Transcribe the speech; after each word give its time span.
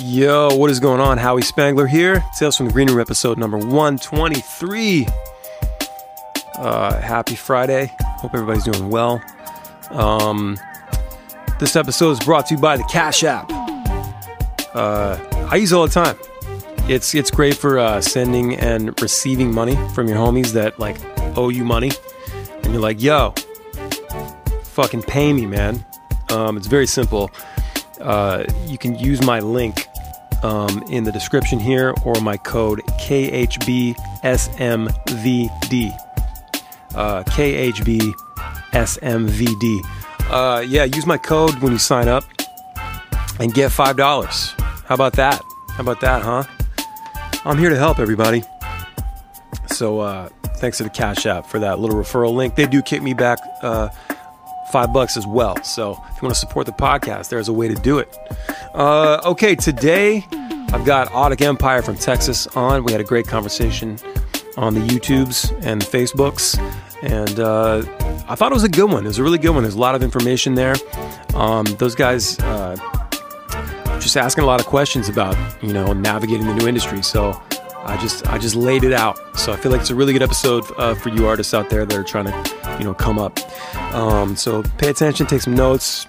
Yo, 0.00 0.54
what 0.54 0.70
is 0.70 0.78
going 0.78 1.00
on? 1.00 1.18
Howie 1.18 1.42
Spangler 1.42 1.88
here. 1.88 2.24
Tales 2.38 2.56
from 2.56 2.66
the 2.66 2.72
Green 2.72 2.88
Room, 2.88 3.00
episode 3.00 3.36
number 3.36 3.58
123. 3.58 5.08
Uh, 6.54 7.00
happy 7.00 7.34
Friday. 7.34 7.90
Hope 8.00 8.32
everybody's 8.32 8.62
doing 8.62 8.90
well. 8.90 9.20
Um, 9.90 10.56
this 11.58 11.74
episode 11.74 12.12
is 12.12 12.20
brought 12.20 12.46
to 12.46 12.54
you 12.54 12.60
by 12.60 12.76
the 12.76 12.84
Cash 12.84 13.24
App. 13.24 13.50
Uh, 14.72 15.18
I 15.50 15.56
use 15.56 15.72
all 15.72 15.84
the 15.84 15.92
time. 15.92 16.16
It's 16.88 17.12
it's 17.14 17.32
great 17.32 17.56
for 17.56 17.80
uh, 17.80 18.00
sending 18.00 18.54
and 18.54 19.00
receiving 19.02 19.52
money 19.52 19.76
from 19.94 20.06
your 20.06 20.16
homies 20.16 20.52
that 20.52 20.78
like 20.78 20.96
owe 21.36 21.48
you 21.48 21.64
money, 21.64 21.90
and 22.62 22.72
you're 22.72 22.80
like, 22.80 23.02
"Yo, 23.02 23.34
fucking 24.62 25.02
pay 25.02 25.32
me, 25.32 25.44
man." 25.44 25.84
Um, 26.30 26.56
it's 26.56 26.68
very 26.68 26.86
simple. 26.86 27.30
Uh, 28.00 28.44
you 28.66 28.78
can 28.78 28.96
use 28.96 29.20
my 29.22 29.40
link 29.40 29.87
um, 30.42 30.82
in 30.90 31.04
the 31.04 31.12
description 31.12 31.58
here 31.58 31.94
or 32.04 32.20
my 32.20 32.36
code 32.36 32.80
KHBSMVD. 33.00 33.94
Uh, 36.94 37.22
KHBSMVD. 37.24 38.14
Uh, 40.30 40.64
yeah, 40.66 40.84
use 40.84 41.06
my 41.06 41.18
code 41.18 41.58
when 41.60 41.72
you 41.72 41.78
sign 41.78 42.08
up 42.08 42.24
and 43.40 43.54
get 43.54 43.70
$5. 43.70 44.60
How 44.84 44.94
about 44.94 45.14
that? 45.14 45.42
How 45.70 45.82
about 45.82 46.00
that, 46.00 46.22
huh? 46.22 46.44
I'm 47.44 47.58
here 47.58 47.70
to 47.70 47.76
help 47.76 47.98
everybody. 47.98 48.42
So, 49.66 50.00
uh, 50.00 50.28
thanks 50.56 50.78
to 50.78 50.84
the 50.84 50.90
Cash 50.90 51.24
App 51.26 51.46
for 51.46 51.58
that 51.60 51.78
little 51.78 51.96
referral 51.96 52.34
link. 52.34 52.56
They 52.56 52.66
do 52.66 52.82
kick 52.82 53.02
me 53.02 53.14
back 53.14 53.38
uh, 53.62 53.88
five 54.72 54.92
bucks 54.92 55.16
as 55.16 55.26
well. 55.26 55.62
So 55.62 55.92
if 55.92 56.20
you 56.20 56.26
want 56.26 56.34
to 56.34 56.40
support 56.40 56.66
the 56.66 56.72
podcast, 56.72 57.28
there's 57.28 57.48
a 57.48 57.52
way 57.52 57.68
to 57.68 57.74
do 57.74 57.98
it. 57.98 58.16
Uh, 58.78 59.20
okay, 59.24 59.56
today 59.56 60.24
I've 60.30 60.84
got 60.84 61.08
Audic 61.08 61.40
Empire 61.40 61.82
from 61.82 61.96
Texas 61.96 62.46
on. 62.46 62.84
We 62.84 62.92
had 62.92 63.00
a 63.00 63.04
great 63.04 63.26
conversation 63.26 63.98
on 64.56 64.74
the 64.74 64.80
YouTubes 64.80 65.52
and 65.64 65.82
the 65.82 65.84
Facebooks, 65.84 66.56
and 67.02 67.40
uh, 67.40 67.78
I 68.28 68.36
thought 68.36 68.52
it 68.52 68.54
was 68.54 68.62
a 68.62 68.68
good 68.68 68.88
one. 68.88 69.02
It 69.02 69.08
was 69.08 69.18
a 69.18 69.24
really 69.24 69.38
good 69.38 69.50
one. 69.50 69.64
There's 69.64 69.74
a 69.74 69.80
lot 69.80 69.96
of 69.96 70.04
information 70.04 70.54
there. 70.54 70.76
Um, 71.34 71.64
those 71.80 71.96
guys 71.96 72.38
uh, 72.38 72.76
just 73.98 74.16
asking 74.16 74.44
a 74.44 74.46
lot 74.46 74.60
of 74.60 74.66
questions 74.66 75.08
about 75.08 75.36
you 75.60 75.72
know 75.72 75.92
navigating 75.92 76.46
the 76.46 76.54
new 76.54 76.68
industry. 76.68 77.02
So 77.02 77.32
I 77.78 77.98
just 78.00 78.28
I 78.28 78.38
just 78.38 78.54
laid 78.54 78.84
it 78.84 78.92
out. 78.92 79.18
So 79.36 79.52
I 79.52 79.56
feel 79.56 79.72
like 79.72 79.80
it's 79.80 79.90
a 79.90 79.96
really 79.96 80.12
good 80.12 80.22
episode 80.22 80.64
uh, 80.78 80.94
for 80.94 81.08
you 81.08 81.26
artists 81.26 81.52
out 81.52 81.68
there 81.68 81.84
that 81.84 81.98
are 81.98 82.04
trying 82.04 82.26
to 82.26 82.76
you 82.78 82.84
know 82.84 82.94
come 82.94 83.18
up. 83.18 83.40
Um, 83.92 84.36
so 84.36 84.62
pay 84.78 84.88
attention, 84.88 85.26
take 85.26 85.40
some 85.40 85.56
notes, 85.56 86.06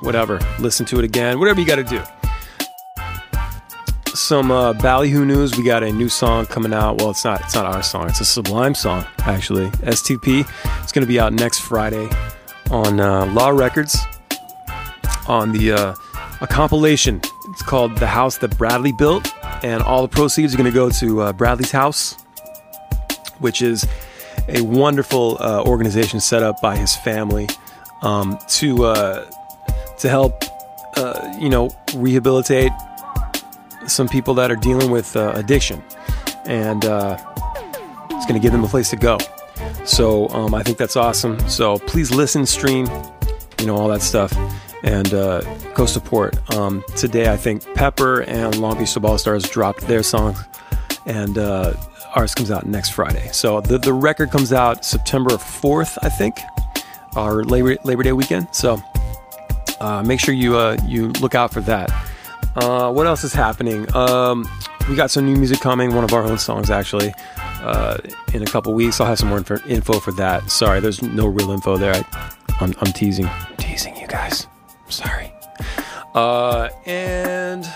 whatever. 0.00 0.38
Listen 0.58 0.86
to 0.86 0.98
it 0.98 1.04
again, 1.04 1.38
whatever 1.38 1.60
you 1.60 1.66
got 1.66 1.76
to 1.76 1.84
do. 1.84 2.02
Some 4.16 4.50
uh, 4.50 4.72
Ballyhoo 4.72 5.26
news. 5.26 5.58
We 5.58 5.62
got 5.62 5.82
a 5.82 5.92
new 5.92 6.08
song 6.08 6.46
coming 6.46 6.72
out. 6.72 6.98
Well, 6.98 7.10
it's 7.10 7.22
not. 7.22 7.42
It's 7.42 7.54
not 7.54 7.66
our 7.66 7.82
song. 7.82 8.08
It's 8.08 8.20
a 8.20 8.24
Sublime 8.24 8.74
song, 8.74 9.04
actually. 9.18 9.68
STP. 9.82 10.48
It's 10.82 10.90
going 10.90 11.04
to 11.04 11.08
be 11.08 11.20
out 11.20 11.34
next 11.34 11.58
Friday 11.60 12.08
on 12.70 12.98
uh, 12.98 13.26
Law 13.26 13.50
Records. 13.50 13.98
On 15.28 15.52
the 15.52 15.72
uh, 15.72 15.94
a 16.40 16.46
compilation. 16.46 17.20
It's 17.50 17.62
called 17.62 17.98
"The 17.98 18.06
House 18.06 18.38
That 18.38 18.56
Bradley 18.56 18.92
Built," 18.92 19.30
and 19.62 19.82
all 19.82 20.00
the 20.00 20.08
proceeds 20.08 20.54
are 20.54 20.56
going 20.56 20.70
to 20.70 20.74
go 20.74 20.88
to 20.88 21.20
uh, 21.20 21.32
Bradley's 21.34 21.70
house, 21.70 22.16
which 23.40 23.60
is 23.60 23.86
a 24.48 24.62
wonderful 24.62 25.36
uh, 25.40 25.62
organization 25.64 26.20
set 26.20 26.42
up 26.42 26.60
by 26.62 26.74
his 26.74 26.96
family 26.96 27.48
um, 28.00 28.38
to 28.48 28.86
uh, 28.86 29.30
to 29.98 30.08
help 30.08 30.42
uh, 30.96 31.36
you 31.38 31.50
know 31.50 31.70
rehabilitate 31.94 32.72
some 33.86 34.08
people 34.08 34.34
that 34.34 34.50
are 34.50 34.56
dealing 34.56 34.90
with 34.90 35.16
uh, 35.16 35.32
addiction, 35.34 35.82
and 36.44 36.84
uh, 36.84 37.16
it's 38.10 38.26
going 38.26 38.40
to 38.40 38.40
give 38.40 38.52
them 38.52 38.64
a 38.64 38.68
place 38.68 38.90
to 38.90 38.96
go. 38.96 39.18
So 39.84 40.28
um, 40.30 40.54
I 40.54 40.62
think 40.62 40.78
that's 40.78 40.96
awesome. 40.96 41.38
So 41.48 41.78
please 41.78 42.10
listen, 42.10 42.46
stream, 42.46 42.86
you 43.60 43.66
know 43.66 43.76
all 43.76 43.88
that 43.88 44.02
stuff, 44.02 44.36
and 44.82 45.12
uh, 45.14 45.40
go 45.74 45.86
support. 45.86 46.36
Um, 46.54 46.84
today 46.96 47.32
I 47.32 47.36
think 47.36 47.62
Pepper 47.74 48.22
and 48.22 48.56
Long 48.58 48.78
Beach 48.78 48.94
Dub 48.94 49.04
Allstars 49.04 49.50
dropped 49.50 49.82
their 49.82 50.02
song, 50.02 50.36
and 51.06 51.38
uh, 51.38 51.74
ours 52.14 52.34
comes 52.34 52.50
out 52.50 52.66
next 52.66 52.90
Friday. 52.90 53.28
So 53.32 53.60
the, 53.60 53.78
the 53.78 53.92
record 53.92 54.30
comes 54.30 54.52
out 54.52 54.84
September 54.84 55.30
4th, 55.30 55.98
I 56.02 56.08
think, 56.08 56.36
our 57.14 57.44
Labor, 57.44 57.76
Labor 57.84 58.02
Day 58.02 58.12
weekend. 58.12 58.48
So 58.52 58.82
uh, 59.80 60.02
make 60.02 60.20
sure 60.20 60.34
you 60.34 60.56
uh, 60.56 60.76
you 60.86 61.08
look 61.20 61.34
out 61.34 61.52
for 61.52 61.60
that. 61.62 61.90
Uh, 62.56 62.90
what 62.90 63.06
else 63.06 63.22
is 63.22 63.32
happening? 63.32 63.94
Um, 63.94 64.48
we 64.88 64.96
got 64.96 65.10
some 65.10 65.26
new 65.26 65.36
music 65.36 65.60
coming, 65.60 65.94
one 65.94 66.04
of 66.04 66.12
our 66.12 66.22
own 66.22 66.38
songs 66.38 66.70
actually, 66.70 67.12
uh, 67.60 67.98
in 68.32 68.42
a 68.42 68.46
couple 68.46 68.72
weeks. 68.72 69.00
I'll 69.00 69.06
have 69.06 69.18
some 69.18 69.28
more 69.28 69.38
info, 69.38 69.58
info 69.66 70.00
for 70.00 70.12
that. 70.12 70.50
Sorry, 70.50 70.80
there's 70.80 71.02
no 71.02 71.26
real 71.26 71.50
info 71.50 71.76
there. 71.76 71.94
I, 71.94 72.32
I'm, 72.60 72.72
I'm 72.80 72.92
teasing, 72.92 73.28
teasing 73.58 73.96
you 73.96 74.06
guys. 74.06 74.46
Sorry. 74.88 75.32
Uh, 76.14 76.70
and 76.86 77.68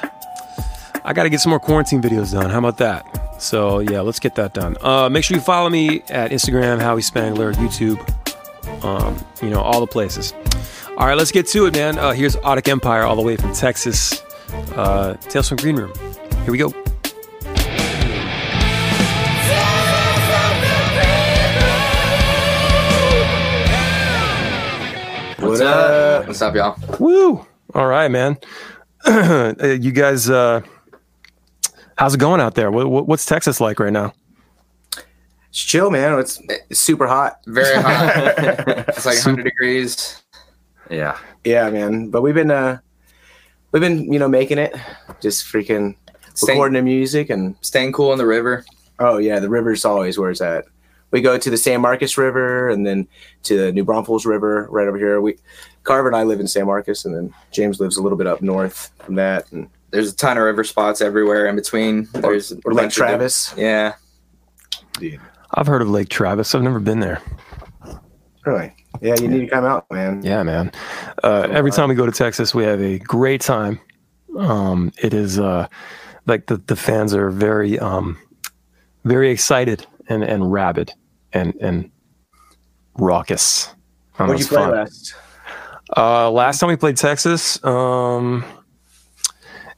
I 1.05 1.13
got 1.13 1.25
to 1.25 1.29
get 1.29 1.41
some 1.41 1.51
more 1.51 1.61
quarantine 1.61 2.01
videos 2.01 2.33
done. 2.33 2.49
How 2.49 2.59
about 2.59 2.79
that? 2.79 3.43
So 3.43 3.81
yeah, 3.81 4.01
let's 4.01 4.21
get 4.21 4.35
that 4.37 4.55
done. 4.55 4.77
Uh, 4.81 5.09
make 5.11 5.25
sure 5.25 5.37
you 5.37 5.43
follow 5.43 5.69
me 5.69 6.03
at 6.09 6.31
Instagram, 6.31 6.81
Howie 6.81 7.03
Spangler, 7.03 7.53
YouTube, 7.55 7.99
um, 8.85 9.17
you 9.43 9.51
know, 9.51 9.61
all 9.61 9.81
the 9.81 9.87
places. 9.87 10.33
All 10.97 11.07
right, 11.07 11.17
let's 11.17 11.33
get 11.33 11.47
to 11.49 11.67
it, 11.67 11.75
man. 11.75 11.99
Uh, 11.99 12.13
here's 12.13 12.37
Audic 12.37 12.69
Empire, 12.69 13.03
all 13.03 13.17
the 13.17 13.23
way 13.23 13.37
from 13.37 13.53
Texas. 13.55 14.23
Uh, 14.77 15.15
Tales 15.15 15.49
from 15.49 15.59
Green 15.59 15.77
Room. 15.77 15.93
Here 16.45 16.53
we 16.53 16.59
go. 16.59 16.73
What's 25.39 25.61
up? 25.63 26.27
What's 26.27 26.43
up, 26.43 26.55
y'all? 26.55 26.77
Woo! 26.99 27.47
All 27.75 27.87
right, 27.87 28.11
man. 28.11 28.39
You 29.63 29.93
guys, 29.93 30.29
uh, 30.29 30.61
how's 31.97 32.15
it 32.15 32.19
going 32.19 32.41
out 32.41 32.55
there? 32.55 32.71
What, 32.71 32.89
what, 32.91 33.09
what's 33.09 33.25
Texas 33.25 33.61
like 33.61 33.81
right 33.81 33.93
now? 33.93 34.13
It's 35.49 35.59
chill, 35.59 35.91
man. 35.91 36.19
It's, 36.19 36.41
it's 36.69 36.81
super 36.81 37.07
hot. 37.07 37.41
Very 37.47 37.81
hot. 37.83 38.13
it's 38.89 39.07
like 39.07 39.17
100 39.17 39.43
degrees. 39.43 40.23
Yeah. 40.91 41.19
Yeah, 41.45 41.71
man. 41.71 42.11
But 42.11 42.23
we've 42.23 42.35
been 42.35 42.51
uh 42.51 42.79
we've 43.73 43.81
been, 43.81 44.13
you 44.13 44.19
know, 44.19 44.29
making 44.29 44.59
it. 44.59 44.75
Just 45.21 45.45
freaking 45.47 45.95
Staying- 46.35 46.59
recording 46.59 46.75
the 46.75 46.83
music 46.83 47.31
and 47.31 47.55
Staying 47.61 47.93
cool 47.93 48.13
in 48.13 48.19
the 48.19 48.27
river. 48.27 48.65
oh 48.99 49.19
yeah, 49.19 49.39
the 49.41 49.49
river's 49.49 49.85
always 49.85 50.19
where 50.19 50.31
it's 50.31 50.41
at. 50.41 50.65
We 51.11 51.21
go 51.21 51.37
to 51.37 51.51
the 51.51 51.57
San 51.57 51.81
Marcos 51.81 52.17
River 52.17 52.69
and 52.69 52.87
then 52.87 53.09
to 53.43 53.57
the 53.59 53.73
New 53.73 53.85
Braunfels 53.85 54.25
River 54.27 54.69
right 54.71 54.87
over 54.87 54.97
here. 54.97 55.21
We 55.21 55.37
Carver 55.83 56.07
and 56.09 56.17
I 56.17 56.23
live 56.23 56.39
in 56.41 56.47
San 56.47 56.67
Marcos 56.67 57.05
and 57.05 57.15
then 57.15 57.35
James 57.51 57.81
lives 57.81 57.97
a 57.97 58.03
little 58.03 58.17
bit 58.19 58.27
up 58.29 58.43
north 58.43 58.93
from 59.05 59.17
that 59.17 59.51
and 59.51 59.69
There's 59.91 60.13
a 60.13 60.17
ton 60.17 60.37
of 60.37 60.45
river 60.45 60.63
spots 60.63 61.01
everywhere 61.01 61.47
in 61.47 61.57
between. 61.57 62.07
There's 62.13 62.53
a 62.53 62.57
or 62.65 62.73
Lake 62.73 62.85
bunch 62.85 62.93
of 62.93 62.97
Travis. 62.97 63.53
di- 63.57 63.63
Yeah. 63.63 63.93
I've 65.53 65.67
heard 65.67 65.83
of 65.83 65.91
Lake 65.91 66.09
Travis. 66.11 66.55
I've 66.55 66.63
never 66.63 66.79
been 66.79 67.01
there. 67.01 67.21
Really? 68.47 68.75
Yeah, 69.01 69.17
you 69.21 69.29
need 69.29 69.41
to 69.41 69.47
come 69.49 69.65
out, 69.65 69.87
man. 69.91 70.23
Yeah, 70.23 70.43
man. 70.43 70.73
Uh, 71.23 71.47
every 71.51 71.71
time 71.71 71.89
we 71.89 71.95
go 71.95 72.07
to 72.07 72.13
Texas, 72.13 72.55
we 72.55 72.65
have 72.65 72.81
a 72.81 72.99
great 72.99 73.41
time. 73.41 73.79
Um, 74.39 74.93
it 75.03 75.13
is 75.15 75.39
uh, 75.39 75.67
like 76.27 76.47
the, 76.47 76.57
the 76.57 76.77
fans 76.77 77.15
are 77.15 77.31
very 77.31 77.79
um, 77.79 78.19
very 79.05 79.31
excited 79.31 79.87
and, 80.09 80.23
and 80.23 80.51
rabid 80.53 80.93
and 81.33 81.55
and 81.61 81.91
raucous. 82.95 83.75
Oh, 84.19 84.27
What'd 84.27 84.41
you 84.41 84.47
play 84.47 84.57
fun. 84.59 84.71
last? 84.73 85.15
Uh, 85.97 86.31
last 86.31 86.59
time 86.61 86.69
we 86.69 86.77
played 86.77 86.97
Texas, 86.97 87.63
um, 87.65 88.45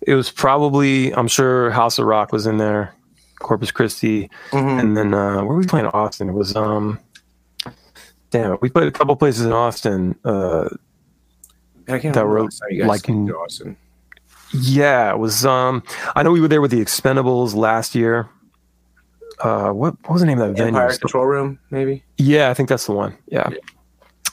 it 0.02 0.14
was 0.14 0.30
probably 0.30 1.12
I'm 1.14 1.28
sure 1.28 1.70
House 1.70 1.98
of 1.98 2.04
Rock 2.06 2.32
was 2.32 2.46
in 2.46 2.58
there, 2.58 2.94
Corpus 3.38 3.70
Christi, 3.70 4.28
Mhm. 4.50 4.80
and 4.80 4.96
then 4.96 5.14
uh, 5.14 5.36
where 5.36 5.44
were 5.46 5.56
we 5.56 5.66
playing? 5.66 5.86
Austin. 5.86 6.28
It 6.28 6.34
was 6.34 6.54
um, 6.54 6.98
damn 8.32 8.52
it, 8.54 8.60
we 8.60 8.68
played 8.68 8.88
a 8.88 8.90
couple 8.92 9.14
places 9.14 9.46
in 9.46 9.52
Austin. 9.52 10.16
Uh, 10.24 10.68
I 11.88 11.98
can't 11.98 12.14
that 12.14 12.24
remember 12.26 12.28
were 12.28 12.42
last 12.44 12.62
you 12.70 12.80
guys 12.80 12.88
like 12.88 13.08
in- 13.08 13.26
to 13.28 13.36
Austin. 13.36 13.76
yeah, 14.52 15.10
it 15.12 15.18
was. 15.18 15.46
Um, 15.46 15.82
I 16.16 16.22
know 16.24 16.32
we 16.32 16.40
were 16.40 16.48
there 16.48 16.60
with 16.60 16.70
the 16.72 16.80
Expendables 16.80 17.54
last 17.54 17.94
year. 17.94 18.28
Uh, 19.40 19.70
what, 19.72 19.94
what 20.02 20.10
was 20.12 20.20
the 20.22 20.26
name 20.26 20.40
of 20.40 20.48
that 20.48 20.56
venue? 20.56 20.78
Empire 20.78 20.96
Control 20.98 21.24
Room, 21.26 21.58
maybe. 21.70 22.04
Yeah, 22.18 22.50
I 22.50 22.54
think 22.54 22.68
that's 22.68 22.86
the 22.86 22.92
one. 22.92 23.16
Yeah. 23.26 23.50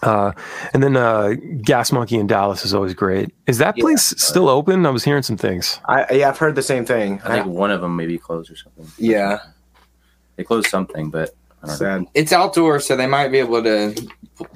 Uh, 0.04 0.32
and 0.74 0.84
then 0.84 0.96
uh, 0.96 1.34
Gas 1.64 1.92
Monkey 1.92 2.18
in 2.18 2.28
Dallas 2.28 2.64
is 2.64 2.74
always 2.76 2.94
great. 2.94 3.34
Is 3.48 3.58
that 3.58 3.76
Yeah. 3.78 3.82
place 3.82 4.14
still 4.18 4.48
open? 4.48 4.86
I 4.86 4.92
was 4.92 5.04
hearing 5.04 5.24
some 5.24 5.36
things. 5.36 5.80
I 5.86 6.06
yeah, 6.14 6.30
I've 6.30 6.38
heard 6.38 6.56
the 6.56 6.62
same 6.62 6.86
thing. 6.86 7.20
I 7.26 7.36
think 7.36 7.48
one 7.48 7.72
of 7.72 7.82
them 7.82 7.96
maybe 7.96 8.18
closed 8.18 8.52
or 8.52 8.56
something. 8.56 8.86
yeah, 8.98 9.40
They 10.36 10.44
closed 10.44 10.68
something, 10.68 11.10
but 11.10 11.22
I 11.22 11.26
don't 11.26 11.34
know. 11.34 11.39
Sad. 11.68 12.06
It's 12.14 12.32
outdoors, 12.32 12.86
so 12.86 12.96
they 12.96 13.08
might 13.08 13.30
be 13.30 13.40
able 13.40 13.62
to 13.64 13.96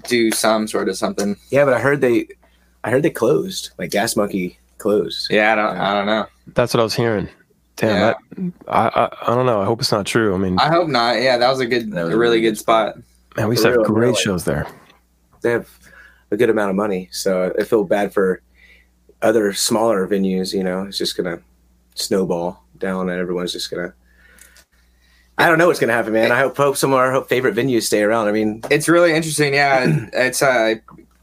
do 0.08 0.32
some 0.32 0.68
sort 0.68 0.90
of 0.90 0.98
something. 0.98 1.36
Yeah, 1.50 1.66
but 1.66 1.74
I 1.74 1.80
heard 1.80 2.02
they, 2.02 2.28
I 2.84 2.90
heard 2.92 3.04
they 3.04 3.10
closed. 3.10 3.72
Like 3.78 3.92
Gas 3.92 4.16
Monkey 4.16 4.58
closed. 4.78 5.28
Yeah, 5.32 5.54
I 5.54 5.56
don't. 5.56 5.78
I 5.78 5.94
don't 5.94 6.06
know. 6.06 6.26
That's 6.48 6.74
what 6.74 6.80
I 6.82 6.84
was 6.84 6.94
hearing. 6.96 7.30
Damn, 7.76 7.90
Yeah. 7.90 8.14
that, 8.38 8.54
I, 8.68 8.88
I 8.88 9.32
I 9.32 9.36
don't 9.36 9.46
know. 9.46 9.62
I 9.62 9.66
hope 9.66 9.80
it's 9.82 9.92
not 9.92 10.06
true. 10.06 10.36
I 10.36 10.38
mean, 10.38 10.58
I 10.60 10.70
hope 10.70 10.88
not. 10.88 11.22
Yeah, 11.22 11.38
that 11.38 11.50
was 11.50 11.60
a 11.60 11.66
good, 11.66 11.92
That 11.92 12.04
was 12.06 12.14
a 12.14 12.18
really 12.18 12.40
good 12.42 12.58
spot. 12.58 12.96
man, 13.36 13.48
we 13.48 13.56
used 13.56 13.66
have 13.66 13.84
great 13.84 14.08
really. 14.10 14.16
shows 14.16 14.44
there. 14.46 14.68
They 15.42 15.52
have 15.52 15.68
a 16.32 16.38
good 16.38 16.50
amount 16.52 16.70
of 16.70 16.76
money, 16.76 17.10
so 17.12 17.54
I 17.60 17.64
feel 17.64 17.84
bad 17.84 18.14
for 18.14 18.42
other 19.22 19.54
smaller 19.54 20.08
venues. 20.08 20.54
You 20.54 20.64
know, 20.64 20.84
it's 20.84 20.98
just 20.98 21.18
gonna 21.18 21.40
snowball 21.96 22.64
down, 22.78 23.10
and 23.10 23.20
everyone's 23.20 23.52
just 23.54 23.70
gonna. 23.72 23.94
I 25.38 25.48
don't 25.48 25.58
know 25.58 25.68
what's 25.68 25.80
gonna 25.80 25.94
happen, 25.94 26.14
man. 26.14 26.32
I 26.32 26.40
hope 26.40 26.58
hope 26.58 26.78
some 26.78 26.94
of 26.94 27.00
our 27.00 27.24
favorite 27.24 27.56
venues 27.56 27.84
stay 27.84 28.04
around. 28.04 28.28
I 28.28 28.32
mean, 28.32 28.62
It's 28.70 28.88
really 28.88 29.14
interesting. 29.14 29.54
Yeah, 29.56 30.08
it's 30.14 30.42
uh, 30.42 30.76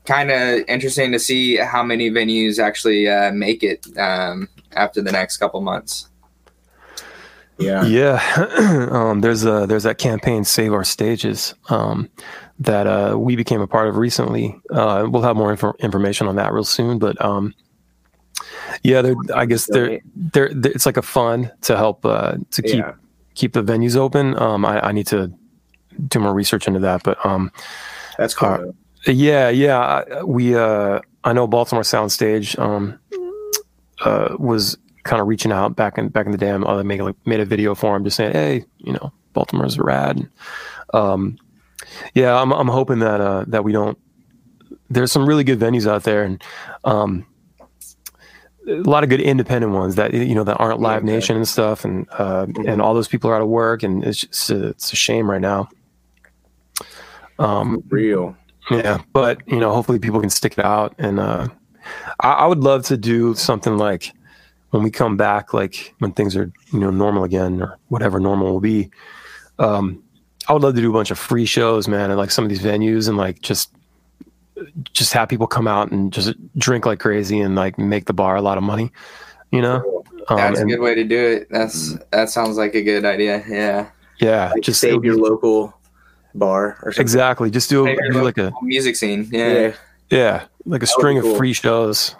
kind 0.05 0.31
of 0.31 0.65
interesting 0.69 1.13
to 1.13 1.19
see 1.19 1.57
how 1.57 1.83
many 1.83 2.11
venues 2.11 2.59
actually 2.59 3.09
uh, 3.09 3.33
make 3.33 3.63
it 3.63 3.87
um, 3.99 4.49
after 4.73 5.01
the 5.01 5.13
next 5.13 5.37
couple 5.37 5.61
months. 5.61 6.09
yeah, 7.59 7.85
Yeah, 7.85 8.89
um, 8.91 9.21
there's 9.21 9.45
a 9.45 9.67
there's 9.67 9.85
that 9.85 9.99
campaign 9.99 10.45
Save 10.45 10.73
Our 10.73 10.85
Stages 10.85 11.55
um, 11.69 12.11
that 12.59 12.87
uh, 12.87 13.17
we 13.17 13.37
became 13.37 13.61
a 13.61 13.69
part 13.69 13.89
of 13.89 13.97
recently. 13.97 14.59
Uh, 14.71 15.07
we'll 15.09 15.23
have 15.23 15.37
more 15.37 15.53
info- 15.53 15.77
information 15.79 16.27
on 16.27 16.35
that 16.37 16.53
real 16.53 16.65
soon, 16.65 16.99
but 16.99 17.21
um, 17.25 17.55
yeah, 18.83 19.03
they're, 19.03 19.17
I 19.35 19.47
guess 19.47 19.67
they're, 19.67 20.01
they're 20.17 20.53
they're 20.53 20.73
it's 20.73 20.87
like 20.87 20.97
a 20.97 21.03
fund 21.03 21.53
to 21.63 21.77
help 21.77 22.05
uh, 22.05 22.37
to 22.51 22.63
keep 22.63 22.77
yeah. 22.77 22.95
Keep 23.41 23.53
the 23.55 23.63
venues 23.63 23.97
open. 23.97 24.39
Um, 24.41 24.65
I, 24.65 24.89
I 24.89 24.93
need 24.93 25.07
to 25.09 25.33
do 26.09 26.21
more 26.21 26.35
research 26.35 26.69
into 26.69 26.81
that, 26.81 27.03
but 27.03 27.17
um, 27.25 27.51
That's 28.19 28.35
cool. 28.35 28.49
Uh, 29.09 29.13
yeah, 29.13 29.49
yeah. 29.49 29.79
I- 29.81 30.23
We, 30.25 30.55
uh, 30.55 31.01
I 31.25 31.33
know 31.33 31.47
Baltimore 31.47 31.83
Soundstage 31.85 32.59
um, 32.59 32.99
uh, 34.05 34.37
was 34.39 34.77
kind 35.05 35.21
of 35.23 35.27
reaching 35.29 35.53
out 35.53 35.75
back 35.77 35.99
in 35.99 36.09
back 36.09 36.27
in 36.27 36.33
the 36.33 36.39
day. 36.39 36.51
I 36.51 36.55
uh, 36.57 36.83
made 36.83 37.01
like, 37.01 37.17
made 37.27 37.41
a 37.41 37.45
video 37.45 37.75
for 37.75 37.97
him, 37.97 38.05
just 38.05 38.17
saying, 38.17 38.33
"Hey, 38.33 38.65
you 38.79 38.93
know, 38.93 39.13
Baltimore's 39.33 39.79
rad." 39.79 40.29
Um, 40.95 41.39
yeah, 42.15 42.41
I'm 42.41 42.53
I'm 42.53 42.69
hoping 42.69 42.99
that 43.01 43.21
uh, 43.21 43.45
that 43.49 43.65
we 43.65 43.73
don't. 43.73 43.99
There's 44.91 45.13
some 45.13 45.27
really 45.29 45.45
good 45.45 45.59
venues 45.59 45.87
out 45.87 46.03
there, 46.05 46.23
and 46.25 46.43
um, 46.85 47.27
a 48.69 48.73
lot 48.83 49.03
of 49.03 49.11
good 49.11 49.21
independent 49.21 49.73
ones 49.73 49.95
that 49.97 50.13
you 50.13 50.35
know 50.35 50.45
that 50.45 50.57
aren't 50.59 50.81
Live 50.81 51.05
Yeah, 51.05 51.15
Nation 51.15 51.37
and 51.37 51.49
stuff, 51.49 51.85
and 51.85 52.07
uh, 52.13 52.47
and 52.67 52.81
all 52.81 52.95
those 52.95 53.09
people 53.09 53.31
are 53.31 53.37
out 53.37 53.43
of 53.43 53.49
work, 53.49 53.83
and 53.83 54.05
it's 54.05 54.21
just 54.21 54.51
a, 54.51 54.69
it's 54.69 54.93
a 54.93 54.97
shame 54.97 55.31
right 55.31 55.41
now. 55.41 55.69
Um, 57.39 57.83
Real. 57.89 58.37
yeah, 58.71 58.99
but 59.13 59.41
you 59.47 59.59
know, 59.59 59.73
hopefully 59.73 59.99
people 59.99 60.21
can 60.21 60.31
stick 60.31 60.53
it 60.59 60.65
out, 60.65 60.95
and 60.99 61.19
uh, 61.19 61.49
I, 62.21 62.33
I 62.33 62.47
would 62.47 62.61
love 62.61 62.85
to 62.87 62.97
do 62.97 63.35
something 63.35 63.79
like 63.79 64.13
when 64.71 64.83
we 64.83 64.91
come 64.91 65.17
back, 65.17 65.55
like 65.55 65.95
when 65.99 66.13
things 66.13 66.37
are 66.37 66.53
you 66.73 66.81
know 66.81 66.91
normal 66.91 67.25
again 67.25 67.63
or 67.63 67.79
whatever 67.89 68.21
normal 68.21 68.53
will 68.53 68.61
be. 68.61 68.91
Um, 69.59 70.03
I 70.49 70.53
would 70.53 70.63
love 70.63 70.75
to 70.75 70.81
do 70.81 70.91
a 70.91 70.93
bunch 70.93 71.11
of 71.11 71.19
free 71.19 71.47
shows, 71.47 71.87
man, 71.89 72.11
at 72.11 72.17
like 72.17 72.31
some 72.31 72.45
of 72.45 72.51
these 72.51 72.63
venues, 72.63 73.09
and 73.09 73.17
like 73.17 73.41
just 73.41 73.73
just 74.93 75.13
have 75.13 75.29
people 75.29 75.47
come 75.47 75.67
out 75.69 75.91
and 75.91 76.13
just 76.13 76.35
drink 76.59 76.87
like 76.87 77.01
crazy 77.01 77.41
and 77.41 77.55
like 77.55 77.79
make 77.79 78.07
the 78.07 78.13
bar 78.13 78.37
a 78.37 78.43
lot 78.43 78.59
of 78.59 78.65
money, 78.65 78.93
you 79.51 79.61
know. 79.63 80.05
Um, 80.29 80.37
That's 80.37 80.61
a 80.61 80.65
good 80.65 80.81
way 80.81 80.95
to 80.95 81.05
do 81.05 81.19
it. 81.19 81.49
That's 81.51 81.97
that 82.13 82.29
sounds 82.31 82.57
like 82.57 82.75
a 82.75 82.83
good 82.83 83.05
idea. 83.05 83.43
Yeah, 83.49 83.91
yeah, 84.21 84.51
Like 84.53 84.63
just 84.63 84.81
save 84.81 85.05
your 85.05 85.17
local 85.17 85.75
bar 86.35 86.79
or 86.83 86.93
something. 86.93 87.03
exactly. 87.03 87.51
Just 87.51 87.69
do, 87.71 87.85
Save 87.85 87.97
your 87.97 88.11
do 88.13 88.23
like 88.23 88.39
a 88.39 88.53
music 88.63 88.97
scene. 88.97 89.29
Yeah, 89.33 89.53
Yeah. 89.53 89.73
yeah, 90.11 90.45
like 90.67 90.83
a 90.83 90.85
would 90.85 90.89
string 90.89 91.21
be 91.21 91.29
of 91.29 91.37
free 91.37 91.53
shows. 91.53 92.15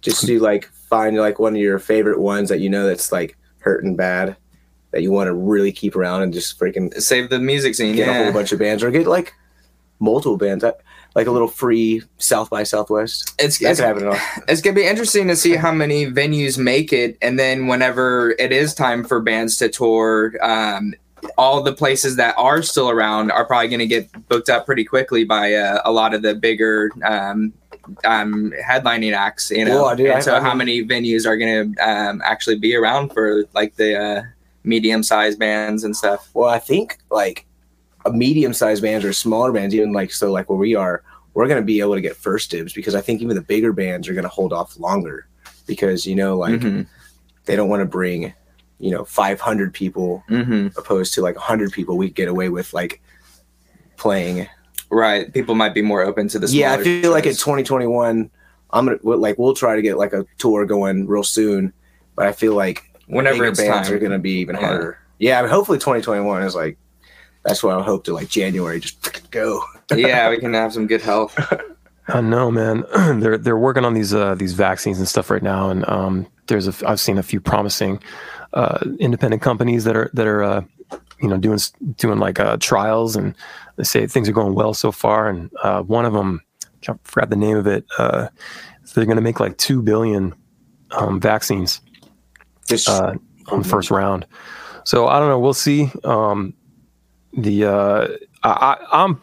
Just 0.00 0.26
do 0.26 0.38
like 0.38 0.66
find 0.88 1.16
like 1.16 1.38
one 1.38 1.54
of 1.54 1.60
your 1.60 1.78
favorite 1.78 2.20
ones 2.20 2.48
that 2.50 2.60
you 2.60 2.68
know 2.70 2.86
that's 2.86 3.10
like 3.10 3.36
hurting 3.60 3.96
bad 3.96 4.36
that 4.92 5.02
you 5.02 5.10
want 5.10 5.26
to 5.28 5.34
really 5.34 5.72
keep 5.72 5.96
around 5.96 6.22
and 6.22 6.32
just 6.32 6.58
freaking 6.58 6.94
save 7.02 7.28
the 7.30 7.38
music 7.38 7.74
scene. 7.74 7.96
get 7.96 8.08
a 8.08 8.24
whole 8.24 8.32
bunch 8.32 8.52
of 8.52 8.58
bands 8.58 8.82
or 8.82 8.90
get 8.90 9.06
like 9.06 9.34
multiple 9.98 10.36
bands 10.36 10.62
that 10.62 10.80
like 11.18 11.26
a 11.26 11.30
little 11.32 11.48
free 11.48 12.00
South 12.18 12.48
by 12.48 12.62
Southwest. 12.62 13.34
it's 13.38 13.58
That 13.58 13.70
it's, 13.72 13.80
happen. 13.80 14.06
at 14.06 14.08
all. 14.14 14.42
it's 14.48 14.60
gonna 14.62 14.74
be 14.76 14.86
interesting 14.86 15.26
to 15.28 15.36
see 15.36 15.56
how 15.56 15.72
many 15.72 16.06
venues 16.06 16.56
make 16.56 16.92
it, 16.92 17.18
and 17.20 17.38
then 17.38 17.66
whenever 17.66 18.30
it 18.38 18.52
is 18.52 18.72
time 18.74 19.04
for 19.04 19.20
bands 19.20 19.56
to 19.58 19.68
tour, 19.68 20.34
um, 20.40 20.94
all 21.36 21.60
the 21.62 21.72
places 21.72 22.14
that 22.16 22.34
are 22.38 22.62
still 22.62 22.88
around 22.88 23.32
are 23.32 23.44
probably 23.44 23.66
going 23.66 23.80
to 23.80 23.88
get 23.88 24.06
booked 24.28 24.48
up 24.48 24.64
pretty 24.64 24.84
quickly 24.84 25.24
by 25.24 25.52
uh, 25.52 25.80
a 25.84 25.90
lot 25.90 26.14
of 26.14 26.22
the 26.22 26.32
bigger 26.32 26.92
um, 27.04 27.52
um, 28.04 28.52
headlining 28.64 29.12
acts. 29.12 29.50
You 29.50 29.64
know, 29.64 29.82
Well, 29.82 29.96
dude, 29.96 30.06
and 30.06 30.18
I- 30.18 30.20
so 30.20 30.36
I 30.36 30.40
how 30.40 30.54
many 30.54 30.84
venues 30.84 31.26
are 31.26 31.36
going 31.36 31.74
to 31.74 31.82
um, 31.90 32.22
actually 32.24 32.56
be 32.60 32.76
around 32.76 33.08
for 33.12 33.42
like 33.52 33.74
the 33.74 33.98
uh, 34.00 34.22
medium-sized 34.62 35.40
bands 35.40 35.82
and 35.82 35.96
stuff? 35.96 36.30
Well, 36.34 36.48
I 36.48 36.60
think 36.60 36.98
like 37.10 37.46
a 38.06 38.12
medium 38.12 38.52
sized 38.52 38.82
bands 38.82 39.04
or 39.04 39.12
smaller 39.12 39.52
bands, 39.52 39.74
even 39.74 39.92
like 39.92 40.12
so 40.12 40.30
like 40.32 40.48
where 40.48 40.58
we 40.58 40.74
are, 40.74 41.02
we're 41.34 41.48
gonna 41.48 41.62
be 41.62 41.80
able 41.80 41.94
to 41.94 42.00
get 42.00 42.16
first 42.16 42.50
dibs 42.50 42.72
because 42.72 42.94
I 42.94 43.00
think 43.00 43.20
even 43.22 43.34
the 43.36 43.42
bigger 43.42 43.72
bands 43.72 44.08
are 44.08 44.14
gonna 44.14 44.28
hold 44.28 44.52
off 44.52 44.78
longer 44.78 45.26
because 45.66 46.06
you 46.06 46.14
know 46.14 46.36
like 46.36 46.60
Mhm. 46.60 46.86
they 47.44 47.56
don't 47.56 47.68
want 47.68 47.80
to 47.80 47.86
bring 47.86 48.32
you 48.80 48.90
know 48.90 49.04
500 49.04 49.72
people 49.74 50.22
Mhm. 50.30 50.76
opposed 50.78 51.12
to 51.14 51.20
like 51.22 51.36
100 51.36 51.72
people 51.72 51.96
we 51.96 52.06
could 52.08 52.14
get 52.16 52.28
away 52.28 52.48
with 52.48 52.72
like 52.72 53.00
playing 53.96 54.46
Right, 54.90 55.30
people 55.34 55.54
might 55.54 55.74
be 55.74 55.82
more 55.82 56.00
open 56.02 56.28
to 56.28 56.38
this. 56.38 56.54
yeah 56.54 56.72
i 56.72 56.82
feel 56.82 57.10
like 57.10 57.26
in 57.26 57.34
2021 57.34 58.30
i'm 58.70 58.86
gonna 58.86 58.98
like 59.02 59.36
we'll 59.36 59.52
try 59.52 59.76
to 59.76 59.82
get 59.82 59.98
like 59.98 60.14
a 60.14 60.24
tour 60.38 60.64
going 60.64 61.06
real 61.06 61.22
soon 61.24 61.72
but 62.16 62.26
i 62.26 62.32
feel 62.32 62.54
like 62.54 62.84
whenever 63.06 63.42
bands 63.52 63.58
time. 63.88 63.92
are 63.92 63.98
gonna 63.98 64.18
be 64.18 64.38
even 64.40 64.54
Yeah. 64.56 64.66
harder 64.66 64.98
yeah 65.18 65.38
I 65.38 65.42
mean, 65.42 65.50
hopefully 65.50 65.78
2021 65.78 66.42
is 66.42 66.54
like 66.54 66.78
that's 67.48 67.62
what 67.62 67.76
i 67.76 67.82
hope 67.82 68.04
to 68.04 68.12
like 68.12 68.28
january 68.28 68.78
just 68.78 69.00
freaking 69.02 69.30
go 69.30 69.62
yeah, 69.96 70.28
we 70.30 70.38
can 70.38 70.54
have 70.54 70.72
some 70.72 70.86
good 70.86 71.02
health. 71.02 71.38
I 72.08 72.20
know, 72.20 72.50
man. 72.50 72.84
they're 73.20 73.38
they're 73.38 73.58
working 73.58 73.84
on 73.84 73.94
these 73.94 74.14
uh, 74.14 74.34
these 74.34 74.52
vaccines 74.52 74.98
and 74.98 75.08
stuff 75.08 75.30
right 75.30 75.42
now, 75.42 75.70
and 75.70 75.88
um, 75.88 76.26
there's 76.46 76.66
a 76.66 76.70
f- 76.70 76.84
I've 76.86 77.00
seen 77.00 77.18
a 77.18 77.22
few 77.22 77.40
promising 77.40 78.02
uh, 78.54 78.78
independent 78.98 79.42
companies 79.42 79.84
that 79.84 79.96
are 79.96 80.10
that 80.14 80.26
are 80.26 80.42
uh, 80.42 80.64
you 81.20 81.28
know 81.28 81.36
doing 81.36 81.58
doing 81.96 82.18
like 82.18 82.40
uh, 82.40 82.56
trials, 82.58 83.16
and 83.16 83.34
they 83.76 83.84
say 83.84 84.06
things 84.06 84.28
are 84.28 84.32
going 84.32 84.54
well 84.54 84.74
so 84.74 84.90
far. 84.90 85.28
And 85.28 85.50
uh, 85.62 85.82
one 85.82 86.06
of 86.06 86.14
them, 86.14 86.40
I 86.88 86.94
forgot 87.04 87.30
the 87.30 87.36
name 87.36 87.56
of 87.56 87.66
it. 87.66 87.84
Uh, 87.98 88.28
they're 88.94 89.04
going 89.04 89.16
to 89.16 89.22
make 89.22 89.38
like 89.38 89.58
two 89.58 89.82
billion 89.82 90.34
um, 90.92 91.20
vaccines 91.20 91.82
uh, 92.88 93.14
on 93.48 93.62
the 93.62 93.68
first 93.68 93.90
round. 93.90 94.26
So 94.84 95.08
I 95.08 95.18
don't 95.18 95.28
know. 95.28 95.38
We'll 95.38 95.52
see. 95.52 95.90
Um, 96.04 96.54
the 97.32 97.64
uh, 97.64 98.08
I, 98.42 98.76
I'm 98.92 99.20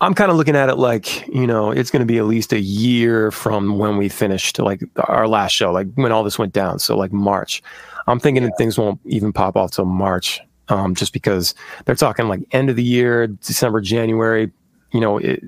I'm 0.00 0.14
kind 0.14 0.30
of 0.30 0.36
looking 0.36 0.56
at 0.56 0.68
it 0.68 0.76
like 0.76 1.26
you 1.28 1.46
know 1.46 1.70
it's 1.70 1.90
going 1.90 2.00
to 2.00 2.06
be 2.06 2.18
at 2.18 2.24
least 2.24 2.52
a 2.52 2.60
year 2.60 3.30
from 3.30 3.78
when 3.78 3.96
we 3.96 4.08
finished 4.08 4.58
like 4.58 4.82
our 5.04 5.28
last 5.28 5.52
show, 5.52 5.72
like 5.72 5.88
when 5.94 6.12
all 6.12 6.24
this 6.24 6.38
went 6.38 6.52
down. 6.52 6.78
So 6.78 6.96
like 6.96 7.12
March. 7.12 7.62
I'm 8.06 8.18
thinking 8.18 8.42
that 8.44 8.52
things 8.58 8.78
won't 8.78 8.98
even 9.04 9.32
pop 9.32 9.56
off 9.56 9.72
till 9.72 9.84
March, 9.84 10.40
um, 10.68 10.94
just 10.94 11.12
because 11.12 11.54
they're 11.84 11.94
talking 11.94 12.26
like 12.28 12.40
end 12.50 12.70
of 12.70 12.76
the 12.76 12.82
year, 12.82 13.26
December, 13.26 13.80
January. 13.80 14.50
You 14.92 15.00
know, 15.00 15.18
it, 15.18 15.42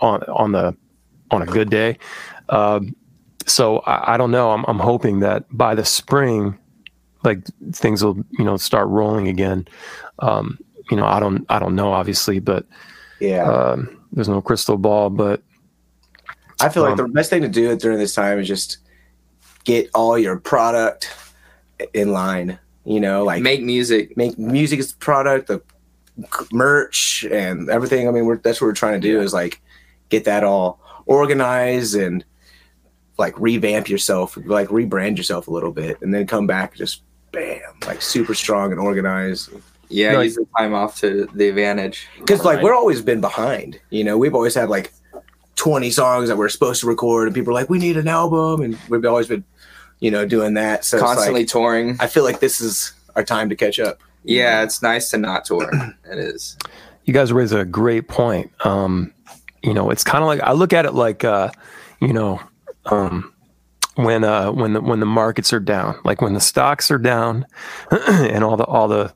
on 0.00 0.22
on 0.24 0.52
the 0.52 0.76
on 1.30 1.42
a 1.42 1.46
good 1.46 1.70
day. 1.70 1.98
Um, 2.48 2.94
so 3.46 3.78
I, 3.80 4.14
I 4.14 4.16
don't 4.16 4.30
know. 4.30 4.50
I'm 4.50 4.64
I'm 4.66 4.78
hoping 4.78 5.20
that 5.20 5.44
by 5.50 5.74
the 5.74 5.84
spring, 5.84 6.58
like 7.24 7.44
things 7.72 8.04
will 8.04 8.16
you 8.38 8.44
know 8.44 8.56
start 8.56 8.88
rolling 8.88 9.28
again. 9.28 9.66
Um, 10.18 10.58
you 10.92 10.96
know, 10.96 11.06
I 11.06 11.20
don't 11.20 11.46
I 11.48 11.58
don't 11.58 11.74
know 11.74 11.90
obviously, 11.90 12.38
but 12.38 12.66
yeah 13.18 13.44
um, 13.50 13.98
there's 14.12 14.28
no 14.28 14.42
crystal 14.42 14.76
ball. 14.76 15.08
But 15.08 15.42
I 16.60 16.68
feel 16.68 16.82
like 16.82 16.98
Um, 17.00 17.06
the 17.06 17.08
best 17.08 17.30
thing 17.30 17.40
to 17.40 17.48
do 17.48 17.74
during 17.76 17.98
this 17.98 18.14
time 18.14 18.38
is 18.38 18.46
just 18.46 18.76
get 19.64 19.88
all 19.94 20.18
your 20.18 20.38
product 20.38 21.10
in 21.94 22.12
line. 22.12 22.58
You 22.84 23.00
know, 23.00 23.24
like 23.24 23.42
make, 23.42 23.62
music, 23.62 24.16
Make 24.18 24.36
music. 24.36 24.52
music 24.52 24.80
as 24.80 24.92
product, 24.92 25.46
the 25.46 25.62
merch, 26.52 27.24
and 27.30 27.70
everything. 27.70 28.06
I 28.06 28.10
mean, 28.10 28.26
we're, 28.26 28.36
that's 28.36 28.60
what 28.60 28.66
we're 28.66 28.74
trying 28.74 29.00
to 29.00 29.08
do 29.08 29.22
is 29.22 29.32
like 29.32 29.62
get 30.10 30.24
that 30.24 30.44
all 30.44 30.78
organized 31.06 31.94
and 31.94 32.22
like 33.16 33.38
revamp 33.40 33.88
yourself, 33.88 34.36
like 34.44 34.68
rebrand 34.68 35.16
yourself 35.16 35.48
a 35.48 35.50
little 35.50 35.72
bit, 35.72 36.02
and 36.02 36.12
then 36.12 36.26
come 36.26 36.46
back 36.46 36.74
just 36.74 37.02
bam, 37.30 37.62
like 37.86 38.02
super 38.02 38.34
strong 38.34 38.72
and 38.72 38.80
organized. 38.80 39.48
Yeah, 39.92 40.14
Right. 40.14 40.24
use 40.24 40.36
the 40.36 40.46
time 40.58 40.74
off 40.74 40.98
to 41.00 41.28
the 41.34 41.48
advantage. 41.48 42.08
because 42.18 42.44
like 42.44 42.62
we're 42.62 42.74
always 42.74 43.00
been 43.02 43.20
behind 43.20 43.78
you 43.90 44.02
know 44.04 44.16
we've 44.18 44.34
always 44.34 44.54
had 44.54 44.68
like 44.68 44.92
20 45.56 45.90
songs 45.90 46.28
that 46.28 46.36
we're 46.36 46.48
supposed 46.48 46.80
to 46.80 46.86
record 46.86 47.28
and 47.28 47.34
people 47.34 47.50
are 47.52 47.54
like 47.60 47.68
we 47.70 47.78
need 47.78 47.96
an 47.96 48.08
album 48.08 48.62
and 48.62 48.76
we've 48.88 49.04
always 49.04 49.28
been 49.28 49.44
you 50.00 50.10
know 50.10 50.24
doing 50.26 50.54
that 50.54 50.84
so 50.84 50.98
Constantly 50.98 51.42
it's 51.42 51.54
like, 51.54 51.62
touring. 51.62 51.96
i 52.00 52.06
feel 52.06 52.24
like 52.24 52.40
this 52.40 52.60
is 52.60 52.92
our 53.14 53.22
time 53.22 53.48
to 53.50 53.54
catch 53.56 53.78
up 53.78 53.98
Yeah, 54.24 54.62
it's 54.62 54.82
nice 54.82 55.10
to 55.10 55.18
not 55.18 55.44
tour. 55.44 55.70
it 56.10 56.18
is. 56.18 56.56
you 57.04 57.12
guys 57.12 57.32
raise 57.32 57.52
a 57.52 57.64
great 57.64 58.06
point. 58.08 58.50
Um, 58.64 59.12
you 59.62 59.74
know, 59.74 59.90
it's 59.90 60.04
kind 60.04 60.22
of 60.22 60.28
like 60.28 60.40
I 60.40 60.52
look 60.52 60.72
at 60.72 60.86
it 60.86 60.94
like 60.94 61.24
uh, 61.24 61.50
you 62.00 62.12
know, 62.12 62.40
um, 62.86 63.32
when 63.96 64.24
uh 64.24 64.50
when 64.52 64.72
the 64.74 64.80
when 64.80 65.00
the 65.00 65.06
markets 65.06 65.52
are 65.52 65.60
down, 65.60 65.96
like 66.04 66.20
when 66.22 66.34
the 66.34 66.40
stocks 66.40 66.90
are 66.90 66.98
down, 66.98 67.46
and 68.08 68.42
all 68.44 68.56
the 68.56 68.64
all 68.64 68.88
the 68.88 69.12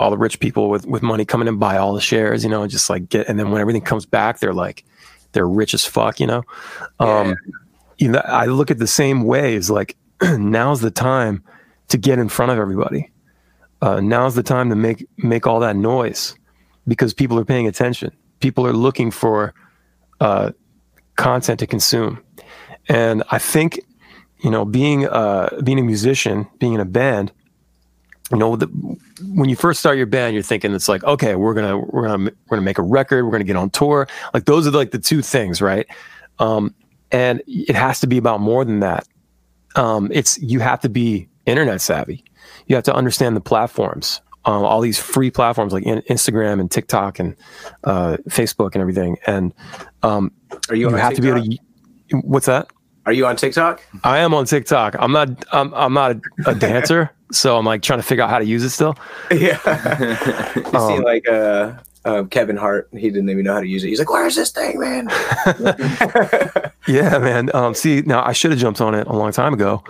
all 0.00 0.10
the 0.10 0.18
rich 0.18 0.40
people 0.40 0.70
with 0.70 0.86
with 0.86 1.02
money 1.02 1.26
coming 1.26 1.46
and 1.46 1.60
buy 1.60 1.76
all 1.76 1.92
the 1.92 2.00
shares, 2.00 2.42
you 2.42 2.48
know, 2.48 2.62
and 2.62 2.70
just 2.70 2.88
like 2.88 3.08
get, 3.10 3.28
and 3.28 3.38
then 3.38 3.50
when 3.50 3.60
everything 3.60 3.82
comes 3.82 4.06
back, 4.06 4.40
they're 4.40 4.54
like 4.54 4.82
they're 5.32 5.46
rich 5.46 5.74
as 5.74 5.84
fuck, 5.84 6.18
you 6.18 6.26
know. 6.26 6.42
Um, 6.98 7.36
you 7.98 8.08
know, 8.08 8.22
I 8.24 8.46
look 8.46 8.70
at 8.70 8.78
the 8.78 8.86
same 8.86 9.24
way 9.24 9.54
as 9.56 9.70
like 9.70 9.96
now's 10.22 10.80
the 10.80 10.90
time 10.90 11.44
to 11.88 11.98
get 11.98 12.18
in 12.18 12.30
front 12.30 12.50
of 12.50 12.58
everybody. 12.58 13.12
Uh, 13.82 14.00
now's 14.00 14.34
the 14.34 14.42
time 14.42 14.70
to 14.70 14.74
make 14.74 15.06
make 15.18 15.46
all 15.46 15.60
that 15.60 15.76
noise 15.76 16.34
because 16.88 17.12
people 17.12 17.38
are 17.38 17.44
paying 17.44 17.68
attention. 17.68 18.10
People 18.40 18.66
are 18.66 18.72
looking 18.72 19.10
for 19.10 19.52
uh, 20.20 20.52
content 21.16 21.60
to 21.60 21.66
consume, 21.66 22.24
and 22.88 23.22
I 23.30 23.38
think 23.38 23.78
you 24.38 24.50
know 24.50 24.64
being 24.64 25.06
uh, 25.06 25.60
being 25.62 25.78
a 25.78 25.82
musician, 25.82 26.48
being 26.58 26.72
in 26.72 26.80
a 26.80 26.86
band, 26.86 27.32
you 28.30 28.38
know, 28.38 28.56
the, 28.56 28.66
when 29.34 29.48
you 29.48 29.56
first 29.56 29.80
start 29.80 29.96
your 29.96 30.06
band, 30.06 30.34
you're 30.34 30.42
thinking 30.42 30.72
it's 30.72 30.88
like, 30.88 31.02
okay, 31.04 31.34
we're 31.34 31.54
gonna 31.54 31.78
we're 31.78 32.06
gonna 32.06 32.30
we're 32.48 32.56
gonna 32.56 32.62
make 32.62 32.78
a 32.78 32.82
record, 32.82 33.24
we're 33.24 33.32
gonna 33.32 33.44
get 33.44 33.56
on 33.56 33.70
tour. 33.70 34.06
Like 34.32 34.44
those 34.44 34.66
are 34.66 34.70
like 34.70 34.92
the 34.92 34.98
two 34.98 35.22
things, 35.22 35.60
right? 35.60 35.86
Um, 36.38 36.74
and 37.10 37.42
it 37.46 37.74
has 37.74 38.00
to 38.00 38.06
be 38.06 38.18
about 38.18 38.40
more 38.40 38.64
than 38.64 38.80
that. 38.80 39.06
Um, 39.74 40.10
it's 40.12 40.38
you 40.38 40.60
have 40.60 40.80
to 40.80 40.88
be 40.88 41.28
internet 41.46 41.80
savvy. 41.80 42.24
You 42.66 42.76
have 42.76 42.84
to 42.84 42.94
understand 42.94 43.36
the 43.36 43.40
platforms, 43.40 44.20
um, 44.44 44.64
all 44.64 44.80
these 44.80 44.98
free 44.98 45.30
platforms 45.30 45.72
like 45.72 45.84
in, 45.84 46.00
Instagram 46.02 46.60
and 46.60 46.70
TikTok 46.70 47.18
and 47.18 47.36
uh, 47.84 48.16
Facebook 48.28 48.74
and 48.74 48.80
everything. 48.80 49.16
And 49.26 49.52
um, 50.02 50.32
Are 50.68 50.76
you, 50.76 50.88
you, 50.88 50.96
have 50.96 51.14
to 51.14 51.22
be 51.22 51.28
able 51.28 51.42
to. 51.42 51.58
What's 52.22 52.46
that? 52.46 52.68
Are 53.10 53.12
you 53.12 53.26
on 53.26 53.34
TikTok? 53.34 53.82
I 54.04 54.18
am 54.18 54.32
on 54.34 54.44
TikTok. 54.44 54.94
I'm 54.96 55.10
not. 55.10 55.30
I'm. 55.52 55.74
I'm 55.74 55.92
not 55.92 56.12
a, 56.12 56.20
a 56.50 56.54
dancer, 56.54 57.10
so 57.32 57.58
I'm 57.58 57.64
like 57.66 57.82
trying 57.82 57.98
to 57.98 58.04
figure 58.04 58.22
out 58.22 58.30
how 58.30 58.38
to 58.38 58.44
use 58.44 58.62
it 58.62 58.70
still. 58.70 58.94
Yeah. 59.32 59.58
you 60.54 60.62
see, 60.62 60.76
Um, 60.76 61.02
like 61.02 61.26
uh, 61.28 61.72
uh, 62.04 62.22
Kevin 62.30 62.56
Hart, 62.56 62.88
he 62.92 63.10
didn't 63.10 63.28
even 63.28 63.42
know 63.46 63.54
how 63.54 63.60
to 63.62 63.66
use 63.66 63.82
it. 63.82 63.88
He's 63.88 63.98
like, 63.98 64.10
"Where's 64.10 64.36
this 64.36 64.52
thing, 64.52 64.78
man?" 64.78 65.08
Yeah, 66.86 67.18
man. 67.18 67.50
Um, 67.52 67.74
see, 67.74 68.02
now 68.02 68.24
I 68.24 68.32
should 68.32 68.52
have 68.52 68.60
jumped 68.60 68.80
on 68.80 68.94
it 68.94 69.08
a 69.08 69.12
long 69.12 69.32
time 69.32 69.54
ago. 69.54 69.82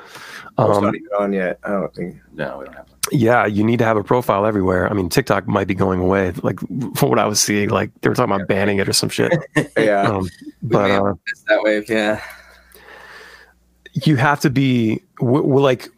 Oh, 0.56 0.68
it's 0.70 0.78
Um, 0.78 0.84
not 0.84 0.94
even 0.94 1.08
on 1.18 1.32
yet. 1.34 1.58
I 1.62 1.68
don't 1.72 1.94
think. 1.94 2.16
No, 2.32 2.56
we 2.58 2.64
don't 2.64 2.74
have 2.74 2.86
one. 2.88 2.98
yeah, 3.12 3.44
you 3.44 3.62
need 3.64 3.80
to 3.80 3.84
have 3.84 3.98
a 3.98 4.02
profile 4.02 4.46
everywhere. 4.46 4.88
I 4.90 4.94
mean, 4.94 5.10
TikTok 5.10 5.46
might 5.46 5.66
be 5.68 5.74
going 5.74 6.00
away. 6.00 6.32
Like 6.42 6.58
from 6.96 7.10
what 7.10 7.18
I 7.18 7.26
was 7.26 7.38
seeing, 7.38 7.68
like 7.68 7.90
they 8.00 8.08
were 8.08 8.14
talking 8.14 8.34
about 8.34 8.48
banning 8.48 8.78
it 8.78 8.88
or 8.88 8.94
some 8.94 9.10
shit. 9.10 9.30
Yeah. 9.76 10.02
Um, 10.02 10.28
but 10.62 10.90
uh, 10.90 11.14
that 11.48 11.62
wave, 11.62 11.88
yeah. 11.90 12.22
You 13.92 14.16
have 14.16 14.40
to 14.40 14.50
be 14.50 15.02
we're, 15.20 15.42
we're 15.42 15.60
like 15.60 15.88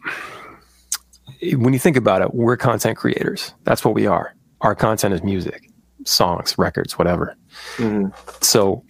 when 1.55 1.73
you 1.73 1.79
think 1.79 1.97
about 1.97 2.23
it 2.23 2.35
we're 2.35 2.57
content 2.57 2.97
creators. 2.97 3.55
That's 3.65 3.85
what 3.85 3.95
we 3.95 4.07
are. 4.07 4.35
Our 4.61 4.75
content 4.75 5.15
is 5.15 5.23
music 5.23 5.69
songs 6.05 6.57
records 6.59 6.99
whatever. 6.99 7.37
Mhm. 7.77 8.13
so 8.43 8.83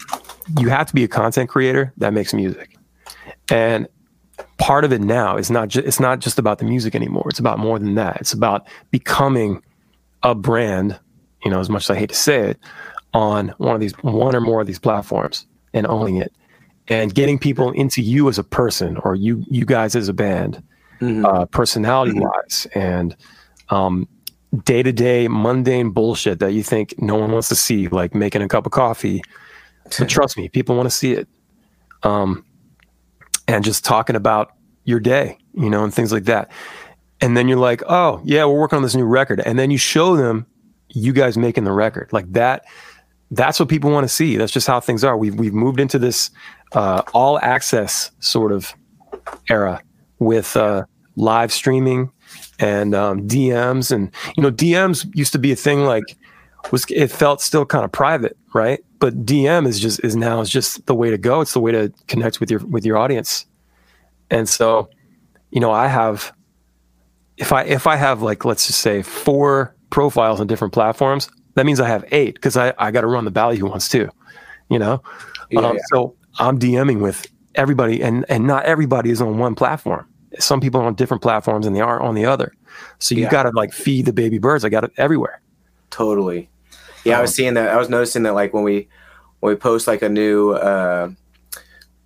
you 0.58 0.68
have 0.68 0.86
to 0.86 0.94
be 0.94 1.04
a 1.04 1.08
content 1.08 1.50
creator 1.50 1.92
that 1.98 2.12
makes 2.12 2.32
music. 2.32 2.76
And 3.50 3.86
part 4.58 4.84
of 4.84 4.92
it 4.92 5.00
now 5.00 5.36
is 5.36 5.50
not 5.50 5.68
just 5.68 5.86
it's 5.86 6.00
not 6.00 6.20
just 6.20 6.38
about 6.38 6.58
the 6.58 6.64
music 6.64 6.94
anymore. 6.94 7.26
It's 7.28 7.38
about 7.38 7.58
more 7.58 7.78
than 7.78 7.94
that. 7.96 8.16
It's 8.20 8.32
about 8.32 8.66
becoming 8.90 9.62
a 10.22 10.34
brand 10.34 10.98
you 11.44 11.50
know 11.50 11.58
as 11.60 11.68
much 11.68 11.82
as 11.82 11.90
i 11.90 11.98
hate 11.98 12.08
to 12.08 12.14
say 12.14 12.38
it 12.50 12.58
on 13.14 13.48
one 13.58 13.74
of 13.74 13.80
these 13.80 13.92
one 14.02 14.34
or 14.36 14.40
more 14.40 14.60
of 14.60 14.66
these 14.68 14.78
platforms 14.78 15.46
and 15.74 15.86
owning 15.86 16.16
it 16.16 16.32
and 16.88 17.14
getting 17.14 17.38
people 17.38 17.70
into 17.72 18.02
you 18.02 18.28
as 18.28 18.38
a 18.38 18.44
person 18.44 18.96
or 18.98 19.14
you 19.14 19.44
you 19.48 19.64
guys 19.64 19.94
as 19.96 20.08
a 20.08 20.12
band 20.12 20.62
Mhm. 21.00 21.24
uh, 21.24 21.46
personality 21.46 22.12
wise 22.14 22.66
and 22.74 23.16
um, 23.70 24.06
day-to-day 24.64 25.26
mundane 25.28 25.90
bullshit 25.90 26.38
that 26.38 26.52
you 26.52 26.62
think 26.62 26.94
no 26.98 27.16
one 27.16 27.32
wants 27.32 27.48
to 27.48 27.56
see 27.56 27.88
like 27.88 28.14
making 28.14 28.40
a 28.42 28.48
cup 28.48 28.66
of 28.66 28.72
coffee. 28.72 29.20
But 29.98 30.08
trust 30.16 30.36
me 30.36 30.48
people 30.48 30.76
want 30.76 30.86
to 30.86 30.94
see 30.94 31.12
it. 31.12 31.26
Um, 32.04 32.44
and 33.48 33.64
just 33.64 33.84
talking 33.84 34.14
about 34.16 34.52
your 34.84 35.00
day 35.00 35.38
you 35.54 35.68
know 35.70 35.84
and 35.84 35.92
things 35.94 36.12
like 36.12 36.24
that. 36.24 36.50
And 37.20 37.36
then 37.36 37.48
you're 37.48 37.58
like 37.58 37.82
oh 37.88 38.20
yeah 38.24 38.44
we're 38.44 38.58
working 38.60 38.76
on 38.76 38.82
this 38.82 38.94
new 38.94 39.04
record. 39.04 39.40
And 39.40 39.58
then 39.58 39.70
you 39.70 39.78
show 39.78 40.16
them 40.16 40.46
you 40.88 41.12
guys 41.12 41.36
making 41.38 41.64
the 41.64 41.72
record. 41.72 42.12
Like 42.12 42.30
that 42.32 42.64
that's 43.30 43.58
what 43.58 43.68
people 43.70 43.90
want 43.90 44.04
to 44.04 44.08
see. 44.14 44.36
That's 44.36 44.52
just 44.52 44.66
how 44.66 44.78
things 44.78 45.02
are. 45.02 45.16
We've, 45.16 45.34
we've 45.34 45.54
moved 45.54 45.80
into 45.80 45.98
this 45.98 46.30
uh, 46.74 47.02
all 47.12 47.38
access 47.40 48.10
sort 48.20 48.52
of 48.52 48.74
era 49.48 49.82
with 50.18 50.56
uh, 50.56 50.84
live 51.16 51.52
streaming 51.52 52.10
and 52.58 52.94
um, 52.94 53.26
DMs 53.28 53.90
and 53.90 54.10
you 54.36 54.42
know 54.42 54.50
DMs 54.50 55.06
used 55.14 55.32
to 55.32 55.38
be 55.38 55.52
a 55.52 55.56
thing 55.56 55.84
like 55.84 56.16
was 56.70 56.84
it 56.88 57.08
felt 57.08 57.40
still 57.40 57.66
kind 57.66 57.84
of 57.84 57.92
private 57.92 58.36
right? 58.54 58.84
But 58.98 59.24
DM 59.24 59.66
is 59.66 59.80
just 59.80 60.04
is 60.04 60.14
now 60.14 60.40
is 60.40 60.50
just 60.50 60.86
the 60.86 60.94
way 60.94 61.10
to 61.10 61.18
go. 61.18 61.40
It's 61.40 61.54
the 61.54 61.60
way 61.60 61.72
to 61.72 61.92
connect 62.06 62.38
with 62.38 62.50
your 62.50 62.60
with 62.60 62.84
your 62.84 62.98
audience. 62.98 63.46
And 64.30 64.48
so 64.48 64.88
you 65.50 65.60
know 65.60 65.72
I 65.72 65.88
have 65.88 66.32
if 67.36 67.52
I 67.52 67.64
if 67.64 67.86
I 67.86 67.96
have 67.96 68.22
like 68.22 68.44
let's 68.44 68.66
just 68.66 68.80
say 68.80 69.02
four 69.02 69.74
profiles 69.90 70.40
on 70.40 70.46
different 70.46 70.72
platforms 70.72 71.28
that 71.54 71.66
means 71.66 71.80
I 71.80 71.88
have 71.88 72.04
eight 72.12 72.34
because 72.34 72.56
I 72.56 72.72
I 72.78 72.90
got 72.90 73.02
to 73.02 73.06
run 73.06 73.24
the 73.24 73.30
Ballyhoo 73.30 73.68
ones 73.68 73.88
too 73.88 74.08
you 74.72 74.78
know? 74.78 75.02
Yeah, 75.50 75.60
um, 75.60 75.76
yeah. 75.76 75.82
so 75.92 76.16
I'm 76.38 76.58
DMing 76.58 77.00
with 77.00 77.26
everybody, 77.54 78.02
and 78.02 78.24
and 78.28 78.46
not 78.46 78.64
everybody 78.64 79.10
is 79.10 79.20
on 79.20 79.38
one 79.38 79.54
platform. 79.54 80.06
Some 80.38 80.60
people 80.60 80.80
are 80.80 80.84
on 80.84 80.94
different 80.94 81.22
platforms, 81.22 81.66
and 81.66 81.76
they 81.76 81.80
aren't 81.80 82.02
on 82.02 82.14
the 82.14 82.24
other. 82.24 82.52
So 82.98 83.14
you 83.14 83.22
Yeah. 83.22 83.30
got 83.30 83.42
to 83.44 83.50
like 83.50 83.72
feed 83.72 84.06
the 84.06 84.12
baby 84.12 84.38
birds. 84.38 84.64
I 84.64 84.68
got 84.70 84.84
it 84.84 84.92
everywhere. 84.96 85.40
Totally. 85.90 86.48
Yeah, 87.04 87.18
I 87.18 87.20
was 87.22 87.34
seeing 87.34 87.54
that. 87.54 87.68
I 87.68 87.76
was 87.76 87.88
noticing 87.90 88.22
that 88.22 88.34
like 88.34 88.54
when 88.54 88.64
we 88.64 88.88
when 89.40 89.52
we 89.52 89.56
post 89.56 89.86
like 89.86 90.02
a 90.02 90.08
new 90.08 90.52
uh 90.52 91.10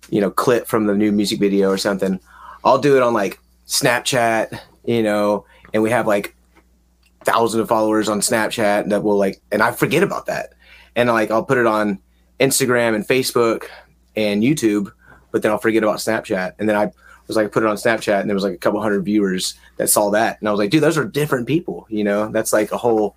you 0.09 0.19
know 0.21 0.31
clip 0.31 0.67
from 0.67 0.87
the 0.87 0.95
new 0.95 1.11
music 1.11 1.39
video 1.39 1.69
or 1.69 1.77
something, 1.77 2.19
I'll 2.65 2.79
do 2.79 2.97
it 2.97 3.03
on 3.03 3.13
like 3.13 3.39
Snapchat, 3.67 4.59
you 4.85 5.03
know, 5.03 5.45
and 5.73 5.83
we 5.83 5.89
have 5.91 6.07
like 6.07 6.35
thousands 7.23 7.61
of 7.61 7.67
followers 7.69 8.09
on 8.09 8.21
Snapchat 8.21 8.89
that 8.89 9.03
will 9.03 9.17
like 9.17 9.39
and 9.51 9.61
I 9.61 9.71
forget 9.71 10.03
about 10.03 10.25
that. 10.25 10.53
And 10.95 11.09
like 11.09 11.31
I'll 11.31 11.43
put 11.45 11.57
it 11.57 11.65
on 11.67 11.99
Instagram 12.39 12.95
and 12.95 13.07
Facebook 13.07 13.65
and 14.17 14.43
YouTube, 14.43 14.91
but 15.31 15.41
then 15.41 15.51
I'll 15.51 15.57
forget 15.57 15.83
about 15.83 15.97
Snapchat. 15.97 16.55
And 16.59 16.67
then 16.67 16.75
I 16.75 16.91
was 17.27 17.37
like 17.37 17.45
I 17.45 17.49
put 17.49 17.63
it 17.63 17.69
on 17.69 17.77
Snapchat 17.77 18.19
and 18.19 18.29
there 18.29 18.35
was 18.35 18.43
like 18.43 18.55
a 18.55 18.57
couple 18.57 18.81
hundred 18.81 19.05
viewers 19.05 19.53
that 19.77 19.89
saw 19.89 20.09
that. 20.09 20.39
And 20.39 20.49
I 20.49 20.51
was 20.51 20.59
like, 20.59 20.71
dude, 20.71 20.83
those 20.83 20.97
are 20.97 21.05
different 21.05 21.47
people, 21.47 21.85
you 21.89 22.03
know? 22.03 22.29
That's 22.29 22.51
like 22.51 22.73
a 22.73 22.77
whole 22.77 23.15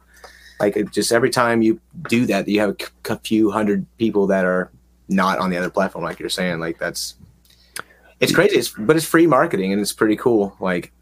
like 0.61 0.93
just 0.93 1.11
every 1.11 1.31
time 1.31 1.63
you 1.63 1.81
do 2.09 2.27
that 2.27 2.47
you 2.47 2.61
have 2.61 2.77
a 3.09 3.19
few 3.21 3.51
hundred 3.51 3.85
people 3.97 4.27
that 4.29 4.45
are 4.45 4.71
not 5.09 5.39
on 5.39 5.51
the 5.51 5.57
other 5.57 5.71
platform 5.71 6.05
like 6.05 6.21
you're 6.21 6.29
saying 6.29 6.61
like 6.61 6.79
that's 6.79 7.17
it's 8.21 8.33
crazy 8.33 8.57
it's, 8.57 8.69
but 8.69 8.95
it's 8.95 9.07
free 9.07 9.27
marketing 9.27 9.73
and 9.73 9.81
it's 9.81 9.93
pretty 9.93 10.15
cool 10.15 10.55
like 10.61 10.93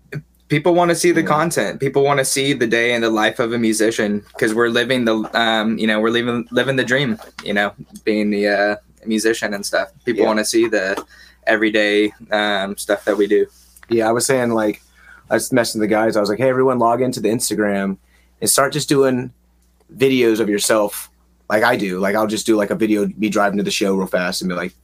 people 0.46 0.74
want 0.74 0.88
to 0.90 0.94
see 0.94 1.10
the 1.10 1.22
content 1.22 1.80
people 1.80 2.02
want 2.02 2.18
to 2.18 2.24
see 2.24 2.52
the 2.52 2.66
day 2.66 2.94
in 2.94 3.02
the 3.02 3.10
life 3.10 3.38
of 3.38 3.52
a 3.52 3.58
musician 3.58 4.24
because 4.32 4.54
we're 4.54 4.68
living 4.68 5.04
the 5.04 5.28
um 5.38 5.76
you 5.76 5.86
know 5.86 6.00
we're 6.00 6.08
living 6.08 6.46
living 6.52 6.76
the 6.76 6.84
dream 6.84 7.18
you 7.44 7.52
know 7.52 7.74
being 8.04 8.30
the 8.30 8.48
uh 8.48 8.76
musician 9.06 9.54
and 9.54 9.64
stuff. 9.64 9.90
People 10.04 10.22
Yeah. 10.22 10.26
want 10.26 10.38
to 10.38 10.44
see 10.44 10.68
the 10.68 11.02
everyday 11.46 12.12
um 12.30 12.76
stuff 12.76 13.04
that 13.04 13.16
we 13.16 13.26
do. 13.26 13.46
Yeah 13.88 14.08
i 14.08 14.12
was 14.12 14.26
saying 14.26 14.50
like 14.50 14.82
i 15.30 15.34
was 15.34 15.50
messing 15.52 15.80
with 15.80 15.88
the 15.88 15.94
guys. 15.94 16.16
I 16.16 16.20
was 16.20 16.28
like 16.28 16.38
hey 16.38 16.48
everyone 16.48 16.78
log 16.78 17.00
into 17.00 17.20
the 17.20 17.28
instagram 17.30 17.96
and 18.40 18.50
start 18.50 18.72
just 18.72 18.88
doing 18.88 19.32
videos 19.96 20.40
of 20.40 20.48
yourself 20.48 21.10
like 21.48 21.62
i 21.62 21.76
do. 21.76 21.98
Like 21.98 22.14
i'll 22.14 22.26
just 22.26 22.44
do 22.46 22.56
like 22.56 22.70
a 22.70 22.74
video 22.74 23.06
be 23.06 23.30
driving 23.30 23.56
to 23.58 23.62
the 23.64 23.70
show 23.70 23.94
real 23.94 24.06
fast 24.06 24.42
and 24.42 24.48
be 24.48 24.54
like 24.54 24.74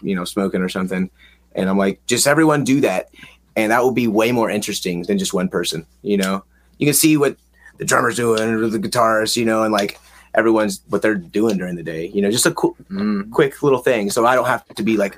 you 0.00 0.14
know 0.14 0.24
smoking 0.24 0.62
or 0.62 0.68
something. 0.68 1.10
And 1.54 1.68
i'm 1.68 1.76
like 1.78 2.00
just 2.06 2.26
everyone 2.26 2.64
do 2.64 2.80
that. 2.82 3.10
And 3.56 3.72
that 3.72 3.82
will 3.82 3.90
be 3.92 4.06
way 4.06 4.30
more 4.32 4.48
interesting 4.48 5.02
than 5.02 5.18
just 5.18 5.34
one 5.34 5.48
person 5.48 5.84
you 6.02 6.16
know? 6.16 6.44
You 6.78 6.86
can 6.86 6.94
see 6.94 7.16
what 7.16 7.36
the 7.78 7.84
drummer's 7.84 8.16
doing 8.16 8.40
or 8.40 8.68
the 8.68 8.78
guitarist 8.78 9.36
you 9.36 9.44
know? 9.44 9.62
And 9.64 9.72
like 9.72 9.98
everyone's 10.38 10.80
what 10.90 11.00
they're 11.02 11.14
doing 11.38 11.56
during 11.58 11.76
the 11.80 11.82
day 11.94 12.06
you 12.14 12.20
know 12.22 12.30
just 12.30 12.46
a 12.46 12.52
cool, 12.52 12.74
Mm. 12.90 13.30
quick 13.38 13.52
little 13.62 13.82
thing 13.88 14.04
so 14.14 14.18
i 14.30 14.34
don't 14.36 14.46
have 14.54 14.62
to 14.80 14.82
be 14.90 14.96
like 15.04 15.14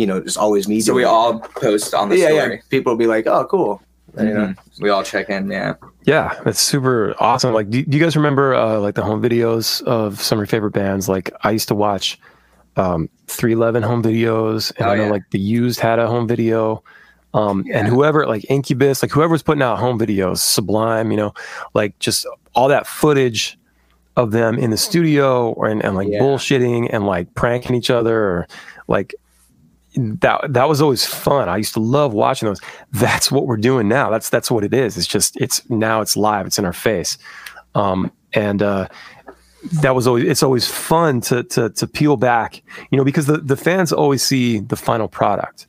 you 0.00 0.06
know 0.08 0.18
just 0.20 0.38
always 0.44 0.64
me 0.72 0.80
so 0.80 0.92
we 1.00 1.04
all 1.04 1.30
post 1.64 1.94
on 1.94 2.08
the 2.10 2.16
yeah 2.18 2.28
story 2.34 2.54
yeah 2.56 2.60
people 2.74 2.92
will 2.92 2.98
be 3.06 3.10
like 3.16 3.26
oh 3.26 3.44
cool 3.52 3.72
you 4.18 4.24
know 4.24 4.46
Mhm. 4.48 4.56
we 4.84 4.88
all 4.94 5.04
check 5.12 5.28
in 5.36 5.42
yeah 5.50 5.74
Yeah, 6.14 6.28
it's 6.46 6.60
super 6.60 7.14
awesome. 7.18 7.52
Like, 7.52 7.68
do, 7.68 7.82
do 7.82 7.92
you 7.98 8.02
guys 8.04 8.14
remember 8.16 8.54
uh, 8.54 8.78
like 8.86 8.94
the 8.94 9.02
home 9.02 9.20
videos 9.20 9.82
of 9.82 10.22
some 10.22 10.38
of 10.38 10.42
your 10.42 10.46
favorite 10.54 10.70
bands? 10.82 11.08
Like, 11.08 11.26
I 11.42 11.50
used 11.50 11.66
to 11.68 11.74
watch 11.74 12.06
um, 12.76 13.08
311 13.26 13.82
home 13.82 14.02
videos, 14.04 14.70
and 14.78 14.86
Oh, 14.86 14.92
I 14.92 14.96
know 14.96 15.04
yeah. 15.06 15.10
like 15.16 15.24
the 15.32 15.40
Used 15.40 15.80
had 15.80 15.98
a 15.98 16.06
home 16.06 16.28
video. 16.28 16.84
Um, 17.34 17.64
And 17.74 17.88
whoever, 17.88 18.24
like 18.28 18.44
Incubus, 18.48 19.02
like 19.02 19.10
whoever 19.10 19.32
was 19.32 19.42
putting 19.42 19.62
out 19.62 19.78
home 19.80 19.98
videos, 19.98 20.38
Sublime, 20.38 21.10
you 21.10 21.16
know, 21.16 21.32
like 21.74 21.98
just 21.98 22.24
all 22.54 22.68
that 22.68 22.86
footage 22.86 23.58
of 24.16 24.30
them 24.30 24.58
in 24.58 24.70
the 24.70 24.76
studio 24.76 25.50
or 25.52 25.66
and, 25.66 25.84
and 25.84 25.94
like 25.94 26.08
Yeah. 26.08 26.20
bullshitting 26.20 26.88
and 26.92 27.06
like 27.06 27.34
pranking 27.34 27.76
each 27.76 27.90
other 27.90 28.18
or 28.18 28.48
like 28.88 29.14
that 29.96 30.52
that 30.52 30.68
was 30.68 30.82
always 30.82 31.06
fun. 31.06 31.48
I 31.48 31.56
used 31.56 31.74
to 31.74 31.80
love 31.80 32.12
watching 32.12 32.48
those. 32.48 32.60
That's 32.92 33.30
what 33.32 33.46
we're 33.46 33.56
doing 33.56 33.88
now. 33.88 34.10
That's 34.10 34.28
that's 34.28 34.50
what 34.50 34.64
it 34.64 34.74
is. 34.74 34.96
It's 34.98 35.06
just 35.06 35.40
it's 35.40 35.68
now 35.70 36.00
it's 36.02 36.16
live. 36.16 36.46
It's 36.46 36.58
in 36.58 36.64
our 36.66 36.72
face, 36.74 37.16
um, 37.74 38.10
and 38.34 38.62
uh, 38.62 38.88
that 39.80 39.94
was 39.94 40.06
always 40.06 40.24
it's 40.24 40.42
always 40.42 40.68
fun 40.68 41.20
to 41.22 41.42
to 41.44 41.70
to 41.70 41.86
peel 41.86 42.16
back, 42.16 42.62
you 42.90 42.98
know, 42.98 43.04
because 43.04 43.26
the 43.26 43.38
the 43.38 43.56
fans 43.56 43.90
always 43.92 44.22
see 44.22 44.58
the 44.60 44.76
final 44.76 45.08
product. 45.08 45.66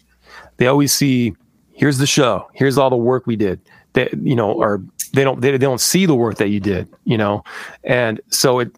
They 0.58 0.68
always 0.68 0.92
see 0.92 1.34
here's 1.72 1.98
the 1.98 2.08
show, 2.08 2.50
here's 2.54 2.78
all 2.78 2.90
the 2.90 2.98
work 2.98 3.28
we 3.28 3.38
did. 3.38 3.62
That 3.94 4.14
you 4.14 4.36
know, 4.36 4.52
or 4.52 4.84
they 5.18 5.24
don't 5.24 5.42
they, 5.42 5.52
they 5.52 5.58
don't 5.58 5.82
see 5.82 6.06
the 6.06 6.16
work 6.16 6.36
that 6.36 6.50
you 6.50 6.60
did, 6.60 6.88
you 7.04 7.18
know, 7.18 7.44
and 7.84 8.22
so 8.30 8.60
it 8.60 8.72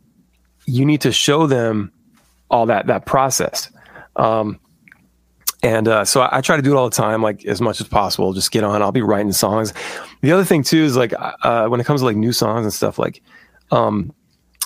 you 0.65 0.85
need 0.85 1.01
to 1.01 1.11
show 1.11 1.45
them 1.45 1.91
all 2.49 2.65
that 2.65 2.87
that 2.87 3.05
process. 3.05 3.69
Um, 4.15 4.59
and 5.61 5.89
uh, 5.89 6.05
so 6.05 6.21
I, 6.21 6.37
I, 6.37 6.41
try 6.41 6.55
to 6.55 6.61
do 6.61 6.71
it 6.71 6.77
all 6.77 6.89
the 6.89 6.95
time, 6.95 7.21
like 7.21 7.45
as 7.45 7.59
much 7.59 7.81
as 7.81 7.87
possible. 7.87 8.31
Just 8.31 8.51
get 8.51 8.63
on. 8.63 8.81
I'll 8.81 8.93
be 8.93 9.01
writing 9.01 9.33
songs. 9.33 9.73
The 10.21 10.31
other 10.31 10.45
thing 10.45 10.63
too 10.63 10.81
is 10.83 10.95
like 10.95 11.13
uh, 11.19 11.67
when 11.67 11.81
it 11.81 11.85
comes 11.85 11.99
to 12.01 12.05
like 12.05 12.15
new 12.15 12.31
songs 12.31 12.65
and 12.65 12.73
stuff, 12.73 12.97
like 12.97 13.21
um, 13.71 14.13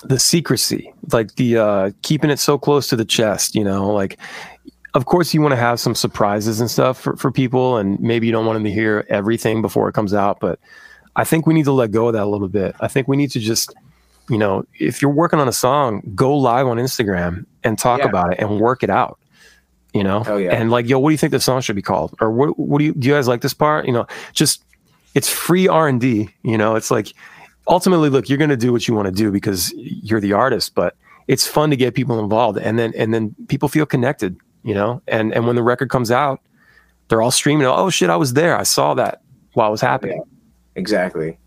the 0.04 0.20
secrecy, 0.20 0.92
like 1.12 1.34
the 1.34 1.58
uh, 1.58 1.90
keeping 2.02 2.30
it 2.30 2.38
so 2.38 2.56
close 2.56 2.86
to 2.88 2.96
the 2.96 3.04
chest. 3.04 3.56
You 3.56 3.64
know, 3.64 3.92
like 3.92 4.18
of 4.94 5.06
course 5.06 5.34
you 5.34 5.40
want 5.40 5.52
to 5.52 5.56
have 5.56 5.80
some 5.80 5.96
surprises 5.96 6.60
and 6.60 6.70
stuff 6.70 7.00
for, 7.00 7.16
for 7.16 7.32
people, 7.32 7.76
and 7.78 7.98
maybe 7.98 8.26
you 8.26 8.32
don't 8.32 8.46
want 8.46 8.56
them 8.56 8.64
to 8.64 8.72
hear 8.72 9.04
everything 9.08 9.62
before 9.62 9.88
it 9.88 9.94
comes 9.94 10.14
out. 10.14 10.38
But 10.38 10.60
I 11.16 11.24
think 11.24 11.46
we 11.46 11.54
need 11.54 11.64
to 11.64 11.72
let 11.72 11.90
go 11.90 12.08
of 12.08 12.14
that 12.14 12.24
a 12.24 12.26
little 12.26 12.48
bit. 12.48 12.74
I 12.80 12.88
think 12.88 13.08
we 13.08 13.16
need 13.16 13.30
to 13.32 13.40
just 13.40 13.72
you 14.28 14.38
know, 14.38 14.64
if 14.78 15.02
you're 15.02 15.10
working 15.10 15.38
on 15.38 15.48
a 15.48 15.52
song, 15.52 16.02
go 16.14 16.36
live 16.36 16.66
on 16.66 16.78
Instagram 16.78 17.44
and 17.62 17.78
talk 17.78 18.00
yeah. 18.00 18.08
about 18.08 18.32
it 18.32 18.38
and 18.38 18.58
work 18.58 18.82
it 18.82 18.90
out. 18.90 19.18
You 19.92 20.02
know, 20.02 20.24
oh, 20.26 20.38
yeah. 20.38 20.52
and 20.52 20.72
like, 20.72 20.88
yo, 20.88 20.98
what 20.98 21.10
do 21.10 21.12
you 21.12 21.18
think 21.18 21.30
the 21.30 21.38
song 21.38 21.60
should 21.60 21.76
be 21.76 21.82
called? 21.82 22.16
Or 22.20 22.32
what? 22.32 22.58
What 22.58 22.78
do 22.78 22.84
you 22.84 22.94
do? 22.94 23.08
You 23.08 23.14
guys 23.14 23.28
like 23.28 23.42
this 23.42 23.54
part? 23.54 23.86
You 23.86 23.92
know, 23.92 24.06
just 24.32 24.64
it's 25.14 25.28
free 25.28 25.68
R 25.68 25.86
and 25.86 26.00
D. 26.00 26.30
You 26.42 26.58
know, 26.58 26.74
it's 26.74 26.90
like 26.90 27.12
ultimately, 27.68 28.08
look, 28.08 28.28
you're 28.28 28.38
going 28.38 28.50
to 28.50 28.56
do 28.56 28.72
what 28.72 28.88
you 28.88 28.94
want 28.94 29.06
to 29.06 29.12
do 29.12 29.30
because 29.30 29.72
you're 29.76 30.20
the 30.20 30.32
artist, 30.32 30.74
but 30.74 30.96
it's 31.28 31.46
fun 31.46 31.70
to 31.70 31.76
get 31.76 31.94
people 31.94 32.18
involved, 32.18 32.58
and 32.58 32.76
then 32.76 32.92
and 32.96 33.14
then 33.14 33.36
people 33.46 33.68
feel 33.68 33.86
connected. 33.86 34.36
You 34.64 34.74
know, 34.74 35.00
and 35.06 35.32
and 35.32 35.46
when 35.46 35.54
the 35.54 35.62
record 35.62 35.90
comes 35.90 36.10
out, 36.10 36.40
they're 37.06 37.22
all 37.22 37.30
streaming. 37.30 37.68
Oh 37.68 37.88
shit, 37.88 38.10
I 38.10 38.16
was 38.16 38.32
there. 38.32 38.58
I 38.58 38.64
saw 38.64 38.94
that 38.94 39.22
while 39.52 39.68
it 39.68 39.70
was 39.70 39.80
happening. 39.80 40.16
Yeah, 40.16 40.33
exactly 40.76 41.38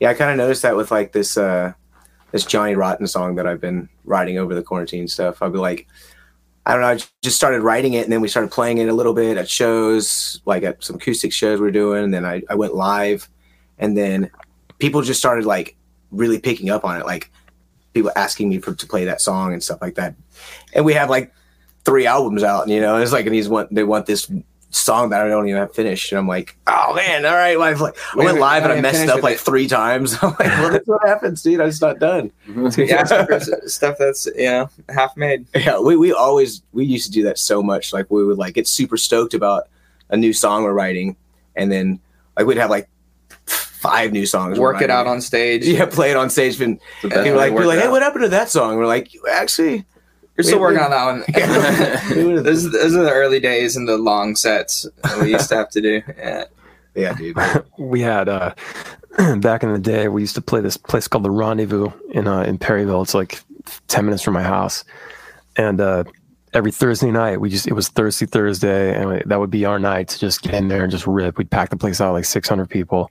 yeah, 0.00 0.10
I 0.10 0.14
kind 0.14 0.30
of 0.30 0.36
noticed 0.36 0.62
that 0.62 0.76
with 0.76 0.90
like 0.90 1.12
this 1.12 1.36
uh 1.36 1.72
this 2.32 2.44
Johnny 2.44 2.74
Rotten 2.74 3.06
song 3.06 3.36
that 3.36 3.46
I've 3.46 3.60
been 3.60 3.88
writing 4.04 4.38
over 4.38 4.54
the 4.54 4.62
quarantine 4.62 5.06
stuff. 5.06 5.40
I'll 5.40 5.50
be 5.50 5.58
like, 5.58 5.86
I 6.66 6.72
don't 6.72 6.82
know, 6.82 6.88
I 6.88 6.98
just 7.22 7.36
started 7.36 7.62
writing 7.62 7.94
it 7.94 8.02
and 8.02 8.12
then 8.12 8.20
we 8.20 8.28
started 8.28 8.50
playing 8.50 8.78
it 8.78 8.88
a 8.88 8.92
little 8.92 9.14
bit 9.14 9.36
at 9.36 9.48
shows, 9.48 10.40
like 10.44 10.62
at 10.64 10.82
some 10.82 10.96
acoustic 10.96 11.32
shows 11.32 11.60
we 11.60 11.68
are 11.68 11.72
doing, 11.72 12.04
and 12.04 12.12
then 12.12 12.24
I, 12.24 12.42
I 12.50 12.54
went 12.54 12.74
live 12.74 13.28
and 13.78 13.96
then 13.96 14.30
people 14.78 15.00
just 15.02 15.20
started 15.20 15.46
like 15.46 15.76
really 16.10 16.38
picking 16.38 16.70
up 16.70 16.84
on 16.84 17.00
it, 17.00 17.06
like 17.06 17.30
people 17.92 18.10
asking 18.16 18.48
me 18.48 18.58
for 18.58 18.74
to 18.74 18.86
play 18.86 19.04
that 19.04 19.20
song 19.20 19.52
and 19.52 19.62
stuff 19.62 19.80
like 19.80 19.94
that. 19.94 20.16
And 20.74 20.84
we 20.84 20.92
have 20.94 21.08
like 21.08 21.32
three 21.84 22.06
albums 22.06 22.42
out, 22.42 22.68
you 22.68 22.80
know, 22.80 22.96
it's 22.96 23.12
like 23.12 23.26
and 23.26 23.34
he's 23.34 23.48
want 23.48 23.72
they 23.72 23.84
want 23.84 24.06
this 24.06 24.30
song 24.74 25.10
that 25.10 25.22
I 25.22 25.28
don't 25.28 25.48
even 25.48 25.60
have 25.60 25.74
finished. 25.74 26.10
And 26.12 26.18
I'm 26.18 26.28
like, 26.28 26.56
oh 26.66 26.94
man, 26.94 27.24
all 27.24 27.34
right. 27.34 27.58
Well, 27.58 27.68
I've 27.68 27.80
like, 27.80 27.96
I 28.14 28.18
went 28.18 28.38
live 28.38 28.64
and 28.64 28.72
I 28.72 28.80
messed 28.80 29.08
up 29.08 29.22
like 29.22 29.36
it. 29.36 29.40
three 29.40 29.68
times. 29.68 30.18
I'm 30.22 30.30
like, 30.30 30.40
well, 30.40 30.70
that's 30.70 30.88
what 30.88 31.06
happens, 31.06 31.42
dude. 31.42 31.60
I'm 31.60 31.68
just 31.68 31.82
not 31.82 31.98
done. 31.98 32.32
yeah, 32.76 33.04
stuff 33.66 33.96
that's 33.98 34.28
yeah 34.34 34.66
half 34.88 35.16
made. 35.16 35.46
Yeah, 35.54 35.78
we 35.78 35.96
we 35.96 36.12
always 36.12 36.62
we 36.72 36.84
used 36.84 37.06
to 37.06 37.12
do 37.12 37.22
that 37.24 37.38
so 37.38 37.62
much. 37.62 37.92
Like 37.92 38.10
we 38.10 38.24
would 38.24 38.38
like 38.38 38.54
get 38.54 38.66
super 38.66 38.96
stoked 38.96 39.34
about 39.34 39.68
a 40.10 40.16
new 40.16 40.32
song 40.32 40.64
we're 40.64 40.72
writing, 40.72 41.16
and 41.54 41.70
then 41.70 42.00
like 42.36 42.46
we'd 42.46 42.56
have 42.56 42.70
like 42.70 42.88
five 43.46 44.12
new 44.12 44.26
songs. 44.26 44.58
Work 44.58 44.82
it 44.82 44.90
out 44.90 45.06
on 45.06 45.20
stage. 45.20 45.66
Yeah, 45.66 45.86
play 45.86 46.10
it 46.10 46.16
on 46.16 46.30
stage. 46.30 46.60
And 46.60 46.80
people 47.02 47.18
like, 47.34 47.54
be 47.54 47.64
like, 47.64 47.80
hey, 47.80 47.88
what 47.88 48.02
happened 48.02 48.24
to 48.24 48.30
that 48.30 48.48
song? 48.48 48.76
We're 48.76 48.86
like, 48.86 49.14
actually, 49.30 49.84
you're 50.36 50.44
still 50.44 50.60
working 50.60 50.80
on 50.80 50.90
that 50.90 51.04
one. 51.04 52.42
those, 52.42 52.70
those 52.72 52.96
are 52.96 53.04
the 53.04 53.12
early 53.12 53.38
days 53.38 53.76
and 53.76 53.86
the 53.86 53.96
long 53.96 54.34
sets 54.34 54.86
we 55.20 55.30
used 55.32 55.48
to 55.48 55.56
have 55.56 55.70
to 55.70 55.80
do. 55.80 56.02
Yeah, 56.16 56.44
yeah 56.94 57.14
dude. 57.14 57.36
we 57.78 58.00
had 58.00 58.28
uh, 58.28 58.54
back 59.38 59.62
in 59.62 59.72
the 59.72 59.78
day. 59.78 60.08
We 60.08 60.22
used 60.22 60.34
to 60.34 60.42
play 60.42 60.60
this 60.60 60.76
place 60.76 61.06
called 61.06 61.24
the 61.24 61.30
Rendezvous 61.30 61.90
in 62.10 62.26
uh, 62.26 62.42
in 62.42 62.58
Perryville. 62.58 63.02
It's 63.02 63.14
like 63.14 63.40
ten 63.86 64.04
minutes 64.04 64.24
from 64.24 64.34
my 64.34 64.42
house, 64.42 64.84
and 65.56 65.80
uh, 65.80 66.02
every 66.52 66.72
Thursday 66.72 67.12
night 67.12 67.40
we 67.40 67.48
just 67.48 67.68
it 67.68 67.74
was 67.74 67.88
Thursday 67.88 68.26
Thursday, 68.26 69.00
and 69.00 69.22
that 69.26 69.38
would 69.38 69.50
be 69.50 69.64
our 69.64 69.78
night 69.78 70.08
to 70.08 70.18
just 70.18 70.42
get 70.42 70.54
in 70.54 70.66
there 70.66 70.82
and 70.82 70.90
just 70.90 71.06
rip. 71.06 71.38
We'd 71.38 71.50
pack 71.50 71.70
the 71.70 71.76
place 71.76 72.00
out 72.00 72.12
like 72.12 72.24
600 72.24 72.68
people, 72.68 73.08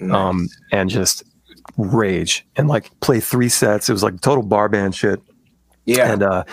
nice. 0.00 0.16
um, 0.16 0.48
and 0.72 0.88
just 0.88 1.24
rage 1.76 2.46
and 2.56 2.68
like 2.68 2.88
play 3.00 3.20
three 3.20 3.50
sets. 3.50 3.90
It 3.90 3.92
was 3.92 4.02
like 4.02 4.18
total 4.22 4.42
bar 4.42 4.70
band 4.70 4.94
shit 4.94 5.20
yeah. 5.84 6.12
And 6.12 6.22
uh, 6.22 6.44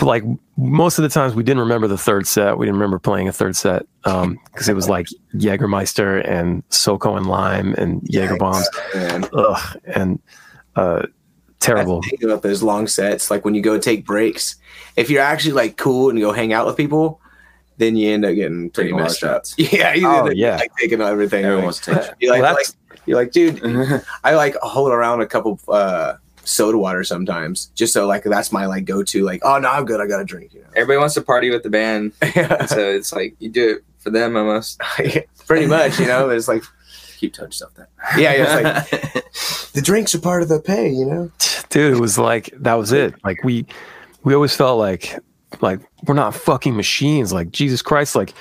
like 0.00 0.24
most 0.56 0.98
of 0.98 1.02
the 1.02 1.08
times 1.08 1.34
we 1.34 1.42
didn't 1.42 1.60
remember 1.60 1.88
the 1.88 1.98
third 1.98 2.26
set. 2.26 2.58
We 2.58 2.66
didn't 2.66 2.76
remember 2.76 2.98
playing 2.98 3.28
a 3.28 3.32
third 3.32 3.56
set 3.56 3.86
because 4.02 4.24
um, 4.24 4.38
it 4.68 4.74
was 4.74 4.88
like 4.88 5.06
Jägermeister 5.34 6.26
and 6.28 6.66
SoCo 6.68 7.16
and 7.16 7.26
Lime 7.26 7.74
and 7.74 8.02
Jaeger 8.04 8.36
bombs. 8.36 8.68
Ugh, 8.94 9.78
and 9.84 10.20
uh, 10.76 11.06
terrible. 11.60 12.02
Think 12.02 12.22
about 12.22 12.42
those 12.42 12.62
long 12.62 12.86
sets. 12.86 13.30
Like 13.30 13.44
when 13.44 13.54
you 13.54 13.62
go 13.62 13.78
take 13.78 14.04
breaks, 14.04 14.56
if 14.96 15.08
you're 15.08 15.22
actually 15.22 15.52
like 15.52 15.76
cool 15.76 16.10
and 16.10 16.20
go 16.20 16.32
hang 16.32 16.52
out 16.52 16.66
with 16.66 16.76
people, 16.76 17.20
then 17.78 17.96
you 17.96 18.10
end 18.12 18.24
up 18.24 18.34
getting 18.34 18.70
pretty 18.70 18.92
messed 18.92 19.24
up. 19.24 19.44
Yeah, 19.56 19.94
you 19.94 20.06
oh, 20.06 20.30
yeah. 20.30 20.56
like 20.56 20.72
taking 20.76 21.00
everything. 21.00 21.44
Everyone 21.44 21.64
wants. 21.64 21.86
You're 21.86 22.32
like, 22.32 22.42
well, 22.42 22.54
like, 22.54 22.66
you're 23.06 23.16
like, 23.16 23.32
dude, 23.32 23.60
I 24.24 24.34
like 24.34 24.54
hold 24.56 24.92
around 24.92 25.22
a 25.22 25.26
couple 25.26 25.58
uh 25.68 26.14
soda 26.44 26.78
water 26.78 27.04
sometimes, 27.04 27.66
just 27.74 27.92
so 27.92 28.06
like 28.06 28.24
that's 28.24 28.52
my 28.52 28.66
like 28.66 28.84
go 28.84 29.02
to. 29.02 29.24
Like, 29.24 29.40
oh 29.44 29.58
no, 29.58 29.68
I'm 29.68 29.84
good. 29.84 30.00
I 30.00 30.06
got 30.06 30.20
a 30.20 30.24
drink. 30.24 30.54
You 30.54 30.60
know? 30.60 30.68
Everybody 30.76 30.98
wants 30.98 31.14
to 31.14 31.22
party 31.22 31.50
with 31.50 31.62
the 31.62 31.70
band, 31.70 32.12
so 32.68 32.78
it's 32.78 33.12
like 33.12 33.34
you 33.38 33.48
do 33.48 33.76
it 33.76 33.84
for 33.98 34.10
them 34.10 34.36
almost. 34.36 34.80
Pretty 35.46 35.66
much, 35.66 35.98
you 35.98 36.06
know. 36.06 36.30
It's 36.30 36.48
like 36.48 36.62
keep 37.18 37.34
touch 37.34 37.56
stuff. 37.56 37.70
Then 37.74 37.86
yeah, 38.16 38.34
yeah. 38.34 38.84
It's 38.86 39.14
like 39.14 39.72
the 39.72 39.82
drinks 39.82 40.14
are 40.14 40.20
part 40.20 40.42
of 40.42 40.48
the 40.48 40.60
pay, 40.60 40.88
you 40.88 41.04
know. 41.04 41.30
Dude, 41.70 41.96
it 41.96 42.00
was 42.00 42.18
like 42.18 42.52
that 42.58 42.74
was 42.74 42.92
it. 42.92 43.14
Like 43.24 43.42
we 43.44 43.66
we 44.24 44.34
always 44.34 44.54
felt 44.54 44.78
like 44.78 45.18
like 45.60 45.80
we're 46.06 46.14
not 46.14 46.34
fucking 46.34 46.76
machines. 46.76 47.32
Like 47.32 47.50
Jesus 47.50 47.82
Christ. 47.82 48.14
Like 48.14 48.34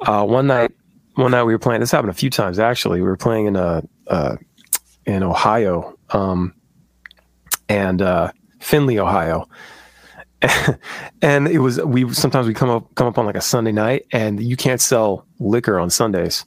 uh, 0.00 0.24
one 0.24 0.46
night, 0.46 0.72
one 1.14 1.30
night 1.30 1.44
we 1.44 1.52
were 1.52 1.58
playing. 1.58 1.80
This 1.80 1.90
happened 1.90 2.10
a 2.10 2.14
few 2.14 2.30
times 2.30 2.58
actually. 2.58 3.00
We 3.00 3.06
were 3.06 3.16
playing 3.16 3.46
in 3.46 3.56
a. 3.56 3.82
Uh, 4.06 4.36
in 5.08 5.22
Ohio, 5.22 5.98
um, 6.10 6.54
and 7.68 8.02
uh, 8.02 8.32
Findlay, 8.60 8.98
Ohio. 8.98 9.48
and 11.22 11.48
it 11.48 11.58
was 11.58 11.80
we 11.82 12.12
sometimes 12.12 12.46
we 12.46 12.54
come 12.54 12.70
up 12.70 12.94
come 12.94 13.08
up 13.08 13.18
on 13.18 13.26
like 13.26 13.34
a 13.36 13.40
Sunday 13.40 13.72
night, 13.72 14.06
and 14.12 14.40
you 14.42 14.56
can't 14.56 14.80
sell 14.80 15.26
liquor 15.40 15.80
on 15.80 15.90
Sundays 15.90 16.44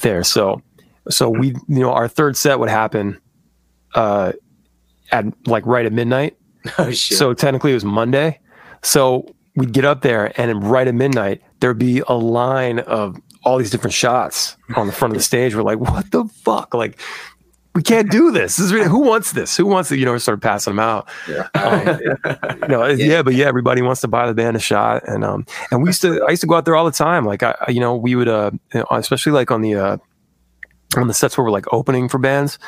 there. 0.00 0.22
So 0.22 0.60
so 1.08 1.30
we 1.30 1.48
you 1.48 1.80
know 1.80 1.92
our 1.92 2.08
third 2.08 2.36
set 2.36 2.58
would 2.58 2.68
happen 2.68 3.18
uh, 3.94 4.32
at 5.10 5.24
like 5.46 5.64
right 5.66 5.86
at 5.86 5.92
midnight. 5.92 6.36
Oh 6.78 6.90
shit! 6.90 7.18
So 7.18 7.34
technically 7.34 7.72
it 7.72 7.74
was 7.74 7.84
Monday. 7.84 8.40
So 8.82 9.26
we'd 9.54 9.72
get 9.72 9.84
up 9.84 10.00
there, 10.00 10.32
and 10.40 10.64
right 10.64 10.88
at 10.88 10.94
midnight 10.94 11.42
there'd 11.60 11.78
be 11.78 12.02
a 12.08 12.14
line 12.14 12.78
of 12.80 13.18
all 13.44 13.58
these 13.58 13.70
different 13.70 13.92
shots 13.92 14.56
on 14.76 14.86
the 14.86 14.92
front 14.92 15.12
of 15.12 15.18
the 15.18 15.22
stage. 15.32 15.54
We're 15.54 15.62
like, 15.62 15.78
what 15.78 16.10
the 16.10 16.24
fuck? 16.24 16.72
Like 16.72 16.98
we 17.74 17.82
can't 17.82 18.10
do 18.10 18.30
this. 18.30 18.56
this 18.56 18.66
is 18.66 18.72
really, 18.72 18.88
who 18.88 19.00
wants 19.00 19.32
this? 19.32 19.56
Who 19.56 19.66
wants 19.66 19.88
to, 19.88 19.98
you 19.98 20.04
know, 20.04 20.16
start 20.18 20.40
passing 20.40 20.72
them 20.72 20.78
out? 20.78 21.08
Yeah. 21.28 21.48
Um, 21.54 22.00
you 22.62 22.68
know, 22.68 22.86
yeah. 22.86 23.06
yeah. 23.06 23.22
but 23.22 23.34
yeah, 23.34 23.46
everybody 23.46 23.82
wants 23.82 24.00
to 24.02 24.08
buy 24.08 24.26
the 24.26 24.34
band 24.34 24.56
a 24.56 24.60
shot. 24.60 25.02
And, 25.08 25.24
um, 25.24 25.44
and 25.70 25.82
we 25.82 25.88
used 25.88 26.02
to, 26.02 26.22
I 26.24 26.30
used 26.30 26.42
to 26.42 26.46
go 26.46 26.54
out 26.54 26.64
there 26.64 26.76
all 26.76 26.84
the 26.84 26.92
time. 26.92 27.24
Like 27.24 27.42
I, 27.42 27.56
you 27.68 27.80
know, 27.80 27.96
we 27.96 28.14
would, 28.14 28.28
uh, 28.28 28.52
especially 28.90 29.32
like 29.32 29.50
on 29.50 29.62
the, 29.62 29.74
uh, 29.74 29.96
on 30.96 31.08
the 31.08 31.14
sets 31.14 31.36
where 31.36 31.44
we're 31.44 31.50
like 31.50 31.72
opening 31.72 32.08
for 32.08 32.18
bands, 32.18 32.58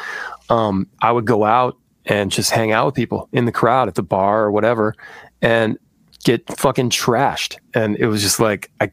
um, 0.51 0.89
I 1.01 1.13
would 1.13 1.25
go 1.25 1.45
out 1.45 1.77
and 2.07 2.31
just 2.31 2.51
hang 2.51 2.73
out 2.73 2.87
with 2.87 2.95
people 2.95 3.29
in 3.33 3.45
the 3.45 3.53
crowd 3.53 3.89
at 3.89 3.95
the 3.95 4.03
bar 4.03 4.43
or 4.43 4.51
whatever. 4.51 4.95
And 5.41 5.79
get 6.27 6.59
fucking 6.59 6.91
trashed. 6.91 7.57
And 7.73 7.97
it 7.99 8.09
was 8.09 8.21
just 8.21 8.41
like, 8.41 8.69
I 8.81 8.91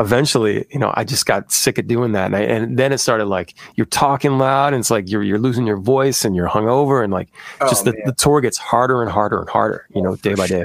eventually, 0.00 0.66
you 0.70 0.80
know, 0.80 0.92
I 0.96 1.04
just 1.04 1.24
got 1.24 1.52
sick 1.52 1.78
of 1.78 1.86
doing 1.86 2.10
that. 2.12 2.26
And, 2.26 2.34
I, 2.34 2.40
and 2.40 2.76
then 2.76 2.92
it 2.92 2.98
started 2.98 3.26
like, 3.26 3.54
you're 3.76 3.86
talking 3.86 4.36
loud 4.36 4.74
and 4.74 4.80
it's 4.80 4.90
like 4.90 5.08
you're, 5.08 5.22
you're 5.22 5.38
losing 5.38 5.64
your 5.64 5.76
voice 5.76 6.24
and 6.24 6.34
you're 6.34 6.48
hungover 6.48 7.04
and 7.04 7.12
like 7.12 7.28
oh, 7.60 7.68
just 7.68 7.84
the, 7.84 7.92
the, 8.04 8.12
tour 8.12 8.40
gets 8.40 8.58
harder 8.58 9.00
and 9.00 9.08
harder 9.08 9.38
and 9.38 9.48
harder, 9.48 9.86
you 9.94 10.02
know, 10.02 10.14
oh, 10.14 10.16
day 10.16 10.34
by 10.34 10.48
day. 10.48 10.64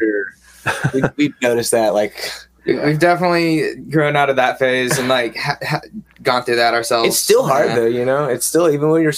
we, 0.92 1.04
we've 1.18 1.36
noticed 1.40 1.70
that 1.70 1.94
like, 1.94 2.32
We've 2.64 3.00
definitely 3.00 3.76
grown 3.90 4.16
out 4.16 4.30
of 4.30 4.36
that 4.36 4.60
phase 4.60 5.00
and 5.00 5.08
like 5.08 5.36
ha- 5.36 5.58
ha- 5.64 5.82
gone 6.22 6.44
through 6.44 6.58
that 6.58 6.76
ourselves. 6.76 7.10
It's 7.10 7.18
still 7.18 7.48
hard 7.48 7.70
yeah. 7.70 7.76
though, 7.76 7.88
you 7.88 8.06
know. 8.06 8.26
It's 8.26 8.46
still 8.46 8.70
even 8.70 8.90
when 8.90 9.02
you're 9.02 9.14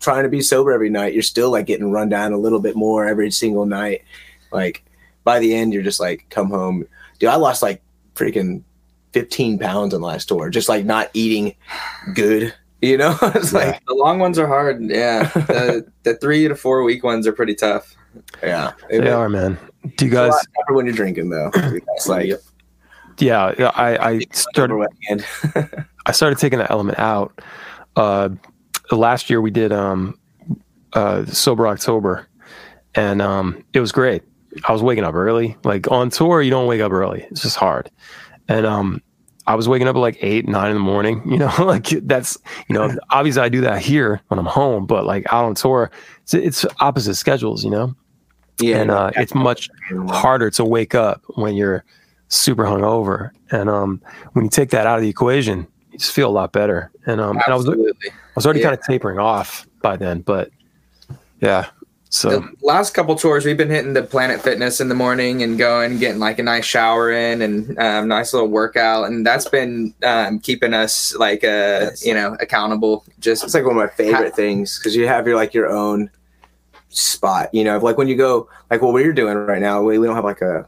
trying 0.00 0.24
to 0.24 0.28
be 0.28 0.40
sober 0.40 0.72
every 0.72 0.90
night, 0.90 1.14
you're 1.14 1.22
still 1.22 1.52
like 1.52 1.66
getting 1.66 1.92
run 1.92 2.08
down 2.08 2.32
a 2.32 2.38
little 2.38 2.58
bit 2.58 2.74
more 2.74 3.06
every 3.06 3.30
single 3.30 3.66
night. 3.66 4.02
Like 4.50 4.82
by 5.24 5.38
the 5.38 5.54
end, 5.54 5.72
you're 5.72 5.82
just 5.82 6.00
like, 6.00 6.26
come 6.30 6.50
home, 6.50 6.86
dude. 7.18 7.30
I 7.30 7.36
lost 7.36 7.62
like 7.62 7.82
freaking 8.14 8.62
15 9.12 9.58
pounds 9.58 9.94
in 9.94 10.00
the 10.00 10.06
last 10.06 10.28
tour, 10.28 10.50
just 10.50 10.68
like 10.68 10.84
not 10.84 11.10
eating 11.14 11.54
good. 12.14 12.54
You 12.80 12.96
know, 12.96 13.16
it's 13.22 13.52
like 13.52 13.84
The 13.86 13.94
long 13.94 14.18
ones 14.18 14.38
are 14.38 14.46
hard. 14.46 14.82
Yeah, 14.82 15.24
the 15.34 15.86
the 16.04 16.14
three 16.16 16.46
to 16.46 16.54
four 16.54 16.82
week 16.84 17.02
ones 17.02 17.26
are 17.26 17.32
pretty 17.32 17.54
tough. 17.54 17.96
yeah, 18.42 18.72
They 18.88 19.10
are, 19.10 19.28
man. 19.28 19.58
Do 19.96 20.04
you 20.04 20.10
guys? 20.10 20.32
when 20.68 20.86
you're 20.86 20.94
drinking 20.94 21.30
though. 21.30 21.50
It's 21.96 22.08
like 22.08 22.30
Yeah, 23.18 23.54
yeah, 23.58 23.72
I, 23.74 24.10
I 24.10 24.20
started. 24.32 24.88
I 26.06 26.12
started 26.12 26.38
taking 26.38 26.58
that 26.60 26.70
element 26.70 26.98
out. 26.98 27.40
Uh, 27.96 28.30
last 28.92 29.28
year 29.28 29.40
we 29.40 29.50
did 29.50 29.72
um, 29.72 30.18
uh, 30.92 31.24
sober 31.26 31.66
October, 31.66 32.28
and 32.94 33.20
um, 33.20 33.64
it 33.72 33.80
was 33.80 33.92
great. 33.92 34.22
I 34.64 34.72
was 34.72 34.82
waking 34.82 35.04
up 35.04 35.14
early. 35.14 35.56
Like 35.64 35.90
on 35.90 36.10
tour, 36.10 36.42
you 36.42 36.50
don't 36.50 36.66
wake 36.66 36.80
up 36.80 36.92
early. 36.92 37.26
It's 37.30 37.42
just 37.42 37.56
hard. 37.56 37.90
And 38.48 38.64
um, 38.66 39.02
I 39.46 39.54
was 39.54 39.68
waking 39.68 39.88
up 39.88 39.96
at 39.96 39.98
like 40.00 40.18
eight, 40.20 40.48
nine 40.48 40.68
in 40.70 40.74
the 40.74 40.80
morning. 40.80 41.22
You 41.30 41.38
know, 41.38 41.52
like 41.58 41.86
that's 42.06 42.38
you 42.68 42.74
know, 42.74 42.94
obviously 43.10 43.42
I 43.42 43.48
do 43.48 43.60
that 43.62 43.80
here 43.80 44.20
when 44.28 44.38
I'm 44.38 44.46
home, 44.46 44.86
but 44.86 45.04
like 45.06 45.24
out 45.32 45.44
on 45.44 45.54
tour, 45.54 45.90
it's, 46.22 46.34
it's 46.34 46.66
opposite 46.80 47.14
schedules. 47.16 47.64
You 47.64 47.70
know, 47.70 47.94
Yeah, 48.60 48.78
and 48.78 48.90
uh, 48.90 49.10
it's 49.16 49.34
much 49.34 49.68
harder 50.08 50.50
to 50.52 50.64
wake 50.64 50.94
up 50.94 51.22
when 51.36 51.54
you're 51.54 51.84
super 52.28 52.64
hungover. 52.64 53.30
And 53.50 53.70
um, 53.70 54.02
when 54.32 54.44
you 54.44 54.50
take 54.50 54.70
that 54.70 54.86
out 54.86 54.96
of 54.98 55.02
the 55.02 55.08
equation, 55.08 55.66
you 55.92 55.98
just 55.98 56.12
feel 56.12 56.28
a 56.28 56.32
lot 56.32 56.52
better. 56.52 56.90
And 57.06 57.20
um, 57.20 57.36
and 57.36 57.52
I 57.52 57.54
was 57.56 57.68
I 57.68 57.74
was 58.34 58.44
already 58.46 58.60
Yeah. 58.60 58.66
kind 58.66 58.78
of 58.78 58.84
tapering 58.84 59.18
off 59.18 59.66
by 59.82 59.96
then, 59.96 60.20
but 60.20 60.50
yeah. 61.40 61.66
So 62.10 62.40
The 62.40 62.56
last 62.62 62.94
couple 62.94 63.14
tours, 63.16 63.44
we've 63.44 63.56
been 63.56 63.68
hitting 63.68 63.92
the 63.92 64.02
Planet 64.02 64.40
Fitness 64.40 64.80
in 64.80 64.88
the 64.88 64.94
morning 64.94 65.42
and 65.42 65.58
going, 65.58 65.98
getting 65.98 66.18
like 66.18 66.38
a 66.38 66.42
nice 66.42 66.64
shower 66.64 67.10
in 67.10 67.42
and 67.42 67.78
um, 67.78 68.08
nice 68.08 68.32
little 68.32 68.48
workout, 68.48 69.06
and 69.06 69.26
that's 69.26 69.48
been 69.48 69.94
um, 70.02 70.40
keeping 70.40 70.72
us 70.72 71.14
like 71.16 71.44
uh, 71.44 71.90
you 72.02 72.14
know 72.14 72.36
accountable. 72.40 73.04
Just 73.20 73.44
it's 73.44 73.54
like 73.54 73.64
one 73.64 73.76
of 73.76 73.82
my 73.82 73.88
favorite 73.88 74.34
things 74.34 74.78
because 74.78 74.96
you 74.96 75.06
have 75.06 75.26
your 75.26 75.36
like 75.36 75.52
your 75.52 75.68
own 75.68 76.10
spot. 76.88 77.52
You 77.52 77.64
know, 77.64 77.78
like 77.78 77.98
when 77.98 78.08
you 78.08 78.16
go 78.16 78.48
like 78.70 78.80
what 78.80 78.94
we're 78.94 79.12
doing 79.12 79.36
right 79.36 79.60
now, 79.60 79.82
we, 79.82 79.98
we 79.98 80.06
don't 80.06 80.16
have 80.16 80.24
like 80.24 80.40
a 80.40 80.66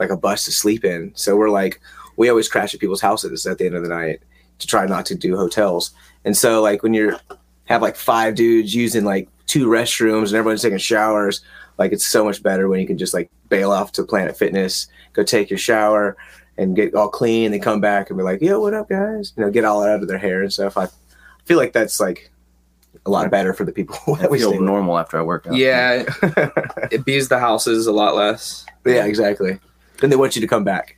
like 0.00 0.10
a 0.10 0.16
bus 0.16 0.44
to 0.46 0.52
sleep 0.52 0.84
in, 0.84 1.12
so 1.14 1.36
we're 1.36 1.50
like 1.50 1.80
we 2.16 2.28
always 2.28 2.48
crash 2.48 2.74
at 2.74 2.80
people's 2.80 3.00
houses 3.00 3.46
at 3.46 3.58
the 3.58 3.66
end 3.66 3.76
of 3.76 3.82
the 3.82 3.88
night 3.88 4.22
to 4.58 4.66
try 4.66 4.86
not 4.86 5.06
to 5.06 5.14
do 5.14 5.36
hotels. 5.36 5.92
And 6.24 6.36
so 6.36 6.60
like 6.60 6.82
when 6.82 6.94
you're 6.94 7.18
have 7.70 7.82
like 7.82 7.96
five 7.96 8.34
dudes 8.34 8.74
using 8.74 9.04
like 9.04 9.28
two 9.46 9.68
restrooms 9.68 10.26
and 10.28 10.34
everyone's 10.34 10.62
taking 10.62 10.78
showers, 10.78 11.40
like 11.78 11.92
it's 11.92 12.06
so 12.06 12.24
much 12.24 12.42
better 12.42 12.68
when 12.68 12.80
you 12.80 12.86
can 12.86 12.98
just 12.98 13.14
like 13.14 13.30
bail 13.48 13.70
off 13.70 13.92
to 13.92 14.02
Planet 14.02 14.36
Fitness, 14.36 14.88
go 15.12 15.22
take 15.22 15.48
your 15.48 15.58
shower 15.58 16.16
and 16.58 16.74
get 16.74 16.94
all 16.94 17.08
clean 17.08 17.46
and 17.46 17.54
then 17.54 17.60
come 17.60 17.80
back 17.80 18.10
and 18.10 18.16
be 18.18 18.24
like, 18.24 18.42
yo, 18.42 18.60
what 18.60 18.74
up 18.74 18.88
guys? 18.88 19.32
You 19.36 19.44
know, 19.44 19.50
get 19.50 19.64
all 19.64 19.82
out 19.84 20.02
of 20.02 20.08
their 20.08 20.18
hair 20.18 20.42
and 20.42 20.52
stuff. 20.52 20.76
I 20.76 20.88
feel 21.44 21.56
like 21.56 21.72
that's 21.72 22.00
like 22.00 22.30
a 23.06 23.10
lot 23.10 23.30
better 23.30 23.54
for 23.54 23.64
the 23.64 23.72
people 23.72 23.96
I 24.16 24.22
that 24.22 24.30
we 24.30 24.38
feel 24.38 24.50
stay 24.50 24.58
with. 24.58 24.66
normal 24.66 24.98
after 24.98 25.16
I 25.16 25.22
work 25.22 25.46
out. 25.46 25.54
yeah, 25.54 26.04
it 26.90 27.04
bees 27.04 27.28
the 27.28 27.38
houses 27.38 27.86
a 27.86 27.92
lot 27.92 28.16
less. 28.16 28.66
yeah, 28.84 29.04
exactly. 29.04 29.58
Then 30.00 30.10
they 30.10 30.16
want 30.16 30.34
you 30.34 30.40
to 30.42 30.48
come 30.48 30.64
back. 30.64 30.96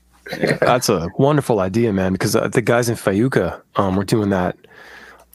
that's 0.61 0.89
a 0.89 1.09
wonderful 1.19 1.61
idea, 1.61 1.93
man. 1.93 2.13
Because 2.13 2.35
uh, 2.35 2.49
the 2.49 2.63
guys 2.63 2.89
in 2.89 2.95
Fayuca 2.95 3.61
um, 3.77 3.95
were 3.97 4.05
doing 4.05 4.31
that 4.31 4.57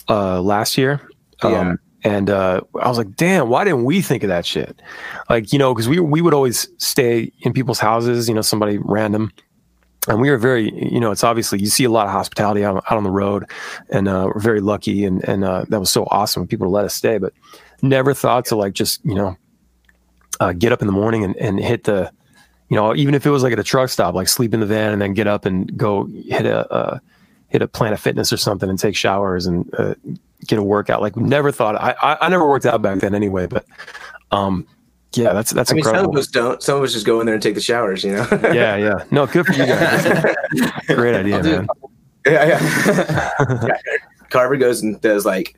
uh, 0.09 0.41
last 0.41 0.77
year. 0.77 0.99
Um, 1.41 1.51
Yeah. 1.51 1.75
And 2.03 2.29
uh, 2.29 2.61
I 2.79 2.87
was 2.87 2.97
like, 2.97 3.15
damn, 3.15 3.49
why 3.49 3.63
didn't 3.63 3.83
we 3.83 4.01
think 4.01 4.23
of 4.23 4.29
that 4.29 4.45
shit? 4.45 4.81
Like, 5.29 5.51
you 5.51 5.59
know, 5.59 5.73
because 5.73 5.89
we 5.89 5.99
we 5.99 6.21
would 6.21 6.33
always 6.33 6.69
stay 6.77 7.31
in 7.41 7.53
people's 7.53 7.79
houses, 7.79 8.29
you 8.29 8.35
know, 8.35 8.41
somebody 8.41 8.77
random, 8.77 9.31
and 10.07 10.21
we 10.21 10.29
were 10.29 10.37
very, 10.37 10.71
you 10.91 10.99
know, 10.99 11.11
it's 11.11 11.23
obviously 11.23 11.59
you 11.59 11.65
see 11.65 11.83
a 11.83 11.89
lot 11.89 12.05
of 12.05 12.13
hospitality 12.13 12.63
out, 12.63 12.77
out 12.89 12.97
on 12.97 13.03
the 13.03 13.09
road, 13.11 13.45
and 13.89 14.07
uh, 14.07 14.29
we're 14.33 14.39
very 14.39 14.61
lucky, 14.61 15.05
and 15.05 15.27
and 15.27 15.43
uh, 15.43 15.65
that 15.69 15.79
was 15.79 15.89
so 15.89 16.07
awesome 16.11 16.47
people 16.47 16.67
to 16.67 16.71
let 16.71 16.85
us 16.85 16.93
stay, 16.93 17.17
but 17.17 17.33
never 17.81 18.13
thought 18.13 18.45
to 18.45 18.55
like 18.55 18.73
just 18.73 19.03
you 19.03 19.15
know 19.15 19.35
uh, 20.39 20.53
get 20.53 20.71
up 20.71 20.81
in 20.81 20.87
the 20.87 20.93
morning 20.93 21.23
and, 21.23 21.35
and 21.37 21.59
hit 21.59 21.85
the, 21.85 22.11
you 22.69 22.77
know, 22.77 22.95
even 22.95 23.15
if 23.15 23.25
it 23.25 23.29
was 23.29 23.43
like 23.43 23.53
at 23.53 23.59
a 23.59 23.63
truck 23.63 23.89
stop, 23.89 24.13
like 24.13 24.27
sleep 24.27 24.53
in 24.53 24.59
the 24.59 24.65
van 24.65 24.93
and 24.93 25.01
then 25.01 25.13
get 25.13 25.27
up 25.27 25.45
and 25.45 25.75
go 25.77 26.05
hit 26.05 26.45
a 26.45 26.71
uh, 26.71 26.99
hit 27.47 27.61
a 27.61 27.67
Planet 27.67 27.99
Fitness 27.99 28.31
or 28.31 28.37
something 28.37 28.69
and 28.69 28.77
take 28.77 28.95
showers 28.95 29.45
and 29.45 29.69
uh, 29.77 29.95
get 30.45 30.59
a 30.59 30.63
workout. 30.63 31.01
Like 31.01 31.15
never 31.15 31.51
thought 31.51 31.75
I, 31.75 31.95
I 32.01 32.25
I 32.25 32.29
never 32.29 32.47
worked 32.47 32.65
out 32.65 32.81
back 32.81 32.99
then 32.99 33.15
anyway, 33.15 33.47
but 33.47 33.65
um 34.31 34.67
yeah, 35.13 35.33
that's 35.33 35.51
that's 35.51 35.71
I 35.71 35.75
mean, 35.75 35.83
some 35.83 36.09
of 36.09 36.15
us 36.15 36.27
don't. 36.27 36.61
Some 36.61 36.77
of 36.77 36.83
us 36.83 36.93
just 36.93 37.05
go 37.05 37.19
in 37.19 37.25
there 37.25 37.33
and 37.35 37.41
take 37.41 37.55
the 37.55 37.61
showers. 37.61 38.03
You 38.03 38.15
know. 38.15 38.27
yeah, 38.53 38.75
yeah. 38.75 39.03
No, 39.09 39.25
good 39.25 39.45
for 39.45 39.53
you 39.53 39.65
guys. 39.65 40.03
Great 40.87 41.15
idea, 41.15 41.41
man. 41.41 41.67
yeah, 42.25 42.45
yeah. 42.45 43.61
yeah. 43.65 43.77
Carver 44.29 44.57
goes 44.57 44.81
and 44.81 44.99
does 45.01 45.25
like 45.25 45.55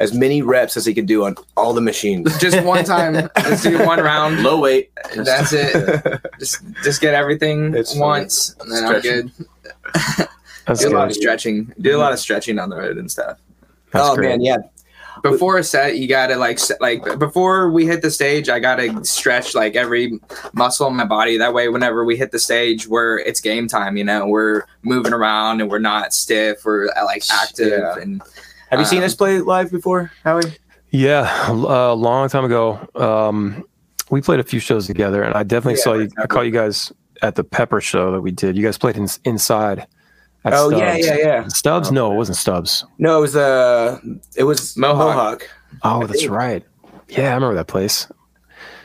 as 0.00 0.12
many 0.12 0.42
reps 0.42 0.76
as 0.76 0.84
he 0.84 0.92
can 0.92 1.06
do 1.06 1.24
on 1.24 1.36
all 1.56 1.72
the 1.72 1.80
machines. 1.80 2.36
Just 2.38 2.62
one 2.64 2.84
time, 2.84 3.14
let's 3.14 3.62
do 3.62 3.78
one 3.86 4.00
round. 4.00 4.42
Low 4.42 4.60
weight. 4.60 4.90
That's 5.14 5.52
it. 5.52 6.20
Just 6.40 6.62
just 6.82 7.00
get 7.00 7.14
everything 7.14 7.74
It's 7.74 7.92
funny. 7.92 8.00
once, 8.00 8.56
and 8.60 8.72
then 8.72 8.84
I'm 8.84 9.00
good. 9.00 9.30
That's 10.66 10.80
Do 10.80 10.88
a 10.88 10.96
lot 10.96 11.08
of 11.08 11.14
stretching. 11.14 11.72
Do 11.80 11.96
a 11.96 12.00
lot 12.00 12.12
of 12.12 12.18
stretching 12.18 12.58
on 12.58 12.70
the 12.70 12.76
road 12.76 12.96
and 12.98 13.10
stuff. 13.10 13.38
That's 13.94 14.08
oh 14.10 14.14
great. 14.16 14.28
man, 14.28 14.40
yeah. 14.42 14.56
before 15.22 15.56
a 15.56 15.64
set 15.64 15.96
you 15.96 16.06
gotta 16.06 16.36
like 16.36 16.56
s- 16.58 16.72
like 16.80 17.18
before 17.18 17.70
we 17.70 17.86
hit 17.86 18.02
the 18.02 18.10
stage 18.10 18.48
i 18.50 18.58
gotta 18.58 19.02
stretch 19.04 19.54
like 19.54 19.74
every 19.76 20.18
muscle 20.52 20.86
in 20.88 20.94
my 20.96 21.04
body 21.04 21.38
that 21.38 21.54
way 21.54 21.68
whenever 21.68 22.04
we 22.04 22.16
hit 22.16 22.30
the 22.32 22.38
stage 22.38 22.86
where 22.88 23.18
it's 23.20 23.40
game 23.40 23.66
time 23.68 23.96
you 23.96 24.04
know 24.04 24.26
we're 24.26 24.64
moving 24.82 25.12
around 25.14 25.60
and 25.62 25.70
we're 25.70 25.78
not 25.78 26.12
stiff 26.12 26.62
we're 26.66 26.88
uh, 26.96 27.04
like 27.06 27.22
active 27.32 27.68
Yeah. 27.80 27.96
and 28.02 28.20
Have 28.70 28.80
you 28.80 28.84
seen 28.86 28.98
Um, 28.98 29.04
us 29.04 29.14
play 29.14 29.40
live 29.40 29.70
before, 29.70 30.10
Howie? 30.24 30.42
Yeah, 30.90 31.50
a 31.50 31.94
long 31.94 32.28
time 32.28 32.44
ago. 32.44 32.78
Um, 32.96 33.64
we 34.10 34.20
played 34.20 34.40
a 34.40 34.44
few 34.44 34.58
shows 34.60 34.86
together, 34.86 35.22
and 35.22 35.34
I 35.34 35.42
definitely 35.44 35.78
Yeah, 35.78 35.84
saw 35.84 35.94
you. 35.94 36.08
I 36.18 36.26
caught 36.26 36.42
you 36.46 36.50
guys 36.52 36.92
at 37.22 37.34
the 37.36 37.44
Pepper 37.44 37.80
show 37.80 38.10
that 38.12 38.20
we 38.20 38.30
did. 38.32 38.56
You 38.56 38.62
guys 38.64 38.76
played 38.78 38.96
in, 38.96 39.06
inside. 39.24 39.86
At 40.44 40.52
Oh 40.52 40.68
Stubbs. 40.68 40.80
yeah, 40.80 40.96
yeah, 40.96 41.16
yeah. 41.16 41.48
Stubbs? 41.48 41.90
No, 41.92 42.12
it 42.12 42.16
wasn't 42.16 42.36
Stubbs. 42.36 42.84
No, 42.98 43.18
it 43.18 43.20
was 43.22 43.36
uh, 43.36 43.98
it 44.36 44.44
was 44.44 44.76
Mohawk. 44.76 45.06
Mohawk. 45.16 45.50
Oh, 45.82 46.02
I 46.02 46.06
that's 46.06 46.20
think- 46.20 46.32
right. 46.32 46.64
Yeah, 47.08 47.30
I 47.30 47.34
remember 47.34 47.54
that 47.54 47.66
place. 47.66 48.06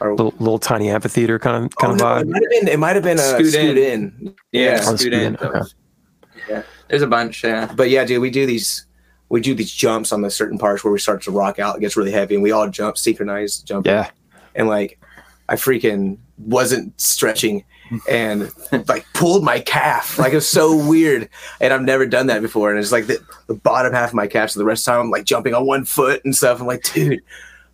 Or- 0.02 0.12
Little, 0.12 0.34
little 0.40 0.60
tiny 0.60 0.90
amphitheater 0.90 1.40
kind 1.40 1.66
of 1.66 1.76
kind 1.76 1.92
Oh, 1.92 1.94
of 1.96 2.00
no, 2.00 2.16
it 2.16 2.26
vibe. 2.26 2.30
might 2.32 2.42
have 2.44 2.50
been. 2.52 2.68
It 2.70 2.80
might 2.80 2.96
have 2.96 3.04
been 3.04 3.18
a 3.20 3.22
Scoot 3.22 3.52
scoot, 3.54 3.78
In. 3.78 4.04
in. 4.22 4.36
yeah, 4.52 4.62
Yeah. 4.62 4.78
Oh, 4.82 4.82
scoot 4.96 5.00
scoot 5.00 5.14
in. 5.14 5.22
in, 5.36 5.38
okay. 5.38 6.64
there's 6.88 7.02
a 7.02 7.08
bunch 7.08 7.44
yeah 7.44 7.72
But 7.76 7.90
yeah, 7.90 8.06
dude, 8.06 8.22
we 8.22 8.30
do 8.30 8.46
these. 8.46 8.86
We 9.30 9.42
do 9.42 9.54
these 9.54 9.72
jumps 9.72 10.12
on 10.12 10.22
the 10.24 10.32
certain 10.32 10.58
parts 10.58 10.84
where 10.84 10.92
we 10.92 10.98
start 11.00 11.22
to 11.24 11.32
rock 11.32 11.60
out. 11.60 11.76
It 11.78 11.82
gets 11.82 11.96
really 11.96 12.12
heavy, 12.12 12.34
and 12.36 12.42
we 12.44 12.52
all 12.52 12.68
jump, 12.70 12.98
synchronized 12.98 13.68
jump. 13.68 13.86
Yeah, 13.86 14.10
and 14.56 14.68
like 14.68 15.00
I 15.50 15.56
freaking 15.56 16.18
wasn't 16.38 17.00
stretching 17.00 17.64
and 18.10 18.52
like 18.88 19.06
pulled 19.14 19.44
my 19.44 19.60
calf. 19.60 20.18
Like 20.20 20.32
it 20.34 20.36
was 20.36 20.48
so 20.48 20.76
weird. 20.88 21.30
And 21.62 21.74
I've 21.74 21.82
never 21.82 22.06
done 22.06 22.28
that 22.28 22.42
before. 22.42 22.70
And 22.72 22.80
it's 22.80 22.92
like 22.92 23.08
the, 23.08 23.20
the 23.48 23.56
bottom 23.56 23.94
half 23.94 24.10
of 24.10 24.16
my 24.16 24.28
calf. 24.28 24.52
So 24.52 24.60
the 24.60 24.66
rest 24.66 24.82
of 24.82 24.86
the 24.86 24.98
time 24.98 25.02
I'm 25.06 25.12
like 25.12 25.26
jumping 25.26 25.54
on 25.54 25.66
one 25.66 25.86
foot 25.86 26.24
and 26.26 26.36
stuff. 26.36 26.60
I'm 26.62 26.68
like, 26.68 26.84
dude, 26.84 27.22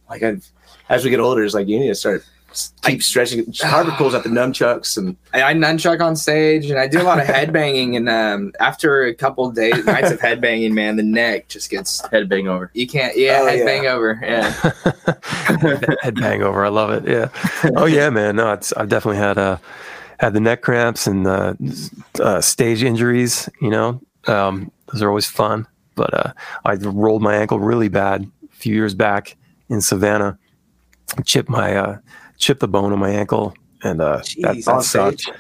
like 0.09 0.23
I, 0.23 0.37
as 0.89 1.03
we 1.03 1.09
get 1.09 1.19
older, 1.19 1.43
it's 1.43 1.53
like 1.53 1.67
you 1.67 1.79
need 1.79 1.87
to 1.87 1.95
start 1.95 2.25
keep 2.83 3.03
stretching. 3.03 3.51
Carver 3.59 3.91
pulls 3.97 4.15
out 4.15 4.23
the 4.23 4.29
nunchucks 4.29 4.97
and 4.97 5.17
I, 5.33 5.43
I 5.43 5.53
nunchuck 5.53 5.99
on 5.99 6.15
stage 6.15 6.69
and 6.69 6.79
I 6.79 6.87
do 6.87 7.01
a 7.01 7.03
lot 7.03 7.19
of 7.19 7.25
headbanging 7.27 7.97
and 7.97 8.07
um 8.07 8.53
after 8.61 9.03
a 9.03 9.13
couple 9.13 9.51
days 9.51 9.83
nights 9.83 10.09
of 10.11 10.19
headbanging 10.21 10.71
man 10.71 10.95
the 10.95 11.03
neck 11.03 11.49
just 11.49 11.69
gets 11.69 11.99
Head 12.11 12.29
bang 12.29 12.47
over. 12.47 12.71
you 12.73 12.87
can't 12.87 13.17
yeah 13.17 13.39
Oh, 13.41 13.47
head 13.47 13.59
yeah. 13.59 13.65
bang 13.65 13.87
over 13.87 14.19
yeah 14.21 14.51
head 16.01 16.17
hangover. 16.17 16.63
I 16.65 16.69
love 16.69 16.91
it. 16.91 17.05
Yeah. 17.11 17.27
Oh 17.75 17.85
yeah, 17.87 18.09
man. 18.09 18.37
No, 18.37 18.53
it's 18.53 18.71
I've 18.73 18.87
definitely 18.89 19.17
had 19.19 19.37
uh 19.37 19.57
had 20.19 20.33
the 20.33 20.39
neck 20.39 20.61
cramps 20.61 21.07
and 21.07 21.27
uh, 21.27 21.53
uh 22.19 22.41
stage 22.41 22.83
injuries. 22.83 23.49
You 23.61 23.69
know, 23.69 24.01
um, 24.27 24.71
those 24.91 25.01
are 25.01 25.09
always 25.09 25.27
fun. 25.27 25.67
But 25.95 26.13
uh, 26.13 26.33
I 26.65 26.73
rolled 26.75 27.21
my 27.21 27.35
ankle 27.35 27.59
really 27.59 27.87
bad 27.87 28.29
a 28.51 28.55
few 28.55 28.75
years 28.75 28.93
back 28.93 29.37
in 29.69 29.81
Savannah. 29.81 30.37
Chipped 31.23 31.49
my 31.49 31.75
uh, 31.75 31.97
chipped 32.37 32.59
the 32.59 32.67
bone 32.67 32.91
in 32.91 32.99
my 32.99 33.09
ankle, 33.09 33.55
and 33.83 34.01
uh, 34.01 34.17
that, 34.17 34.25
Jeez, 34.25 34.65
that 34.65 34.73
on 34.73 34.83
sucked. 34.83 35.21
stage? 35.21 35.35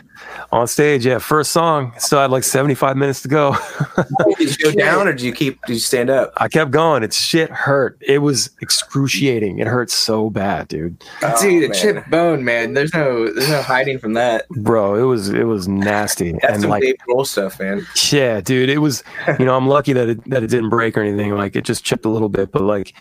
On 0.51 0.67
stage, 0.67 1.05
yeah. 1.05 1.19
First 1.19 1.51
song, 1.51 1.93
still 1.97 2.19
had 2.19 2.31
like 2.31 2.43
seventy 2.43 2.75
five 2.75 2.97
minutes 2.97 3.21
to 3.23 3.27
go. 3.27 3.55
did 4.37 4.57
you 4.59 4.71
go 4.71 4.71
down 4.71 5.07
or 5.07 5.11
did 5.11 5.21
you 5.21 5.33
keep 5.33 5.61
did 5.65 5.73
you 5.73 5.79
stand 5.79 6.09
up? 6.09 6.33
I 6.37 6.47
kept 6.47 6.71
going. 6.71 7.03
It's 7.03 7.19
shit 7.19 7.49
hurt. 7.49 7.97
It 8.01 8.19
was 8.19 8.49
excruciating. 8.61 9.59
It 9.59 9.67
hurt 9.67 9.89
so 9.91 10.29
bad, 10.29 10.67
dude. 10.67 10.99
dude 11.39 11.69
Oh, 11.69 11.71
a 11.71 11.73
chip 11.73 12.09
bone 12.09 12.43
man 12.43 12.73
there's 12.73 12.93
no 12.93 13.31
there's 13.31 13.49
no 13.49 13.61
hiding 13.61 13.99
from 13.99 14.13
that 14.13 14.45
Bro, 14.49 14.95
it 14.95 15.03
was 15.03 15.29
it 15.29 15.43
was 15.43 15.67
nasty. 15.67 16.31
That's 16.33 16.45
and 16.45 16.61
some 16.61 16.69
like 16.69 16.81
Dave 16.81 16.95
Grohl 17.07 17.25
stuff, 17.25 17.59
man. 17.59 17.85
Yeah, 18.11 18.41
dude, 18.41 18.69
it 18.69 18.79
was. 18.79 19.03
You 19.39 19.45
know, 19.45 19.55
I'm 19.55 19.67
lucky 19.67 19.93
that 19.93 20.09
it 20.09 20.29
that 20.29 20.43
it 20.43 20.49
didn't 20.49 20.69
break 20.69 20.97
or 20.97 21.01
anything. 21.01 21.35
Like 21.35 21.55
it 21.55 21.65
just 21.65 21.83
chipped 21.83 22.05
a 22.05 22.09
little 22.09 22.29
bit, 22.29 22.51
but 22.51 22.61
like, 22.61 22.93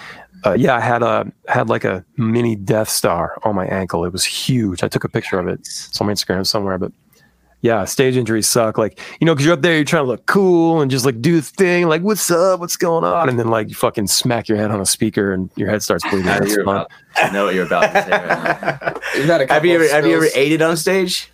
uh, 0.44 0.54
yeah, 0.54 0.74
I 0.74 0.80
had 0.80 1.02
a 1.02 1.30
had 1.48 1.68
like 1.68 1.84
a 1.84 2.04
mini 2.16 2.56
Death 2.56 2.88
Star 2.88 3.38
on 3.44 3.54
my 3.54 3.66
ankle. 3.66 4.04
It 4.04 4.12
was 4.12 4.24
huge. 4.24 4.82
I 4.82 4.88
took 4.88 5.04
a 5.04 5.08
picture 5.08 5.38
of 5.38 5.48
it. 5.48 5.60
It's 5.60 6.00
on 6.00 6.06
my 6.06 6.12
Instagram 6.12 6.46
somewhere, 6.46 6.78
but 6.78 6.92
yeah, 7.64 7.86
stage 7.86 8.14
injuries 8.14 8.46
suck. 8.46 8.76
Like, 8.76 9.00
you 9.20 9.24
know, 9.24 9.32
because 9.34 9.46
you're 9.46 9.54
up 9.54 9.62
there, 9.62 9.74
you're 9.74 9.86
trying 9.86 10.02
to 10.04 10.06
look 10.06 10.26
cool 10.26 10.82
and 10.82 10.90
just 10.90 11.06
like 11.06 11.22
do 11.22 11.36
the 11.36 11.42
thing, 11.42 11.88
like, 11.88 12.02
what's 12.02 12.30
up? 12.30 12.60
What's 12.60 12.76
going 12.76 13.04
on? 13.04 13.26
And 13.30 13.38
then, 13.38 13.48
like, 13.48 13.70
you 13.70 13.74
fucking 13.74 14.06
smack 14.08 14.48
your 14.50 14.58
head 14.58 14.70
on 14.70 14.82
a 14.82 14.84
speaker 14.86 15.32
and 15.32 15.48
your 15.56 15.70
head 15.70 15.82
starts 15.82 16.04
bleeding. 16.10 16.28
I 16.30 16.40
know, 16.40 16.46
you're 16.46 16.60
about, 16.62 16.90
I 17.16 17.30
know 17.30 17.46
what 17.46 17.54
you're 17.54 17.64
about 17.64 17.90
to 17.90 18.02
say 18.02 18.10
right 18.10 18.82
now. 18.82 19.00
You've 19.16 19.24
had 19.26 19.40
a 19.40 19.46
have 19.52 19.64
you 19.64 19.74
ever 19.76 19.88
have 19.88 20.06
you 20.06 20.14
ever 20.14 20.26
spills. 20.26 20.44
ate 20.46 20.52
it 20.52 20.60
on 20.60 20.76
stage? 20.76 21.32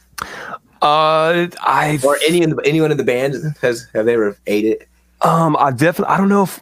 Uh, 0.83 1.49
I, 1.63 1.99
Or 2.05 2.17
any 2.27 2.43
in 2.43 2.51
the, 2.51 2.63
anyone 2.65 2.93
in 2.93 2.97
the 2.97 3.03
band 3.05 3.35
has 3.61 3.89
have 3.93 4.07
they 4.07 4.15
ever 4.15 4.39
ate 4.47 4.65
it? 4.67 4.89
um, 5.23 5.57
I 5.59 5.73
definitely, 5.73 6.15
I 6.15 6.17
don't 6.17 6.29
know 6.29 6.45
if, 6.45 6.61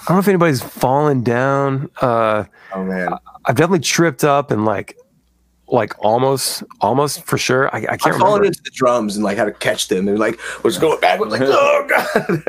I 0.00 0.08
don't 0.08 0.16
know 0.16 0.20
if 0.20 0.28
anybody's 0.28 0.62
fallen 0.62 1.22
down. 1.22 1.88
Uh, 2.00 2.44
Oh 2.74 2.82
man, 2.84 3.14
I've 3.44 3.54
definitely 3.54 3.78
tripped 3.80 4.24
up 4.24 4.50
and 4.50 4.64
like, 4.64 4.98
like 5.68 5.94
almost, 5.98 6.62
almost 6.80 7.24
for 7.24 7.38
sure. 7.38 7.68
I, 7.74 7.78
I 7.78 7.82
I 7.92 7.96
can't 7.96 8.02
fallen 8.16 8.40
remember. 8.40 8.44
into 8.46 8.62
the 8.62 8.70
drums 8.70 9.16
and 9.16 9.24
like 9.24 9.36
how 9.36 9.44
to 9.44 9.52
catch 9.52 9.88
them 9.88 10.06
and 10.08 10.18
like 10.18 10.38
was 10.64 10.78
going 10.78 11.00
back. 11.00 11.18
was 11.18 11.30
like, 11.32 11.42
oh 11.44 11.86
god. 11.88 12.42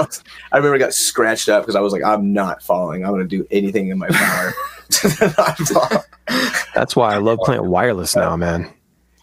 I 0.52 0.56
remember 0.56 0.76
I 0.76 0.78
got 0.78 0.94
scratched 0.94 1.48
up 1.48 1.62
because 1.62 1.76
I 1.76 1.80
was 1.80 1.92
like, 1.92 2.02
I'm 2.04 2.32
not 2.32 2.62
falling. 2.62 3.04
I'm 3.04 3.12
gonna 3.12 3.24
do 3.24 3.46
anything 3.50 3.88
in 3.88 3.98
my 3.98 4.08
power 4.08 4.54
to 4.90 5.34
not 5.36 5.58
fall. 5.58 6.04
That's 6.74 6.96
why 6.96 7.14
I 7.14 7.18
love 7.18 7.38
playing 7.42 7.68
wireless 7.68 8.16
now, 8.16 8.36
man. 8.36 8.72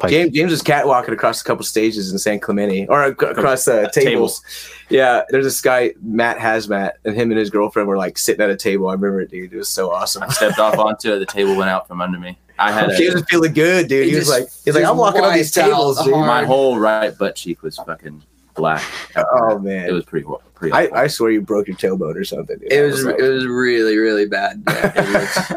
Like, 0.03 0.11
James 0.11 0.33
James 0.33 0.51
was 0.51 0.61
catwalking 0.61 1.13
across 1.13 1.41
a 1.41 1.43
couple 1.45 1.63
stages 1.63 2.11
in 2.11 2.19
San 2.19 2.39
Clemente 2.41 2.85
or 2.87 3.05
ac- 3.05 3.15
across 3.21 3.65
uh, 3.67 3.87
tables. 3.93 4.41
Tables. 4.41 4.43
Yeah, 4.89 5.23
there's 5.29 5.45
this 5.45 5.61
guy 5.61 5.93
Matt 6.03 6.37
Hazmat 6.37 6.91
and 7.05 7.15
him 7.15 7.31
and 7.31 7.39
his 7.39 7.49
girlfriend 7.49 7.87
were 7.87 7.97
like 7.97 8.17
sitting 8.17 8.43
at 8.43 8.49
a 8.49 8.57
table. 8.57 8.89
I 8.89 8.93
remember 8.93 9.21
it, 9.21 9.31
dude. 9.31 9.53
It 9.53 9.57
was 9.57 9.69
so 9.69 9.91
awesome. 9.91 10.23
I 10.23 10.27
stepped 10.27 10.59
off 10.59 10.77
onto 10.77 11.13
it. 11.13 11.19
The 11.19 11.25
table 11.25 11.55
went 11.55 11.69
out 11.69 11.87
from 11.87 12.01
under 12.01 12.19
me. 12.19 12.37
I 12.57 12.71
had 12.71 12.91
He 12.97 13.07
a, 13.07 13.13
was 13.13 13.23
feeling 13.29 13.53
good, 13.53 13.87
dude. 13.87 14.05
He, 14.05 14.11
He 14.11 14.15
was 14.17 14.29
like, 14.29 14.43
he's 14.63 14.75
like, 14.75 14.85
I'm 14.85 14.97
walking 14.97 15.23
on 15.23 15.33
these 15.33 15.55
wiped 15.55 15.67
tables, 15.69 16.03
dude. 16.03 16.13
my 16.13 16.43
whole 16.45 16.79
right 16.79 17.17
butt 17.17 17.35
cheek 17.35 17.61
was 17.63 17.77
fucking 17.77 18.21
black. 18.53 18.83
Oh 19.17 19.59
man, 19.59 19.89
It 19.89 19.91
was 19.91 20.05
pretty. 20.05 20.25
hor- 20.25 20.41
pretty 20.53 20.73
I. 20.73 21.03
I 21.03 21.07
swear 21.07 21.31
you 21.31 21.41
broke 21.41 21.67
your 21.67 21.75
tailbone 21.77 22.15
or 22.15 22.23
something. 22.23 22.57
Dude. 22.59 22.71
It 22.71 22.79
That 22.81 22.85
was 22.85 23.03
like- 23.05 23.19
it 23.19 23.27
was 23.27 23.45
really 23.45 23.97
really 23.97 24.25
bad. 24.25 24.63
Yeah, 24.67 24.91
it 24.95 25.09
looks- 25.11 25.51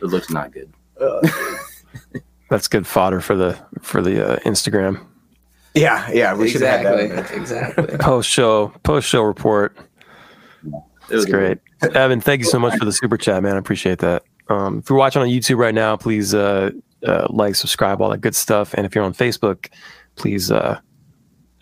it 0.00 0.06
looked 0.06 0.30
not 0.30 0.52
good. 0.52 0.72
uh, 1.00 1.20
that's 2.50 2.68
good 2.68 2.86
fodder 2.86 3.20
for 3.20 3.36
the 3.36 3.58
for 3.80 4.00
the 4.02 4.34
uh, 4.34 4.38
Instagram 4.40 5.04
yeah, 5.76 6.08
yeah. 6.12 6.34
We 6.36 6.48
should 6.48 6.60
have 6.62 6.82
exactly, 6.82 7.08
that. 7.08 7.30
exactly. 7.32 7.98
post 7.98 8.30
show 8.30 8.68
post 8.84 9.08
show 9.08 9.22
report. 9.22 9.76
It 10.64 10.70
That's 11.00 11.10
was 11.10 11.26
great. 11.26 11.58
Evan, 11.82 12.20
thank 12.20 12.38
you 12.42 12.46
so 12.46 12.60
much 12.60 12.78
for 12.78 12.84
the 12.84 12.92
super 12.92 13.16
chat, 13.16 13.42
man. 13.42 13.56
I 13.56 13.58
appreciate 13.58 13.98
that. 13.98 14.22
Um, 14.48 14.78
if 14.78 14.90
you're 14.90 14.98
watching 14.98 15.22
on 15.22 15.28
YouTube 15.28 15.58
right 15.58 15.74
now, 15.74 15.96
please 15.96 16.34
uh, 16.34 16.70
uh, 17.06 17.26
like, 17.30 17.54
subscribe, 17.54 18.00
all 18.00 18.10
that 18.10 18.20
good 18.20 18.34
stuff. 18.34 18.74
And 18.74 18.86
if 18.86 18.94
you're 18.94 19.04
on 19.04 19.14
Facebook, 19.14 19.68
please 20.16 20.50
uh, 20.50 20.78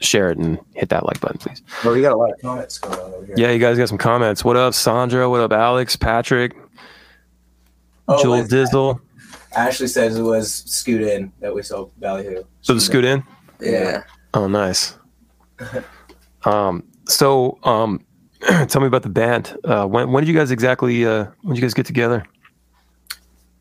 share 0.00 0.30
it 0.30 0.38
and 0.38 0.58
hit 0.74 0.88
that 0.88 1.06
like 1.06 1.20
button, 1.20 1.38
please. 1.38 1.62
Well, 1.84 1.94
we 1.94 2.02
got 2.02 2.12
a 2.12 2.16
lot 2.16 2.32
of 2.32 2.40
comments 2.40 2.78
going 2.78 2.98
on 2.98 3.12
over 3.14 3.26
here. 3.26 3.34
Yeah, 3.36 3.50
you 3.50 3.58
guys 3.58 3.78
got 3.78 3.88
some 3.88 3.98
comments. 3.98 4.44
What 4.44 4.56
up, 4.56 4.74
Sandra? 4.74 5.28
What 5.28 5.40
up, 5.40 5.52
Alex, 5.52 5.96
Patrick, 5.96 6.54
Oh, 8.08 8.22
Joel 8.22 8.44
Dizzle? 8.44 9.00
Ashley 9.54 9.86
says 9.86 10.16
it 10.16 10.22
was 10.22 10.52
Scoot 10.52 11.02
Inn 11.02 11.32
that 11.40 11.54
we 11.54 11.62
saw 11.62 11.86
Ballyhoo. 12.00 12.42
So 12.62 12.74
the 12.74 12.80
scoot 12.80 13.04
in. 13.04 13.22
Yeah. 13.60 14.02
Oh, 14.34 14.48
nice. 14.48 14.96
um, 16.44 16.84
so 17.06 17.58
um, 17.62 18.04
tell 18.68 18.80
me 18.80 18.86
about 18.88 19.02
the 19.02 19.10
band. 19.10 19.56
Uh, 19.64 19.86
when 19.86 20.10
when 20.10 20.24
did 20.24 20.32
you 20.32 20.38
guys 20.38 20.50
exactly? 20.50 21.04
Uh, 21.06 21.26
when 21.42 21.54
did 21.54 21.60
you 21.60 21.66
guys 21.66 21.74
get 21.74 21.86
together? 21.86 22.24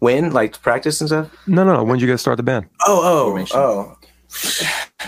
When, 0.01 0.31
like 0.31 0.59
practice 0.63 0.99
and 0.99 1.07
stuff? 1.09 1.29
No, 1.45 1.63
no, 1.63 1.73
no. 1.75 1.83
When 1.83 1.99
did 1.99 2.05
you 2.05 2.11
guys 2.11 2.21
start 2.21 2.37
the 2.37 2.43
band? 2.43 2.65
Oh, 2.87 3.01
oh, 3.03 3.25
Formation. 3.29 3.57
oh. 3.59 3.97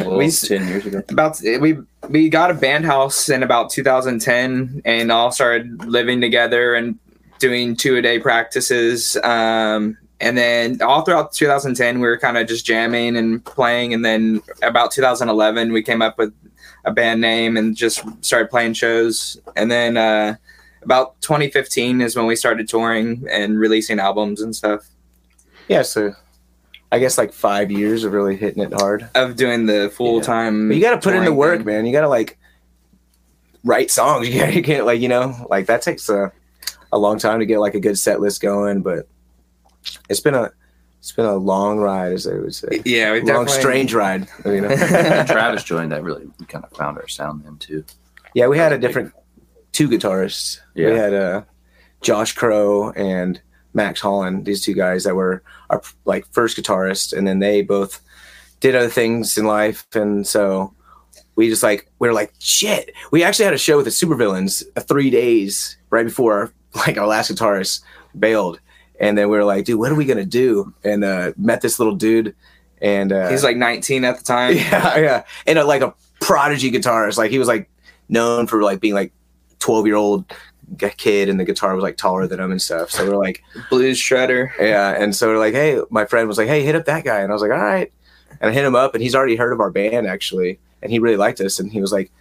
well, 0.01 0.17
We- 0.17 0.29
ten 0.29 0.67
years 0.67 0.86
ago. 0.86 1.01
about 1.10 1.39
we 1.41 1.79
we 2.10 2.29
got 2.29 2.51
a 2.51 2.53
band 2.53 2.86
house 2.86 3.27
in 3.27 3.41
about 3.41 3.71
2010 3.71 4.82
and 4.86 5.12
all 5.12 5.32
started 5.32 5.84
living 5.86 6.21
together 6.21 6.75
and 6.75 6.99
doing 7.39 7.75
two 7.75 7.95
a 7.97 8.01
day 8.03 8.19
practices 8.19 9.15
um 9.23 9.97
and 10.19 10.38
then 10.38 10.82
all 10.82 11.01
throughout 11.03 11.32
2010 11.34 11.99
we 11.99 12.08
were 12.08 12.17
kind 12.19 12.38
of 12.38 12.47
just 12.47 12.65
jamming 12.65 13.15
and 13.17 13.43
playing 13.45 13.93
and 13.93 14.03
then 14.06 14.41
about 14.62 14.91
2011 14.91 15.71
we 15.71 15.82
came 15.82 16.01
up 16.01 16.17
with 16.17 16.34
a 16.86 16.91
band 16.91 17.19
name 17.21 17.56
and 17.58 17.75
just 17.77 18.03
started 18.23 18.49
playing 18.49 18.73
shows 18.73 19.39
and 19.56 19.71
then 19.71 19.95
uh 19.97 20.36
about 20.84 21.19
2015 21.22 22.02
is 22.02 22.15
when 22.15 22.26
we 22.26 22.36
started 22.36 22.67
touring 22.67 23.26
and 23.30 23.60
releasing 23.60 24.00
albums 24.00 24.41
and 24.41 24.56
stuff 24.56 24.88
Yeah, 25.67 25.82
so 25.82 26.13
I 26.91 27.00
guess 27.00 27.17
like 27.17 27.34
five 27.34 27.72
years 27.72 28.04
of 28.04 28.13
really 28.13 28.36
hitting 28.36 28.62
it 28.62 28.72
hard. 28.74 29.10
of 29.15 29.36
doing 29.36 29.65
the 29.65 29.91
full 29.96 30.22
time 30.22 30.67
But 30.67 30.78
you 30.78 30.84
got 30.84 30.91
to 30.91 31.02
put 31.02 31.15
in 31.15 31.26
the 31.26 31.34
work, 31.34 31.65
man. 31.65 31.86
You 31.88 31.91
got 31.91 32.02
to 32.02 32.08
like 32.10 32.38
write 33.63 33.89
songs. 33.89 34.28
You 34.34 34.39
can't, 34.39 34.54
you 34.54 34.62
can't 34.63 34.86
like 34.86 35.02
you 35.02 35.08
know 35.08 35.48
like 35.50 35.65
that 35.67 35.82
takes 35.82 36.08
a 36.10 36.32
a 36.91 36.98
long 36.98 37.17
time 37.17 37.39
to 37.39 37.46
get 37.48 37.60
like 37.60 37.74
a 37.74 37.80
good 37.80 37.98
set 37.98 38.22
list 38.22 38.41
going. 38.41 38.84
But 38.84 39.08
it's 40.08 40.19
been 40.19 40.36
a 40.36 40.52
it's 41.00 41.12
been 41.12 41.26
a 41.26 41.36
long 41.36 41.80
ride, 41.80 42.13
as 42.13 42.26
they 42.26 42.38
would 42.38 42.56
say. 42.56 42.82
yeah 42.86 43.12
we 43.12 43.22
long, 43.22 43.48
strange 43.48 43.93
ride. 43.93 44.28
You 44.46 44.62
know. 44.62 44.76
Travis 45.28 45.63
joined. 45.63 45.91
That 45.91 46.04
really 46.04 46.28
we 46.39 46.46
kind 46.46 46.63
of 46.63 46.72
found 46.78 46.98
our 46.98 47.08
sound 47.08 47.43
then 47.43 47.58
too. 47.58 47.84
yeah, 48.36 48.48
we 48.48 48.58
had 48.58 48.72
a 48.72 48.78
different 48.78 49.13
two 49.73 49.89
guitarists. 49.89 50.59
We 50.93 50.97
had 50.97 51.13
uh, 51.13 51.43
Josh 52.01 52.33
Crow 52.33 52.91
and 52.91 53.41
Max 53.73 53.99
Holland. 53.99 54.45
These 54.45 54.62
two 54.62 54.73
guys 54.73 55.03
that 55.03 55.15
were 55.15 55.43
our 55.69 55.81
like 56.05 56.25
first 56.31 56.57
guitarists, 56.57 57.15
and 57.15 57.27
then 57.27 57.39
they 57.39 57.62
both 57.62 57.99
did 58.62 58.75
other 58.75 58.89
things 58.89 59.38
in 59.38 59.45
life, 59.45 59.86
and 59.93 60.25
so 60.25 60.73
we 61.36 61.49
just 61.49 61.63
like 61.63 61.91
we 61.99 62.07
were 62.07 62.13
like 62.13 62.33
shit. 62.39 62.91
We 63.12 63.23
actually 63.23 63.45
had 63.45 63.53
a 63.53 63.57
show 63.57 63.77
with 63.77 63.86
the 63.86 63.91
Supervillains 63.91 64.63
uh, 64.77 64.81
three 64.81 65.09
days 65.09 65.77
right 65.89 66.05
before 66.05 66.53
like 66.75 66.97
our 66.97 67.07
last 67.07 67.31
guitarist 67.31 67.81
bailed, 68.17 68.59
and 68.99 69.17
then 69.17 69.29
we 69.29 69.38
were 69.38 69.43
like, 69.43 69.65
dude, 69.65 69.79
what 69.79 69.91
are 69.91 69.95
we 69.95 70.05
gonna 70.05 70.25
do? 70.25 70.73
And 70.83 71.03
uh, 71.03 71.33
met 71.36 71.62
this 71.62 71.79
little 71.79 71.95
dude, 71.95 72.36
and 72.79 73.12
uh, 73.12 73.29
he's 73.29 73.43
like 73.43 73.57
19 73.57 74.05
at 74.05 74.17
the 74.17 74.23
time 74.23 74.55
yeah, 74.55 74.97
yeah, 74.97 75.23
and 75.47 75.57
a, 75.57 75.65
like 75.65 75.81
a 75.81 75.95
prodigy 76.21 76.71
guitarist. 76.71 77.17
Like 77.17 77.31
he 77.31 77.39
was 77.39 77.47
like 77.47 77.69
known 78.07 78.45
for 78.45 78.62
like 78.62 78.79
being 78.79 78.93
like 78.93 79.12
twelve 79.63 79.88
year 79.88 79.95
old 79.95 80.26
kid, 80.97 81.30
and 81.30 81.39
the 81.39 81.45
guitar 81.45 81.73
was 81.73 81.84
like 81.84 81.95
taller 81.95 82.28
than 82.28 82.39
him 82.39 82.52
and 82.52 82.62
stuff. 82.62 82.91
So 82.91 83.08
we're 83.08 83.17
like, 83.17 83.41
blues 83.69 83.97
shredder. 83.97 84.52
yeah, 84.60 84.91
and 84.91 85.15
so 85.15 85.28
we're 85.28 85.39
like, 85.39 85.54
hey, 85.54 85.80
my 85.89 86.06
friend 86.06 86.28
was 86.28 86.38
like, 86.38 86.47
hey, 86.47 86.63
hit 86.63 86.76
up 86.76 86.86
that 86.86 87.06
guy, 87.06 87.21
and 87.21 87.32
I 87.32 87.34
was 87.34 87.41
like, 87.41 87.52
all 87.52 87.58
right, 87.58 87.91
and 88.41 88.52
I 88.52 88.54
hit 88.54 88.65
him 88.65 88.76
up, 88.76 88.93
and 88.93 89.02
he's 89.02 89.15
already 89.15 89.38
heard 89.38 89.54
of 89.54 89.62
our 89.62 89.71
band 89.71 90.06
actually, 90.06 90.60
and 90.82 90.91
he 90.91 90.99
really 90.99 91.17
liked 91.17 91.39
us, 91.39 91.60
and 91.60 91.71
he 91.71 91.80
was 91.80 91.93
like, 91.93 92.12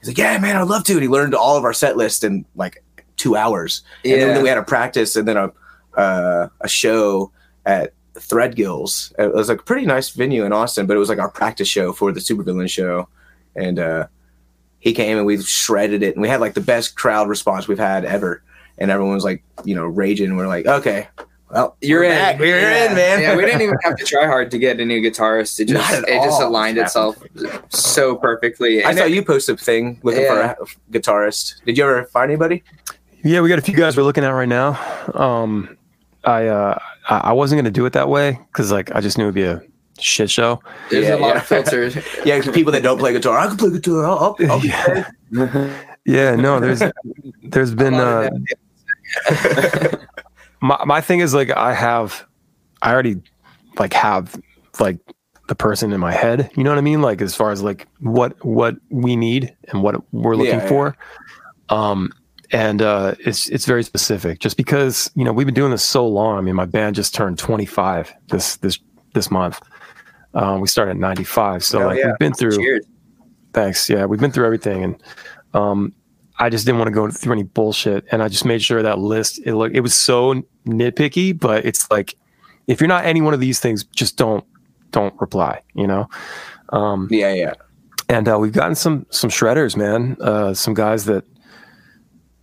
he's 0.00 0.08
like, 0.08 0.18
yeah, 0.18 0.36
man, 0.38 0.56
I'd 0.56 0.68
love 0.68 0.84
to, 0.84 0.92
and 0.92 1.02
he 1.02 1.08
learned 1.08 1.34
all 1.34 1.56
of 1.56 1.64
our 1.64 1.72
set 1.72 1.96
list 1.96 2.24
in 2.24 2.44
like 2.56 2.82
two 3.16 3.36
hours. 3.36 3.82
Yeah. 4.04 4.16
And 4.16 4.22
then 4.22 4.42
we 4.42 4.48
had 4.48 4.58
a 4.58 4.62
practice 4.62 5.16
and 5.16 5.26
then 5.26 5.36
a 5.36 5.52
uh, 5.96 6.48
a 6.60 6.68
show 6.68 7.30
at 7.64 7.92
Threadgills. 8.14 9.12
It 9.18 9.32
was 9.34 9.48
like 9.48 9.60
a 9.60 9.62
pretty 9.62 9.86
nice 9.86 10.10
venue 10.10 10.44
in 10.44 10.52
Austin, 10.52 10.86
but 10.86 10.96
it 10.96 11.00
was 11.00 11.08
like 11.08 11.18
our 11.18 11.30
practice 11.30 11.68
show 11.68 11.92
for 11.92 12.12
the 12.12 12.20
Supervillain 12.20 12.68
show. 12.68 13.08
And 13.54 13.78
uh, 13.78 14.06
he 14.82 14.92
came 14.92 15.16
and 15.16 15.24
we 15.24 15.40
shredded 15.40 16.02
it, 16.02 16.14
and 16.16 16.22
we 16.22 16.28
had 16.28 16.40
like 16.40 16.54
the 16.54 16.60
best 16.60 16.96
crowd 16.96 17.28
response 17.28 17.68
we've 17.68 17.78
had 17.78 18.04
ever. 18.04 18.42
And 18.78 18.90
everyone 18.90 19.14
was 19.14 19.22
like, 19.22 19.44
you 19.64 19.76
know, 19.76 19.86
raging. 19.86 20.26
And 20.26 20.36
we're 20.36 20.48
like, 20.48 20.66
okay, 20.66 21.06
well, 21.50 21.76
you're 21.80 22.00
we're 22.00 22.04
in. 22.06 22.10
back. 22.18 22.38
We're 22.40 22.58
yeah. 22.60 22.88
in, 22.90 22.94
man. 22.96 23.20
yeah, 23.22 23.36
we 23.36 23.44
didn't 23.44 23.60
even 23.60 23.76
have 23.84 23.96
to 23.96 24.04
try 24.04 24.26
hard 24.26 24.50
to 24.50 24.58
get 24.58 24.80
a 24.80 24.84
new 24.84 25.00
guitarist. 25.00 25.60
It 25.60 25.68
just 25.68 25.88
Not 25.92 26.02
at 26.02 26.08
it 26.08 26.20
just 26.24 26.42
aligned 26.42 26.78
It 26.78 26.82
itself 26.82 27.22
so 27.68 28.16
perfectly. 28.16 28.82
I 28.82 28.88
And 28.88 28.98
saw 28.98 29.04
it- 29.04 29.12
you 29.12 29.22
post 29.24 29.48
a 29.48 29.56
thing 29.56 30.00
looking 30.02 30.22
Yeah. 30.22 30.54
for 30.54 30.64
a 30.64 30.66
guitarist. 30.98 31.62
Did 31.64 31.78
you 31.78 31.84
ever 31.84 32.04
find 32.06 32.30
anybody? 32.30 32.64
Yeah, 33.22 33.40
we 33.40 33.48
got 33.48 33.60
a 33.60 33.62
few 33.62 33.76
guys 33.76 33.96
we're 33.96 34.02
looking 34.02 34.24
at 34.24 34.30
right 34.30 34.48
now. 34.48 34.80
Um, 35.14 35.76
I 36.24 36.46
uh, 36.48 36.78
I 37.08 37.16
I 37.18 37.32
wasn't 37.32 37.60
gonna 37.60 37.70
do 37.70 37.86
it 37.86 37.92
that 37.92 38.08
way 38.08 38.36
because 38.48 38.72
like 38.72 38.92
I 38.96 39.00
just 39.00 39.16
knew 39.16 39.24
it'd 39.24 39.34
be 39.34 39.44
a 39.44 39.62
shit 40.02 40.30
show. 40.30 40.60
There's 40.90 41.06
Yeah, 41.06 41.14
a 41.14 41.16
lot 41.16 41.28
yeah. 41.34 41.40
of 41.40 41.46
filters. 41.46 41.96
Yeah, 42.24 42.38
'cause 42.40 42.52
people 42.54 42.72
that 42.72 42.82
don't 42.82 42.98
play 42.98 43.12
guitar. 43.12 43.38
I 43.38 43.46
can 43.48 43.56
play 43.56 43.70
guitar. 43.70 44.04
I'll, 44.06 44.36
I'll, 44.40 44.50
I'll 44.52 44.64
Yeah. 44.64 45.10
Yeah, 46.04 46.34
no, 46.34 46.58
there's 46.58 46.82
there's 47.44 47.72
been 47.74 47.94
uh, 47.94 48.28
my 50.60 50.82
my 50.84 51.00
thing 51.00 51.20
is 51.20 51.34
like 51.34 51.50
I 51.50 51.74
have 51.74 52.24
I 52.82 52.92
already 52.92 53.20
like 53.78 53.92
have 53.92 54.40
like 54.80 54.98
the 55.48 55.54
person 55.54 55.92
in 55.92 56.00
my 56.00 56.12
head. 56.12 56.50
You 56.56 56.64
know 56.64 56.70
what 56.70 56.78
I 56.78 56.82
mean? 56.82 57.02
Like 57.02 57.20
as 57.22 57.34
far 57.34 57.50
as 57.50 57.62
like 57.62 57.86
what 58.00 58.42
what 58.44 58.76
we 58.90 59.16
need 59.16 59.54
and 59.68 59.82
what 59.82 60.02
we're 60.12 60.34
looking 60.36 60.54
Yeah, 60.58 60.62
yeah. 60.64 60.68
for. 60.68 60.96
Um 61.68 62.12
and 62.50 62.82
uh 62.82 63.14
it's 63.20 63.48
it's 63.48 63.64
very 63.64 63.82
specific 63.82 64.38
just 64.40 64.56
because 64.56 65.10
you 65.14 65.24
know 65.24 65.32
we've 65.32 65.46
been 65.46 65.54
doing 65.54 65.70
this 65.70 65.84
so 65.84 66.06
long. 66.06 66.36
I 66.36 66.40
mean 66.40 66.54
my 66.56 66.66
band 66.66 66.96
just 66.96 67.14
turned 67.14 67.38
25 67.38 68.12
this 68.28 68.56
this 68.56 68.78
this 69.14 69.30
month. 69.30 69.60
Um 70.34 70.60
we 70.60 70.68
started 70.68 70.92
at 70.92 70.96
95 70.96 71.64
so 71.64 71.78
Hell 71.78 71.88
like 71.88 71.98
yeah. 71.98 72.06
we've 72.06 72.18
been 72.18 72.34
through 72.34 72.56
Cheers. 72.56 72.86
Thanks. 73.52 73.88
Yeah, 73.88 74.06
we've 74.06 74.20
been 74.20 74.32
through 74.32 74.46
everything, 74.46 74.82
and 74.82 75.02
um, 75.52 75.92
I 76.38 76.48
just 76.48 76.64
didn't 76.64 76.78
want 76.78 76.88
to 76.88 76.94
go 76.94 77.10
through 77.10 77.32
any 77.32 77.42
bullshit, 77.42 78.04
and 78.10 78.22
I 78.22 78.28
just 78.28 78.44
made 78.44 78.62
sure 78.62 78.82
that 78.82 78.98
list 78.98 79.40
it 79.44 79.54
look 79.54 79.72
it 79.74 79.80
was 79.80 79.94
so 79.94 80.42
nitpicky, 80.66 81.38
but 81.38 81.64
it's 81.64 81.90
like 81.90 82.16
if 82.66 82.80
you're 82.80 82.88
not 82.88 83.04
any 83.04 83.20
one 83.20 83.34
of 83.34 83.40
these 83.40 83.60
things, 83.60 83.84
just 83.84 84.16
don't 84.16 84.44
don't 84.90 85.14
reply. 85.20 85.60
You 85.74 85.86
know. 85.86 86.08
Um, 86.70 87.08
Yeah, 87.10 87.34
yeah. 87.34 87.54
and 88.08 88.26
uh, 88.28 88.38
we've 88.38 88.52
gotten 88.52 88.74
some 88.74 89.06
some 89.10 89.28
shredders, 89.28 89.76
man. 89.76 90.16
Uh, 90.20 90.54
some 90.54 90.72
guys 90.72 91.04
that 91.04 91.24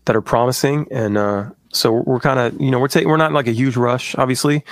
that 0.06 0.16
are 0.16 0.22
promising, 0.22 0.88
and 0.92 1.18
uh, 1.18 1.50
so 1.70 2.04
we're 2.06 2.20
kind 2.20 2.40
of 2.40 2.62
you 2.62 2.70
know 2.70 2.80
we're 2.80 2.88
taking 2.88 3.10
we're 3.10 3.18
not 3.18 3.32
in 3.32 3.34
like 3.34 3.48
a 3.48 3.52
huge 3.54 3.78
rush, 3.78 4.14
obviously, 4.16 4.64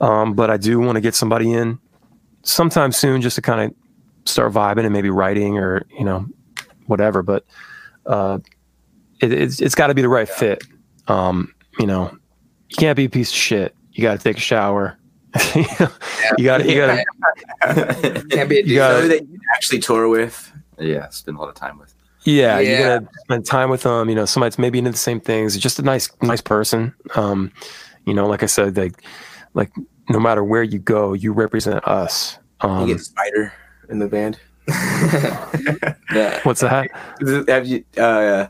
um, 0.00 0.32
but 0.32 0.48
I 0.48 0.56
do 0.56 0.80
want 0.80 0.96
to 0.96 1.02
get 1.02 1.14
somebody 1.14 1.52
in 1.52 1.78
sometime 2.44 2.92
soon 2.92 3.20
just 3.20 3.36
to 3.36 3.42
kind 3.42 3.60
of 3.70 3.74
start 4.30 4.52
vibing 4.52 4.84
and 4.84 4.92
maybe 4.92 5.10
writing 5.10 5.58
or 5.58 5.84
you 5.98 6.04
know 6.04 6.26
whatever. 6.86 7.22
But 7.22 7.44
uh, 8.06 8.38
it, 9.20 9.32
it's 9.32 9.60
it's 9.60 9.74
got 9.74 9.88
to 9.88 9.94
be 9.94 10.02
the 10.02 10.08
right 10.08 10.28
fit. 10.28 10.62
Um, 11.08 11.54
you 11.78 11.86
know, 11.86 12.10
you 12.68 12.76
can't 12.76 12.96
be 12.96 13.04
a 13.06 13.10
piece 13.10 13.30
of 13.30 13.36
shit. 13.36 13.74
You 13.92 14.02
got 14.02 14.16
to 14.18 14.22
take 14.22 14.36
a 14.36 14.40
shower. 14.40 14.98
you 15.54 15.64
got 16.44 16.58
to 16.58 16.68
you 16.70 16.76
got 16.76 17.04
to 17.62 18.24
Can't 18.30 18.48
be 18.48 18.58
a 18.58 18.62
You 18.62 18.64
dude. 18.66 18.76
got- 18.78 19.08
that 19.08 19.26
you 19.28 19.38
actually 19.54 19.80
tour 19.80 20.08
with. 20.08 20.50
Yeah, 20.78 21.08
spend 21.10 21.36
a 21.36 21.40
lot 21.40 21.48
of 21.48 21.54
time 21.54 21.78
with. 21.78 21.94
Yeah, 22.24 22.58
you 22.58 22.70
Yeah. 22.70 22.98
gotta 23.00 23.08
spend 23.24 23.46
time 23.46 23.68
with 23.70 23.82
them. 23.82 24.08
You 24.08 24.14
know, 24.14 24.24
somebody's 24.24 24.58
maybe 24.58 24.78
into 24.78 24.90
the 24.90 24.96
same 24.96 25.20
things. 25.20 25.56
Just 25.58 25.78
a 25.78 25.82
nice, 25.82 26.08
nice 26.22 26.40
person. 26.40 26.94
Um, 27.14 27.52
you 28.06 28.14
know, 28.14 28.26
like 28.26 28.42
I 28.42 28.46
said, 28.46 28.76
like, 28.76 29.02
like 29.52 29.70
no 30.08 30.18
matter 30.20 30.42
where 30.44 30.62
you 30.62 30.78
go, 30.78 31.12
you 31.12 31.32
represent 31.32 31.86
us. 31.86 32.38
You 32.62 32.68
Um, 32.68 32.86
get 32.86 33.00
Spider 33.00 33.52
in 33.88 33.98
the 33.98 34.08
band. 34.08 34.38
Yeah. 36.12 36.38
what's 36.44 36.60
that? 36.60 36.90
Have 37.48 37.66
you 37.66 37.84
uh, 37.98 38.46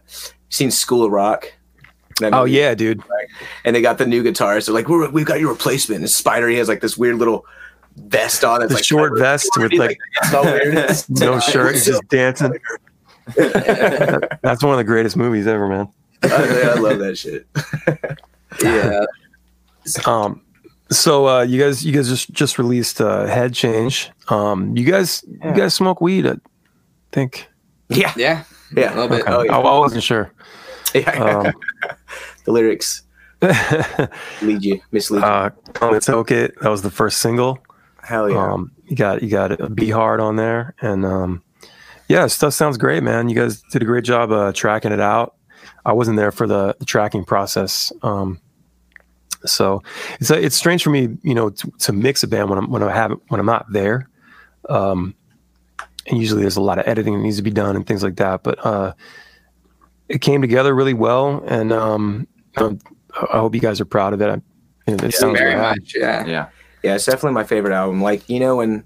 seen 0.51 0.71
School 0.71 1.05
of 1.05 1.11
Rock? 1.13 1.51
Oh 2.23 2.45
yeah, 2.45 2.75
dude. 2.75 3.03
and 3.65 3.75
they 3.75 3.81
got 3.81 3.99
the 3.99 4.07
new 4.07 4.23
guitars. 4.23 4.67
They're 4.67 4.75
like, 4.75 4.89
We're, 4.89 5.09
"We've 5.11 5.25
got 5.27 5.41
your 5.41 5.51
replacement." 5.51 6.01
And 6.03 6.11
Spider, 6.11 6.49
he 6.49 6.57
has 6.59 6.69
like 6.69 6.81
this 6.81 6.97
weird 6.99 7.17
little 7.17 7.47
vest 7.97 8.45
on. 8.45 8.61
It's 8.63 8.69
The 8.71 8.75
like 8.77 8.85
short 8.85 9.19
vest 9.19 9.49
with 9.57 9.73
like 9.73 9.99
weird. 10.33 10.75
no 11.09 11.41
shirt, 11.41 11.75
he's 11.75 11.87
just 11.87 12.07
dancing. 12.09 12.53
That's 13.37 14.63
one 14.63 14.73
of 14.73 14.77
the 14.79 14.85
greatest 14.85 15.17
movies 15.17 15.47
ever, 15.47 15.67
man. 15.69 15.89
I, 16.23 16.73
I 16.75 16.75
love 16.75 16.99
that 16.99 17.17
shit. 17.17 17.47
Yeah. 18.63 19.05
Um, 20.07 20.41
so 20.95 21.29
uh, 21.29 21.43
you 21.43 21.61
guys, 21.61 21.85
you 21.85 21.93
guys 21.93 22.09
just 22.09 22.31
just 22.33 22.59
released 22.59 23.01
uh, 23.01 23.27
Head 23.27 23.55
Change. 23.55 24.11
Um, 24.29 24.77
you 24.77 24.85
guys, 24.91 25.25
you 25.27 25.53
guys 25.55 25.75
smoke 25.75 26.01
weed? 26.01 26.27
I 26.27 26.35
think. 27.13 27.49
Yeah, 27.89 28.13
Yeah. 28.17 28.45
yeah. 28.75 28.95
A 28.95 28.95
little 28.95 29.09
bit. 29.09 29.23
Okay. 29.23 29.33
Oh, 29.33 29.43
yeah. 29.43 29.57
I, 29.57 29.61
I 29.61 29.79
wasn't 29.79 30.03
sure. 30.03 30.33
yeah. 30.95 31.11
Um, 31.11 31.53
the 32.45 32.53
lyrics 32.53 33.03
lead 34.43 34.65
you, 34.65 34.81
mislead 34.93 35.21
you. 35.21 35.27
uh, 35.27 35.51
Let's 35.83 36.09
Oak 36.09 36.31
It. 36.31 36.55
That 36.61 36.71
was 36.71 36.83
the 36.83 36.91
first 36.91 37.19
single. 37.19 37.59
Hell 38.03 38.31
yeah. 38.31 38.53
Um, 38.53 38.71
you 38.87 38.97
got 38.97 39.23
you 39.23 39.31
got 39.31 39.61
a 39.61 39.69
Be 39.69 39.91
Hard 39.91 40.21
on 40.21 40.37
there, 40.37 40.75
and 40.81 41.05
um, 41.05 41.43
yeah, 42.09 42.27
stuff 42.27 42.53
sounds 42.55 42.77
great, 42.79 43.03
man. 43.03 43.29
You 43.29 43.35
guys 43.35 43.63
did 43.71 43.83
a 43.83 43.87
great 43.87 44.05
job 44.05 44.31
uh, 44.31 44.53
tracking 44.53 44.93
it 44.93 45.01
out. 45.01 45.35
I 45.87 45.93
wasn't 45.93 46.17
there 46.17 46.31
for 46.33 46.47
the, 46.47 46.75
the 46.79 46.85
tracking 46.87 47.25
process, 47.25 47.93
um, 48.03 48.41
so 49.45 49.83
it's 50.21 50.31
it's 50.31 50.57
strange 50.57 50.83
for 50.83 50.91
me, 50.91 51.17
you 51.23 51.35
know, 51.35 51.51
to, 51.51 51.71
to 51.81 51.93
mix 51.93 52.23
a 52.23 52.29
band 52.29 52.51
when 52.51 52.59
I'm 52.59 52.71
when 52.71 52.83
I 52.83 52.93
have 52.93 53.13
when 53.29 53.41
I'm 53.41 53.47
not 53.47 53.67
there. 53.73 54.09
Um, 54.69 55.15
and 56.07 56.19
usually 56.19 56.43
there's 56.43 56.57
a 56.57 56.61
lot 56.61 56.79
of 56.79 56.87
editing 56.87 57.15
that 57.15 57.23
needs 57.23 57.37
to 57.37 57.43
be 57.43 57.51
done 57.51 57.77
and 57.77 57.87
things 57.87 58.03
like 58.03 58.17
that, 58.17 58.43
but 58.43 58.65
uh, 58.65 58.93
it 60.09 60.21
came 60.21 60.41
together 60.43 60.75
really 60.75 60.95
well, 60.95 61.43
and 61.47 61.73
um, 61.73 62.27
I 62.57 62.77
I 63.33 63.39
hope 63.39 63.55
you 63.55 63.61
guys 63.61 63.81
are 63.81 63.85
proud 63.85 64.13
of 64.13 64.21
it. 64.21 64.29
I, 64.29 64.41
it, 64.91 65.03
it 65.03 65.15
sounds 65.15 65.39
Very 65.39 65.55
rad. 65.55 65.77
much. 65.79 65.95
Yeah. 65.97 66.27
Yeah. 66.27 66.49
yeah, 66.83 66.95
it's 66.95 67.07
definitely 67.07 67.33
my 67.33 67.45
favorite 67.45 67.75
album. 67.75 68.03
Like, 68.03 68.29
you 68.29 68.41
know, 68.41 68.61
and 68.61 68.85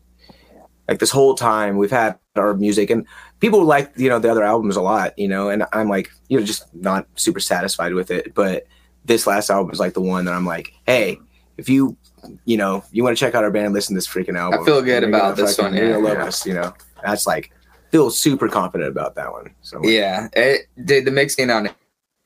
like 0.88 0.98
this 0.98 1.10
whole 1.10 1.34
time 1.34 1.76
we've 1.76 1.90
had 1.90 2.18
our 2.36 2.54
music 2.54 2.90
and 2.90 3.06
people 3.40 3.64
like, 3.64 3.92
you 3.96 4.08
know, 4.08 4.18
the 4.18 4.30
other 4.30 4.44
albums 4.44 4.76
a 4.76 4.82
lot, 4.82 5.18
you 5.18 5.28
know, 5.28 5.48
and 5.48 5.64
I'm 5.72 5.88
like, 5.88 6.10
you 6.28 6.38
know, 6.38 6.44
just 6.44 6.72
not 6.74 7.06
super 7.16 7.40
satisfied 7.40 7.94
with 7.94 8.10
it. 8.10 8.34
But 8.34 8.66
this 9.08 9.26
last 9.26 9.50
album 9.50 9.72
is 9.72 9.80
like 9.80 9.94
the 9.94 10.00
one 10.00 10.24
that 10.26 10.34
I'm 10.34 10.46
like, 10.46 10.72
hey, 10.86 11.18
if 11.56 11.68
you 11.68 11.96
you 12.44 12.56
know, 12.56 12.84
you 12.92 13.02
want 13.04 13.16
to 13.16 13.20
check 13.20 13.34
out 13.34 13.44
our 13.44 13.50
band, 13.50 13.72
listen 13.74 13.94
to 13.94 13.98
this 13.98 14.08
freaking 14.08 14.36
album. 14.38 14.60
I 14.60 14.64
feel 14.64 14.82
good 14.82 15.02
You're 15.02 15.08
about 15.08 15.36
this 15.36 15.56
fucking- 15.56 15.72
one, 15.72 15.76
You're 15.76 15.86
yeah. 15.86 15.92
gonna 15.94 16.04
love 16.08 16.18
Yeah. 16.18 16.24
us, 16.26 16.46
you 16.46 16.54
know. 16.54 16.74
That's 17.04 17.26
like 17.26 17.50
feel 17.90 18.10
super 18.10 18.48
confident 18.48 18.90
about 18.90 19.14
that 19.14 19.32
one. 19.32 19.50
So 19.62 19.78
like, 19.78 19.88
Yeah. 19.88 20.28
It, 20.34 20.66
dude, 20.84 21.04
the 21.04 21.10
mixing 21.10 21.50
on 21.50 21.66
it 21.66 21.74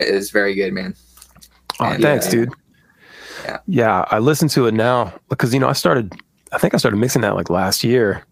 is 0.01 0.31
very 0.31 0.55
good, 0.55 0.73
man. 0.73 0.95
Oh, 1.79 1.85
And, 1.87 2.03
thanks, 2.03 2.27
uh, 2.27 2.31
dude. 2.31 2.51
Yeah. 3.45 3.59
Yeah, 3.67 4.05
I 4.11 4.19
listen 4.19 4.49
to 4.49 4.67
it 4.67 4.75
now 4.75 5.13
because 5.29 5.53
you 5.55 5.61
know 5.61 5.69
I 5.69 5.73
started. 5.73 6.13
I 6.53 6.59
think 6.59 6.75
I 6.75 6.77
started 6.77 6.97
mixing 6.99 7.23
that 7.23 7.35
like 7.35 7.49
last 7.51 7.83
year, 7.83 8.25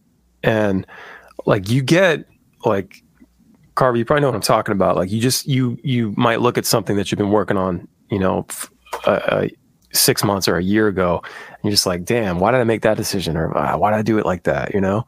and 0.43 0.87
like 1.47 1.69
you 1.69 1.83
get 1.83 2.27
like 2.65 3.03
Carver, 3.75 3.97
you 3.97 4.05
probably 4.05 4.21
know 4.23 4.29
what 4.29 4.35
I'm 4.37 4.41
talking 4.43 4.73
about. 4.73 4.97
Like 4.97 5.11
you 5.11 5.21
just 5.21 5.47
you 5.49 5.79
you 5.83 6.15
might 6.17 6.41
look 6.41 6.59
at 6.59 6.65
something 6.67 6.97
that 6.97 7.11
you've 7.11 7.19
been 7.19 7.31
working 7.31 7.57
on, 7.57 7.89
you 8.11 8.19
know, 8.19 8.47
f- 8.49 8.71
uh, 9.07 9.11
uh, 9.11 9.49
six 9.93 10.23
months 10.25 10.49
or 10.49 10.57
a 10.57 10.63
year 10.63 10.89
ago, 10.89 11.21
and 11.25 11.59
you're 11.65 11.71
just 11.73 11.87
like, 11.87 12.05
damn, 12.05 12.39
why 12.39 12.51
did 12.53 12.61
I 12.61 12.65
make 12.65 12.83
that 12.83 12.97
decision, 12.97 13.37
or 13.37 13.57
ah, 13.57 13.77
why 13.77 13.91
did 13.91 13.99
I 13.99 14.03
do 14.03 14.19
it 14.19 14.27
like 14.27 14.45
that? 14.45 14.75
You 14.75 14.81
know. 14.81 15.07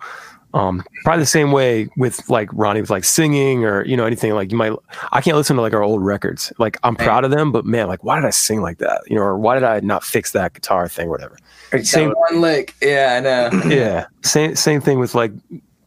Um, 0.55 0.85
probably 1.05 1.23
the 1.23 1.27
same 1.27 1.51
way 1.51 1.89
with 1.97 2.29
like 2.29 2.51
Ronnie 2.53 2.83
with 2.83 2.91
like 2.91 3.05
singing 3.05 3.65
or 3.65 3.87
you 3.87 3.97
know 3.97 4.05
anything 4.05 4.35
like 4.35 4.53
you 4.53 4.59
might 4.59 4.75
I 5.11 5.23
can't 5.23 5.35
listen 5.39 5.57
to 5.57 5.63
like 5.63 5.73
our 5.73 5.83
old 5.83 6.05
records. 6.05 6.53
Like 6.59 6.77
I'm 6.83 6.95
Right. 6.97 7.05
proud 7.07 7.25
of 7.25 7.31
them, 7.31 7.53
but 7.53 7.65
man, 7.65 7.89
like 7.89 8.05
why 8.05 8.17
did 8.17 8.27
I 8.27 8.31
sing 8.31 8.61
like 8.61 8.77
that? 8.77 9.01
You 9.07 9.17
know, 9.17 9.23
or 9.23 9.39
why 9.39 9.55
did 9.55 9.65
I 9.65 9.81
not 9.81 10.05
fix 10.05 10.33
that 10.33 10.53
guitar 10.53 10.89
thing, 10.91 11.07
or 11.07 11.11
whatever. 11.11 11.39
Same, 11.83 12.11
one 12.11 12.43
lick. 12.43 12.75
Yeah, 12.83 13.15
I 13.17 13.21
know. 13.21 13.63
yeah. 13.75 14.05
Same 14.25 14.55
same 14.55 14.83
thing 14.83 14.99
with 14.99 15.15
like 15.15 15.33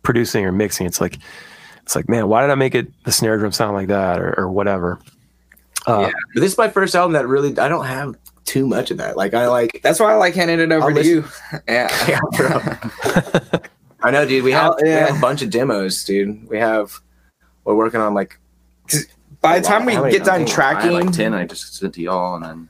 producing 0.01 0.43
or 0.43 0.51
mixing. 0.51 0.87
It's 0.87 0.99
like 0.99 1.19
it's 1.83 1.95
like 1.95 2.09
man, 2.09 2.27
why 2.27 2.41
did 2.41 2.49
I 2.49 2.55
make 2.55 2.73
it 2.73 2.87
the 3.03 3.11
snare 3.11 3.37
drum 3.37 3.51
sound 3.51 3.75
like 3.75 3.89
that 3.89 4.19
or, 4.19 4.33
or 4.35 4.49
whatever? 4.49 4.97
Uh, 5.87 5.99
Yeah. 6.07 6.11
but 6.33 6.41
this 6.41 6.51
is 6.51 6.57
my 6.57 6.67
first 6.69 6.95
album 6.95 7.13
that 7.13 7.27
really 7.27 7.57
I 7.59 7.67
don't 7.69 7.85
have 7.85 8.15
too 8.45 8.67
much 8.67 8.91
of 8.91 8.97
that. 8.97 9.17
Like 9.17 9.33
I 9.33 9.47
like 9.47 9.79
That's 9.83 9.99
why 9.99 10.11
I 10.11 10.15
like 10.15 10.33
handing 10.35 10.59
it 10.59 10.71
over 10.71 10.83
I'll 10.83 10.89
to 10.89 10.95
listen- 10.95 11.13
you. 11.13 11.59
Yeah. 11.67 12.07
Yeah, 12.07 12.19
bro. 12.37 13.59
I 14.01 14.11
know, 14.11 14.25
dude. 14.25 14.43
We 14.43 14.51
have, 14.51 14.71
I'll- 14.71 14.77
we 14.81 14.89
have 14.89 15.17
a 15.17 15.19
bunch 15.21 15.41
of 15.41 15.49
demos, 15.49 16.03
dude. 16.03 16.47
We 16.49 16.57
have 16.59 16.99
we're 17.63 17.75
working 17.75 17.99
on 18.01 18.13
like 18.13 18.37
By 19.41 19.59
the 19.59 19.65
time 19.65 19.85
we 19.85 19.93
get 20.11 20.23
done 20.25 20.41
I 20.41 20.43
I 20.43 20.47
tracking, 20.47 20.91
like 20.91 21.11
ten. 21.11 21.33
I 21.33 21.45
just 21.45 21.75
sent 21.75 21.93
to 21.95 22.01
y'all, 22.01 22.35
and 22.35 22.45
then 22.45 22.69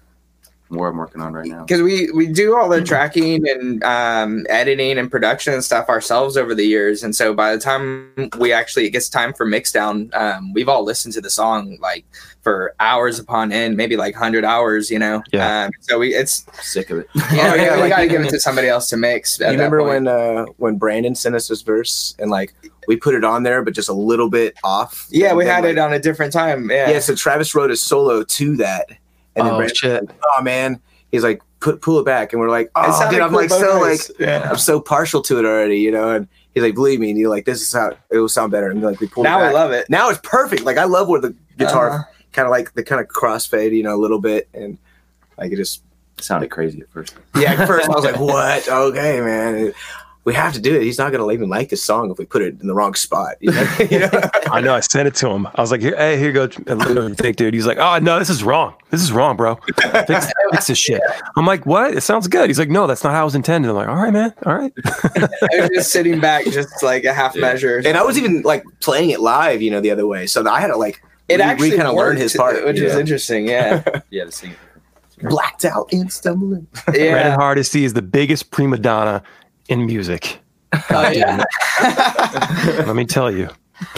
more 0.69 0.89
I'm 0.89 0.97
working 0.97 1.21
on 1.21 1.33
right 1.33 1.45
now. 1.47 1.63
because 1.63 1.81
we 1.81 2.09
we 2.11 2.27
do 2.27 2.55
all 2.57 2.67
the 2.69 2.83
tracking 2.83 3.47
and 3.47 3.83
um, 3.83 4.45
editing 4.49 4.97
and 4.97 5.11
production 5.11 5.53
and 5.53 5.63
stuff 5.63 5.89
ourselves 5.89 6.37
over 6.37 6.55
the 6.55 6.65
years, 6.65 7.03
and 7.03 7.15
so 7.15 7.33
by 7.33 7.55
the 7.55 7.61
time 7.61 8.11
we 8.39 8.51
actually 8.51 8.85
it 8.85 8.89
gets 8.91 9.07
time 9.09 9.33
for 9.33 9.45
mixdown, 9.45 10.13
um, 10.15 10.53
we've 10.53 10.67
all 10.69 10.83
listened 10.83 11.13
to 11.13 11.21
the 11.21 11.29
song 11.29 11.77
like 11.81 12.05
for 12.41 12.75
hours 12.79 13.17
upon 13.19 13.51
end, 13.51 13.75
maybe 13.77 13.95
like 13.97 14.15
hundred 14.15 14.43
hours, 14.45 14.89
you 14.91 14.99
know. 14.99 15.21
Yeah. 15.31 15.65
Um, 15.65 15.71
so 15.81 15.99
we 15.99 16.13
it's 16.15 16.45
Sick 16.61 16.89
of 16.89 16.99
it. 16.99 17.07
yeah, 17.15 17.23
Oh, 17.51 17.55
yeah, 17.55 17.75
we 17.75 17.81
like- 17.81 17.89
gotta 17.91 18.07
give 18.07 18.21
it 18.21 18.29
to 18.29 18.39
somebody 18.47 18.67
else 18.67 18.89
to 18.89 18.97
mix. 18.97 19.39
at 19.41 19.47
you 19.51 19.57
remember 19.57 19.83
when 19.83 20.07
uh 20.07 20.45
when 20.57 20.77
Brandon 20.77 21.15
sent 21.15 21.35
us 21.35 21.47
this 21.47 21.61
verse 21.61 22.15
and 22.19 22.29
like 22.31 22.53
we 22.87 22.95
put 22.95 23.15
it 23.15 23.23
on 23.23 23.43
there 23.43 23.63
but 23.63 23.73
just 23.73 23.89
a 23.89 23.93
little 23.93 24.29
bit 24.29 24.55
off. 24.63 25.07
Yeah, 25.09 25.33
we 25.33 25.45
had 25.45 25.63
like, 25.63 25.71
it 25.73 25.77
on 25.79 25.93
a 25.93 25.99
different 25.99 26.33
time. 26.33 26.69
Yeah. 26.69 26.89
Yeah, 26.91 26.99
so 26.99 27.15
Travis 27.15 27.55
wrote 27.55 27.71
a 27.71 27.75
solo 27.75 28.23
to 28.23 28.55
that, 28.57 28.89
and 29.35 29.45
then 29.47 29.53
oh 29.53 29.57
Brandon, 29.57 29.75
shit! 29.75 30.09
oh 30.37 30.41
man, 30.41 30.79
he's 31.11 31.23
like 31.23 31.41
put 31.59 31.81
pull 31.81 31.99
it 31.99 32.05
back, 32.05 32.31
and 32.33 32.39
we're 32.39 32.49
like, 32.49 32.69
oh 32.75 33.09
dude, 33.09 33.19
I'm 33.21 33.29
cool 33.29 33.39
like 33.39 33.49
so 33.49 33.79
like 33.79 33.99
yeah. 34.19 34.47
I'm 34.49 34.57
so 34.57 34.79
partial 34.79 35.21
to 35.23 35.39
it 35.39 35.45
already, 35.45 35.79
you 35.79 35.91
know, 35.91 36.11
and 36.11 36.27
he's 36.53 36.63
like, 36.63 36.75
believe 36.75 36.99
me, 36.99 37.09
and 37.09 37.19
you're 37.19 37.29
like, 37.29 37.45
this 37.45 37.61
is 37.61 37.71
how 37.73 37.91
it 38.11 38.17
will 38.17 38.29
sound 38.29 38.51
better, 38.51 38.69
and 38.69 38.81
like 38.81 38.99
we 38.99 39.07
pulled 39.07 39.23
Now 39.25 39.39
I 39.39 39.51
love 39.51 39.71
it. 39.71 39.89
now 39.89 40.09
it's 40.09 40.19
perfect. 40.23 40.63
Like 40.63 40.77
I 40.77 40.83
love 40.85 41.07
where 41.07 41.21
the 41.21 41.35
guitar 41.57 41.89
Uh-huh. 41.89 42.03
kind 42.33 42.45
of 42.45 42.51
like 42.51 42.73
the 42.73 42.83
kind 42.83 43.01
of 43.01 43.07
crossfade, 43.07 43.75
you 43.75 43.83
know, 43.83 43.95
a 43.95 44.01
little 44.01 44.19
bit, 44.19 44.47
and 44.53 44.77
like 45.37 45.51
it 45.51 45.55
just 45.57 45.81
It 46.17 46.23
sounded 46.23 46.49
crazy 46.51 46.81
at 46.81 46.89
first. 46.89 47.15
yeah. 47.35 47.53
At 47.53 47.67
first, 47.67 47.89
I 47.89 47.93
was 47.93 48.05
like, 48.05 48.19
"What? 48.19 48.67
Okay, 48.69 49.19
man, 49.21 49.73
we 50.25 50.33
have 50.33 50.53
to 50.53 50.59
do 50.59 50.75
it. 50.75 50.81
He's 50.83 50.97
not 50.97 51.11
gonna 51.11 51.31
even 51.31 51.47
like 51.49 51.69
this 51.69 51.83
song 51.83 52.11
if 52.11 52.17
we 52.17 52.25
put 52.25 52.41
it 52.41 52.59
in 52.59 52.67
the 52.67 52.73
wrong 52.73 52.93
spot." 52.95 53.35
You 53.39 53.51
know? 53.51 53.75
You 53.89 53.99
know? 53.99 54.09
I 54.51 54.59
know. 54.61 54.73
I 54.75 54.79
sent 54.81 55.07
it 55.07 55.15
to 55.15 55.29
him. 55.29 55.47
I 55.55 55.61
was 55.61 55.71
like, 55.71 55.81
"Hey, 55.81 56.17
here 56.17 56.27
you 56.27 56.33
go." 56.33 56.49
And 56.67 56.79
what 56.79 56.89
you 56.89 57.13
think, 57.15 57.37
dude? 57.37 57.53
He's 57.53 57.65
like, 57.67 57.77
"Oh 57.77 57.99
no, 57.99 58.19
this 58.19 58.29
is 58.29 58.43
wrong. 58.43 58.73
This 58.89 59.01
is 59.01 59.11
wrong, 59.11 59.37
bro. 59.37 59.55
Fix, 60.07 60.31
fix 60.51 60.67
this 60.67 60.77
shit." 60.77 61.01
I'm 61.37 61.45
like, 61.45 61.65
"What? 61.65 61.93
It 61.95 62.01
sounds 62.01 62.27
good." 62.27 62.49
He's 62.49 62.59
like, 62.59 62.69
"No, 62.69 62.87
that's 62.87 63.03
not 63.03 63.13
how 63.13 63.21
it 63.21 63.25
was 63.25 63.35
intended." 63.35 63.69
I'm 63.69 63.75
like, 63.75 63.87
"All 63.87 63.95
right, 63.95 64.11
man. 64.13 64.33
All 64.45 64.55
right." 64.55 64.73
I 65.15 65.59
was 65.61 65.69
just 65.73 65.91
sitting 65.91 66.19
back, 66.19 66.45
just 66.45 66.81
like 66.83 67.03
a 67.05 67.13
half 67.13 67.35
Yeah. 67.35 67.41
measure. 67.41 67.81
and 67.85 67.97
I 67.97 68.03
was 68.03 68.17
even 68.17 68.41
like 68.41 68.63
playing 68.81 69.11
it 69.11 69.19
live, 69.19 69.61
you 69.61 69.71
know, 69.71 69.81
the 69.81 69.91
other 69.91 70.07
way. 70.07 70.25
So 70.27 70.47
I 70.49 70.59
had 70.59 70.67
to 70.67 70.77
like 70.77 71.01
it 71.27 71.37
re- 71.37 71.41
actually 71.43 71.69
kinda 71.71 71.87
learn 71.91 71.95
worked, 72.15 72.19
his 72.19 72.33
part, 72.35 72.63
which 72.65 72.79
is 72.79 72.93
yeah. 72.93 72.99
interesting. 72.99 73.47
Yeah, 73.47 73.83
Yeah, 74.09 74.25
to 74.25 74.31
sing 74.31 74.51
it. 74.51 75.29
blacked 75.29 75.65
out 75.65 75.91
and 75.91 76.11
stumbling. 76.11 76.67
Brandon 76.85 77.05
yeah. 77.05 77.35
Hardesty 77.35 77.83
is 77.85 77.93
the 77.93 78.01
biggest 78.01 78.51
prima 78.51 78.77
donna 78.77 79.23
in 79.69 79.85
music. 79.85 80.39
Oh, 80.89 81.09
yeah. 81.09 81.41
Let 82.85 82.95
me 82.97 83.05
tell 83.05 83.31
you, 83.31 83.47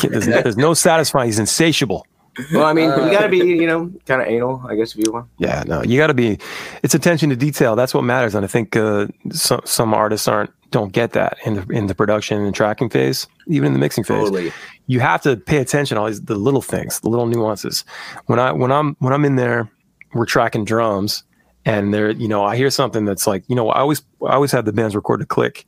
there's, 0.04 0.28
there's 0.28 0.58
no 0.58 0.76
satisfying. 0.76 1.28
He's 1.28 1.40
insatiable. 1.40 2.06
Well, 2.54 2.66
I 2.66 2.74
mean, 2.74 2.92
Uh, 2.92 3.06
you 3.06 3.12
gotta 3.12 3.30
be, 3.30 3.38
you 3.40 3.66
know, 3.66 3.92
kind 4.06 4.22
of 4.22 4.28
anal, 4.28 4.64
I 4.68 4.76
guess, 4.76 4.94
if 4.96 5.04
you 5.04 5.12
want. 5.12 5.28
Yeah, 5.40 5.64
no, 5.66 5.82
you 5.82 5.98
got 5.98 6.08
to 6.08 6.14
be. 6.14 6.38
It's 6.84 6.94
attention 6.94 7.32
to 7.32 7.36
detail. 7.36 7.76
That's 7.76 7.96
what 7.96 8.04
matters, 8.04 8.36
and 8.36 8.46
I 8.46 8.48
think 8.48 8.76
uh, 8.76 9.08
some 9.32 9.62
some 9.66 9.94
artists 9.96 10.28
aren't 10.28 10.52
don't 10.70 10.92
get 10.94 11.14
that 11.14 11.38
in 11.46 11.56
the 11.56 11.66
in 11.70 11.88
the 11.88 11.96
production 11.96 12.44
and 12.46 12.54
tracking 12.54 12.90
phase, 12.90 13.26
even 13.48 13.68
in 13.68 13.74
the 13.74 13.80
mixing 13.80 14.04
phase. 14.04 14.20
Totally. 14.20 14.52
You 14.86 15.00
have 15.00 15.22
to 15.24 15.36
pay 15.36 15.58
attention 15.58 15.96
to 15.96 16.02
all 16.02 16.08
these 16.08 16.22
the 16.22 16.36
little 16.36 16.62
things, 16.62 17.00
the 17.00 17.10
little 17.10 17.26
nuances. 17.26 17.86
When 18.28 18.38
I 18.38 18.52
when 18.52 18.72
I'm 18.72 18.96
when 19.00 19.14
I'm 19.14 19.26
in 19.26 19.36
there, 19.36 19.68
we're 20.14 20.26
tracking 20.28 20.64
drums, 20.64 21.24
and 21.68 21.94
there, 21.94 22.12
you 22.12 22.30
know, 22.30 22.46
I 22.46 22.56
hear 22.56 22.70
something 22.70 23.04
that's 23.04 23.28
like, 23.28 23.44
you 23.50 23.56
know, 23.56 23.70
I 23.70 23.82
always 23.82 24.02
I 24.26 24.34
always 24.34 24.54
have 24.54 24.64
the 24.64 24.72
bands 24.72 24.96
record 24.96 25.22
a 25.22 25.26
click, 25.26 25.68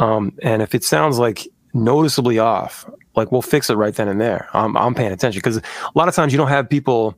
um, 0.00 0.32
and 0.42 0.62
if 0.62 0.74
it 0.74 0.82
sounds 0.82 1.16
like 1.18 1.46
noticeably 1.72 2.40
off, 2.40 2.90
like 3.14 3.30
we'll 3.30 3.40
fix 3.40 3.70
it 3.70 3.76
right 3.76 3.94
then 3.94 4.08
and 4.08 4.20
there. 4.20 4.48
I'm 4.52 4.76
I'm 4.76 4.96
paying 4.96 5.12
attention 5.12 5.38
because 5.38 5.58
a 5.58 5.62
lot 5.94 6.08
of 6.08 6.14
times 6.16 6.32
you 6.32 6.38
don't 6.38 6.48
have 6.48 6.68
people. 6.68 7.16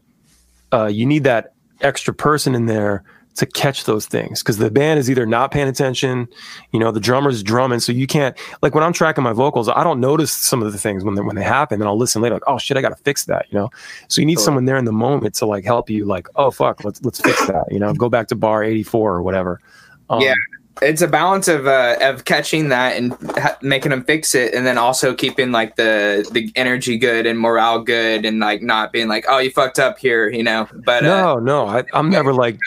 Uh, 0.70 0.86
you 0.86 1.06
need 1.06 1.24
that 1.24 1.54
extra 1.80 2.12
person 2.12 2.54
in 2.54 2.66
there 2.66 3.04
to 3.36 3.46
catch 3.46 3.84
those 3.84 4.06
things 4.06 4.42
because 4.42 4.58
the 4.58 4.70
band 4.70 4.98
is 4.98 5.08
either 5.10 5.24
not 5.24 5.50
paying 5.50 5.68
attention, 5.68 6.28
you 6.72 6.80
know, 6.80 6.90
the 6.90 7.00
drummer's 7.00 7.42
drumming, 7.42 7.80
so 7.80 7.92
you 7.92 8.06
can't 8.06 8.36
like 8.62 8.74
when 8.74 8.84
I'm 8.84 8.92
tracking 8.92 9.24
my 9.24 9.32
vocals, 9.32 9.68
I 9.68 9.84
don't 9.84 10.00
notice 10.00 10.32
some 10.32 10.62
of 10.62 10.72
the 10.72 10.78
things 10.78 11.04
when 11.04 11.14
they, 11.14 11.22
when 11.22 11.36
they 11.36 11.42
happen, 11.42 11.80
and 11.80 11.88
I'll 11.88 11.96
listen 11.96 12.20
later, 12.22 12.34
like, 12.34 12.42
oh 12.46 12.58
shit, 12.58 12.76
I 12.76 12.80
got 12.82 12.90
to 12.90 13.02
fix 13.02 13.24
that, 13.26 13.46
you 13.50 13.58
know. 13.58 13.70
So 14.08 14.20
you 14.20 14.26
need 14.26 14.34
Totally. 14.34 14.44
someone 14.44 14.64
there 14.66 14.76
in 14.76 14.84
the 14.84 14.92
moment 14.92 15.34
to 15.36 15.46
like 15.46 15.64
help 15.64 15.88
you, 15.88 16.04
like, 16.04 16.28
oh 16.36 16.50
fuck, 16.50 16.84
let's 16.84 17.02
let's 17.02 17.20
fix 17.20 17.46
that, 17.46 17.64
you 17.70 17.78
know, 17.78 17.94
go 17.94 18.08
back 18.08 18.26
to 18.28 18.34
bar 18.36 18.62
84 18.62 19.14
or 19.14 19.22
whatever. 19.22 19.60
Um, 20.08 20.20
Yeah. 20.20 20.34
It's 20.82 21.02
a 21.02 21.08
balance 21.08 21.46
of 21.46 21.66
uh, 21.66 21.96
of 22.00 22.24
catching 22.24 22.70
that 22.70 22.96
and 22.96 23.12
ha- 23.36 23.58
making 23.60 23.90
them 23.90 24.02
fix 24.02 24.34
it, 24.34 24.54
and 24.54 24.64
then 24.66 24.78
also 24.78 25.14
keeping 25.14 25.52
like 25.52 25.76
the 25.76 26.26
the 26.32 26.50
energy 26.56 26.96
good 26.96 27.26
and 27.26 27.38
morale 27.38 27.82
good, 27.82 28.24
and 28.24 28.40
like 28.40 28.62
not 28.62 28.90
being 28.90 29.06
like, 29.06 29.26
oh, 29.28 29.38
you 29.38 29.50
fucked 29.50 29.78
up 29.78 29.98
here, 29.98 30.30
you 30.30 30.42
know. 30.42 30.66
But 30.72 31.04
uh, 31.04 31.34
No, 31.34 31.38
no, 31.38 31.66
I, 31.66 31.84
I'm 31.92 32.08
never 32.08 32.32
like, 32.32 32.58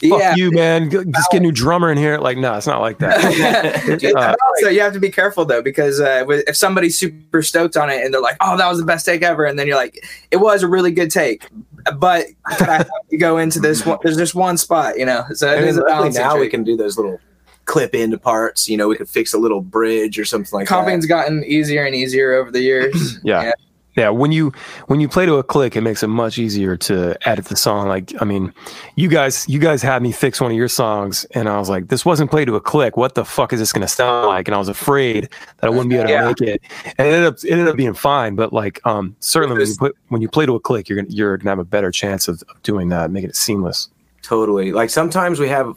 fuck 0.00 0.20
yeah, 0.20 0.34
you, 0.36 0.50
man. 0.50 0.90
Just 0.90 1.30
get 1.30 1.38
a 1.38 1.40
new 1.40 1.52
drummer 1.52 1.90
in 1.90 1.98
here. 1.98 2.18
Like, 2.18 2.38
no, 2.38 2.54
it's 2.54 2.66
not 2.66 2.80
like 2.80 2.98
that. 2.98 3.16
Uh, 4.16 4.34
so 4.60 4.68
you 4.68 4.80
have 4.80 4.92
to 4.92 5.00
be 5.00 5.10
careful 5.10 5.44
though, 5.44 5.60
because 5.62 6.00
uh, 6.00 6.24
if 6.28 6.56
somebody's 6.56 6.96
super 6.98 7.42
stoked 7.42 7.76
on 7.76 7.90
it 7.90 8.04
and 8.04 8.12
they're 8.14 8.20
like, 8.20 8.36
"Oh, 8.40 8.56
that 8.56 8.68
was 8.68 8.78
the 8.78 8.84
best 8.84 9.04
take 9.04 9.22
ever," 9.22 9.44
and 9.44 9.58
then 9.58 9.66
you're 9.66 9.76
like, 9.76 10.04
"It 10.30 10.36
was 10.36 10.62
a 10.62 10.68
really 10.68 10.90
good 10.90 11.10
take," 11.10 11.48
but 11.96 12.26
could 12.56 12.68
I 12.68 12.76
have 12.78 12.90
to 13.10 13.16
go 13.16 13.38
into 13.38 13.58
this 13.60 13.84
one? 13.84 13.98
There's 14.02 14.16
just 14.16 14.34
one 14.34 14.56
spot, 14.56 14.98
you 14.98 15.04
know. 15.04 15.24
So 15.34 15.50
it 15.50 15.58
And 15.58 15.66
is 15.66 15.76
then 15.76 15.84
a 15.84 15.86
luckily 15.88 15.98
balancing 16.10 16.22
now 16.22 16.38
we 16.38 16.48
can 16.48 16.64
do 16.64 16.76
those 16.76 16.96
little 16.96 17.20
clip 17.66 17.94
into 17.94 18.18
parts. 18.18 18.68
You 18.68 18.76
know, 18.76 18.88
we 18.88 18.96
could 18.96 19.08
fix 19.08 19.34
a 19.34 19.38
little 19.38 19.60
bridge 19.60 20.18
or 20.18 20.24
something 20.24 20.58
like 20.58 20.68
Comping's 20.68 21.02
that. 21.04 21.08
gotten 21.08 21.44
easier 21.44 21.84
and 21.84 21.94
easier 21.94 22.34
over 22.34 22.50
the 22.50 22.60
years. 22.60 23.18
yeah. 23.22 23.42
Yeah. 23.42 23.52
Yeah 23.96 24.08
when 24.10 24.30
you 24.32 24.52
when 24.86 25.00
you 25.00 25.08
play 25.08 25.26
to 25.26 25.34
a 25.36 25.42
click 25.42 25.74
it 25.74 25.80
makes 25.80 26.02
it 26.02 26.08
much 26.08 26.38
easier 26.38 26.76
to 26.76 27.16
edit 27.28 27.46
the 27.46 27.56
song. 27.56 27.88
Like 27.88 28.12
i 28.20 28.24
mean 28.24 28.52
you 28.94 29.08
guys 29.08 29.48
you 29.48 29.58
guys 29.58 29.82
had 29.82 30.02
me 30.02 30.12
fix 30.12 30.40
one 30.40 30.50
of 30.50 30.56
your 30.56 30.68
songs 30.68 31.24
and 31.32 31.48
i 31.48 31.58
was 31.58 31.68
like 31.70 31.88
this 31.88 32.04
wasn't 32.04 32.30
played 32.30 32.46
to 32.46 32.56
a 32.56 32.60
click. 32.60 32.96
What 32.96 33.14
the 33.14 33.24
fuck 33.24 33.52
is 33.52 33.58
this 33.60 33.72
going 33.72 33.82
to 33.86 33.88
sound 33.88 34.28
like? 34.28 34.48
And 34.48 34.54
i 34.54 34.58
was 34.58 34.68
afraid 34.68 35.28
that 35.58 35.66
i 35.66 35.68
wouldn't 35.70 35.88
be 35.90 35.96
able 35.96 36.06
to 36.06 36.12
Yeah. 36.12 36.26
make 36.26 36.40
it. 36.40 36.62
And 36.98 37.08
it 37.08 37.12
ended 37.14 37.24
up 37.26 37.34
it 37.44 37.50
ended 37.50 37.68
up 37.68 37.76
being 37.76 37.94
fine 37.94 38.34
but 38.36 38.52
like 38.52 38.80
um 38.86 39.16
certainly 39.20 39.56
when 39.56 39.66
you 39.66 39.74
put 39.78 39.96
when 40.08 40.22
you 40.22 40.28
play 40.28 40.46
to 40.46 40.54
a 40.54 40.60
click 40.60 40.88
you're 40.88 40.96
gonna 41.02 41.08
you're 41.14 41.36
gonna 41.38 41.50
have 41.50 41.58
a 41.58 41.64
better 41.64 41.90
chance 41.90 42.28
of, 42.28 42.42
of 42.48 42.62
doing 42.62 42.88
that 42.90 43.10
making 43.10 43.30
it 43.30 43.36
seamless. 43.36 43.88
Totally. 44.22 44.72
Like 44.72 44.90
sometimes 44.90 45.38
we 45.40 45.48
have 45.48 45.76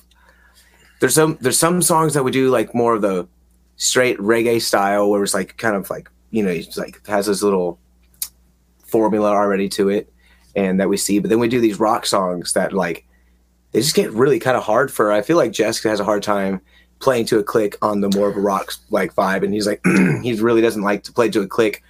there's 0.99 1.13
some 1.15 1.37
there's 1.39 1.59
some 1.59 1.81
songs 1.81 2.13
that 2.15 2.23
we 2.23 2.31
do 2.31 2.49
like 2.49 2.75
more 2.75 2.95
of 2.95 3.01
the 3.01 3.27
straight 3.77 4.17
reggae 4.17 4.61
style 4.61 5.09
where 5.09 5.23
it's 5.23 5.33
like 5.33 5.55
kind 5.57 5.75
of 5.75 5.89
like 5.89 6.09
you 6.31 6.43
know 6.43 6.49
it's 6.49 6.75
like 6.77 7.05
has 7.07 7.27
this 7.27 7.41
little 7.41 7.79
formula 8.89 9.29
already 9.29 9.69
to 9.69 9.89
it 9.89 10.11
and 10.55 10.79
that 10.79 10.89
we 10.89 10.97
see 10.97 11.19
but 11.19 11.29
then 11.29 11.39
we 11.39 11.47
do 11.47 11.61
these 11.61 11.79
rock 11.79 12.05
songs 12.05 12.53
that 12.53 12.73
like 12.73 13.05
they 13.71 13.81
just 13.81 13.95
get 13.95 14.11
really 14.11 14.39
kind 14.39 14.57
of 14.57 14.63
hard 14.63 14.91
for 14.91 15.11
i 15.11 15.21
feel 15.21 15.37
like 15.37 15.51
jessica 15.51 15.89
has 15.89 15.99
a 15.99 16.05
hard 16.05 16.23
time 16.23 16.61
playing 16.99 17.25
to 17.25 17.39
a 17.39 17.43
click 17.43 17.77
on 17.81 18.01
the 18.01 18.09
more 18.15 18.29
of 18.29 18.35
a 18.35 18.41
rock 18.41 18.73
like 18.89 19.13
vibe 19.15 19.43
and 19.43 19.53
he's 19.53 19.67
like 19.67 19.81
he 20.23 20.33
really 20.33 20.61
doesn't 20.61 20.83
like 20.83 21.03
to 21.03 21.13
play 21.13 21.29
to 21.29 21.41
a 21.41 21.47
click 21.47 21.83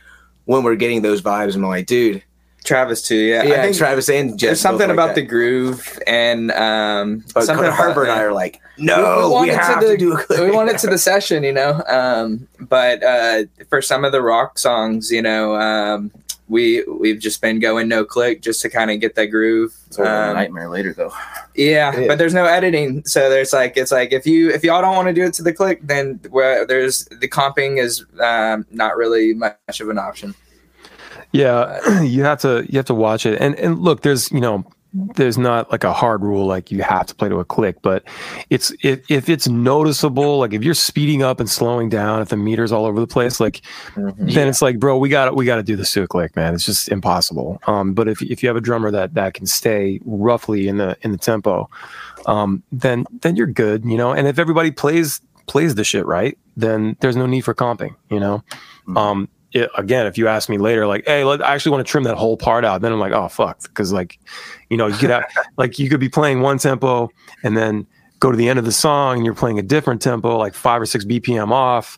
when 0.45 0.63
we're 0.63 0.75
getting 0.75 1.01
those 1.01 1.21
vibes 1.21 1.55
and 1.55 1.63
i'm 1.63 1.69
like 1.69 1.85
dude 1.85 2.23
Travis 2.63 3.01
too, 3.01 3.15
yeah. 3.15 3.43
yeah, 3.43 3.53
I 3.55 3.61
think 3.63 3.77
travis 3.77 4.09
and 4.09 4.31
jessica 4.31 4.47
there's 4.47 4.59
something 4.59 4.87
like 4.89 4.93
about 4.93 5.15
the 5.15 5.21
groove 5.21 5.97
and 6.05 6.51
um, 6.51 7.23
but 7.33 7.45
something 7.45 7.65
about- 7.65 7.77
Harper 7.77 8.03
and 8.03 8.11
I 8.11 8.21
are 8.21 8.33
like, 8.33 8.61
no, 8.77 9.27
we, 9.27 9.33
want 9.33 9.49
it 9.49 9.55
have 9.55 9.79
to, 9.79 9.85
to, 9.85 9.91
the, 9.93 9.97
do 9.97 10.13
a 10.13 10.23
click. 10.23 10.39
we 10.39 10.51
want 10.51 10.69
it 10.69 10.77
to 10.79 10.87
the 10.87 10.97
session, 10.97 11.43
you 11.43 11.53
know. 11.53 11.81
Um, 11.87 12.47
but 12.59 13.01
uh, 13.03 13.43
for 13.69 13.81
some 13.81 14.03
of 14.03 14.11
the 14.11 14.21
rock 14.21 14.59
songs, 14.59 15.11
you 15.11 15.21
know, 15.21 15.55
um, 15.55 16.11
we 16.49 16.83
we've 16.83 17.19
just 17.19 17.41
been 17.41 17.59
going 17.59 17.87
no 17.87 18.03
click 18.03 18.41
just 18.41 18.61
to 18.63 18.69
kind 18.69 18.91
of 18.91 18.99
get 18.99 19.15
that 19.15 19.27
groove. 19.27 19.73
It's 19.87 19.97
a 19.99 20.01
Um, 20.03 20.33
nightmare 20.35 20.67
later 20.69 20.93
though. 20.93 21.13
yeah, 21.55 21.95
Yeah. 21.97 22.07
but 22.07 22.17
there's 22.17 22.33
no 22.33 22.45
editing, 22.45 23.03
so 23.05 23.29
there's 23.29 23.53
like 23.53 23.77
it's 23.77 23.91
like 23.91 24.11
if 24.11 24.25
you 24.25 24.49
if 24.49 24.63
y'all 24.63 24.81
don't 24.81 24.95
want 24.95 25.07
to 25.07 25.13
do 25.13 25.23
it 25.23 25.33
to 25.35 25.43
the 25.43 25.53
click, 25.53 25.79
then 25.83 26.19
where 26.29 26.65
there's 26.65 27.05
the 27.05 27.27
comping 27.27 27.77
is 27.79 28.03
um, 28.19 28.65
not 28.71 28.97
really 28.97 29.33
much 29.33 29.79
of 29.79 29.89
an 29.89 29.97
option. 29.99 30.35
Yeah, 31.31 31.79
you 32.01 32.23
have 32.23 32.39
to 32.41 32.65
you 32.67 32.77
have 32.79 32.85
to 32.85 32.95
watch 32.95 33.25
it. 33.25 33.39
And 33.39 33.55
and 33.55 33.79
look, 33.79 34.01
there's 34.01 34.31
you 34.31 34.39
know 34.41 34.65
there's 34.93 35.37
not 35.37 35.71
like 35.71 35.83
a 35.83 35.93
hard 35.93 36.23
rule 36.23 36.45
like 36.45 36.71
you 36.71 36.81
have 36.81 37.05
to 37.07 37.15
play 37.15 37.29
to 37.29 37.39
a 37.39 37.45
click, 37.45 37.81
but 37.81 38.03
it's 38.49 38.73
if 38.83 39.09
if 39.09 39.29
it's 39.29 39.47
noticeable, 39.47 40.39
like 40.39 40.53
if 40.53 40.63
you're 40.63 40.73
speeding 40.73 41.21
up 41.21 41.39
and 41.39 41.49
slowing 41.49 41.89
down, 41.89 42.21
if 42.21 42.29
the 42.29 42.37
meter's 42.37 42.71
all 42.71 42.85
over 42.85 42.99
the 42.99 43.07
place, 43.07 43.39
like 43.39 43.61
then 43.95 44.47
it's 44.47 44.61
like, 44.61 44.79
bro, 44.79 44.97
we 44.97 45.09
got 45.09 45.35
we 45.35 45.45
got 45.45 45.57
to 45.57 45.63
do 45.63 45.75
this 45.75 45.93
to 45.93 46.01
a 46.03 46.07
click, 46.07 46.35
man. 46.35 46.55
It's 46.55 46.65
just 46.65 46.89
impossible. 46.89 47.59
Um, 47.67 47.93
but 47.93 48.07
if 48.07 48.21
if 48.23 48.41
you 48.41 48.49
have 48.49 48.55
a 48.55 48.61
drummer 48.61 48.89
that 48.91 49.13
that 49.13 49.35
can 49.35 49.45
stay 49.45 49.99
roughly 50.05 50.67
in 50.67 50.77
the 50.77 50.97
in 51.01 51.11
the 51.11 51.17
tempo, 51.19 51.69
um, 52.25 52.63
then 52.71 53.05
then 53.21 53.35
you're 53.35 53.47
good, 53.47 53.85
you 53.85 53.97
know. 53.97 54.11
And 54.11 54.27
if 54.27 54.39
everybody 54.39 54.71
plays 54.71 55.21
plays 55.45 55.75
the 55.75 55.83
shit 55.83 56.05
right, 56.05 56.37
then 56.57 56.95
there's 56.99 57.15
no 57.15 57.25
need 57.25 57.41
for 57.41 57.53
comping, 57.53 57.95
you 58.09 58.19
know. 58.19 58.43
Mhm. 58.87 58.97
Um, 58.97 59.29
it, 59.51 59.69
again, 59.77 60.05
if 60.05 60.17
you 60.17 60.27
ask 60.27 60.49
me 60.49 60.57
later, 60.57 60.85
like, 60.85 61.05
hey, 61.07 61.23
let, 61.23 61.43
I 61.43 61.55
actually 61.55 61.71
want 61.71 61.85
to 61.85 61.89
trim 61.91 62.03
that 62.03 62.15
whole 62.17 62.37
part 62.37 62.63
out, 62.65 62.81
then 62.81 62.91
I'm 62.91 62.99
like, 62.99 63.13
oh 63.13 63.27
fuck, 63.27 63.61
because 63.63 63.91
like, 63.91 64.19
you 64.69 64.77
know, 64.77 64.87
you 64.87 64.95
could 64.97 65.09
have 65.09 65.23
like 65.57 65.79
you 65.79 65.89
could 65.89 65.99
be 65.99 66.09
playing 66.09 66.41
one 66.41 66.57
tempo 66.59 67.09
and 67.43 67.57
then 67.57 67.87
go 68.19 68.31
to 68.31 68.37
the 68.37 68.49
end 68.49 68.59
of 68.59 68.65
the 68.65 68.71
song 68.71 69.17
and 69.17 69.25
you're 69.25 69.33
playing 69.33 69.57
a 69.59 69.63
different 69.63 70.01
tempo, 70.01 70.37
like 70.37 70.53
five 70.53 70.81
or 70.81 70.85
six 70.85 71.05
BPM 71.05 71.51
off, 71.51 71.97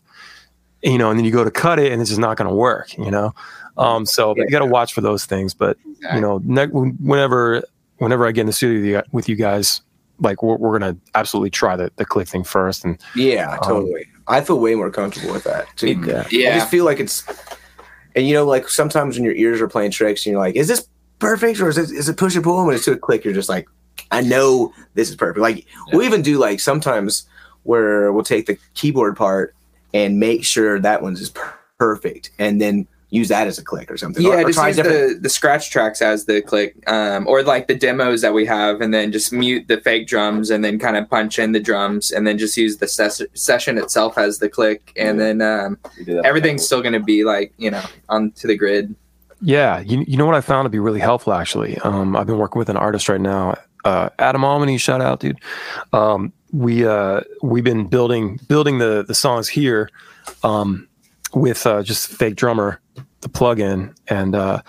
you 0.82 0.96
know, 0.96 1.10
and 1.10 1.18
then 1.18 1.24
you 1.26 1.32
go 1.32 1.44
to 1.44 1.50
cut 1.50 1.78
it 1.78 1.92
and 1.92 2.00
it's 2.00 2.10
just 2.10 2.20
not 2.20 2.36
going 2.36 2.48
to 2.48 2.54
work, 2.54 2.96
you 2.96 3.10
know. 3.10 3.34
Um, 3.76 4.04
so 4.06 4.34
you 4.36 4.48
got 4.50 4.58
to 4.60 4.66
watch 4.66 4.92
for 4.92 5.00
those 5.00 5.24
things, 5.24 5.54
but 5.54 5.76
you 6.14 6.20
know, 6.20 6.40
ne- 6.44 6.66
whenever 6.66 7.62
whenever 7.98 8.26
I 8.26 8.32
get 8.32 8.42
in 8.42 8.46
the 8.48 8.52
studio 8.52 8.78
with 8.80 8.86
you- 8.86 9.02
with 9.12 9.28
you 9.28 9.36
guys, 9.36 9.80
like 10.20 10.42
we're, 10.42 10.56
we're 10.56 10.78
gonna 10.78 10.96
absolutely 11.14 11.50
try 11.50 11.74
the, 11.76 11.90
the 11.96 12.04
click 12.04 12.28
thing 12.28 12.44
first, 12.44 12.84
and 12.84 12.98
Yeah, 13.16 13.52
Um, 13.54 13.58
totally. 13.62 14.06
I 14.28 14.40
feel 14.40 14.58
way 14.58 14.74
more 14.74 14.90
comfortable 14.90 15.32
with 15.32 15.44
that 15.44 15.66
too. 15.76 15.88
yeah, 16.30 16.50
I 16.50 16.58
just 16.58 16.70
feel 16.70 16.84
like 16.84 17.00
it's, 17.00 17.24
and 18.14 18.26
you 18.26 18.34
know, 18.34 18.44
like 18.44 18.68
sometimes 18.68 19.16
when 19.16 19.24
your 19.24 19.34
ears 19.34 19.60
are 19.60 19.68
playing 19.68 19.90
tricks, 19.90 20.24
and 20.24 20.32
you're 20.32 20.40
like, 20.40 20.56
"Is 20.56 20.68
this 20.68 20.86
perfect 21.18 21.60
or 21.60 21.68
is 21.68 21.78
it 21.78 21.90
is 21.90 22.08
it 22.08 22.16
push 22.16 22.34
and 22.34 22.44
pull?" 22.44 22.58
And 22.58 22.66
when 22.66 22.76
it's 22.76 22.84
to 22.84 22.92
a 22.92 22.96
click, 22.96 23.24
you're 23.24 23.34
just 23.34 23.48
like, 23.48 23.68
"I 24.10 24.20
know 24.20 24.72
this 24.94 25.10
is 25.10 25.16
perfect." 25.16 25.40
Like 25.40 25.66
we'll 25.92 26.06
even 26.06 26.22
do 26.22 26.38
like 26.38 26.60
sometimes 26.60 27.26
where 27.64 28.12
we'll 28.12 28.24
take 28.24 28.46
the 28.46 28.58
keyboard 28.74 29.16
part 29.16 29.54
and 29.94 30.18
make 30.18 30.44
sure 30.44 30.80
that 30.80 31.02
one's 31.02 31.20
is 31.20 31.32
perfect, 31.78 32.30
and 32.38 32.60
then 32.60 32.86
use 33.12 33.28
that 33.28 33.46
as 33.46 33.58
a 33.58 33.62
click 33.62 33.90
or 33.90 33.96
something. 33.96 34.22
yeah. 34.24 34.30
or, 34.30 34.38
or 34.40 34.44
Just 34.46 34.58
try 34.58 34.68
use 34.68 34.76
different. 34.76 35.14
the 35.16 35.20
the 35.20 35.28
scratch 35.28 35.70
tracks 35.70 36.00
as 36.02 36.24
the 36.24 36.40
click, 36.42 36.74
um, 36.88 37.26
or 37.28 37.42
like 37.42 37.68
the 37.68 37.74
demos 37.74 38.22
that 38.22 38.32
we 38.34 38.44
have, 38.46 38.80
and 38.80 38.92
then 38.92 39.12
just 39.12 39.32
mute 39.32 39.68
the 39.68 39.78
fake 39.80 40.06
drums, 40.08 40.50
and 40.50 40.64
then 40.64 40.78
kind 40.78 40.96
of 40.96 41.08
punch 41.08 41.38
in 41.38 41.52
the 41.52 41.60
drums, 41.60 42.10
and 42.10 42.26
then 42.26 42.38
just 42.38 42.56
use 42.56 42.78
the 42.78 42.88
ses- 42.88 43.22
session 43.34 43.76
itself 43.78 44.16
as 44.18 44.38
the 44.38 44.48
click, 44.48 44.92
and 44.96 45.20
then 45.20 45.40
um, 45.42 45.78
We 45.98 46.04
do 46.06 46.14
that 46.16 46.24
everything's 46.24 46.64
still 46.66 46.80
going 46.82 46.94
to 46.94 47.00
be 47.14 47.22
like 47.24 47.52
you 47.58 47.70
know 47.70 47.84
onto 48.08 48.48
the 48.48 48.56
grid. 48.56 48.94
yeah. 49.42 49.80
You 49.80 50.04
you 50.08 50.16
know 50.16 50.26
what 50.26 50.34
I 50.34 50.40
found 50.40 50.64
to 50.66 50.70
be 50.70 50.78
really 50.78 51.00
helpful 51.00 51.32
actually. 51.34 51.76
Um, 51.78 52.16
I've 52.16 52.26
been 52.26 52.38
working 52.38 52.58
with 52.58 52.70
an 52.70 52.76
artist 52.78 53.08
right 53.08 53.20
now, 53.20 53.56
uh, 53.84 54.08
Adam 54.18 54.42
Almany. 54.42 54.80
Shout 54.80 55.02
out, 55.02 55.20
dude. 55.20 55.38
Um, 55.92 56.32
we 56.52 56.86
uh 56.86 57.20
we've 57.42 57.64
been 57.64 57.86
building 57.88 58.38
building 58.48 58.78
the 58.78 59.04
the 59.06 59.14
songs 59.14 59.48
here, 59.48 59.88
um, 60.44 60.86
with 61.34 61.66
uh, 61.66 61.82
just 61.82 62.08
fake 62.08 62.36
drummer, 62.36 62.80
the 63.20 63.28
plugin, 63.28 63.94
and 64.08 64.34
uh, 64.34 64.62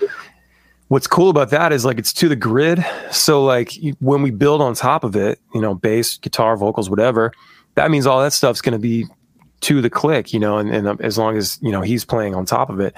what's 0.88 1.08
cool 1.08 1.30
about 1.30 1.50
that 1.50 1.74
is 1.74 1.86
like 1.86 1.98
it's 1.98 2.14
to 2.14 2.30
the 2.30 2.36
grid. 2.36 2.86
So 3.12 3.44
like 3.44 3.74
when 4.00 4.22
we 4.22 4.32
build 4.32 4.62
on 4.62 4.74
top 4.76 5.04
of 5.04 5.16
it, 5.16 5.40
you 5.54 5.62
know, 5.62 5.74
bass, 5.74 6.18
guitar, 6.18 6.56
vocals, 6.56 6.90
whatever, 6.90 7.32
that 7.76 7.92
means 7.92 8.06
all 8.06 8.22
that 8.22 8.34
stuff's 8.34 8.62
going 8.62 8.74
to 8.74 8.80
be 8.80 9.06
to 9.62 9.82
the 9.82 9.90
click, 9.90 10.34
you 10.34 10.40
know, 10.40 10.58
and, 10.58 10.70
and 10.70 10.88
um, 10.88 10.98
as 11.02 11.18
long 11.18 11.38
as 11.38 11.58
you 11.62 11.72
know 11.72 11.82
he's 11.82 12.06
playing 12.06 12.36
on 12.36 12.46
top 12.46 12.70
of 12.70 12.80
it, 12.80 12.94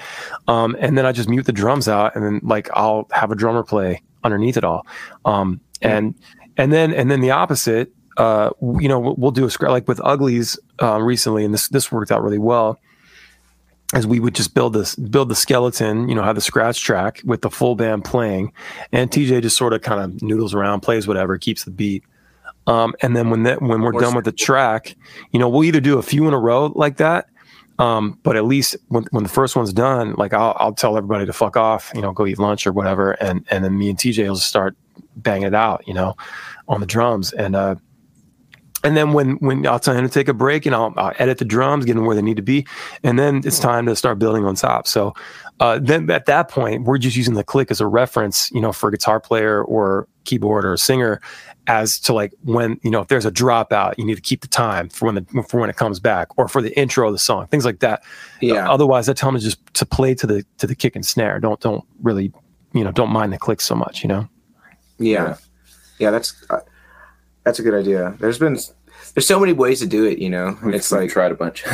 um, 0.48 0.76
and 0.80 0.98
then 0.98 1.06
I 1.06 1.12
just 1.12 1.28
mute 1.28 1.46
the 1.46 1.52
drums 1.52 1.88
out, 1.88 2.14
and 2.14 2.24
then 2.24 2.40
like 2.42 2.68
I'll 2.74 3.06
have 3.12 3.30
a 3.30 3.36
drummer 3.36 3.62
play 3.62 4.02
underneath 4.24 4.56
it 4.56 4.64
all, 4.64 4.86
um, 5.24 5.60
and 5.80 6.14
and 6.56 6.72
then 6.72 6.92
and 6.92 7.10
then 7.10 7.20
the 7.20 7.30
opposite, 7.30 7.92
uh, 8.16 8.50
you 8.80 8.88
know, 8.88 9.14
we'll, 9.16 9.30
do 9.30 9.44
a 9.44 9.50
script 9.50 9.70
like 9.70 9.86
with 9.86 10.00
Uglies 10.04 10.58
uh, 10.82 11.00
recently, 11.00 11.44
and 11.44 11.54
this 11.54 11.68
this 11.68 11.92
worked 11.92 12.10
out 12.10 12.22
really 12.22 12.38
well 12.38 12.78
as 13.94 14.06
we 14.06 14.18
would 14.18 14.34
just 14.34 14.54
build 14.54 14.72
this 14.72 14.96
build 14.96 15.28
the 15.28 15.34
skeleton 15.34 16.08
you 16.08 16.14
know 16.14 16.22
have 16.22 16.34
the 16.34 16.40
scratch 16.40 16.82
track 16.82 17.22
with 17.24 17.42
the 17.42 17.50
full 17.50 17.76
band 17.76 18.04
playing 18.04 18.52
and 18.90 19.10
tj 19.10 19.40
just 19.40 19.56
sort 19.56 19.72
of 19.72 19.82
kind 19.82 20.00
of 20.00 20.22
noodles 20.22 20.54
around 20.54 20.80
plays 20.80 21.06
whatever 21.06 21.38
keeps 21.38 21.64
the 21.64 21.70
beat 21.70 22.02
Um, 22.66 22.94
and 23.00 23.16
then 23.16 23.30
when 23.30 23.44
that 23.44 23.62
when 23.62 23.80
we're 23.80 23.92
done 23.92 24.14
with 24.14 24.24
the 24.24 24.32
track, 24.32 24.96
you 25.32 25.38
know, 25.38 25.48
we'll 25.48 25.64
either 25.64 25.80
do 25.80 25.98
a 25.98 26.02
few 26.02 26.26
in 26.26 26.34
a 26.34 26.38
row 26.38 26.72
like 26.74 26.96
that. 26.96 27.28
Um, 27.78 28.18
but 28.22 28.36
at 28.36 28.44
least 28.44 28.76
when, 28.88 29.04
when 29.10 29.22
the 29.22 29.28
first 29.28 29.54
one's 29.54 29.72
done, 29.72 30.14
like 30.16 30.32
I'll, 30.32 30.56
I'll 30.58 30.72
tell 30.72 30.96
everybody 30.96 31.26
to 31.26 31.32
fuck 31.32 31.56
off, 31.56 31.92
you 31.94 32.00
know, 32.00 32.12
go 32.12 32.26
eat 32.26 32.38
lunch 32.38 32.66
or 32.66 32.72
whatever. 32.72 33.12
And, 33.12 33.44
and 33.50 33.62
then 33.62 33.76
me 33.76 33.90
and 33.90 33.98
TJ 33.98 34.26
will 34.26 34.34
just 34.34 34.48
start 34.48 34.76
banging 35.16 35.48
it 35.48 35.54
out, 35.54 35.86
you 35.86 35.92
know, 35.92 36.16
on 36.68 36.80
the 36.80 36.86
drums. 36.86 37.32
And, 37.34 37.54
uh, 37.54 37.76
and 38.86 38.96
then 38.96 39.12
when, 39.12 39.32
when 39.38 39.66
I'll 39.66 39.80
tell 39.80 39.94
him 39.96 40.04
to 40.06 40.12
take 40.12 40.28
a 40.28 40.32
break 40.34 40.64
and 40.64 40.74
I'll, 40.74 40.94
I'll 40.96 41.12
edit 41.18 41.38
the 41.38 41.44
drums, 41.44 41.84
get 41.84 41.94
them 41.94 42.06
where 42.06 42.14
they 42.14 42.22
need 42.22 42.36
to 42.36 42.42
be. 42.42 42.64
And 43.02 43.18
then 43.18 43.42
it's 43.44 43.58
time 43.58 43.86
to 43.86 43.96
start 43.96 44.18
building 44.20 44.44
on 44.44 44.54
top. 44.54 44.86
So, 44.86 45.12
uh, 45.58 45.80
then 45.82 46.08
at 46.10 46.26
that 46.26 46.48
point, 46.48 46.84
we're 46.84 46.98
just 46.98 47.16
using 47.16 47.34
the 47.34 47.42
click 47.42 47.70
as 47.72 47.80
a 47.80 47.86
reference, 47.86 48.50
you 48.52 48.60
know, 48.60 48.72
for 48.72 48.88
a 48.88 48.92
guitar 48.92 49.18
player 49.18 49.64
or 49.64 50.06
keyboard 50.24 50.64
or 50.64 50.72
a 50.72 50.78
singer 50.78 51.20
as 51.66 51.98
to 51.98 52.12
like 52.12 52.32
when 52.44 52.78
you 52.84 52.90
know 52.90 53.00
if 53.00 53.08
there's 53.08 53.26
a 53.26 53.30
dropout 53.30 53.94
you 53.98 54.04
need 54.04 54.14
to 54.14 54.20
keep 54.20 54.40
the 54.40 54.48
time 54.48 54.88
for 54.88 55.06
when 55.06 55.14
the 55.16 55.44
for 55.48 55.58
when 55.60 55.68
it 55.70 55.74
comes 55.76 55.98
back 55.98 56.28
or 56.38 56.46
for 56.46 56.62
the 56.62 56.76
intro 56.78 57.08
of 57.08 57.12
the 57.12 57.18
song 57.18 57.46
things 57.48 57.64
like 57.64 57.80
that 57.80 58.02
Yeah. 58.40 58.70
otherwise 58.70 59.08
i 59.08 59.12
tell 59.12 59.30
them 59.32 59.40
just 59.40 59.58
to 59.74 59.84
play 59.86 60.14
to 60.14 60.26
the 60.26 60.44
to 60.58 60.66
the 60.68 60.74
kick 60.76 60.94
and 60.96 61.04
snare 61.04 61.38
don't 61.40 61.58
don't 61.60 61.84
really 62.02 62.32
you 62.72 62.84
know 62.84 62.92
don't 62.92 63.10
mind 63.10 63.32
the 63.32 63.38
clicks 63.38 63.64
so 63.64 63.74
much 63.74 64.02
you 64.04 64.08
know 64.08 64.28
Yeah, 64.98 65.36
yeah, 65.98 66.10
that's 66.10 66.34
uh, 66.50 66.60
that's 67.44 67.58
a 67.60 67.62
good 67.62 67.74
idea. 67.74 68.14
There's 68.18 68.38
been 68.40 68.58
there's 69.16 69.26
so 69.26 69.40
many 69.40 69.54
ways 69.54 69.80
to 69.80 69.86
do 69.86 70.04
it, 70.04 70.18
you 70.18 70.28
know. 70.28 70.58
We've, 70.62 70.74
It's 70.74 70.92
like, 70.92 71.08
tried 71.08 71.32
a 71.32 71.34
bunch. 71.34 71.64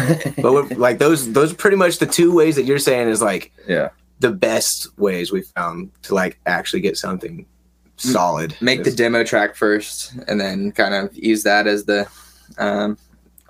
but 0.41 0.79
like 0.79 0.99
those 0.99 1.33
those 1.33 1.53
are 1.53 1.57
pretty 1.57 1.77
much 1.77 1.99
the 1.99 2.07
two 2.07 2.33
ways 2.33 2.55
that 2.55 2.63
you're 2.63 2.79
saying 2.79 3.09
is 3.09 3.21
like 3.21 3.53
yeah. 3.67 3.89
the 4.21 4.31
best 4.31 4.97
ways 4.97 5.33
we 5.33 5.43
found 5.43 5.91
to 6.03 6.15
like 6.15 6.39
actually 6.47 6.83
get 6.83 6.97
something 6.97 7.45
solid. 7.97 8.55
Make 8.61 8.85
the 8.85 8.93
demo 8.93 9.25
track 9.25 9.57
first, 9.57 10.15
and 10.29 10.41
then 10.41 10.71
kind 10.71 10.95
of 10.95 11.13
use 11.17 11.43
that 11.43 11.67
as 11.67 11.85
the 11.85 12.09
um, 12.59 12.97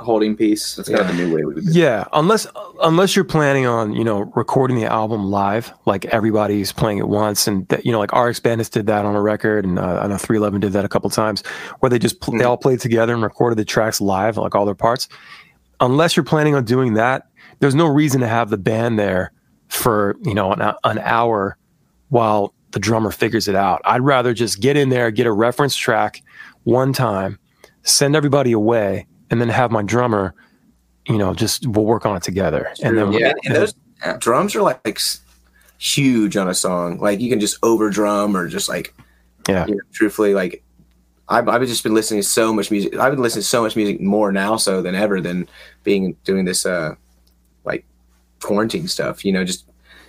holding 0.03 0.37
piece. 0.37 0.77
That's 0.77 0.89
kind 0.89 1.01
of 1.01 1.09
the 1.09 1.15
new 1.15 1.35
way 1.35 1.45
we 1.45 1.55
would 1.55 1.67
do 1.67 1.73
yeah 1.73 2.05
unless 2.13 2.47
unless 2.83 3.17
you're 3.17 3.25
planning 3.25 3.67
on 3.67 3.93
you 3.93 4.05
know 4.05 4.21
recording 4.37 4.77
the 4.77 4.87
album 4.87 5.31
live 5.31 5.73
like 5.87 6.05
everybody's 6.07 6.73
playing 6.73 6.99
at 6.99 7.09
once 7.09 7.47
and 7.47 7.67
that, 7.69 7.85
you 7.85 7.93
know 7.93 7.99
like 7.99 8.13
rx 8.13 8.39
bandits 8.41 8.69
did 8.69 8.87
that 8.87 9.05
on 9.05 9.15
a 9.15 9.21
record 9.21 9.65
and 9.65 9.79
uh, 9.79 10.01
i 10.03 10.07
know 10.07 10.17
311 10.17 10.61
did 10.61 10.73
that 10.73 10.85
a 10.85 10.89
couple 10.89 11.09
times 11.11 11.43
where 11.81 11.91
they 11.91 11.99
just 11.99 12.21
pl- 12.21 12.39
they 12.39 12.45
all 12.45 12.57
played 12.57 12.81
together 12.81 13.15
and 13.15 13.23
recorded 13.23 13.59
the 13.59 13.65
tracks 13.65 14.01
live 14.01 14.37
like 14.37 14.55
all 14.55 14.65
their 14.65 14.75
parts. 14.75 15.09
Unless 15.81 16.17
you're 16.17 16.25
planning 16.25 16.55
on 16.55 16.65
doing 16.65 16.95
that 16.95 17.27
there's 17.61 17.75
no 17.75 17.87
reason 17.87 18.21
to 18.21 18.29
have 18.29 18.51
the 18.51 18.59
band 18.59 18.99
there 18.99 19.33
for 19.69 20.17
you 20.23 20.35
know 20.35 20.53
an, 20.53 20.75
an 20.85 20.99
hour 20.99 21.57
while 22.09 22.55
the 22.73 22.79
drummer 22.79 23.11
figures 23.11 23.49
it 23.49 23.55
out. 23.55 23.81
I'd 23.85 24.01
rather 24.01 24.33
just 24.35 24.61
get 24.61 24.77
in 24.77 24.89
there 24.89 25.11
get 25.11 25.27
a 25.27 25.33
reference 25.33 25.77
track 25.77 26.23
one 26.65 26.93
time 26.93 27.39
send 27.83 28.15
everybody 28.15 28.53
away 28.53 29.07
and 29.33 29.41
then 29.41 29.49
have 29.49 29.73
my 29.73 29.83
drummer 29.83 30.35
you 31.09 31.19
know 31.19 31.35
just 31.35 31.67
we'll 31.67 31.85
work 31.85 32.07
on 32.07 32.15
it 32.17 32.23
together 32.23 32.73
and 32.85 32.97
then 32.97 33.11
Yeah. 33.13 33.29
and, 33.31 33.39
and 33.47 33.55
those 33.57 33.75
Yeah. 34.05 34.17
drums 34.19 34.55
are 34.55 34.63
like, 34.63 34.81
s- 34.87 35.21
huge 35.79 36.37
on 36.37 36.49
a 36.49 36.55
song. 36.55 36.99
Like 37.01 37.19
you 37.21 37.29
can 37.29 37.41
just 37.41 37.59
over 37.65 37.91
drum 37.91 38.37
or 38.37 38.47
just 38.47 38.69
like 38.69 38.95
Yeah. 39.49 39.67
You 39.67 39.75
know, 39.75 39.81
truthfully, 39.93 40.33
like 40.35 40.63
I've 41.29 41.49
I've 41.49 41.67
just 41.67 41.83
been 41.83 41.95
listening 41.95 42.21
to 42.23 42.29
so 42.29 42.53
much 42.53 42.71
music. 42.71 42.95
I've 42.97 43.13
been 43.13 43.23
listening 43.23 43.43
to 43.43 43.49
so 43.49 43.63
much 43.63 43.75
music 43.75 44.01
more 44.01 44.31
now 44.31 44.57
so 44.57 44.81
than 44.83 44.95
ever 44.95 45.21
than 45.21 45.49
being 45.83 46.15
doing 46.25 46.45
this 46.45 46.65
uh 46.65 46.95
like 47.65 47.85
quarantine 48.41 48.87
stuff. 48.87 49.25
You 49.25 49.33
know, 49.33 49.45
just 49.45 49.65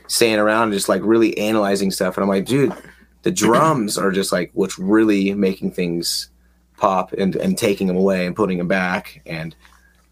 staying 0.08 0.38
around 0.38 0.64
and 0.66 0.74
just 0.74 0.90
like 0.90 1.02
really 1.04 1.36
analyzing 1.40 1.90
stuff. 1.90 2.18
And 2.18 2.24
I'm 2.24 2.30
like, 2.30 2.46
dude, 2.46 2.74
the 3.24 3.32
drums 3.32 3.98
are 3.98 4.12
just 4.12 4.32
like 4.32 4.52
what's 4.54 4.78
really 4.78 5.34
making 5.34 5.72
things 5.72 6.30
pop 6.84 7.14
and 7.14 7.36
and 7.38 7.58
taking 7.58 7.88
them 7.88 7.96
away 7.98 8.26
and 8.28 8.36
putting 8.36 8.58
them 8.58 8.68
back 8.68 9.22
and 9.26 9.56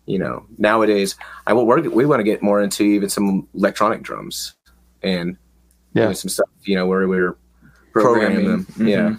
you 0.06 0.18
know 0.18 0.46
nowadays 0.58 1.16
I 1.48 1.52
will 1.54 1.66
work 1.66 1.84
we 1.84 2.06
want 2.06 2.20
to 2.22 2.24
get 2.24 2.42
more 2.42 2.62
into 2.62 2.84
even 2.84 3.10
some 3.10 3.48
electronic 3.54 4.02
drums 4.04 4.56
and 5.04 5.36
Yeah. 5.94 6.04
doing 6.06 6.16
some 6.16 6.30
stuff 6.30 6.48
you 6.64 6.76
know 6.78 6.88
where 6.88 7.06
we're 7.10 7.36
programming, 7.92 8.46
them 8.46 8.66
Mhm. 8.78 8.88
yeah 8.88 9.16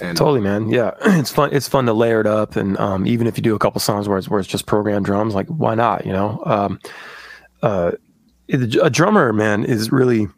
and 0.00 0.16
Totally, 0.16 0.40
man. 0.40 0.68
Yeah, 0.70 0.92
it's 1.20 1.30
fun. 1.30 1.50
It's 1.52 1.68
fun 1.68 1.84
to 1.86 1.92
layer 1.92 2.18
it 2.20 2.26
up, 2.26 2.56
and 2.56 2.78
um, 2.78 3.06
even 3.06 3.26
if 3.26 3.36
you 3.36 3.42
do 3.42 3.54
a 3.54 3.58
couple 3.58 3.78
songs 3.80 4.08
where 4.08 4.16
it's 4.16 4.26
where 4.28 4.40
it's 4.40 4.48
just 4.48 4.64
programmed 4.66 5.04
drums, 5.04 5.34
like 5.34 5.46
why 5.48 5.74
not? 5.74 6.06
You 6.06 6.12
know, 6.12 6.42
um, 6.46 6.80
uh, 7.62 7.92
a 8.50 8.88
drummer, 8.90 9.32
man, 9.34 9.64
is 9.64 9.92
really 9.92 10.28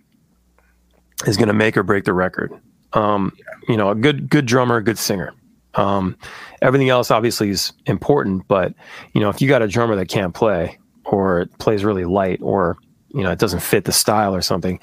is 1.27 1.37
going 1.37 1.47
to 1.49 1.55
make 1.55 1.77
or 1.77 1.85
break 1.85 2.05
the 2.05 2.13
record. 2.13 2.51
Um, 2.95 3.33
You 3.69 3.77
know, 3.77 3.91
a 3.91 3.95
good 3.95 4.29
good 4.29 4.45
drummer, 4.45 4.79
a 4.79 4.83
good 4.83 4.99
singer. 4.99 5.33
Um, 5.77 6.17
everything 6.63 6.89
else 6.89 7.11
obviously 7.11 7.51
is 7.51 7.73
important, 7.87 8.47
but 8.49 8.75
you 9.13 9.21
know, 9.21 9.29
if 9.29 9.41
you 9.41 9.49
got 9.49 9.63
a 9.63 9.69
drummer 9.69 9.97
that 9.97 10.09
can't 10.09 10.35
play 10.35 10.79
or 11.05 11.41
it 11.43 11.59
plays 11.59 11.85
really 11.85 12.05
light 12.05 12.41
or 12.43 12.77
you 13.09 13.23
know 13.23 13.31
it 13.31 13.39
doesn't 13.39 13.61
fit 13.61 13.85
the 13.85 13.93
style 13.93 14.35
or 14.35 14.43
something, 14.43 14.81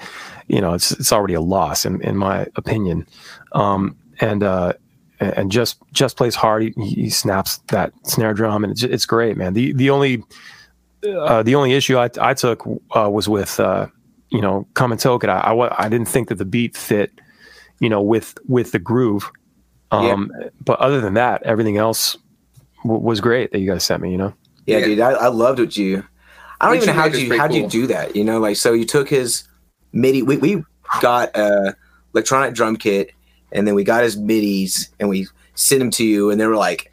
you 0.48 0.60
know, 0.60 0.74
it's 0.74 0.92
it's 0.92 1.12
already 1.12 1.34
a 1.34 1.40
loss 1.40 1.84
in 1.84 2.00
in 2.02 2.16
my 2.16 2.46
opinion. 2.56 3.06
Um, 3.52 3.96
and 4.20 4.42
uh, 4.42 4.74
and 5.20 5.50
just 5.50 5.78
just 5.92 6.16
plays 6.16 6.34
hard. 6.34 6.62
He, 6.62 6.72
he 6.76 7.10
snaps 7.10 7.58
that 7.68 7.92
snare 8.04 8.34
drum, 8.34 8.64
and 8.64 8.72
it's, 8.72 8.82
it's 8.82 9.06
great, 9.06 9.36
man. 9.36 9.54
The 9.54 9.72
the 9.72 9.90
only 9.90 10.22
uh, 11.06 11.42
the 11.42 11.54
only 11.54 11.72
issue 11.72 11.98
I, 11.98 12.10
I 12.20 12.34
took 12.34 12.66
uh, 12.92 13.10
was 13.10 13.28
with 13.28 13.58
uh, 13.60 13.86
you 14.30 14.40
know 14.40 14.66
Common 14.74 14.98
Token. 14.98 15.30
I, 15.30 15.38
I 15.38 15.84
I 15.84 15.88
didn't 15.88 16.08
think 16.08 16.28
that 16.28 16.36
the 16.36 16.44
beat 16.44 16.76
fit, 16.76 17.12
you 17.80 17.88
know, 17.88 18.02
with 18.02 18.34
with 18.48 18.72
the 18.72 18.78
groove. 18.78 19.30
Um, 19.92 20.30
But 20.64 20.78
other 20.80 21.00
than 21.00 21.14
that, 21.14 21.42
everything 21.44 21.76
else 21.76 22.16
w- 22.82 23.00
was 23.00 23.20
great 23.20 23.52
that 23.52 23.58
you 23.60 23.70
guys 23.70 23.84
sent 23.84 24.02
me. 24.02 24.10
You 24.10 24.18
know. 24.18 24.34
Yeah, 24.66 24.78
Yeah. 24.78 24.84
dude, 24.86 25.00
I, 25.00 25.10
I 25.12 25.26
loved 25.28 25.58
what 25.58 25.76
you. 25.76 26.04
I 26.60 26.66
don't 26.66 26.76
What 26.76 26.76
even 26.76 26.88
you 26.88 26.94
know 26.94 27.00
how 27.00 27.06
you 27.06 27.38
how 27.38 27.46
would 27.48 27.56
you 27.56 27.68
do 27.68 27.86
that. 27.88 28.14
You 28.16 28.24
know, 28.24 28.38
like 28.38 28.56
so 28.56 28.72
you 28.72 28.84
took 28.84 29.08
his 29.08 29.44
MIDI. 29.92 30.22
We 30.22 30.36
we 30.38 30.64
got 31.00 31.36
a 31.36 31.74
electronic 32.14 32.54
drum 32.54 32.76
kit, 32.76 33.10
and 33.52 33.66
then 33.66 33.74
we 33.74 33.84
got 33.84 34.02
his 34.04 34.16
MIDI's, 34.16 34.90
and 35.00 35.08
we 35.08 35.26
sent 35.54 35.80
them 35.80 35.90
to 35.92 36.04
you, 36.04 36.30
and 36.30 36.40
they 36.40 36.46
were 36.46 36.56
like, 36.56 36.92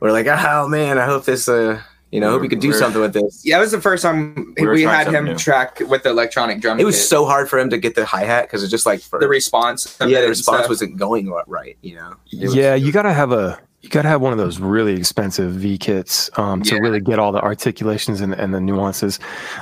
we're 0.00 0.12
like, 0.12 0.26
oh 0.26 0.68
man, 0.68 0.98
I 0.98 1.06
hope 1.06 1.24
this, 1.24 1.48
uh, 1.48 1.80
you 2.12 2.20
know, 2.20 2.28
I 2.28 2.30
hope 2.32 2.42
we 2.42 2.48
could 2.48 2.60
do 2.60 2.72
something 2.72 3.00
with 3.00 3.14
this. 3.14 3.40
Yeah, 3.44 3.56
it 3.56 3.60
was 3.60 3.72
the 3.72 3.80
first 3.80 4.02
time 4.02 4.54
We 4.58 4.68
we 4.68 4.82
had 4.82 5.08
him 5.08 5.24
new. 5.24 5.34
track 5.36 5.80
with 5.88 6.02
the 6.04 6.10
electronic 6.10 6.60
drum. 6.60 6.78
It 6.78 6.84
was 6.84 6.96
kit. 6.96 7.06
so 7.06 7.24
hard 7.24 7.48
for 7.48 7.58
him 7.58 7.70
to 7.70 7.78
get 7.78 7.94
the 7.94 8.04
hi 8.04 8.24
hat 8.24 8.42
because 8.42 8.62
it's 8.62 8.70
just 8.70 8.86
like 8.86 9.00
for 9.00 9.18
the 9.18 9.26
response. 9.28 9.96
yeah, 10.00 10.20
the 10.20 10.28
response 10.28 10.68
wasn't 10.68 10.96
going 10.98 11.30
right. 11.48 11.76
You 11.80 11.96
know, 11.96 12.14
was- 12.40 12.54
yeah, 12.54 12.74
you 12.74 12.92
gotta 12.92 13.12
have 13.12 13.32
a 13.32 13.58
you 13.80 13.88
gotta 13.88 14.08
have 14.08 14.20
one 14.20 14.32
of 14.32 14.38
those 14.38 14.60
really 14.60 14.92
expensive 14.94 15.54
V 15.54 15.76
kits 15.78 16.30
um, 16.36 16.62
to 16.62 16.74
Yeah. 16.74 16.80
really 16.82 17.00
get 17.00 17.18
all 17.18 17.32
the 17.32 17.40
articulations 17.40 18.20
and, 18.20 18.32
and 18.34 18.54
the 18.54 18.60
nuances. 18.60 19.18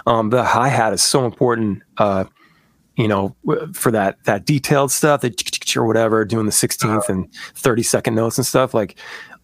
Um, 0.06 0.28
the 0.30 0.44
hi 0.44 0.68
hat 0.68 0.92
is 0.92 1.02
so 1.02 1.24
important, 1.24 1.82
uh, 1.96 2.24
you 2.96 3.08
know, 3.08 3.34
for 3.72 3.90
that 3.92 4.22
that 4.24 4.44
detailed 4.44 4.90
stuff, 4.92 5.22
that 5.22 5.76
or 5.76 5.86
whatever, 5.86 6.24
doing 6.24 6.46
the 6.46 6.52
sixteenth 6.52 7.08
and 7.08 7.32
thirty 7.54 7.82
second 7.84 8.14
notes 8.16 8.36
and 8.38 8.46
stuff 8.46 8.74
like. 8.74 8.96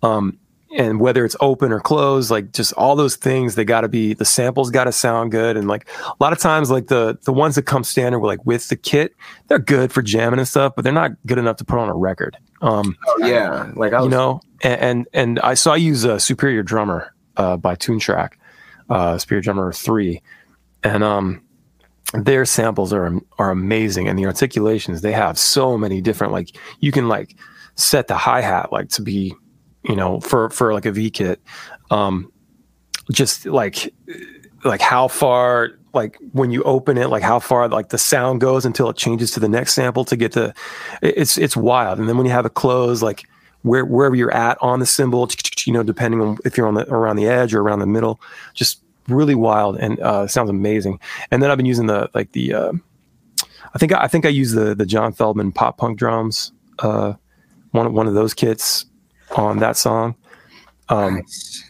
Um, 0.02 0.38
and 0.76 1.00
whether 1.00 1.24
it's 1.24 1.36
open 1.40 1.72
or 1.72 1.80
closed, 1.80 2.30
like 2.30 2.52
just 2.52 2.72
all 2.74 2.96
those 2.96 3.16
things, 3.16 3.54
they 3.54 3.64
got 3.64 3.82
to 3.82 3.88
be 3.88 4.14
the 4.14 4.24
samples 4.24 4.70
got 4.70 4.84
to 4.84 4.92
sound 4.92 5.30
good. 5.30 5.56
And 5.56 5.68
like 5.68 5.88
a 6.06 6.14
lot 6.20 6.32
of 6.32 6.38
times, 6.38 6.70
like 6.70 6.88
the 6.88 7.18
the 7.24 7.32
ones 7.32 7.54
that 7.54 7.62
come 7.62 7.84
standard, 7.84 8.18
with 8.20 8.28
like 8.28 8.44
with 8.46 8.68
the 8.68 8.76
kit, 8.76 9.14
they're 9.48 9.58
good 9.58 9.92
for 9.92 10.02
jamming 10.02 10.38
and 10.38 10.48
stuff, 10.48 10.74
but 10.74 10.82
they're 10.82 10.92
not 10.92 11.12
good 11.26 11.38
enough 11.38 11.56
to 11.56 11.64
put 11.64 11.78
on 11.78 11.88
a 11.88 11.94
record. 11.94 12.36
Um, 12.62 12.96
yeah, 13.18 13.70
like 13.76 13.92
I 13.92 14.00
was, 14.00 14.06
you 14.06 14.10
know 14.10 14.40
and, 14.62 14.80
and 14.80 15.08
and 15.12 15.40
i 15.40 15.54
saw 15.54 15.74
you 15.74 15.88
use 15.88 16.04
a 16.04 16.18
superior 16.18 16.62
drummer 16.62 17.12
uh 17.36 17.56
by 17.56 17.74
toontrack 17.74 18.32
uh 18.90 19.16
superior 19.18 19.42
drummer 19.42 19.72
3 19.72 20.22
and 20.82 21.02
um 21.04 21.42
their 22.14 22.44
samples 22.44 22.92
are 22.92 23.20
are 23.38 23.50
amazing 23.50 24.08
and 24.08 24.18
the 24.18 24.26
articulations 24.26 25.00
they 25.00 25.12
have 25.12 25.38
so 25.38 25.76
many 25.76 26.00
different 26.00 26.32
like 26.32 26.56
you 26.80 26.92
can 26.92 27.08
like 27.08 27.36
set 27.74 28.06
the 28.06 28.16
hi-hat 28.16 28.72
like 28.72 28.88
to 28.88 29.02
be 29.02 29.34
you 29.88 29.96
know 29.96 30.20
for 30.20 30.50
for 30.50 30.72
like 30.72 30.86
a 30.86 30.92
v 30.92 31.10
kit 31.10 31.40
um 31.90 32.30
just 33.12 33.46
like 33.46 33.92
like 34.64 34.80
how 34.80 35.08
far 35.08 35.70
like 35.94 36.18
when 36.32 36.50
you 36.50 36.62
open 36.64 36.98
it 36.98 37.08
like 37.08 37.22
how 37.22 37.38
far 37.38 37.68
like 37.68 37.88
the 37.88 37.98
sound 37.98 38.40
goes 38.40 38.64
until 38.64 38.88
it 38.88 38.96
changes 38.96 39.30
to 39.32 39.40
the 39.40 39.48
next 39.48 39.74
sample 39.74 40.04
to 40.04 40.16
get 40.16 40.32
to 40.32 40.54
it's 41.02 41.38
it's 41.38 41.56
wild. 41.56 41.98
And 41.98 42.08
then 42.08 42.16
when 42.16 42.26
you 42.26 42.32
have 42.32 42.46
it 42.46 42.54
closed 42.54 43.02
like 43.02 43.24
where 43.62 43.84
wherever 43.84 44.14
you're 44.14 44.32
at 44.32 44.58
on 44.60 44.78
the 44.78 44.86
cymbal, 44.86 45.28
you 45.64 45.72
know 45.72 45.82
depending 45.82 46.20
on 46.20 46.36
if 46.44 46.56
you're 46.56 46.68
on 46.68 46.74
the 46.74 46.88
around 46.92 47.16
the 47.16 47.26
edge 47.26 47.54
or 47.54 47.62
around 47.62 47.80
the 47.80 47.86
middle 47.86 48.20
just 48.54 48.82
really 49.08 49.34
wild 49.34 49.78
and 49.78 49.98
uh 50.00 50.26
sounds 50.26 50.50
amazing. 50.50 51.00
And 51.30 51.42
then 51.42 51.50
i've 51.50 51.56
been 51.56 51.66
using 51.66 51.86
the 51.86 52.10
like 52.14 52.32
the 52.32 52.54
uh 52.54 52.72
i 53.74 53.78
think 53.78 53.92
i 53.92 54.06
think 54.06 54.26
i 54.26 54.28
use 54.28 54.52
the 54.52 54.74
the 54.74 54.86
john 54.86 55.12
feldmann 55.12 55.54
pop 55.54 55.78
punk 55.78 55.98
drums 55.98 56.52
uh 56.80 57.14
one 57.70 57.92
one 57.92 58.06
of 58.06 58.14
those 58.14 58.34
kits 58.34 58.86
on 59.34 59.58
that 59.58 59.76
song 59.76 60.14
um 60.88 61.22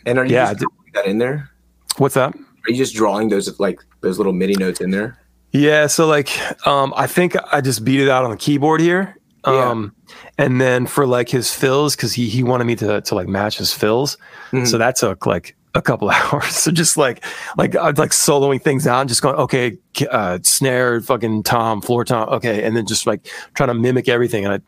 and 0.04 0.18
are 0.18 0.24
you 0.26 0.34
yeah, 0.34 0.52
just 0.52 0.64
that 0.94 1.06
in 1.06 1.18
there? 1.18 1.50
what's 1.98 2.14
that 2.14 2.34
Are 2.34 2.70
you 2.70 2.76
just 2.76 2.94
drawing 2.94 3.28
those 3.30 3.58
like 3.58 3.80
those 4.02 4.18
little 4.18 4.32
MIDI 4.34 4.54
notes 4.56 4.80
in 4.80 4.90
there? 4.90 5.18
Yeah, 5.52 5.86
so 5.86 6.06
like 6.06 6.28
um 6.66 6.92
I 6.96 7.06
think 7.06 7.34
I 7.52 7.60
just 7.60 7.84
beat 7.84 8.00
it 8.00 8.08
out 8.08 8.24
on 8.24 8.30
the 8.30 8.36
keyboard 8.36 8.80
here. 8.80 9.16
Yeah. 9.46 9.70
Um, 9.70 9.94
and 10.38 10.60
then 10.60 10.86
for 10.86 11.06
like 11.06 11.28
his 11.28 11.54
fills, 11.54 11.94
because 11.94 12.12
he 12.12 12.28
he 12.28 12.42
wanted 12.42 12.64
me 12.64 12.74
to 12.76 13.00
to 13.00 13.14
like 13.14 13.28
match 13.28 13.58
his 13.58 13.72
fills, 13.72 14.18
Mhm. 14.50 14.66
so 14.66 14.76
that 14.78 14.96
took 14.96 15.24
like 15.24 15.54
a 15.74 15.80
couple 15.80 16.10
hours. 16.18 16.48
So 16.56 16.70
just 16.72 16.96
like 16.96 17.24
like 17.56 17.76
I 17.76 17.90
was 17.90 17.98
like 17.98 18.10
soloing 18.10 18.60
things 18.60 18.86
out, 18.88 19.00
and 19.02 19.08
just 19.08 19.22
going 19.22 19.36
okay, 19.36 19.78
uh, 20.10 20.40
snare, 20.42 21.00
fucking 21.00 21.44
tom, 21.44 21.80
floor 21.80 22.04
tom, 22.04 22.28
okay, 22.30 22.64
and 22.64 22.76
then 22.76 22.86
just 22.86 23.06
like 23.06 23.26
trying 23.54 23.68
to 23.68 23.74
mimic 23.74 24.08
everything, 24.08 24.44
and 24.44 24.52
I 24.54 24.60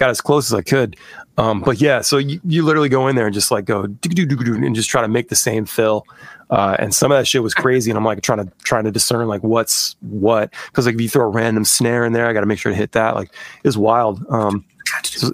got 0.00 0.10
as 0.10 0.20
close 0.20 0.50
as 0.50 0.54
I 0.54 0.62
could. 0.62 0.96
Um, 1.36 1.60
but 1.60 1.80
yeah, 1.80 2.00
so 2.00 2.18
you, 2.18 2.40
you 2.44 2.64
literally 2.64 2.88
go 2.88 3.06
in 3.06 3.14
there 3.14 3.26
and 3.26 3.34
just 3.34 3.50
like 3.50 3.66
go 3.66 3.84
and 3.84 4.74
just 4.74 4.90
try 4.90 5.02
to 5.02 5.08
make 5.08 5.28
the 5.28 5.36
same 5.36 5.66
fill. 5.66 6.04
Uh, 6.48 6.74
and 6.80 6.92
some 6.92 7.12
of 7.12 7.18
that 7.18 7.28
shit 7.28 7.44
was 7.44 7.54
crazy, 7.54 7.90
and 7.90 7.96
I'm 7.96 8.04
like 8.04 8.22
trying 8.22 8.44
to 8.44 8.52
trying 8.64 8.84
to 8.84 8.90
discern 8.90 9.28
like 9.28 9.42
what's 9.44 9.94
what 10.00 10.52
because 10.66 10.86
like 10.86 10.96
if 10.96 11.00
you 11.00 11.08
throw 11.08 11.26
a 11.26 11.28
random 11.28 11.64
snare 11.64 12.04
in 12.04 12.12
there, 12.12 12.26
I 12.26 12.32
got 12.32 12.40
to 12.40 12.46
make 12.46 12.58
sure 12.58 12.72
to 12.72 12.76
hit 12.76 12.92
that. 12.92 13.14
Like 13.14 13.32
it's 13.62 13.76
wild. 13.76 14.24
Um, 14.30 14.64
so, 15.04 15.30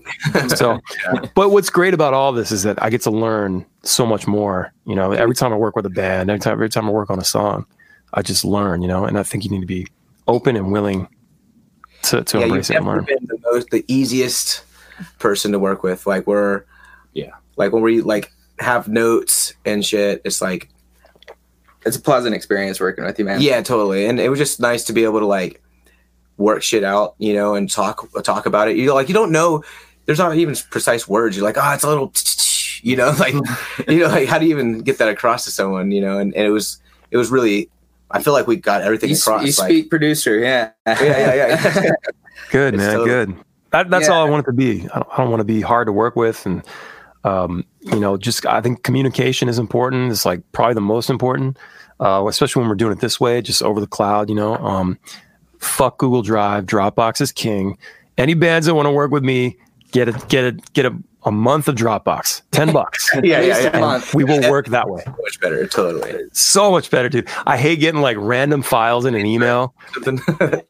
so 0.48 0.78
but 1.34 1.50
what's 1.50 1.70
great 1.70 1.94
about 1.94 2.12
all 2.12 2.32
this 2.32 2.52
is 2.52 2.64
that 2.64 2.82
I 2.82 2.90
get 2.90 3.00
to 3.02 3.10
learn 3.10 3.64
so 3.82 4.04
much 4.04 4.26
more. 4.26 4.74
You 4.84 4.94
know, 4.94 5.12
every 5.12 5.34
time 5.34 5.54
I 5.54 5.56
work 5.56 5.74
with 5.74 5.86
a 5.86 5.90
band, 5.90 6.28
every 6.28 6.40
time 6.40 6.52
every 6.52 6.68
time 6.68 6.86
I 6.86 6.90
work 6.90 7.08
on 7.08 7.18
a 7.18 7.24
song, 7.24 7.64
I 8.12 8.20
just 8.20 8.44
learn. 8.44 8.82
You 8.82 8.88
know, 8.88 9.06
and 9.06 9.18
I 9.18 9.22
think 9.22 9.44
you 9.44 9.50
need 9.50 9.60
to 9.60 9.66
be 9.66 9.86
open 10.28 10.54
and 10.54 10.70
willing 10.70 11.08
to 12.10 12.22
to 12.24 12.38
yeah, 12.38 12.44
you've 12.44 12.50
embrace 12.52 12.70
it 12.70 12.76
and 12.76 12.86
never 12.86 13.02
been 13.02 13.26
the 13.26 13.38
most, 13.52 13.70
the 13.70 13.84
easiest 13.88 14.64
person 15.18 15.52
to 15.52 15.58
work 15.58 15.82
with. 15.82 16.06
Like 16.06 16.26
we're, 16.26 16.64
Yeah. 17.12 17.32
like 17.56 17.72
when 17.72 17.82
we 17.82 18.00
like 18.00 18.32
have 18.58 18.88
notes 18.88 19.52
and 19.64 19.84
shit. 19.84 20.22
It's 20.24 20.40
like, 20.40 20.68
It's 21.84 21.96
a 21.96 22.00
pleasant 22.00 22.34
experience 22.34 22.80
working 22.80 23.04
with 23.04 23.18
you, 23.18 23.24
man. 23.24 23.40
yeah, 23.40 23.60
totally. 23.62 24.06
And 24.06 24.18
it 24.18 24.28
was 24.28 24.38
just 24.38 24.60
nice 24.60 24.84
to 24.84 24.92
be 24.92 25.04
able 25.04 25.20
to 25.20 25.26
like 25.26 25.62
work 26.38 26.62
shit 26.62 26.84
out, 26.84 27.14
you 27.18 27.34
know, 27.34 27.54
and 27.54 27.70
talk 27.70 28.08
talk 28.22 28.46
about 28.46 28.68
it. 28.68 28.76
You 28.76 28.92
like 28.94 29.08
you 29.08 29.14
don't 29.14 29.32
know. 29.32 29.62
There's 30.06 30.18
not 30.18 30.36
even 30.36 30.54
precise 30.70 31.08
words. 31.08 31.36
You're 31.36 31.44
like, 31.44 31.56
oh, 31.58 31.72
it's 31.74 31.82
a 31.84 31.88
little, 31.88 32.12
you 32.82 32.96
know, 32.96 33.10
like 33.18 33.34
you 33.88 34.00
know, 34.00 34.08
like 34.08 34.28
how 34.28 34.38
do 34.38 34.46
you 34.46 34.52
even 34.52 34.80
get 34.80 34.98
that 34.98 35.08
across 35.08 35.44
to 35.44 35.50
someone, 35.50 35.90
you 35.90 36.00
know? 36.00 36.18
And, 36.18 36.34
and 36.34 36.46
it 36.46 36.50
was 36.50 36.78
it 37.10 37.16
was 37.16 37.30
really. 37.30 37.68
I 38.10 38.22
feel 38.22 38.32
like 38.32 38.46
we 38.46 38.56
got 38.56 38.82
everything 38.82 39.10
You, 39.10 39.16
across. 39.16 39.40
you 39.42 39.46
like, 39.62 39.70
speak 39.70 39.90
producer, 39.90 40.38
yeah. 40.38 40.70
yeah, 40.86 41.02
yeah, 41.02 41.34
yeah. 41.34 41.90
Good 42.50 42.74
It's 42.74 42.80
man, 42.82 42.92
totally- 42.96 43.08
good. 43.08 43.36
That, 43.72 43.90
that's 43.90 44.06
Yeah. 44.08 44.14
all 44.14 44.26
I 44.26 44.30
want 44.30 44.44
it 44.46 44.50
to 44.50 44.56
be. 44.56 44.82
I 44.94 44.98
don't, 45.00 45.08
I 45.12 45.16
don't 45.18 45.30
want 45.30 45.40
to 45.40 45.44
be 45.44 45.60
hard 45.60 45.86
to 45.88 45.92
work 45.92 46.14
with, 46.16 46.46
and 46.46 46.62
um, 47.24 47.64
you 47.80 47.98
know, 47.98 48.16
just 48.16 48.46
I 48.46 48.60
think 48.60 48.84
communication 48.84 49.48
is 49.48 49.58
important. 49.58 50.12
It's 50.12 50.24
like 50.24 50.40
probably 50.52 50.74
the 50.74 50.80
most 50.80 51.10
important, 51.10 51.58
uh, 51.98 52.24
especially 52.28 52.60
when 52.60 52.68
we're 52.68 52.76
doing 52.76 52.92
it 52.92 53.00
this 53.00 53.18
way, 53.18 53.42
just 53.42 53.62
over 53.64 53.80
the 53.80 53.86
cloud. 53.88 54.28
You 54.30 54.36
know, 54.36 54.54
um, 54.58 54.98
fuck 55.58 55.98
Google 55.98 56.22
Drive, 56.22 56.64
Dropbox 56.66 57.20
is 57.20 57.32
king. 57.32 57.76
Any 58.16 58.34
bands 58.34 58.66
that 58.66 58.74
want 58.74 58.86
to 58.86 58.92
work 58.92 59.10
with 59.10 59.24
me, 59.24 59.56
get 59.90 60.08
it, 60.08 60.28
get 60.28 60.44
it, 60.44 60.72
get 60.72 60.86
a, 60.86 60.96
a 61.26 61.32
month 61.32 61.66
of 61.66 61.74
Dropbox, 61.74 62.42
ten 62.52 62.72
bucks. 62.72 63.10
yeah, 63.22 63.40
yeah, 63.40 63.58
yeah. 63.58 64.00
we 64.14 64.22
will 64.22 64.48
work 64.48 64.68
that 64.68 64.88
way. 64.88 65.02
Much 65.22 65.40
better, 65.40 65.66
totally. 65.66 66.14
So 66.32 66.70
much 66.70 66.88
better, 66.88 67.08
dude. 67.08 67.28
I 67.46 67.56
hate 67.56 67.80
getting 67.80 68.00
like 68.00 68.16
random 68.18 68.62
files 68.62 69.04
in 69.04 69.16
an 69.16 69.26
email 69.26 69.74
and 70.06 70.20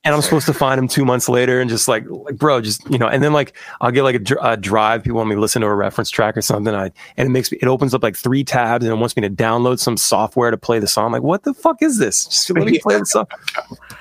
I'm 0.04 0.22
supposed 0.22 0.46
to 0.46 0.54
find 0.54 0.78
them 0.78 0.88
two 0.88 1.04
months 1.04 1.28
later 1.28 1.61
and 1.61 1.68
just 1.68 1.88
like, 1.88 2.04
like, 2.09 2.36
bro, 2.36 2.62
just 2.62 2.90
you 2.90 2.96
know, 2.98 3.07
and 3.07 3.22
then 3.22 3.34
like 3.34 3.54
I'll 3.82 3.90
get 3.90 4.02
like 4.02 4.30
a, 4.30 4.36
a 4.40 4.57
drive. 4.57 5.04
People 5.04 5.18
want 5.18 5.28
me 5.28 5.34
to 5.34 5.40
listen 5.40 5.61
to 5.61 5.68
a 5.68 5.74
reference 5.74 6.09
track 6.09 6.36
or 6.36 6.42
something. 6.42 6.74
I 6.74 6.90
and 7.18 7.26
it 7.26 7.30
makes 7.30 7.52
me, 7.52 7.59
it 7.61 7.68
opens 7.68 7.92
up 7.92 8.02
like 8.02 8.16
three 8.16 8.42
tabs 8.42 8.84
and 8.84 8.92
it 8.92 8.96
wants 8.96 9.14
me 9.14 9.20
to 9.22 9.30
download 9.30 9.78
some 9.78 9.98
software 9.98 10.50
to 10.50 10.57
play 10.57 10.78
the 10.78 10.88
song. 10.88 11.07
I'm 11.07 11.12
like, 11.12 11.22
what 11.22 11.42
the 11.42 11.52
fuck 11.52 11.82
is 11.82 11.98
this? 11.98 12.24
Just 12.24 12.50
let 12.50 12.64
me 12.66 12.78
play 12.78 12.98
the 12.98 13.04
song, 13.04 13.26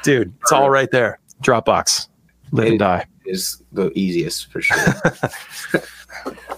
dude. 0.04 0.34
It's 0.42 0.54
all 0.54 0.70
right 0.70 0.90
there. 0.90 1.20
Dropbox, 1.44 2.08
live 2.52 2.68
and 2.68 2.80
die. 2.80 3.06
is 3.26 3.62
the 3.74 3.92
easiest 3.94 4.50
for 4.52 4.62
sure. 4.62 4.78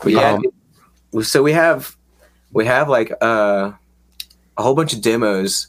but 0.03 0.11
yeah, 0.11 0.39
Um, 1.13 1.23
so 1.23 1.41
we 1.43 1.53
have 1.53 1.95
we 2.51 2.65
have 2.65 2.89
like 2.89 3.11
uh, 3.21 3.71
a 4.57 4.61
whole 4.61 4.75
bunch 4.75 4.93
of 4.93 5.01
demos, 5.01 5.67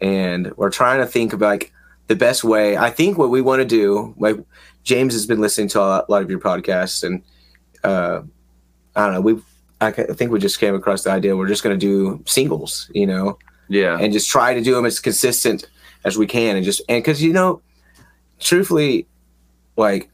and 0.00 0.52
we're 0.56 0.70
trying 0.70 1.00
to 1.00 1.06
think 1.06 1.32
of 1.32 1.40
like 1.40 1.72
the 2.06 2.16
best 2.16 2.44
way. 2.44 2.76
I 2.76 2.90
think 2.90 3.18
what 3.18 3.30
we 3.30 3.40
want 3.40 3.60
to 3.60 3.66
do, 3.66 4.14
like 4.18 4.36
James 4.82 5.12
has 5.14 5.26
been 5.26 5.40
listening 5.40 5.68
to 5.68 5.80
a 5.80 6.04
lot, 6.08 6.22
of 6.22 6.30
your 6.30 6.40
podcasts, 6.40 7.02
and 7.02 7.22
uh, 7.82 8.22
I 8.96 9.04
don't 9.06 9.14
know, 9.14 9.20
we 9.20 9.42
I 9.80 9.90
think 9.90 10.30
we 10.30 10.38
just 10.38 10.60
came 10.60 10.74
across 10.74 11.02
the 11.04 11.10
idea 11.10 11.36
we're 11.36 11.48
just 11.48 11.62
going 11.62 11.78
to 11.78 11.86
do 11.86 12.22
singles, 12.26 12.90
you 12.94 13.06
know, 13.06 13.38
Yeah. 13.68 13.98
and 13.98 14.12
just 14.12 14.30
try 14.30 14.54
to 14.54 14.62
do 14.62 14.74
them 14.74 14.86
as 14.86 15.00
consistent 15.00 15.66
as 16.04 16.16
we 16.16 16.26
can 16.26 16.56
and 16.56 16.64
just 16.64 16.80
and 16.88 17.02
because 17.02 17.22
you 17.22 17.32
know 17.32 17.60
truthfully 18.38 19.06
like 19.76 20.10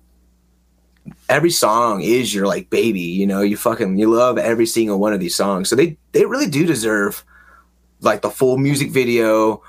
every 1.29 1.51
song 1.51 2.03
is 2.03 2.35
your 2.35 2.47
like 2.47 2.71
baby 2.71 3.01
you 3.01 3.27
know? 3.27 3.41
You 3.41 3.57
fucking 3.57 3.99
you 3.99 4.11
love 4.11 4.39
every 4.39 4.67
single 4.67 4.99
one 4.99 5.13
of 5.13 5.21
these 5.21 5.37
songs. 5.37 5.69
So 5.69 5.77
they 5.77 5.97
they 6.13 6.25
really 6.27 6.49
do 6.49 6.67
deserve 6.67 7.25
like 8.01 8.23
the 8.23 8.31
full 8.31 8.57
music 8.57 8.91
video 8.91 9.63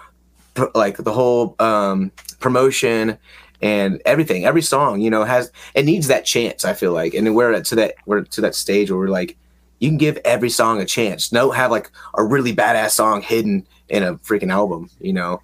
pr- 0.54 0.66
like 0.74 0.98
the 0.98 1.12
whole 1.12 1.56
um 1.60 2.12
promotion 2.40 3.18
and 3.62 4.02
everything. 4.06 4.46
Every 4.46 4.62
song 4.62 5.02
you 5.02 5.10
know 5.10 5.24
has 5.24 5.52
it 5.76 5.86
needs 5.86 6.08
that 6.08 6.26
chance 6.26 6.66
i 6.66 6.74
feel 6.74 6.94
like. 6.94 7.14
And 7.14 7.34
we're 7.36 7.54
at 7.54 7.66
to 7.66 7.76
that 7.76 7.96
we're 8.06 8.22
to 8.22 8.42
that 8.42 8.56
stage 8.56 8.90
where 8.92 9.00
we're 9.00 9.08
like 9.08 9.38
you 9.80 9.90
can 9.90 9.98
give 9.98 10.20
every 10.26 10.50
song 10.50 10.80
a 10.80 10.86
chance. 10.86 11.30
Don't 11.30 11.56
have 11.56 11.72
like 11.72 11.92
a 12.16 12.24
really 12.24 12.56
badass 12.56 12.92
song 12.92 13.22
hidden 13.22 13.66
in 13.90 14.04
a 14.04 14.16
freaking 14.16 14.52
album 14.52 14.90
you 15.00 15.14
know 15.14 15.42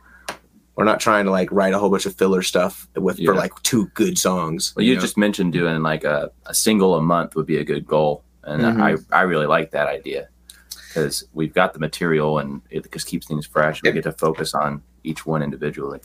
we're 0.77 0.85
not 0.85 0.99
trying 0.99 1.25
to 1.25 1.31
like 1.31 1.51
write 1.51 1.73
a 1.73 1.79
whole 1.79 1.89
bunch 1.89 2.05
of 2.05 2.15
filler 2.15 2.41
stuff 2.43 2.87
with 2.95 3.17
for 3.25 3.33
like 3.35 3.51
two 3.63 3.87
good 3.95 4.17
songs 4.17 4.73
Well, 4.75 4.85
you 4.85 4.95
know? 4.95 5.01
just 5.01 5.17
mentioned 5.17 5.51
doing 5.51 5.81
like 5.81 6.03
a, 6.05 6.31
a 6.45 6.53
single 6.53 6.95
a 6.95 7.01
month 7.01 7.35
would 7.35 7.47
be 7.47 7.57
a 7.57 7.63
good 7.65 7.85
goal, 7.85 8.23
and 8.43 8.61
Mhm. 8.61 8.81
I 9.11 9.17
I 9.19 9.21
really 9.23 9.47
like 9.47 9.71
that 9.71 9.87
idea 9.87 10.29
because 10.87 11.25
we've 11.33 11.53
got 11.53 11.73
the 11.73 11.79
material 11.79 12.39
and 12.39 12.61
it 12.69 12.89
just 12.91 13.07
keeps 13.07 13.27
things 13.27 13.45
fresh. 13.45 13.81
We 13.83 13.91
get 13.91 14.03
to 14.03 14.11
focus 14.13 14.53
on 14.53 14.81
each 15.03 15.25
one 15.25 15.43
individually. 15.43 15.99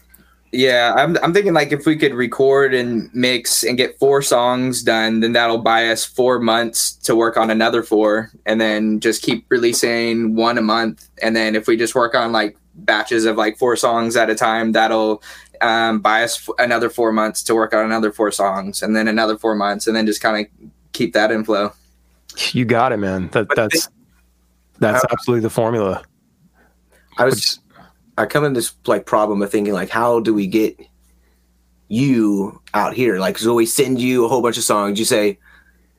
Yeah, 0.55 0.93
I'm, 0.99 1.17
I'm 1.23 1.33
thinking 1.33 1.55
like 1.55 1.73
if 1.73 1.87
we 1.87 1.97
could 1.97 2.13
record 2.13 2.75
and 2.75 3.09
mix 3.15 3.63
and 3.65 3.79
get 3.79 3.99
four 3.99 4.21
songs 4.21 4.83
done, 4.83 5.21
then 5.21 5.33
that'll 5.33 5.63
buy 5.63 5.89
us 5.89 6.05
four 6.05 6.39
months 6.41 6.93
to 7.07 7.17
work 7.17 7.39
on 7.39 7.51
another 7.51 7.83
four, 7.83 8.31
and 8.45 8.61
then 8.61 9.01
just 9.01 9.23
keep 9.23 9.47
releasing 9.49 10.37
one 10.37 10.59
a 10.59 10.63
month. 10.63 11.09
And 11.23 11.35
then 11.35 11.55
if 11.57 11.67
we 11.67 11.79
just 11.79 11.95
work 11.95 12.15
on 12.15 12.33
like 12.33 12.59
batches 12.75 13.25
of 13.25 13.37
like 13.37 13.59
four 13.59 13.77
songs 13.77 14.17
at 14.17 14.31
a 14.31 14.35
time, 14.35 14.73
that'll 14.73 15.23
um, 15.61 16.01
buy 16.01 16.23
us 16.25 16.49
f- 16.49 16.55
another 16.59 16.91
four 16.91 17.13
months 17.13 17.43
to 17.45 17.55
work 17.55 17.73
on 17.75 17.85
another 17.85 18.13
four 18.13 18.31
songs, 18.31 18.83
and 18.83 18.97
then 18.97 19.09
another 19.09 19.37
four 19.39 19.55
months, 19.55 19.87
and 19.87 19.95
then 19.97 20.07
just 20.07 20.21
kind 20.21 20.47
of 20.47 20.71
keep 20.93 21.13
that 21.15 21.31
in 21.31 21.45
flow. 21.45 21.73
You 22.53 22.65
got 22.65 22.93
it, 22.93 22.97
man. 22.97 23.29
That 23.33 23.49
But 23.49 23.57
that's 23.57 23.89
that's 24.79 25.05
Uh, 25.05 25.09
absolutely 25.13 25.43
the 25.43 25.51
formula. 25.51 26.03
I 27.19 27.25
was 27.27 27.35
Which- 27.35 27.59
I 28.19 28.27
come 28.27 28.45
in 28.45 28.53
this 28.55 28.73
like 28.87 29.07
problem 29.07 29.41
of 29.43 29.51
thinking 29.51 29.73
like 29.75 29.89
how 29.91 30.21
do 30.21 30.33
we 30.35 30.47
get 30.47 30.79
you 31.89 32.61
out 32.75 32.95
here 32.95 33.19
like 33.19 33.37
so 33.39 33.55
we 33.55 33.67
send 33.67 34.01
you 34.01 34.25
a 34.25 34.29
whole 34.29 34.41
bunch 34.43 34.57
of 34.57 34.63
songs 34.65 34.99
you 34.99 35.05
say 35.05 35.39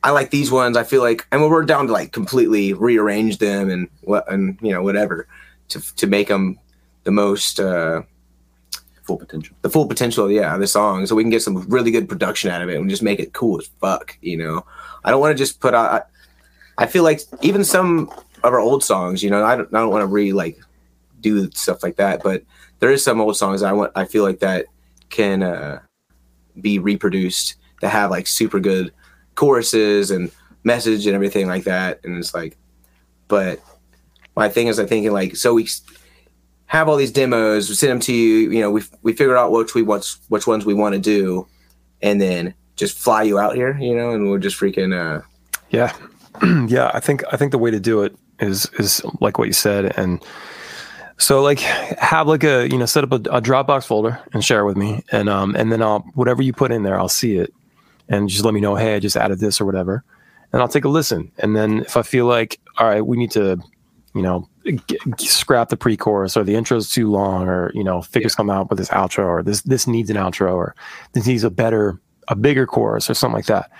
I 0.02 0.10
like 0.10 0.30
these 0.30 0.50
ones 0.50 0.76
I 0.76 0.82
feel 0.84 1.02
like 1.02 1.26
and 1.30 1.40
we're 1.48 1.64
down 1.64 1.86
to 1.86 1.92
like 1.92 2.12
completely 2.12 2.72
rearrange 2.72 3.38
them 3.38 3.70
and 3.70 3.88
what 4.02 4.30
and 4.32 4.58
you 4.60 4.72
know 4.72 4.82
whatever 4.82 5.26
to 5.68 5.80
to 5.96 6.06
make 6.06 6.28
them 6.28 6.58
the 7.04 7.12
most 7.12 7.60
uh 7.60 8.02
Full 9.04 9.18
potential. 9.18 9.54
the 9.60 9.68
full 9.68 9.86
potential 9.86 10.30
yeah 10.30 10.54
of 10.54 10.60
the 10.60 10.66
song. 10.66 11.04
So 11.04 11.14
we 11.14 11.22
can 11.22 11.28
get 11.28 11.42
some 11.42 11.58
really 11.68 11.90
good 11.90 12.08
production 12.08 12.50
out 12.50 12.62
of 12.62 12.70
it 12.70 12.76
and 12.76 12.88
just 12.88 13.02
make 13.02 13.20
it 13.20 13.34
cool 13.34 13.60
as 13.60 13.68
fuck 13.78 14.16
you 14.22 14.38
know? 14.38 14.64
I 15.04 15.10
don't 15.10 15.20
want 15.20 15.36
to 15.36 15.42
just 15.44 15.60
put 15.60 15.74
out 15.74 16.06
I, 16.78 16.84
I 16.84 16.86
feel 16.86 17.02
like 17.02 17.20
even 17.42 17.64
some 17.64 18.10
of 18.42 18.54
our 18.54 18.60
old 18.60 18.82
songs 18.82 19.22
you 19.22 19.28
know 19.28 19.44
I 19.44 19.56
don't, 19.56 19.68
I 19.74 19.80
don't 19.80 19.90
want 19.90 20.00
to 20.00 20.06
re 20.06 20.32
like 20.32 20.58
do 21.20 21.50
stuff 21.50 21.82
like 21.82 21.96
that 21.96 22.22
but 22.22 22.44
there 22.80 22.90
is 22.90 23.04
some 23.04 23.20
old 23.20 23.36
songs 23.36 23.62
I 23.62 23.72
want 23.72 23.92
I 23.94 24.06
feel 24.06 24.22
like 24.22 24.38
that 24.38 24.64
can 25.10 25.42
uh, 25.42 25.80
be 26.62 26.78
reproduced 26.78 27.56
that 27.82 27.90
have 27.90 28.10
like 28.10 28.26
super 28.26 28.58
good 28.58 28.90
choruses 29.34 30.10
and 30.10 30.30
message 30.64 31.06
and 31.06 31.14
everything 31.14 31.46
like 31.46 31.64
that. 31.64 32.00
And 32.04 32.16
it's 32.16 32.34
like 32.34 32.56
but 33.28 33.60
my 34.34 34.48
thing 34.48 34.68
is 34.68 34.78
I'm 34.78 34.86
thinking 34.86 35.12
like 35.12 35.36
so 35.36 35.52
we 35.52 35.68
have 36.66 36.88
all 36.88 36.96
these 36.96 37.12
demos, 37.12 37.68
we 37.68 37.74
send 37.74 37.92
them 37.92 38.00
to 38.00 38.12
you. 38.12 38.50
You 38.50 38.60
know, 38.60 38.70
we 38.70 38.82
we 39.02 39.12
figure 39.12 39.36
out 39.36 39.52
which 39.52 39.74
we 39.74 39.82
want, 39.82 40.16
which 40.28 40.46
ones 40.46 40.64
we 40.64 40.74
want 40.74 40.94
to 40.94 41.00
do, 41.00 41.46
and 42.02 42.20
then 42.20 42.54
just 42.76 42.98
fly 42.98 43.22
you 43.22 43.38
out 43.38 43.54
here. 43.54 43.76
You 43.78 43.94
know, 43.94 44.10
and 44.10 44.28
we'll 44.28 44.38
just 44.38 44.58
freaking. 44.58 44.92
uh 44.94 45.22
Yeah, 45.70 45.94
yeah. 46.68 46.90
I 46.94 47.00
think 47.00 47.22
I 47.32 47.36
think 47.36 47.52
the 47.52 47.58
way 47.58 47.70
to 47.70 47.80
do 47.80 48.02
it 48.02 48.16
is 48.40 48.68
is 48.78 49.02
like 49.20 49.38
what 49.38 49.46
you 49.46 49.52
said, 49.52 49.96
and 49.96 50.22
so 51.18 51.42
like 51.42 51.60
have 51.60 52.26
like 52.26 52.44
a 52.44 52.68
you 52.68 52.78
know 52.78 52.86
set 52.86 53.04
up 53.04 53.12
a, 53.12 53.36
a 53.36 53.40
Dropbox 53.40 53.86
folder 53.86 54.20
and 54.32 54.44
share 54.44 54.60
it 54.60 54.66
with 54.66 54.76
me, 54.76 55.04
and 55.12 55.28
um 55.28 55.54
and 55.54 55.70
then 55.70 55.82
I'll 55.82 56.00
whatever 56.14 56.42
you 56.42 56.52
put 56.52 56.72
in 56.72 56.82
there, 56.82 56.98
I'll 56.98 57.08
see 57.08 57.36
it, 57.36 57.52
and 58.08 58.28
just 58.28 58.44
let 58.44 58.54
me 58.54 58.60
know, 58.60 58.74
hey, 58.74 58.96
I 58.96 59.00
just 59.00 59.16
added 59.16 59.38
this 59.38 59.60
or 59.60 59.64
whatever, 59.64 60.02
and 60.52 60.60
I'll 60.60 60.68
take 60.68 60.84
a 60.84 60.88
listen, 60.88 61.30
and 61.38 61.54
then 61.54 61.80
if 61.80 61.96
I 61.96 62.02
feel 62.02 62.26
like 62.26 62.58
all 62.78 62.88
right, 62.88 63.06
we 63.06 63.16
need 63.16 63.30
to, 63.32 63.58
you 64.14 64.22
know. 64.22 64.48
G- 64.64 64.98
scrap 65.18 65.68
the 65.68 65.76
pre-chorus 65.76 66.36
or 66.36 66.44
the 66.44 66.54
intro's 66.54 66.90
too 66.90 67.10
long 67.10 67.48
or 67.48 67.70
you 67.74 67.84
know 67.84 68.00
figure 68.00 68.28
something 68.28 68.54
out 68.54 68.70
with 68.70 68.78
this 68.78 68.88
outro 68.88 69.26
or 69.26 69.42
this 69.42 69.62
this 69.62 69.86
needs 69.86 70.08
an 70.10 70.16
outro 70.16 70.54
or 70.54 70.74
this 71.12 71.26
needs 71.26 71.44
a 71.44 71.50
better 71.50 72.00
a 72.28 72.34
bigger 72.34 72.66
chorus 72.66 73.10
or 73.10 73.14
something 73.14 73.36
like 73.36 73.46
that 73.46 73.70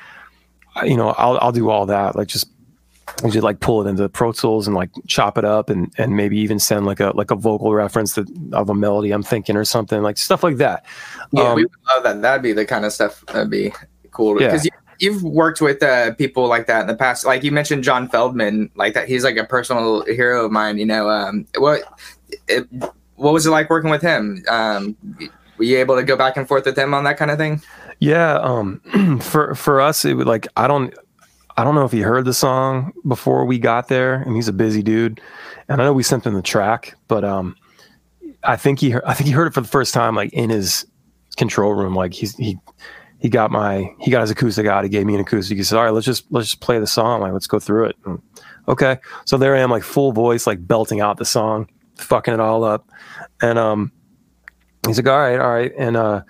you 0.82 0.96
know, 0.96 1.10
I'll 1.10 1.38
I'll 1.40 1.52
do 1.52 1.70
all 1.70 1.86
that. 1.86 2.16
Like 2.16 2.28
just 2.28 2.48
we 3.22 3.30
just 3.30 3.44
like 3.44 3.60
pull 3.60 3.86
it 3.86 3.90
into 3.90 4.08
Pro 4.08 4.32
Tools 4.32 4.66
and 4.66 4.74
like 4.74 4.90
chop 5.06 5.38
it 5.38 5.44
up 5.44 5.70
and 5.70 5.92
and 5.98 6.16
maybe 6.16 6.38
even 6.38 6.58
send 6.58 6.86
like 6.86 7.00
a 7.00 7.12
like 7.14 7.30
a 7.30 7.36
vocal 7.36 7.72
reference 7.74 8.14
to, 8.14 8.26
of 8.52 8.68
a 8.68 8.74
melody 8.74 9.12
I'm 9.12 9.22
thinking 9.22 9.56
or 9.56 9.64
something 9.64 10.02
like 10.02 10.18
stuff 10.18 10.42
like 10.42 10.56
that. 10.56 10.84
Yeah, 11.32 11.50
Um, 11.50 11.56
we 11.56 11.64
would 11.64 11.72
love 11.94 12.02
that. 12.02 12.22
That'd 12.22 12.42
be 12.42 12.52
the 12.52 12.66
kind 12.66 12.84
of 12.84 12.92
stuff 12.92 13.24
that'd 13.26 13.50
be 13.50 13.72
cool. 14.10 14.40
Yeah. 14.40 14.48
Because 14.48 14.64
you, 14.64 14.70
you've 14.98 15.22
worked 15.22 15.60
with 15.60 15.82
uh, 15.82 16.14
people 16.14 16.46
like 16.48 16.66
that 16.66 16.82
in 16.82 16.86
the 16.86 16.96
past. 16.96 17.24
Like 17.24 17.42
you 17.42 17.52
mentioned 17.52 17.84
John 17.84 18.08
Feldmann, 18.08 18.70
like 18.74 18.94
that. 18.94 19.08
He's 19.08 19.24
like 19.24 19.36
a 19.36 19.44
personal 19.44 20.04
hero 20.04 20.44
of 20.44 20.52
mine. 20.52 20.78
You 20.78 20.86
know, 20.86 21.08
um, 21.08 21.46
what 21.56 21.82
it, 22.48 22.66
what 23.16 23.32
was 23.32 23.46
it 23.46 23.50
like 23.50 23.70
working 23.70 23.90
with 23.90 24.02
him? 24.02 24.42
Um, 24.48 24.96
were 25.58 25.64
you 25.64 25.78
able 25.78 25.96
to 25.96 26.02
go 26.02 26.16
back 26.16 26.36
and 26.36 26.46
forth 26.48 26.66
with 26.66 26.76
him 26.76 26.94
on 26.94 27.04
that 27.04 27.16
kind 27.16 27.30
of 27.30 27.38
thing? 27.38 27.62
Yeah, 28.00 28.34
um, 28.34 28.80
for 29.20 29.54
for 29.54 29.80
us, 29.80 30.04
it 30.04 30.14
would 30.14 30.26
like 30.26 30.46
I 30.56 30.66
don't 30.66 30.94
I 31.56 31.64
don't 31.64 31.74
know 31.74 31.84
if 31.84 31.92
he 31.92 32.00
heard 32.00 32.24
the 32.24 32.34
song 32.34 32.92
before 33.06 33.44
we 33.44 33.58
got 33.58 33.88
there, 33.88 34.14
and 34.14 34.34
he's 34.34 34.48
a 34.48 34.52
busy 34.52 34.82
dude. 34.82 35.20
And 35.68 35.80
I 35.80 35.84
know 35.84 35.92
we 35.92 36.02
sent 36.02 36.26
him 36.26 36.34
the 36.34 36.42
track, 36.42 36.94
but 37.08 37.24
um, 37.24 37.56
I 38.42 38.56
think 38.56 38.80
he 38.80 38.94
I 39.06 39.14
think 39.14 39.28
he 39.28 39.32
heard 39.32 39.46
it 39.46 39.54
for 39.54 39.60
the 39.60 39.68
first 39.68 39.94
time 39.94 40.14
like 40.14 40.32
in 40.32 40.50
his 40.50 40.86
control 41.36 41.74
room. 41.74 41.94
Like 41.94 42.12
he's 42.12 42.36
he 42.36 42.58
he 43.24 43.30
got 43.30 43.50
my 43.50 43.90
he 44.00 44.10
got 44.10 44.20
his 44.20 44.30
acoustic 44.30 44.66
out. 44.66 44.84
He 44.84 44.90
gave 44.90 45.06
me 45.06 45.14
an 45.14 45.20
acoustic. 45.20 45.56
He 45.56 45.64
said, 45.64 45.78
"All 45.78 45.84
right, 45.84 45.94
let's 45.94 46.04
just 46.04 46.26
let's 46.30 46.48
just 46.48 46.60
play 46.60 46.78
the 46.78 46.86
song. 46.86 47.22
Like 47.22 47.32
let's 47.32 47.46
go 47.46 47.58
through 47.58 47.86
it." 47.86 47.96
And, 48.04 48.20
okay, 48.68 48.98
so 49.24 49.38
there 49.38 49.56
I 49.56 49.60
am, 49.60 49.70
like 49.70 49.82
full 49.82 50.12
voice, 50.12 50.46
like 50.46 50.66
belting 50.66 51.00
out 51.00 51.16
the 51.16 51.24
song, 51.24 51.66
fucking 51.96 52.34
it 52.34 52.40
all 52.40 52.64
up, 52.64 52.86
and 53.40 53.58
um, 53.58 53.92
he's 54.86 54.98
like, 54.98 55.08
"All 55.08 55.18
right, 55.18 55.40
all 55.40 55.54
right," 55.54 55.72
and 55.78 55.96
uh 55.96 56.22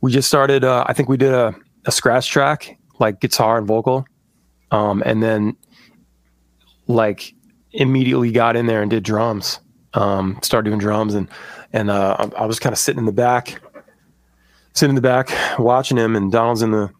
we 0.00 0.12
just 0.12 0.28
started 0.28 0.64
uh, 0.64 0.84
i 0.86 0.92
think 0.92 1.08
we 1.08 1.16
did 1.16 1.32
a, 1.32 1.54
a 1.86 1.92
scratch 1.92 2.28
track 2.28 2.78
like 2.98 3.20
guitar 3.20 3.58
and 3.58 3.66
vocal 3.66 4.04
um, 4.72 5.02
and 5.04 5.22
then 5.22 5.56
like 6.86 7.34
immediately 7.72 8.30
got 8.30 8.56
in 8.56 8.66
there 8.66 8.82
and 8.82 8.90
did 8.90 9.02
drums 9.02 9.60
um, 9.94 10.38
started 10.42 10.68
doing 10.68 10.78
drums 10.78 11.14
and 11.14 11.28
and 11.72 11.90
uh, 11.90 12.16
I, 12.18 12.42
I 12.42 12.46
was 12.46 12.58
kind 12.58 12.72
of 12.72 12.78
sitting 12.78 12.98
in 12.98 13.06
the 13.06 13.12
back 13.12 13.60
sitting 14.80 14.90
in 14.90 14.94
the 14.96 15.02
back 15.02 15.30
watching 15.58 15.96
him 15.96 16.16
and 16.16 16.32
donald's 16.32 16.62
in 16.62 16.70
the 16.70 16.90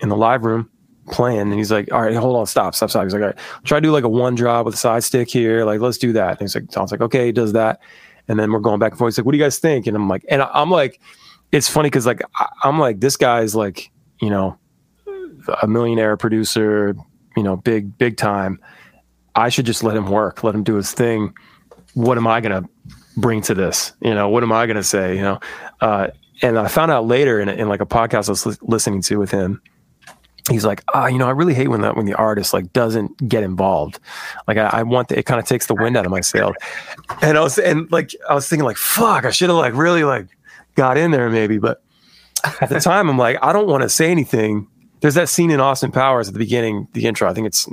in 0.00 0.08
the 0.08 0.16
live 0.16 0.44
room 0.44 0.70
playing 1.10 1.40
and 1.40 1.54
he's 1.54 1.72
like 1.72 1.92
all 1.92 2.02
right 2.02 2.14
hold 2.14 2.36
on 2.36 2.46
stop 2.46 2.74
stop 2.74 2.90
stop 2.90 3.02
he's 3.02 3.12
like 3.12 3.22
all 3.22 3.28
right 3.28 3.38
try 3.64 3.78
to 3.78 3.82
do 3.82 3.90
like 3.90 4.04
a 4.04 4.08
one 4.08 4.34
drop 4.34 4.64
with 4.64 4.74
a 4.74 4.78
side 4.78 5.02
stick 5.02 5.28
here 5.28 5.64
like 5.64 5.80
let's 5.80 5.98
do 5.98 6.12
that 6.12 6.32
and 6.32 6.40
he's 6.40 6.54
like 6.54 6.68
donald's 6.68 6.92
like 6.92 7.00
okay 7.00 7.26
he 7.26 7.32
does 7.32 7.52
that 7.52 7.80
and 8.28 8.38
then 8.38 8.52
we're 8.52 8.60
going 8.60 8.78
back 8.78 8.92
and 8.92 8.98
forth 8.98 9.12
he's 9.12 9.18
like 9.18 9.24
what 9.26 9.32
do 9.32 9.38
you 9.38 9.44
guys 9.44 9.58
think 9.58 9.86
and 9.86 9.96
i'm 9.96 10.08
like 10.08 10.24
and 10.28 10.42
I, 10.42 10.50
i'm 10.52 10.70
like 10.70 11.00
it's 11.50 11.68
funny 11.68 11.88
because 11.88 12.06
like 12.06 12.22
I, 12.36 12.46
I'm 12.62 12.78
like 12.78 13.00
this 13.00 13.16
guy's 13.16 13.56
like 13.56 13.90
you 14.20 14.30
know 14.30 14.56
a 15.62 15.66
millionaire 15.66 16.16
producer, 16.16 16.94
you 17.36 17.42
know, 17.42 17.56
big 17.56 17.96
big 17.98 18.16
time. 18.16 18.60
I 19.34 19.48
should 19.48 19.66
just 19.66 19.82
let 19.82 19.96
him 19.96 20.10
work, 20.10 20.42
let 20.42 20.54
him 20.54 20.62
do 20.62 20.74
his 20.74 20.92
thing. 20.92 21.34
What 21.94 22.18
am 22.18 22.26
I 22.26 22.40
gonna 22.40 22.68
bring 23.16 23.42
to 23.42 23.54
this? 23.54 23.92
You 24.00 24.14
know, 24.14 24.28
what 24.28 24.42
am 24.42 24.52
I 24.52 24.66
gonna 24.66 24.82
say? 24.82 25.16
You 25.16 25.22
know, 25.22 25.40
uh, 25.80 26.08
and 26.42 26.58
I 26.58 26.68
found 26.68 26.90
out 26.90 27.06
later 27.06 27.40
in, 27.40 27.48
in 27.48 27.68
like 27.68 27.80
a 27.80 27.86
podcast 27.86 28.28
I 28.28 28.32
was 28.32 28.46
li- 28.46 28.56
listening 28.62 29.02
to 29.02 29.18
with 29.18 29.30
him. 29.30 29.60
He's 30.48 30.64
like, 30.64 30.82
ah, 30.94 31.06
you 31.06 31.18
know, 31.18 31.28
I 31.28 31.32
really 31.32 31.54
hate 31.54 31.68
when 31.68 31.82
that 31.82 31.96
when 31.96 32.06
the 32.06 32.14
artist 32.14 32.52
like 32.52 32.72
doesn't 32.72 33.28
get 33.28 33.42
involved. 33.42 34.00
Like 34.48 34.56
I, 34.56 34.70
I 34.72 34.82
want 34.82 35.08
the, 35.08 35.18
it 35.18 35.26
kind 35.26 35.38
of 35.38 35.46
takes 35.46 35.66
the 35.66 35.74
wind 35.74 35.96
out 35.96 36.06
of 36.06 36.10
my 36.10 36.22
sail. 36.22 36.54
And 37.22 37.36
I 37.36 37.40
was 37.42 37.58
and 37.58 37.90
like 37.92 38.14
I 38.28 38.34
was 38.34 38.48
thinking 38.48 38.64
like, 38.64 38.78
fuck, 38.78 39.24
I 39.24 39.30
should 39.30 39.50
have 39.50 39.58
like 39.58 39.74
really 39.74 40.02
like 40.02 40.28
got 40.74 40.96
in 40.96 41.10
there 41.10 41.28
maybe, 41.28 41.58
but 41.58 41.82
at 42.60 42.68
the 42.68 42.80
time 42.80 43.08
I'm 43.08 43.18
like, 43.18 43.38
I 43.42 43.52
don't 43.52 43.68
want 43.68 43.82
to 43.82 43.88
say 43.88 44.10
anything. 44.10 44.66
There's 45.00 45.14
that 45.14 45.28
scene 45.28 45.50
in 45.50 45.60
Austin 45.60 45.92
Powers 45.92 46.28
at 46.28 46.34
the 46.34 46.38
beginning, 46.38 46.88
the 46.92 47.06
intro. 47.06 47.28
I 47.28 47.34
think 47.34 47.46
it's 47.46 47.68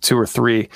two 0.00 0.18
or 0.18 0.26
three, 0.26 0.68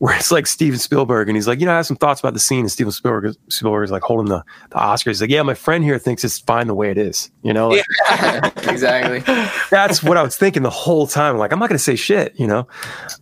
where 0.00 0.16
it's 0.16 0.32
like 0.32 0.46
Steven 0.46 0.78
Spielberg, 0.78 1.28
and 1.28 1.36
he's 1.36 1.46
like, 1.46 1.60
you 1.60 1.66
know, 1.66 1.72
I 1.72 1.76
have 1.76 1.86
some 1.86 1.98
thoughts 1.98 2.20
about 2.20 2.32
the 2.32 2.40
scene. 2.40 2.60
And 2.60 2.72
Steven 2.72 2.90
Spielberg, 2.90 3.36
Spielberg 3.50 3.84
is 3.84 3.90
like 3.90 4.02
holding 4.02 4.30
the, 4.30 4.42
the 4.70 4.76
Oscar. 4.76 5.10
He's 5.10 5.20
like, 5.20 5.28
yeah, 5.28 5.42
my 5.42 5.52
friend 5.52 5.84
here 5.84 5.98
thinks 5.98 6.24
it's 6.24 6.38
fine 6.38 6.68
the 6.68 6.74
way 6.74 6.90
it 6.90 6.96
is. 6.96 7.30
You 7.42 7.52
know, 7.52 7.68
like, 7.68 7.84
exactly. 8.66 9.18
that's 9.70 10.02
what 10.02 10.16
I 10.16 10.22
was 10.22 10.38
thinking 10.38 10.62
the 10.62 10.70
whole 10.70 11.06
time. 11.06 11.36
Like, 11.36 11.52
I'm 11.52 11.58
not 11.58 11.68
going 11.68 11.76
to 11.76 11.84
say 11.84 11.96
shit, 11.96 12.32
you 12.40 12.46
know. 12.46 12.66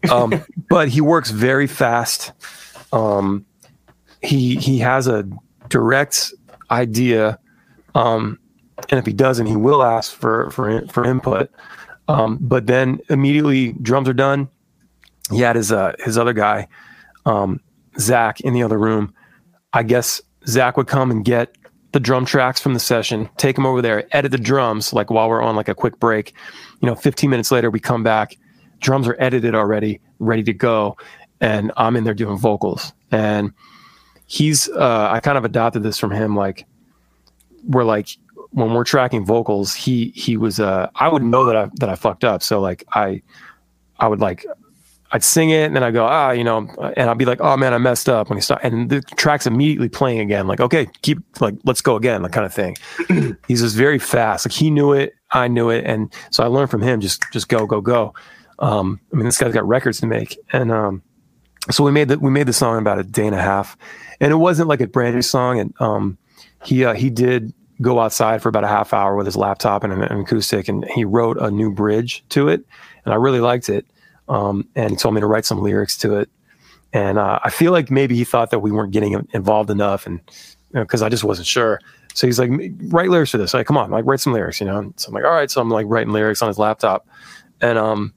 Um, 0.08 0.44
but 0.70 0.88
he 0.88 1.00
works 1.00 1.32
very 1.32 1.66
fast. 1.66 2.30
Um, 2.92 3.44
he 4.22 4.54
he 4.54 4.78
has 4.78 5.08
a 5.08 5.28
direct 5.68 6.32
idea, 6.70 7.40
um, 7.96 8.38
and 8.88 9.00
if 9.00 9.04
he 9.06 9.12
doesn't, 9.12 9.46
he 9.46 9.56
will 9.56 9.82
ask 9.82 10.12
for 10.12 10.48
for 10.50 10.86
for 10.86 11.04
input. 11.04 11.50
Um, 12.06 12.38
but 12.40 12.68
then 12.68 13.00
immediately 13.10 13.72
drums 13.82 14.08
are 14.08 14.14
done. 14.14 14.48
He 15.30 15.40
had 15.40 15.56
his 15.56 15.72
uh, 15.72 15.94
his 15.98 16.16
other 16.16 16.32
guy, 16.32 16.68
um, 17.26 17.60
Zach, 17.98 18.40
in 18.40 18.54
the 18.54 18.62
other 18.62 18.78
room. 18.78 19.12
I 19.72 19.82
guess 19.82 20.20
Zach 20.46 20.76
would 20.76 20.86
come 20.86 21.10
and 21.10 21.24
get 21.24 21.54
the 21.92 22.00
drum 22.00 22.24
tracks 22.24 22.60
from 22.60 22.74
the 22.74 22.80
session, 22.80 23.28
take 23.36 23.56
them 23.56 23.66
over 23.66 23.80
there, 23.80 24.04
edit 24.12 24.30
the 24.30 24.38
drums, 24.38 24.92
like 24.92 25.10
while 25.10 25.28
we're 25.28 25.42
on 25.42 25.56
like 25.56 25.68
a 25.68 25.74
quick 25.74 25.98
break. 25.98 26.34
You 26.80 26.86
know, 26.86 26.94
15 26.94 27.30
minutes 27.30 27.50
later, 27.50 27.70
we 27.70 27.80
come 27.80 28.02
back, 28.02 28.36
drums 28.80 29.08
are 29.08 29.16
edited 29.18 29.54
already, 29.54 30.00
ready 30.18 30.42
to 30.44 30.52
go. 30.52 30.96
And 31.40 31.72
I'm 31.76 31.96
in 31.96 32.04
there 32.04 32.14
doing 32.14 32.36
vocals. 32.36 32.92
And 33.10 33.52
he's, 34.26 34.68
uh, 34.70 35.08
I 35.10 35.20
kind 35.20 35.38
of 35.38 35.44
adopted 35.44 35.82
this 35.82 35.98
from 35.98 36.10
him. 36.10 36.36
Like, 36.36 36.66
we're 37.64 37.84
like, 37.84 38.10
when 38.50 38.72
we're 38.74 38.84
tracking 38.84 39.24
vocals, 39.24 39.74
he, 39.74 40.12
he 40.14 40.36
was, 40.36 40.60
uh, 40.60 40.88
I 40.96 41.08
would 41.08 41.22
know 41.22 41.44
that 41.46 41.56
I, 41.56 41.70
that 41.74 41.88
I 41.88 41.94
fucked 41.94 42.24
up. 42.24 42.42
So 42.42 42.60
like, 42.60 42.84
I, 42.92 43.22
I 43.98 44.08
would 44.08 44.20
like, 44.20 44.44
I'd 45.10 45.24
sing 45.24 45.50
it 45.50 45.64
and 45.64 45.74
then 45.74 45.82
I 45.82 45.90
go, 45.90 46.04
ah, 46.04 46.32
you 46.32 46.44
know, 46.44 46.68
and 46.96 47.08
I'd 47.08 47.16
be 47.16 47.24
like, 47.24 47.40
oh 47.40 47.56
man, 47.56 47.72
I 47.72 47.78
messed 47.78 48.08
up 48.08 48.28
when 48.28 48.36
he 48.36 48.42
start, 48.42 48.62
and 48.62 48.90
the 48.90 49.00
track's 49.00 49.46
immediately 49.46 49.88
playing 49.88 50.20
again. 50.20 50.46
Like, 50.46 50.60
okay, 50.60 50.86
keep 51.02 51.18
like, 51.40 51.54
let's 51.64 51.80
go 51.80 51.96
again, 51.96 52.22
like 52.22 52.32
kind 52.32 52.44
of 52.44 52.52
thing. 52.52 52.76
He's 53.48 53.62
just 53.62 53.76
very 53.76 53.98
fast. 53.98 54.46
Like 54.46 54.52
he 54.52 54.70
knew 54.70 54.92
it, 54.92 55.14
I 55.32 55.48
knew 55.48 55.70
it, 55.70 55.84
and 55.86 56.12
so 56.30 56.44
I 56.44 56.46
learned 56.48 56.70
from 56.70 56.82
him. 56.82 57.00
Just, 57.00 57.22
just 57.32 57.48
go, 57.48 57.66
go, 57.66 57.80
go. 57.80 58.14
Um, 58.58 59.00
I 59.12 59.16
mean, 59.16 59.24
this 59.24 59.38
guy's 59.38 59.54
got 59.54 59.66
records 59.66 60.00
to 60.00 60.06
make, 60.06 60.36
and 60.52 60.70
um, 60.70 61.02
so 61.70 61.84
we 61.84 61.90
made 61.90 62.08
the 62.08 62.18
we 62.18 62.30
made 62.30 62.46
the 62.46 62.52
song 62.52 62.76
in 62.76 62.82
about 62.82 62.98
a 62.98 63.04
day 63.04 63.26
and 63.26 63.34
a 63.34 63.40
half, 63.40 63.76
and 64.20 64.32
it 64.32 64.36
wasn't 64.36 64.68
like 64.68 64.80
a 64.80 64.86
brand 64.86 65.14
new 65.14 65.22
song. 65.22 65.58
And 65.58 65.74
um, 65.80 66.18
he 66.64 66.84
uh, 66.84 66.94
he 66.94 67.08
did 67.08 67.52
go 67.80 68.00
outside 68.00 68.42
for 68.42 68.48
about 68.48 68.64
a 68.64 68.68
half 68.68 68.92
hour 68.92 69.14
with 69.16 69.26
his 69.26 69.36
laptop 69.36 69.84
and 69.84 69.92
an, 69.92 70.02
an 70.02 70.20
acoustic, 70.20 70.68
and 70.68 70.84
he 70.86 71.04
wrote 71.04 71.38
a 71.40 71.50
new 71.50 71.72
bridge 71.72 72.24
to 72.30 72.48
it, 72.48 72.64
and 73.04 73.14
I 73.14 73.16
really 73.16 73.40
liked 73.40 73.68
it. 73.68 73.86
Um, 74.28 74.68
and 74.74 74.90
he 74.90 74.96
told 74.96 75.14
me 75.14 75.20
to 75.20 75.26
write 75.26 75.44
some 75.46 75.62
lyrics 75.62 75.96
to 75.98 76.16
it. 76.16 76.28
And 76.92 77.18
uh, 77.18 77.38
I 77.44 77.50
feel 77.50 77.72
like 77.72 77.90
maybe 77.90 78.16
he 78.16 78.24
thought 78.24 78.50
that 78.50 78.60
we 78.60 78.70
weren't 78.72 78.92
getting 78.92 79.26
involved 79.32 79.70
enough, 79.70 80.06
and 80.06 80.20
because 80.72 81.02
I 81.02 81.08
just 81.08 81.24
wasn't 81.24 81.46
sure. 81.46 81.80
So 82.14 82.26
he's 82.26 82.38
like, 82.38 82.50
write 82.88 83.10
lyrics 83.10 83.30
for 83.30 83.38
this. 83.38 83.52
Like, 83.54 83.66
come 83.66 83.76
on, 83.76 83.90
like 83.90 84.06
write 84.06 84.20
some 84.20 84.32
lyrics, 84.32 84.60
you 84.60 84.66
know. 84.66 84.92
So 84.96 85.08
I'm 85.08 85.14
like, 85.14 85.24
all 85.24 85.30
right. 85.30 85.50
So 85.50 85.60
I'm 85.60 85.68
like 85.68 85.86
writing 85.88 86.12
lyrics 86.12 86.40
on 86.40 86.48
his 86.48 86.58
laptop, 86.58 87.06
and 87.60 87.78
um, 87.78 88.14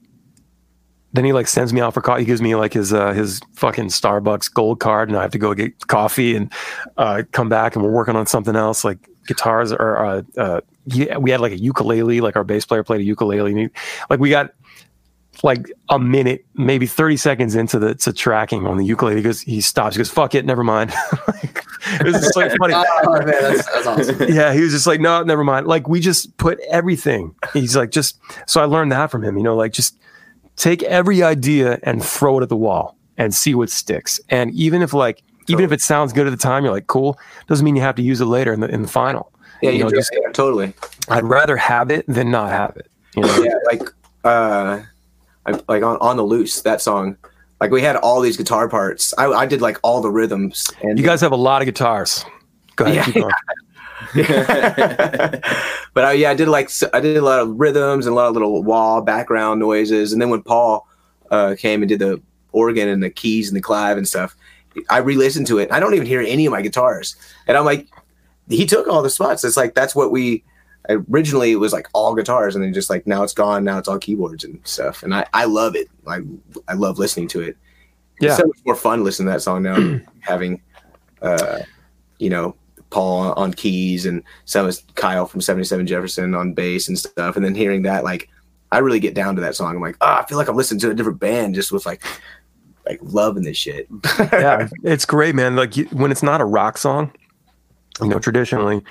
then 1.12 1.24
he 1.24 1.32
like 1.32 1.48
sends 1.48 1.72
me 1.72 1.80
out 1.80 1.92
for 1.92 2.00
coffee. 2.00 2.22
He 2.22 2.26
gives 2.26 2.40
me 2.40 2.54
like 2.54 2.72
his 2.72 2.92
uh, 2.92 3.12
his 3.12 3.40
fucking 3.54 3.88
Starbucks 3.88 4.52
gold 4.52 4.80
card, 4.80 5.10
and 5.10 5.18
I 5.18 5.22
have 5.22 5.32
to 5.32 5.38
go 5.38 5.52
get 5.52 5.86
coffee 5.86 6.34
and 6.34 6.50
uh, 6.96 7.24
come 7.32 7.50
back, 7.50 7.76
and 7.76 7.84
we're 7.84 7.92
working 7.92 8.16
on 8.16 8.26
something 8.26 8.56
else 8.56 8.84
like 8.84 8.98
guitars 9.26 9.72
or 9.72 10.04
uh, 10.04 10.22
uh, 10.38 10.60
yeah, 10.86 11.16
we 11.16 11.30
had 11.30 11.40
like 11.40 11.52
a 11.52 11.58
ukulele, 11.58 12.20
like 12.20 12.36
our 12.36 12.44
bass 12.44 12.64
player 12.64 12.82
played 12.82 13.00
a 13.00 13.04
ukulele. 13.04 13.50
And 13.50 13.60
he, 13.60 13.68
like 14.10 14.20
we 14.20 14.30
got 14.30 14.52
like 15.42 15.70
a 15.88 15.98
minute, 15.98 16.44
maybe 16.54 16.86
30 16.86 17.16
seconds 17.16 17.54
into 17.54 17.78
the 17.78 17.94
to 17.96 18.12
tracking 18.12 18.66
on 18.66 18.76
the 18.76 18.84
ukulele 18.84 19.16
because 19.16 19.40
he 19.40 19.60
stops. 19.60 19.96
He 19.96 19.98
goes, 19.98 20.10
fuck 20.10 20.34
it, 20.34 20.44
never 20.44 20.62
mind. 20.62 20.92
like, 21.28 21.64
it 22.00 22.04
was 22.04 22.32
like 22.36 22.52
funny. 22.58 22.74
oh 22.74 23.12
man, 23.18 23.26
that's, 23.26 23.66
that's 23.66 23.86
awesome. 23.86 24.16
yeah, 24.32 24.52
he 24.52 24.60
was 24.60 24.72
just 24.72 24.86
like, 24.86 25.00
no, 25.00 25.22
never 25.22 25.42
mind. 25.42 25.66
Like 25.66 25.88
we 25.88 26.00
just 26.00 26.36
put 26.36 26.60
everything. 26.70 27.34
He's 27.52 27.76
like, 27.76 27.90
just 27.90 28.20
so 28.46 28.60
I 28.60 28.64
learned 28.66 28.92
that 28.92 29.10
from 29.10 29.24
him, 29.24 29.36
you 29.36 29.42
know, 29.42 29.56
like 29.56 29.72
just 29.72 29.98
take 30.56 30.82
every 30.84 31.22
idea 31.22 31.78
and 31.82 32.04
throw 32.04 32.38
it 32.38 32.42
at 32.42 32.48
the 32.50 32.56
wall 32.56 32.96
and 33.16 33.34
see 33.34 33.54
what 33.54 33.70
sticks. 33.70 34.20
And 34.28 34.52
even 34.52 34.82
if 34.82 34.92
like 34.92 35.22
even 35.48 35.64
if 35.64 35.72
it 35.72 35.80
sounds 35.80 36.12
good 36.12 36.26
at 36.26 36.30
the 36.30 36.36
time, 36.36 36.62
you're 36.62 36.72
like, 36.72 36.86
cool, 36.86 37.18
doesn't 37.48 37.64
mean 37.64 37.74
you 37.74 37.82
have 37.82 37.96
to 37.96 38.02
use 38.02 38.20
it 38.20 38.26
later 38.26 38.52
in 38.52 38.60
the 38.60 38.68
in 38.68 38.82
the 38.82 38.88
final. 38.88 39.32
Yeah, 39.60 39.70
You 39.70 39.78
you 39.78 39.84
know, 39.84 39.90
just- 39.90 40.10
yeah, 40.12 40.30
totally. 40.32 40.74
I'd 41.08 41.24
rather 41.24 41.56
have 41.56 41.90
it 41.90 42.04
than 42.06 42.30
not 42.30 42.50
have 42.50 42.76
it. 42.76 42.88
You 43.16 43.22
know? 43.22 43.42
yeah, 43.42 43.54
like 43.66 43.82
uh, 44.24 44.82
I, 45.46 45.60
like 45.68 45.82
on 45.82 45.96
on 46.00 46.16
the 46.16 46.22
loose 46.22 46.62
that 46.62 46.80
song. 46.80 47.16
Like 47.60 47.70
we 47.70 47.80
had 47.80 47.96
all 47.96 48.20
these 48.20 48.36
guitar 48.36 48.68
parts. 48.68 49.14
I, 49.18 49.26
I 49.26 49.46
did 49.46 49.60
like 49.60 49.78
all 49.82 50.00
the 50.00 50.10
rhythms. 50.10 50.68
And 50.82 50.98
You 50.98 51.04
guys 51.04 51.20
have 51.20 51.30
a 51.30 51.36
lot 51.36 51.62
of 51.62 51.66
guitars. 51.66 52.24
Go 52.74 52.86
ahead, 52.86 53.14
Yeah. 53.16 53.30
but 55.94 56.04
I, 56.04 56.12
yeah, 56.12 56.30
I 56.30 56.34
did 56.34 56.48
like 56.48 56.70
I 56.92 56.98
did 56.98 57.16
a 57.16 57.22
lot 57.22 57.38
of 57.38 57.60
rhythms 57.60 58.06
and 58.06 58.12
a 58.12 58.16
lot 58.16 58.26
of 58.26 58.32
little 58.34 58.62
wah 58.64 59.00
background 59.00 59.60
noises. 59.60 60.12
And 60.12 60.20
then 60.20 60.28
when 60.28 60.42
Paul 60.42 60.88
uh, 61.30 61.54
came 61.56 61.82
and 61.82 61.88
did 61.88 62.00
the 62.00 62.20
organ 62.50 62.88
and 62.88 63.02
the 63.02 63.10
keys 63.10 63.48
and 63.48 63.56
the 63.56 63.62
clav 63.62 63.96
and 63.96 64.08
stuff, 64.08 64.34
I 64.90 64.98
re-listened 64.98 65.46
to 65.46 65.58
it. 65.58 65.70
I 65.70 65.78
don't 65.78 65.94
even 65.94 66.06
hear 66.06 66.20
any 66.20 66.46
of 66.46 66.50
my 66.50 66.62
guitars, 66.62 67.14
and 67.46 67.56
I'm 67.56 67.64
like, 67.64 67.86
he 68.48 68.66
took 68.66 68.88
all 68.88 69.02
the 69.02 69.10
spots. 69.10 69.44
It's 69.44 69.56
like 69.56 69.74
that's 69.74 69.94
what 69.94 70.10
we 70.10 70.42
originally 70.88 71.52
it 71.52 71.56
was 71.56 71.72
like 71.72 71.88
all 71.92 72.14
guitars, 72.14 72.54
and 72.54 72.64
then 72.64 72.72
just 72.72 72.90
like 72.90 73.06
now 73.06 73.22
it's 73.22 73.34
gone. 73.34 73.64
Now 73.64 73.78
it's 73.78 73.88
all 73.88 73.98
keyboards 73.98 74.44
and 74.44 74.60
stuff, 74.66 75.02
and 75.02 75.14
I 75.14 75.26
I 75.32 75.44
love 75.44 75.76
it. 75.76 75.88
Like 76.04 76.22
I 76.68 76.74
love 76.74 76.98
listening 76.98 77.28
to 77.28 77.40
it. 77.40 77.56
Yeah. 78.22 78.30
It's 78.30 78.38
so 78.38 78.46
much 78.46 78.58
more 78.64 78.76
fun 78.76 79.02
listening 79.02 79.26
to 79.26 79.32
that 79.32 79.42
song 79.42 79.62
now, 79.62 80.00
having, 80.20 80.62
uh, 81.22 81.60
you 82.18 82.30
know, 82.30 82.54
Paul 82.90 83.18
on, 83.18 83.32
on 83.32 83.54
keys 83.54 84.06
and 84.06 84.22
some 84.44 84.68
is 84.68 84.84
Kyle 84.94 85.26
from 85.26 85.40
77 85.40 85.86
Jefferson 85.88 86.34
on 86.34 86.54
bass 86.54 86.86
and 86.86 86.96
stuff. 86.96 87.34
And 87.34 87.44
then 87.44 87.54
hearing 87.54 87.82
that, 87.82 88.04
like, 88.04 88.28
I 88.70 88.78
really 88.78 89.00
get 89.00 89.14
down 89.14 89.34
to 89.34 89.40
that 89.40 89.56
song. 89.56 89.74
I'm 89.74 89.82
like, 89.82 89.96
ah, 90.00 90.22
I 90.22 90.26
feel 90.26 90.38
like 90.38 90.48
I'm 90.48 90.56
listening 90.56 90.80
to 90.80 90.90
a 90.90 90.94
different 90.94 91.18
band 91.18 91.56
just 91.56 91.72
with 91.72 91.84
like, 91.84 92.04
like 92.86 93.00
loving 93.02 93.42
this 93.42 93.56
shit. 93.56 93.88
yeah, 94.18 94.68
it's 94.84 95.04
great, 95.04 95.34
man. 95.34 95.56
Like 95.56 95.76
you, 95.76 95.86
when 95.86 96.12
it's 96.12 96.22
not 96.22 96.40
a 96.40 96.44
rock 96.44 96.78
song, 96.78 97.12
you 98.00 98.08
know, 98.08 98.20
traditionally 98.20 98.82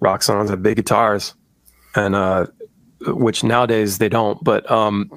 rock 0.00 0.22
songs 0.22 0.48
have 0.50 0.62
big 0.62 0.76
guitars, 0.76 1.34
and 1.98 2.14
uh, 2.14 2.46
which 3.06 3.44
nowadays 3.44 3.98
they 3.98 4.08
don't. 4.08 4.42
But 4.42 4.70
um, 4.70 5.10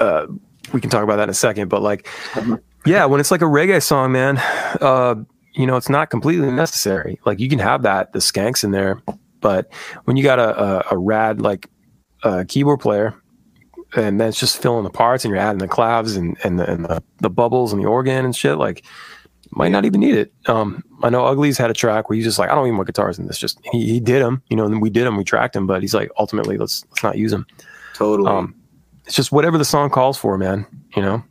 uh, 0.00 0.26
we 0.72 0.80
can 0.80 0.90
talk 0.90 1.04
about 1.04 1.16
that 1.16 1.24
in 1.24 1.30
a 1.30 1.34
second. 1.34 1.68
But 1.68 1.82
like, 1.82 2.08
yeah, 2.86 3.04
when 3.04 3.20
it's 3.20 3.30
like 3.30 3.42
a 3.42 3.46
reggae 3.46 3.82
song, 3.82 4.12
man, 4.12 4.38
uh, 4.80 5.14
you 5.54 5.66
know, 5.66 5.76
it's 5.76 5.88
not 5.88 6.10
completely 6.10 6.50
necessary. 6.50 7.20
Like 7.24 7.38
you 7.38 7.48
can 7.48 7.60
have 7.60 7.82
that 7.82 8.12
the 8.12 8.18
skanks 8.18 8.64
in 8.64 8.72
there, 8.72 9.00
but 9.40 9.72
when 10.04 10.16
you 10.16 10.22
got 10.22 10.38
a 10.38 10.60
a, 10.60 10.84
a 10.92 10.98
rad 10.98 11.40
like 11.40 11.68
uh, 12.22 12.44
keyboard 12.48 12.80
player. 12.80 13.14
And 13.96 14.20
then 14.20 14.30
it's 14.30 14.40
just 14.40 14.60
filling 14.60 14.82
the 14.82 14.90
parts, 14.90 15.24
and 15.24 15.30
you're 15.30 15.40
adding 15.40 15.60
the 15.60 15.68
clavs 15.68 16.16
and 16.16 16.36
and 16.42 16.58
the, 16.58 16.68
and 16.68 16.84
the, 16.84 17.00
the 17.20 17.30
bubbles 17.30 17.72
and 17.72 17.80
the 17.80 17.86
organ 17.86 18.24
and 18.24 18.34
shit. 18.34 18.58
Like, 18.58 18.82
might 19.56 19.70
not 19.70 19.84
even 19.84 20.00
need 20.00 20.14
it. 20.16 20.32
Um, 20.46 20.82
I 21.02 21.10
know 21.10 21.22
Ugly's 21.22 21.58
had 21.58 21.70
a 21.70 21.74
track 21.74 22.08
where 22.08 22.16
he's 22.16 22.24
just 22.24 22.38
like, 22.38 22.50
I 22.50 22.54
don't 22.54 22.66
even 22.66 22.76
want 22.76 22.86
guitars 22.88 23.18
in 23.18 23.26
this. 23.26 23.38
Just 23.38 23.58
he, 23.72 23.86
he 23.86 24.00
did 24.00 24.22
them, 24.22 24.42
you 24.48 24.56
know, 24.56 24.64
and 24.66 24.80
we 24.82 24.90
did 24.90 25.04
them, 25.06 25.16
we 25.16 25.24
tracked 25.24 25.54
him, 25.54 25.66
but 25.66 25.80
he's 25.82 25.94
like, 25.94 26.10
ultimately, 26.18 26.56
let's 26.58 26.84
let's 26.90 27.02
not 27.02 27.16
use 27.18 27.30
them. 27.30 27.46
totally. 27.94 28.30
Um, 28.30 28.54
it's 29.06 29.14
just 29.14 29.32
whatever 29.32 29.58
the 29.58 29.64
song 29.64 29.90
calls 29.90 30.16
for, 30.16 30.38
man. 30.38 30.66
You 30.96 31.02
know, 31.02 31.22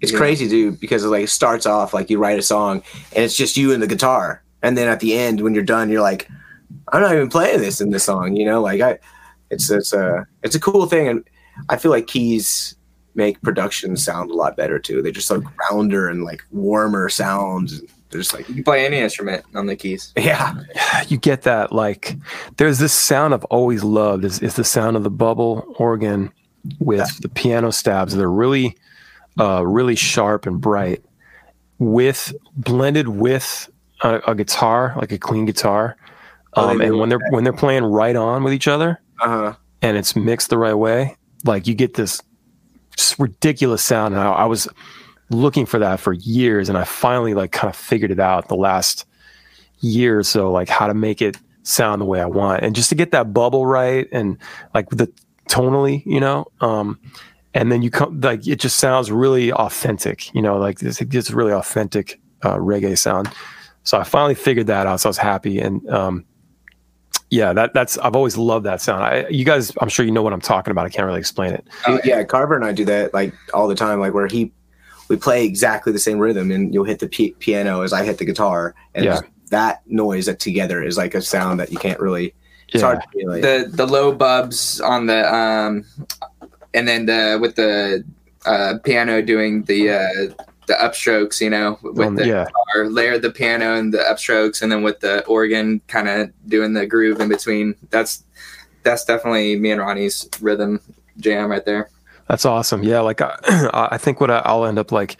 it's 0.00 0.12
Yeah. 0.12 0.18
crazy, 0.18 0.48
dude, 0.48 0.78
because 0.78 1.04
it 1.04 1.08
like 1.08 1.24
it 1.24 1.30
starts 1.30 1.66
off 1.66 1.92
like 1.92 2.08
you 2.08 2.18
write 2.18 2.38
a 2.38 2.42
song 2.42 2.82
and 3.14 3.24
it's 3.24 3.36
just 3.36 3.56
you 3.56 3.72
and 3.72 3.82
the 3.82 3.86
guitar, 3.88 4.42
and 4.62 4.78
then 4.78 4.88
at 4.88 5.00
the 5.00 5.14
end 5.18 5.40
when 5.40 5.52
you're 5.54 5.64
done, 5.64 5.90
you're 5.90 6.02
like, 6.02 6.28
I'm 6.92 7.00
not 7.02 7.12
even 7.14 7.28
playing 7.28 7.60
this 7.60 7.80
in 7.80 7.90
the 7.90 7.98
song, 7.98 8.36
you 8.36 8.44
know? 8.44 8.60
Like 8.62 8.80
I, 8.80 8.98
it's 9.50 9.70
it's 9.70 9.92
a 9.92 10.26
it's 10.44 10.54
a 10.54 10.60
cool 10.60 10.86
thing, 10.86 11.08
and 11.08 11.28
I 11.68 11.76
feel 11.78 11.90
like 11.90 12.06
keys 12.06 12.75
make 13.16 13.40
production 13.42 13.96
sound 13.96 14.30
a 14.30 14.34
lot 14.34 14.56
better 14.56 14.78
too. 14.78 15.02
They're 15.02 15.12
just 15.12 15.30
like 15.30 15.42
rounder 15.70 16.08
and 16.08 16.24
like 16.24 16.42
warmer 16.52 17.08
sounds. 17.08 17.80
They're 18.10 18.20
just 18.20 18.34
like 18.34 18.48
You 18.48 18.56
can 18.56 18.64
play 18.64 18.86
any 18.86 18.98
instrument 18.98 19.44
on 19.54 19.66
the 19.66 19.74
keys. 19.76 20.12
yeah, 20.16 20.54
you 21.08 21.16
get 21.16 21.42
that 21.42 21.72
like 21.72 22.16
there's 22.56 22.78
this 22.78 22.92
sound 22.92 23.34
I've 23.34 23.44
always 23.46 23.82
loved 23.82 24.24
is, 24.24 24.40
is 24.40 24.54
the 24.54 24.64
sound 24.64 24.96
of 24.96 25.02
the 25.02 25.10
bubble 25.10 25.74
organ 25.78 26.32
with 26.78 27.20
the 27.20 27.28
piano 27.28 27.72
stabs. 27.72 28.14
They're 28.14 28.30
really 28.30 28.76
uh, 29.38 29.64
really 29.66 29.96
sharp 29.96 30.46
and 30.46 30.60
bright 30.60 31.02
with 31.78 32.34
blended 32.54 33.08
with 33.08 33.68
a, 34.02 34.20
a 34.28 34.34
guitar, 34.34 34.94
like 34.96 35.12
a 35.12 35.18
clean 35.18 35.44
guitar. 35.46 35.96
Oh, 36.54 36.68
Um, 36.70 36.78
do 36.78 36.84
and 36.84 36.98
when 36.98 37.08
they're 37.08 37.20
when 37.30 37.44
they're 37.44 37.52
playing 37.52 37.84
right 37.84 38.16
on 38.16 38.42
with 38.44 38.52
each 38.52 38.68
other 38.68 39.00
uh 39.20 39.28
huh. 39.28 39.54
and 39.82 39.96
it's 39.96 40.16
mixed 40.16 40.48
the 40.48 40.58
right 40.58 40.74
way, 40.74 41.16
like 41.44 41.66
you 41.66 41.74
get 41.74 41.94
this 41.94 42.22
just 42.96 43.18
ridiculous 43.18 43.82
sound. 43.82 44.14
And 44.14 44.22
I, 44.22 44.32
I 44.32 44.44
was 44.46 44.68
looking 45.30 45.66
for 45.66 45.78
that 45.78 46.00
for 46.00 46.12
years, 46.12 46.68
and 46.68 46.78
I 46.78 46.84
finally 46.84 47.34
like 47.34 47.52
kind 47.52 47.70
of 47.70 47.76
figured 47.76 48.10
it 48.10 48.20
out 48.20 48.48
the 48.48 48.56
last 48.56 49.06
year 49.80 50.18
or 50.18 50.22
so, 50.22 50.50
like 50.50 50.68
how 50.68 50.86
to 50.86 50.94
make 50.94 51.20
it 51.20 51.36
sound 51.62 52.00
the 52.00 52.06
way 52.06 52.20
I 52.20 52.26
want, 52.26 52.62
and 52.62 52.74
just 52.74 52.88
to 52.90 52.94
get 52.94 53.10
that 53.10 53.32
bubble 53.32 53.66
right, 53.66 54.08
and 54.12 54.38
like 54.74 54.88
the 54.90 55.12
tonally, 55.48 56.04
you 56.06 56.20
know. 56.20 56.46
Um, 56.60 56.98
and 57.54 57.72
then 57.72 57.82
you 57.82 57.90
come 57.90 58.20
like 58.20 58.46
it 58.46 58.56
just 58.60 58.78
sounds 58.78 59.10
really 59.10 59.52
authentic, 59.52 60.34
you 60.34 60.42
know, 60.42 60.58
like 60.58 60.78
this 60.78 61.00
it 61.00 61.08
gets 61.08 61.30
really 61.30 61.52
authentic 61.52 62.20
uh, 62.42 62.56
reggae 62.56 62.98
sound. 62.98 63.30
So 63.82 63.98
I 63.98 64.04
finally 64.04 64.34
figured 64.34 64.66
that 64.66 64.86
out. 64.86 65.00
So 65.00 65.08
I 65.08 65.10
was 65.10 65.18
happy, 65.18 65.58
and 65.58 65.88
um, 65.90 66.24
yeah, 67.30 67.52
that 67.52 67.74
that's 67.74 67.98
I've 67.98 68.14
always 68.16 68.36
loved 68.36 68.66
that 68.66 68.80
sound. 68.80 69.02
I, 69.02 69.26
you 69.28 69.44
guys, 69.44 69.72
I'm 69.80 69.88
sure 69.88 70.04
you 70.04 70.12
know 70.12 70.22
what 70.22 70.32
I'm 70.32 70.40
talking 70.40 70.70
about. 70.70 70.86
I 70.86 70.88
can't 70.90 71.06
really 71.06 71.18
explain 71.20 71.52
it. 71.52 71.66
Oh, 71.86 71.98
yeah, 72.04 72.22
Carver 72.24 72.54
and 72.54 72.64
I 72.64 72.72
do 72.72 72.84
that 72.84 73.12
like 73.14 73.34
all 73.52 73.66
the 73.68 73.74
time. 73.74 73.98
Like 74.00 74.14
where 74.14 74.26
he, 74.28 74.52
we 75.08 75.16
play 75.16 75.44
exactly 75.44 75.92
the 75.92 75.98
same 75.98 76.18
rhythm, 76.18 76.50
and 76.50 76.72
you'll 76.72 76.84
hit 76.84 77.00
the 77.00 77.08
p- 77.08 77.34
piano 77.38 77.82
as 77.82 77.92
I 77.92 78.04
hit 78.04 78.18
the 78.18 78.24
guitar, 78.24 78.74
and 78.94 79.04
Yeah. 79.04 79.20
that 79.50 79.82
noise 79.86 80.26
that 80.26 80.38
together 80.40 80.82
is 80.82 80.96
like 80.96 81.14
a 81.14 81.22
sound 81.22 81.58
that 81.60 81.72
you 81.72 81.78
can't 81.78 82.00
really. 82.00 82.34
It's 82.68 82.82
Yeah. 82.82 82.94
hard 82.94 83.00
to 83.12 83.18
relate. 83.18 83.40
The 83.42 83.70
the 83.72 83.86
low 83.86 84.12
bubs 84.12 84.80
on 84.80 85.06
the 85.06 85.32
um, 85.34 85.84
and 86.74 86.86
then 86.86 87.06
the 87.06 87.38
with 87.40 87.56
the 87.56 88.04
uh, 88.44 88.74
piano 88.84 89.22
doing 89.22 89.62
the 89.64 89.90
uh, 89.90 90.44
the 90.66 90.74
upstrokes, 90.74 91.40
you 91.40 91.50
know, 91.50 91.78
with 91.82 91.98
Um, 92.00 92.16
the 92.16 92.24
yeah, 92.24 92.46
guitar, 92.74 92.88
layer 92.90 93.18
the 93.18 93.30
piano 93.30 93.74
and 93.76 93.92
the 93.94 93.98
upstrokes, 93.98 94.62
and 94.62 94.70
then 94.72 94.82
with 94.82 95.00
the 95.00 95.24
organ, 95.26 95.80
kind 95.88 96.08
of 96.08 96.30
doing 96.48 96.74
the 96.74 96.86
groove 96.86 97.20
in 97.20 97.28
between. 97.28 97.74
That's 97.90 98.24
that's 98.82 99.04
definitely 99.04 99.56
me 99.58 99.70
and 99.72 99.80
Ronnie's 99.80 100.28
rhythm 100.40 100.80
jam 101.18 101.50
right 101.50 101.64
there. 101.64 101.90
that's 102.28 102.44
awesome. 102.44 102.82
Yeah, 102.82 103.00
like 103.00 103.20
I, 103.22 103.88
I 103.92 103.98
think 103.98 104.20
what 104.20 104.30
I, 104.30 104.38
I'll 104.44 104.64
end 104.66 104.78
up 104.78 104.92
like 104.92 105.16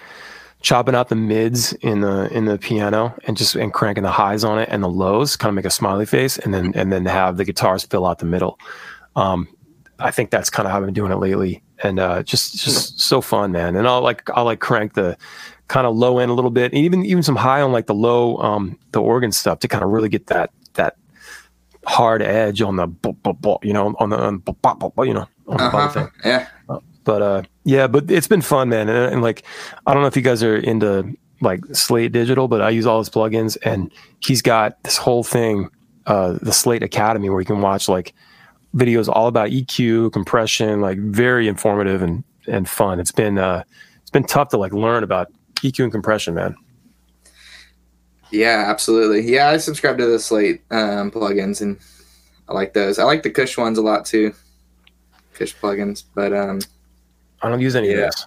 chopping 0.62 0.94
out 0.94 1.08
the 1.08 1.16
mids 1.16 1.72
in 1.74 2.00
the 2.00 2.28
in 2.32 2.46
the 2.46 2.58
piano 2.58 3.14
and 3.26 3.36
just 3.36 3.54
and 3.54 3.72
cranking 3.72 4.02
the 4.02 4.10
highs 4.10 4.42
on 4.44 4.58
it 4.58 4.68
and 4.70 4.82
the 4.82 4.88
lows, 4.88 5.36
kind 5.36 5.50
of 5.50 5.54
make 5.54 5.64
a 5.64 5.70
smiley 5.70 6.06
face, 6.06 6.38
and 6.38 6.52
then 6.54 6.72
and 6.74 6.92
then 6.92 7.06
have 7.06 7.36
the 7.36 7.44
guitars 7.44 7.84
fill 7.84 8.06
out 8.06 8.18
the 8.18 8.26
middle. 8.26 8.58
Um, 9.16 9.48
I 9.98 10.10
think 10.10 10.30
that's 10.30 10.50
kind 10.50 10.66
of 10.66 10.72
how 10.72 10.78
I've 10.78 10.84
been 10.84 10.94
doing 10.94 11.12
it 11.12 11.16
lately, 11.16 11.62
and 11.82 11.98
uh, 11.98 12.22
just 12.22 12.56
just 12.56 13.00
so 13.00 13.20
fun, 13.20 13.52
man. 13.52 13.76
And 13.76 13.86
I'll 13.88 14.02
like 14.02 14.28
I'll 14.34 14.44
like 14.44 14.60
crank 14.60 14.94
the 14.94 15.16
kind 15.68 15.86
of 15.86 15.96
low 15.96 16.18
end 16.18 16.30
a 16.30 16.34
little 16.34 16.50
bit, 16.50 16.72
and 16.72 16.78
even 16.82 17.04
even 17.04 17.22
some 17.22 17.36
high 17.36 17.60
on 17.62 17.72
like 17.72 17.86
the 17.86 17.94
low 17.94 18.36
um 18.38 18.78
the 18.92 19.00
organ 19.00 19.32
stuff 19.32 19.58
to 19.60 19.68
kind 19.68 19.82
of 19.82 19.90
really 19.90 20.08
get 20.08 20.26
that 20.26 20.50
that 20.74 20.96
hard 21.86 22.20
edge 22.22 22.60
on 22.62 22.76
the 22.76 22.88
you 23.62 23.72
know 23.72 23.94
on 23.98 24.10
the 24.10 24.18
on 24.18 24.42
you 25.06 25.14
know 25.14 25.26
on 25.48 25.56
the 25.56 25.64
Uh-huh. 25.64 25.88
thing. 25.88 26.08
Yeah, 26.24 26.46
But 27.04 27.22
uh, 27.22 27.42
yeah, 27.64 27.86
but 27.86 28.10
it's 28.10 28.26
been 28.28 28.42
fun, 28.42 28.68
man. 28.68 28.88
And, 28.88 29.12
and 29.14 29.22
like, 29.22 29.44
I 29.86 29.94
don't 29.94 30.02
know 30.02 30.08
if 30.08 30.16
you 30.16 30.22
guys 30.22 30.42
are 30.42 30.56
into 30.56 31.16
like 31.40 31.64
Slate 31.72 32.12
Digital, 32.12 32.48
but 32.48 32.60
I 32.60 32.70
use 32.70 32.84
all 32.86 32.98
his 32.98 33.08
plugins, 33.08 33.56
and 33.64 33.92
he's 34.20 34.42
got 34.42 34.82
this 34.82 34.96
whole 34.96 35.22
thing, 35.22 35.70
uh, 36.06 36.38
the 36.42 36.52
Slate 36.52 36.82
Academy, 36.82 37.30
where 37.30 37.40
you 37.40 37.46
can 37.46 37.60
watch 37.60 37.88
like 37.88 38.12
videos 38.74 39.08
all 39.08 39.26
about 39.26 39.50
EQ, 39.50 40.12
compression, 40.12 40.80
like 40.80 40.98
very 40.98 41.48
informative 41.48 42.02
and 42.02 42.24
and 42.48 42.68
fun. 42.68 43.00
It's 43.00 43.12
been 43.12 43.38
uh, 43.38 43.64
it's 44.00 44.10
been 44.10 44.24
tough 44.24 44.48
to 44.50 44.56
like 44.58 44.72
learn 44.72 45.02
about 45.04 45.32
EQ 45.56 45.84
and 45.84 45.92
compression, 45.92 46.34
man. 46.34 46.54
yeah, 48.30 48.64
absolutely. 48.68 49.22
Yeah, 49.30 49.48
I 49.48 49.56
subscribe 49.56 49.98
to 49.98 50.06
the 50.06 50.18
Slate 50.18 50.62
um, 50.70 51.10
plugins, 51.10 51.60
and 51.60 51.78
I 52.48 52.52
like 52.54 52.74
those. 52.74 52.98
I 52.98 53.04
like 53.04 53.22
the 53.22 53.30
Kush 53.30 53.56
ones 53.56 53.78
a 53.78 53.82
lot 53.82 54.04
too. 54.04 54.32
Kush 55.34 55.54
plugins, 55.56 56.04
but 56.14 56.32
um, 56.32 56.60
I 57.42 57.48
don't 57.48 57.60
use 57.60 57.76
any 57.76 57.90
of 57.92 57.98
Yeah. 57.98 58.06
this. 58.06 58.26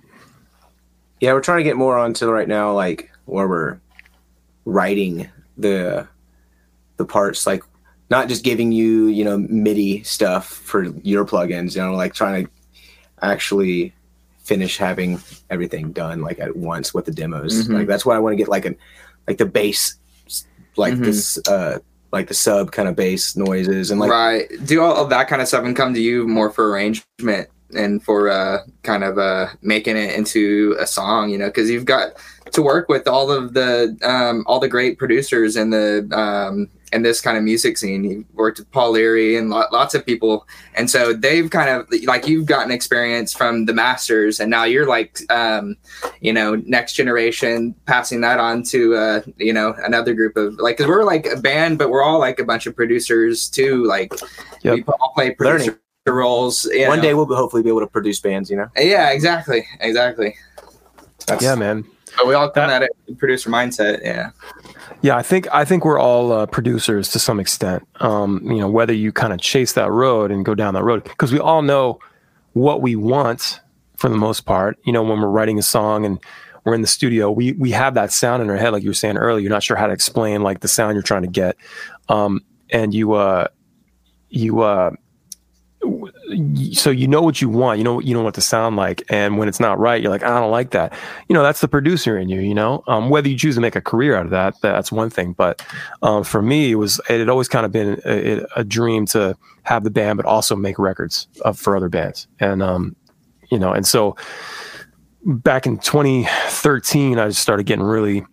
Yeah, 1.19 1.33
we're 1.33 1.41
trying 1.41 1.57
to 1.57 1.63
get 1.63 1.75
more 1.75 1.97
onto 1.97 2.27
right 2.29 2.47
now, 2.47 2.71
like 2.73 3.11
where 3.25 3.47
we're 3.47 3.79
writing 4.65 5.29
the 5.57 6.07
the 6.97 7.05
parts, 7.05 7.45
like 7.45 7.63
not 8.09 8.27
just 8.27 8.43
giving 8.43 8.71
you, 8.71 9.07
you 9.07 9.23
know, 9.23 9.37
MIDI 9.37 10.03
stuff 10.03 10.47
for 10.47 10.83
your 11.03 11.25
plugins, 11.25 11.75
you 11.75 11.81
know, 11.81 11.93
like 11.93 12.13
trying 12.13 12.45
to 12.45 12.51
actually 13.21 13.93
finish 14.43 14.77
having 14.77 15.19
everything 15.51 15.91
done 15.91 16.21
like 16.21 16.39
at 16.39 16.55
once 16.55 16.93
with 16.93 17.05
the 17.05 17.11
demos. 17.11 17.67
Mhm. 17.67 17.73
Like 17.75 17.87
that's 17.87 18.05
why 18.05 18.15
I 18.15 18.19
want 18.19 18.33
to 18.33 18.37
get 18.37 18.47
like 18.47 18.65
an 18.65 18.75
like 19.27 19.37
the 19.37 19.45
bass 19.45 19.95
like 20.75 20.93
Mhm. 20.95 21.03
this 21.05 21.37
uh 21.47 21.79
like 22.11 22.27
the 22.27 22.33
sub 22.33 22.71
kind 22.71 22.87
of 22.87 22.95
bass 22.95 23.35
noises 23.35 23.91
and 23.91 23.99
like 23.99 24.09
right, 24.09 24.47
do 24.65 24.81
all 24.81 24.95
of 24.95 25.09
that 25.11 25.27
kind 25.27 25.41
of 25.41 25.47
stuff 25.47 25.63
and 25.63 25.75
come 25.75 25.93
to 25.93 26.01
you 26.01 26.27
more 26.27 26.49
for 26.49 26.71
arrangement 26.71 27.47
and 27.75 28.03
for 28.03 28.29
uh, 28.29 28.59
kind 28.83 29.03
of 29.03 29.17
uh, 29.17 29.47
making 29.61 29.97
it 29.97 30.15
into 30.15 30.75
a 30.79 30.87
song, 30.87 31.29
you 31.29 31.37
know, 31.37 31.47
because 31.47 31.69
you've 31.69 31.85
got 31.85 32.13
to 32.51 32.61
work 32.61 32.89
with 32.89 33.07
all 33.07 33.31
of 33.31 33.53
the 33.53 33.97
um, 34.03 34.43
all 34.47 34.59
the 34.59 34.67
great 34.67 34.97
producers 34.97 35.55
in 35.55 35.69
the 35.69 36.07
um, 36.11 36.69
in 36.91 37.03
this 37.03 37.21
kind 37.21 37.37
of 37.37 37.43
music 37.43 37.77
scene. 37.77 38.03
You 38.03 38.25
worked 38.33 38.59
with 38.59 38.71
Paul 38.71 38.91
Leary 38.91 39.37
and 39.37 39.49
lo- 39.49 39.67
lots 39.71 39.93
of 39.93 40.05
people, 40.05 40.47
and 40.75 40.89
so 40.89 41.13
they've 41.13 41.49
kind 41.49 41.69
of 41.69 41.87
like 42.05 42.27
you've 42.27 42.45
gotten 42.45 42.71
experience 42.71 43.33
from 43.33 43.65
the 43.65 43.73
masters, 43.73 44.39
and 44.39 44.49
now 44.49 44.63
you're 44.63 44.87
like, 44.87 45.19
um, 45.31 45.75
you 46.21 46.33
know, 46.33 46.55
next 46.65 46.93
generation 46.93 47.75
passing 47.85 48.21
that 48.21 48.39
on 48.39 48.63
to 48.63 48.95
uh, 48.95 49.21
you 49.37 49.53
know 49.53 49.75
another 49.83 50.13
group 50.13 50.35
of 50.37 50.55
like 50.59 50.77
because 50.77 50.89
we're 50.89 51.03
like 51.03 51.25
a 51.27 51.37
band, 51.37 51.77
but 51.77 51.89
we're 51.89 52.03
all 52.03 52.19
like 52.19 52.39
a 52.39 52.43
bunch 52.43 52.65
of 52.65 52.75
producers 52.75 53.49
too. 53.49 53.85
Like 53.85 54.13
Yep. 54.61 54.75
we 54.75 54.83
all 54.83 55.13
play 55.15 55.31
producer 55.31 55.79
roles. 56.13 56.69
one 56.73 56.97
know. 56.97 57.01
day 57.01 57.13
we'll 57.13 57.25
hopefully 57.25 57.63
be 57.63 57.69
able 57.69 57.81
to 57.81 57.87
produce 57.87 58.19
bands, 58.19 58.49
you 58.49 58.57
know. 58.57 58.67
Yeah, 58.77 59.11
exactly, 59.11 59.67
exactly. 59.79 60.35
That's, 61.27 61.43
Yeah, 61.43 61.55
man. 61.55 61.85
But 62.17 62.27
we 62.27 62.33
all 62.33 62.49
come 62.49 62.69
at 62.69 62.81
it 62.81 62.91
with 63.07 63.17
producer 63.17 63.49
mindset. 63.49 64.01
Yeah. 64.03 64.31
Yeah, 65.01 65.15
I 65.15 65.21
think 65.21 65.47
I 65.53 65.63
think 65.63 65.85
we're 65.85 65.99
all 65.99 66.33
uh, 66.33 66.45
producers 66.45 67.09
to 67.09 67.19
some 67.19 67.39
extent. 67.39 67.87
Um, 68.01 68.41
you 68.43 68.57
know, 68.57 68.69
whether 68.69 68.93
you 68.93 69.13
kind 69.13 69.31
of 69.31 69.39
chase 69.39 69.73
that 69.73 69.91
road 69.91 70.31
and 70.31 70.43
go 70.43 70.55
down 70.55 70.73
that 70.73 70.83
road, 70.83 71.03
because 71.03 71.31
we 71.31 71.39
all 71.39 71.61
know 71.61 71.99
what 72.53 72.81
we 72.81 72.95
want 72.95 73.61
for 73.95 74.09
the 74.09 74.17
most 74.17 74.41
part. 74.41 74.77
You 74.83 74.91
know, 74.91 75.03
when 75.03 75.21
we're 75.21 75.29
writing 75.29 75.57
a 75.57 75.63
song 75.63 76.05
and 76.05 76.19
we're 76.65 76.73
in 76.73 76.81
the 76.81 76.87
studio, 76.87 77.31
we 77.31 77.53
we 77.53 77.71
have 77.71 77.93
that 77.93 78.11
sound 78.11 78.43
in 78.43 78.49
our 78.49 78.57
head, 78.57 78.73
like 78.73 78.83
you 78.83 78.89
were 78.89 78.93
saying 78.93 79.17
earlier. 79.17 79.41
You're 79.41 79.51
not 79.51 79.63
sure 79.63 79.77
how 79.77 79.87
to 79.87 79.93
explain 79.93 80.41
like 80.41 80.59
the 80.59 80.67
sound 80.67 80.95
you're 80.95 81.03
trying 81.03 81.21
to 81.21 81.29
get, 81.29 81.55
um, 82.09 82.41
and 82.69 82.93
you 82.93 83.13
uh, 83.13 83.47
you 84.29 84.61
uh, 84.61 84.91
so 86.73 86.89
you 86.89 87.07
know 87.07 87.21
what 87.21 87.41
you 87.41 87.49
want 87.49 87.77
you 87.77 87.83
know 87.83 87.99
you 87.99 88.13
know 88.13 88.21
what 88.21 88.33
to 88.33 88.41
sound 88.41 88.75
like 88.75 89.01
and 89.09 89.37
when 89.37 89.47
it's 89.47 89.59
not 89.59 89.79
right 89.79 90.01
you're 90.01 90.11
like 90.11 90.23
i 90.23 90.39
don't 90.39 90.51
like 90.51 90.71
that. 90.71 90.93
You 91.27 91.33
know 91.33 91.41
that's 91.41 91.61
the 91.61 91.67
producer 91.67 92.17
in 92.17 92.29
you 92.29 92.41
you 92.41 92.53
know? 92.53 92.83
Um, 92.87 93.09
whether 93.09 93.29
you 93.29 93.37
choose 93.37 93.55
to 93.55 93.61
make 93.61 93.75
a 93.75 93.81
career 93.81 94.15
out 94.15 94.25
of 94.25 94.31
that 94.31 94.55
that's 94.61 94.91
one 94.91 95.09
thing 95.09 95.33
but 95.33 95.65
um, 96.01 96.23
for 96.23 96.41
me 96.41 96.71
it 96.71 96.75
was 96.75 96.99
it 97.09 97.19
had 97.19 97.29
always 97.29 97.47
kind 97.47 97.65
of 97.65 97.71
been 97.71 97.99
a, 98.05 98.45
a, 98.57 98.63
dream 98.63 99.05
to 99.07 99.35
have 99.63 99.83
the 99.83 99.89
band 99.89 100.17
but 100.17 100.25
also 100.25 100.55
make 100.55 100.77
records 100.77 101.27
of, 101.41 101.57
for 101.57 101.75
other 101.75 101.89
bands. 101.89 102.27
And 102.39 102.61
um, 102.61 102.95
you 103.49 103.57
know 103.59 103.71
and 103.71 103.85
so 103.87 104.15
back 105.23 105.65
in 105.65 105.77
2013 105.79 107.19
i 107.19 107.27
just 107.27 107.41
started 107.41 107.65
getting 107.65 107.83
really 107.83 108.25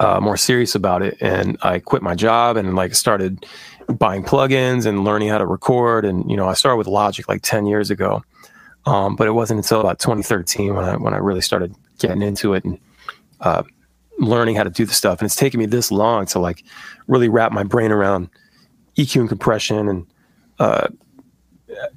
uh, 0.00 0.20
more 0.20 0.36
serious 0.36 0.74
about 0.74 1.02
it 1.02 1.16
and 1.20 1.56
i 1.62 1.78
quit 1.78 2.02
my 2.02 2.14
job 2.14 2.56
and 2.56 2.74
like 2.74 2.94
started 2.94 3.44
buying 3.88 4.22
plugins 4.22 4.86
and 4.86 5.04
learning 5.04 5.28
how 5.28 5.38
to 5.38 5.46
record. 5.46 6.04
And 6.04 6.28
you 6.30 6.36
know, 6.36 6.48
I 6.48 6.54
started 6.54 6.76
with 6.76 6.86
Logic 6.86 7.28
like 7.28 7.42
ten 7.42 7.66
years 7.66 7.90
ago, 7.90 8.22
um, 8.86 9.16
but 9.16 9.26
it 9.26 9.32
wasn't 9.32 9.58
until 9.58 9.80
about 9.80 9.98
2013 9.98 10.74
when 10.74 10.84
I 10.84 10.96
when 10.96 11.14
I 11.14 11.18
really 11.18 11.40
started 11.40 11.74
getting 11.98 12.22
into 12.22 12.54
it 12.54 12.64
and 12.64 12.78
uh, 13.40 13.62
learning 14.18 14.56
how 14.56 14.64
to 14.64 14.70
do 14.70 14.84
the 14.84 14.94
stuff. 14.94 15.20
And 15.20 15.26
it's 15.26 15.36
taken 15.36 15.58
me 15.58 15.66
this 15.66 15.90
long 15.90 16.26
to 16.26 16.38
like 16.38 16.64
really 17.06 17.28
wrap 17.28 17.52
my 17.52 17.64
brain 17.64 17.92
around 17.92 18.28
EQ 18.96 19.20
and 19.20 19.28
compression 19.28 19.88
and 19.88 20.06
uh, 20.58 20.88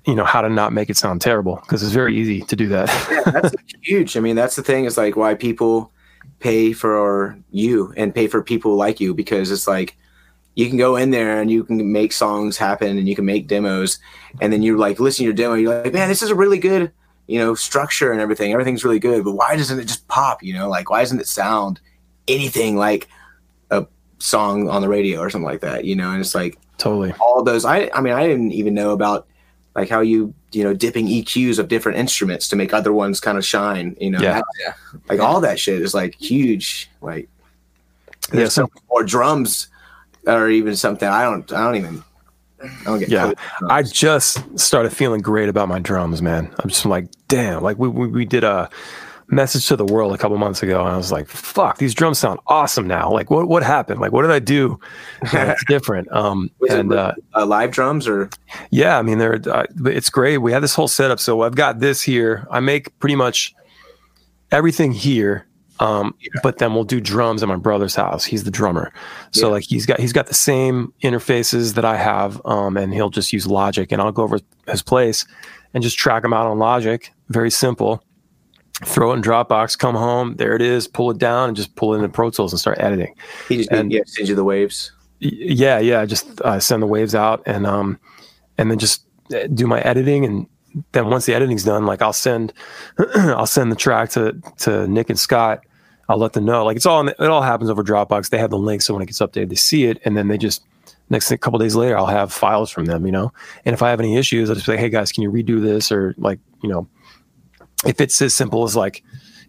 you 0.05 0.15
know 0.15 0.25
how 0.25 0.41
to 0.41 0.49
not 0.49 0.73
make 0.73 0.89
it 0.89 0.97
sound 0.97 1.21
terrible 1.21 1.55
because 1.55 1.81
it's 1.83 1.93
very 1.93 2.15
easy 2.15 2.41
to 2.41 2.55
do 2.55 2.67
that. 2.67 2.87
yeah, 3.11 3.31
that's 3.31 3.55
huge. 3.81 4.17
I 4.17 4.19
mean, 4.19 4.35
that's 4.35 4.55
the 4.55 4.63
thing 4.63 4.85
is 4.85 4.97
like 4.97 5.15
why 5.15 5.33
people 5.33 5.91
pay 6.39 6.73
for 6.73 7.37
you 7.51 7.93
and 7.97 8.13
pay 8.13 8.27
for 8.27 8.43
people 8.43 8.75
like 8.75 8.99
you 8.99 9.13
because 9.13 9.51
it's 9.51 9.67
like 9.67 9.95
you 10.55 10.67
can 10.67 10.77
go 10.77 10.95
in 10.95 11.11
there 11.11 11.41
and 11.41 11.49
you 11.49 11.63
can 11.63 11.91
make 11.91 12.11
songs 12.11 12.57
happen 12.57 12.97
and 12.97 13.07
you 13.07 13.15
can 13.15 13.25
make 13.25 13.47
demos. 13.47 13.99
And 14.41 14.51
then 14.51 14.61
you 14.61 14.77
like 14.77 14.99
listen 14.99 15.19
to 15.19 15.23
your 15.25 15.33
demo 15.33 15.55
you're 15.55 15.83
like 15.83 15.93
man 15.93 16.09
this 16.09 16.21
is 16.21 16.29
a 16.29 16.35
really 16.35 16.57
good 16.57 16.91
you 17.27 17.39
know 17.39 17.55
structure 17.55 18.11
and 18.11 18.21
everything. 18.21 18.51
Everything's 18.51 18.83
really 18.83 18.99
good 18.99 19.23
but 19.23 19.33
why 19.33 19.55
doesn't 19.55 19.79
it 19.79 19.85
just 19.85 20.07
pop 20.07 20.43
you 20.43 20.53
know? 20.53 20.69
Like 20.69 20.89
why 20.89 20.99
doesn't 21.01 21.19
it 21.19 21.27
sound 21.27 21.79
anything 22.27 22.75
like 22.75 23.07
a 23.69 23.85
song 24.19 24.69
on 24.69 24.81
the 24.81 24.89
radio 24.89 25.19
or 25.19 25.29
something 25.29 25.45
like 25.45 25.61
that? 25.61 25.85
You 25.85 25.95
know 25.95 26.11
and 26.11 26.19
it's 26.19 26.35
like 26.35 26.57
totally. 26.77 27.13
all 27.19 27.43
those 27.43 27.63
i 27.63 27.89
i 27.93 28.01
mean 28.01 28.13
i 28.13 28.25
didn't 28.25 28.51
even 28.51 28.73
know 28.73 28.91
about 28.91 29.27
like 29.75 29.87
how 29.87 30.01
you 30.01 30.33
you 30.51 30.63
know 30.63 30.73
dipping 30.73 31.07
eqs 31.07 31.59
of 31.59 31.67
different 31.67 31.97
instruments 31.97 32.47
to 32.47 32.55
make 32.55 32.73
other 32.73 32.91
ones 32.91 33.19
kind 33.19 33.37
of 33.37 33.45
shine 33.45 33.95
you 33.99 34.09
know? 34.09 34.19
Yeah. 34.19 34.41
yeah. 34.59 34.73
like 35.07 35.19
all 35.19 35.39
that 35.41 35.59
shit 35.59 35.81
is 35.81 35.93
like 35.93 36.15
huge 36.15 36.89
like 37.01 37.29
there's 38.31 38.57
yeah, 38.57 38.65
so, 38.65 38.69
more 38.89 39.03
drums 39.03 39.67
or 40.27 40.49
even 40.49 40.75
something. 40.75 41.07
I 41.07 41.23
don't. 41.23 41.51
I 41.51 41.63
don't 41.63 41.75
even. 41.75 42.03
I 42.61 42.83
don't 42.83 42.99
get. 42.99 43.09
Yeah, 43.09 43.33
I 43.69 43.83
just 43.83 44.59
started 44.59 44.91
feeling 44.91 45.21
great 45.21 45.49
about 45.49 45.67
my 45.67 45.79
drums, 45.79 46.21
man. 46.21 46.53
I'm 46.59 46.69
just 46.69 46.85
like, 46.85 47.07
damn. 47.27 47.63
Like 47.63 47.77
we 47.77 47.87
we, 47.87 48.07
we 48.07 48.25
did 48.25 48.43
a 48.43 48.69
message 49.31 49.67
to 49.67 49.75
the 49.75 49.85
world 49.85 50.13
a 50.13 50.17
couple 50.17 50.37
months 50.37 50.61
ago, 50.61 50.81
and 50.81 50.89
I 50.89 50.97
was 50.97 51.11
like, 51.11 51.27
fuck, 51.27 51.77
these 51.77 51.95
drums 51.95 52.19
sound 52.19 52.39
awesome 52.47 52.85
now. 52.85 53.11
Like, 53.11 53.31
what 53.31 53.47
what 53.47 53.63
happened? 53.63 53.99
Like, 53.99 54.11
what 54.11 54.21
did 54.21 54.31
I 54.31 54.39
do? 54.39 54.79
it's 55.21 55.65
different. 55.67 56.11
Um, 56.11 56.51
Was 56.59 56.71
and 56.71 56.93
uh, 56.93 57.13
uh, 57.35 57.45
live 57.45 57.71
drums 57.71 58.07
or 58.07 58.29
yeah, 58.69 58.99
I 58.99 59.01
mean, 59.01 59.17
they're 59.17 59.39
uh, 59.49 59.65
it's 59.85 60.09
great. 60.09 60.37
We 60.37 60.51
have 60.51 60.61
this 60.61 60.75
whole 60.75 60.87
setup. 60.87 61.19
So 61.19 61.41
I've 61.41 61.55
got 61.55 61.79
this 61.79 62.01
here. 62.01 62.47
I 62.51 62.59
make 62.59 62.97
pretty 62.99 63.15
much 63.15 63.55
everything 64.51 64.91
here 64.91 65.47
um, 65.81 66.15
yeah. 66.19 66.29
But 66.43 66.59
then 66.59 66.75
we'll 66.75 66.83
do 66.83 67.01
drums 67.01 67.41
at 67.41 67.49
my 67.49 67.55
brother's 67.55 67.95
house. 67.95 68.23
He's 68.23 68.43
the 68.43 68.51
drummer, 68.51 68.93
so 69.31 69.47
yeah. 69.47 69.53
like 69.53 69.63
he's 69.63 69.87
got 69.87 69.99
he's 69.99 70.13
got 70.13 70.27
the 70.27 70.35
same 70.35 70.93
interfaces 71.03 71.73
that 71.73 71.83
I 71.83 71.97
have, 71.97 72.39
um, 72.45 72.77
and 72.77 72.93
he'll 72.93 73.09
just 73.09 73.33
use 73.33 73.47
Logic, 73.47 73.91
and 73.91 73.99
I'll 73.99 74.11
go 74.11 74.21
over 74.21 74.39
his 74.67 74.83
place 74.83 75.25
and 75.73 75.81
just 75.81 75.97
track 75.97 76.21
them 76.21 76.33
out 76.33 76.45
on 76.45 76.59
Logic. 76.59 77.11
Very 77.29 77.49
simple. 77.49 78.03
Throw 78.85 79.11
it 79.11 79.17
in 79.17 79.21
Dropbox, 79.21 79.77
come 79.77 79.95
home, 79.95 80.35
there 80.37 80.55
it 80.55 80.61
is. 80.61 80.87
Pull 80.87 81.11
it 81.11 81.17
down 81.17 81.49
and 81.49 81.57
just 81.57 81.75
pull 81.75 81.93
it 81.93 81.97
into 81.97 82.09
Pro 82.09 82.29
Tools 82.29 82.51
and 82.51 82.59
start 82.59 82.79
editing. 82.79 83.15
He 83.47 83.57
just 83.57 83.71
and, 83.71 83.91
yeah, 83.91 84.01
sends 84.05 84.29
you 84.29 84.35
the 84.35 84.43
waves. 84.43 84.91
Yeah, 85.19 85.79
yeah. 85.79 86.01
I 86.01 86.05
just 86.05 86.41
uh, 86.41 86.59
send 86.59 86.81
the 86.81 86.87
waves 86.87 87.13
out 87.13 87.43
and 87.45 87.67
um, 87.67 87.99
and 88.57 88.71
then 88.71 88.79
just 88.79 89.05
uh, 89.35 89.47
do 89.47 89.67
my 89.67 89.81
editing 89.81 90.25
and 90.25 90.47
then 90.93 91.09
once 91.09 91.25
the 91.25 91.33
editing's 91.33 91.63
done, 91.63 91.85
like 91.85 92.01
I'll 92.01 92.13
send, 92.13 92.53
I'll 93.15 93.45
send 93.45 93.71
the 93.71 93.75
track 93.75 94.09
to 94.11 94.39
to 94.59 94.87
Nick 94.87 95.09
and 95.09 95.19
Scott, 95.19 95.63
I'll 96.11 96.17
let 96.17 96.33
them 96.33 96.43
know. 96.43 96.65
Like 96.65 96.75
it's 96.75 96.85
all 96.85 97.07
it 97.07 97.19
all 97.21 97.41
happens 97.41 97.69
over 97.69 97.83
Dropbox. 97.83 98.29
They 98.29 98.37
have 98.37 98.49
the 98.49 98.57
link, 98.57 98.81
so 98.81 98.93
when 98.93 99.01
it 99.01 99.05
gets 99.05 99.19
updated, 99.19 99.47
they 99.47 99.55
see 99.55 99.85
it, 99.85 99.97
and 100.03 100.17
then 100.17 100.27
they 100.27 100.37
just 100.37 100.61
next 101.09 101.29
thing, 101.29 101.35
a 101.35 101.39
couple 101.39 101.57
days 101.57 101.73
later, 101.73 101.97
I'll 101.97 102.05
have 102.05 102.33
files 102.33 102.69
from 102.69 102.83
them. 102.83 103.05
You 103.05 103.13
know, 103.13 103.31
and 103.63 103.73
if 103.73 103.81
I 103.81 103.89
have 103.89 104.01
any 104.01 104.17
issues, 104.17 104.49
I'll 104.49 104.55
just 104.55 104.65
be 104.65 104.73
like, 104.73 104.81
hey 104.81 104.89
guys, 104.89 105.13
can 105.13 105.23
you 105.23 105.31
redo 105.31 105.61
this 105.61 105.89
or 105.89 106.13
like 106.17 106.39
you 106.61 106.67
know, 106.67 106.85
if 107.85 108.01
it's 108.01 108.21
as 108.21 108.33
simple 108.33 108.65
as 108.65 108.75
like 108.75 109.03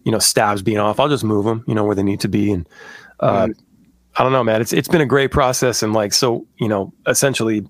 you 0.05 0.11
know 0.11 0.19
stabs 0.19 0.61
being 0.61 0.77
off, 0.77 1.01
I'll 1.01 1.09
just 1.09 1.25
move 1.25 1.43
them. 1.43 1.65
You 1.67 1.75
know 1.75 1.83
where 1.83 1.95
they 1.95 2.03
need 2.03 2.21
to 2.21 2.29
be, 2.29 2.51
and 2.51 2.67
uh. 3.19 3.49
I 4.15 4.21
don't 4.21 4.31
know, 4.31 4.43
man. 4.43 4.61
It's 4.61 4.71
it's 4.71 4.87
been 4.87 5.01
a 5.01 5.07
great 5.07 5.31
process, 5.31 5.81
and 5.81 5.91
like 5.91 6.13
so, 6.13 6.45
you 6.59 6.67
know, 6.67 6.93
essentially 7.07 7.67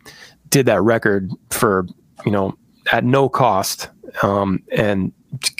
did 0.50 0.66
that 0.66 0.82
record 0.82 1.32
for 1.52 1.88
you 2.26 2.34
know 2.34 2.58
at 2.92 3.06
no 3.06 3.30
cost 3.30 3.90
um, 4.24 4.62
and 4.74 5.14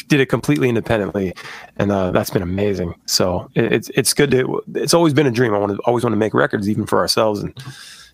did 0.08 0.20
it 0.20 0.28
completely 0.28 0.70
independently, 0.70 1.34
and 1.78 1.92
uh, 1.92 2.12
that's 2.12 2.30
been 2.30 2.42
amazing. 2.42 2.96
So 3.06 3.50
it, 3.56 3.72
it's 3.72 3.90
it's 3.90 4.14
good 4.14 4.32
to. 4.32 4.64
It's 4.76 4.94
always 4.94 5.14
been 5.14 5.28
a 5.28 5.32
dream. 5.32 5.54
I 5.54 5.58
want 5.58 5.74
to 5.74 5.78
always 5.80 6.04
want 6.04 6.14
to 6.14 6.18
make 6.18 6.34
records, 6.34 6.70
even 6.70 6.86
for 6.86 7.00
ourselves, 7.00 7.42
and, 7.42 7.54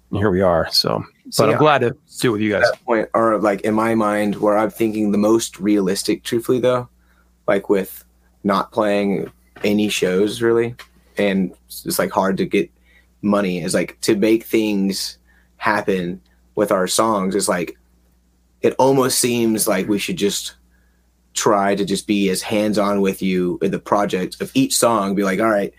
and 0.10 0.20
here 0.20 0.32
we 0.32 0.42
are. 0.42 0.72
So, 0.72 1.04
but 1.26 1.34
See, 1.34 1.44
I'm 1.44 1.58
glad 1.58 1.80
to 1.80 1.96
do 2.20 2.30
it 2.30 2.32
with 2.32 2.42
you 2.42 2.52
guys. 2.52 2.66
point, 2.86 3.10
or 3.14 3.40
like 3.40 3.62
in 3.62 3.74
my 3.74 3.96
mind, 3.96 4.36
where 4.38 4.58
I'm 4.58 4.70
thinking 4.70 5.12
the 5.12 5.18
most 5.18 5.60
realistic, 5.60 6.24
truthfully 6.24 6.60
though, 6.60 6.88
like 7.48 7.70
with 7.70 8.04
not 8.44 8.72
playing 8.72 9.32
any 9.64 9.90
shows 9.90 10.42
really, 10.42 10.76
and 11.18 11.54
it's 11.68 12.00
like 12.00 12.12
hard 12.12 12.38
to 12.38 12.46
get 12.46 12.72
money. 13.22 13.62
Is 13.62 13.74
like 13.74 14.00
to 14.02 14.16
make 14.16 14.46
things 14.46 15.18
happen 15.58 16.22
with 16.56 16.72
our 16.72 16.88
songs. 16.88 17.36
Is 17.36 17.50
like 17.50 17.78
it 18.62 18.76
almost 18.80 19.20
seems 19.20 19.68
like 19.68 19.88
we 19.88 20.00
should 20.00 20.18
just 20.18 20.56
try 21.40 21.74
to 21.74 21.86
just 21.86 22.06
be 22.06 22.30
as 22.30 22.42
hands-on 22.42 23.02
with 23.02 23.22
you 23.22 23.58
in 23.62 23.72
the 23.72 23.80
project 23.80 24.42
of 24.42 24.52
each 24.54 24.76
song 24.76 25.16
be 25.16 25.24
like 25.24 25.40
all 25.40 25.50
right 25.50 25.74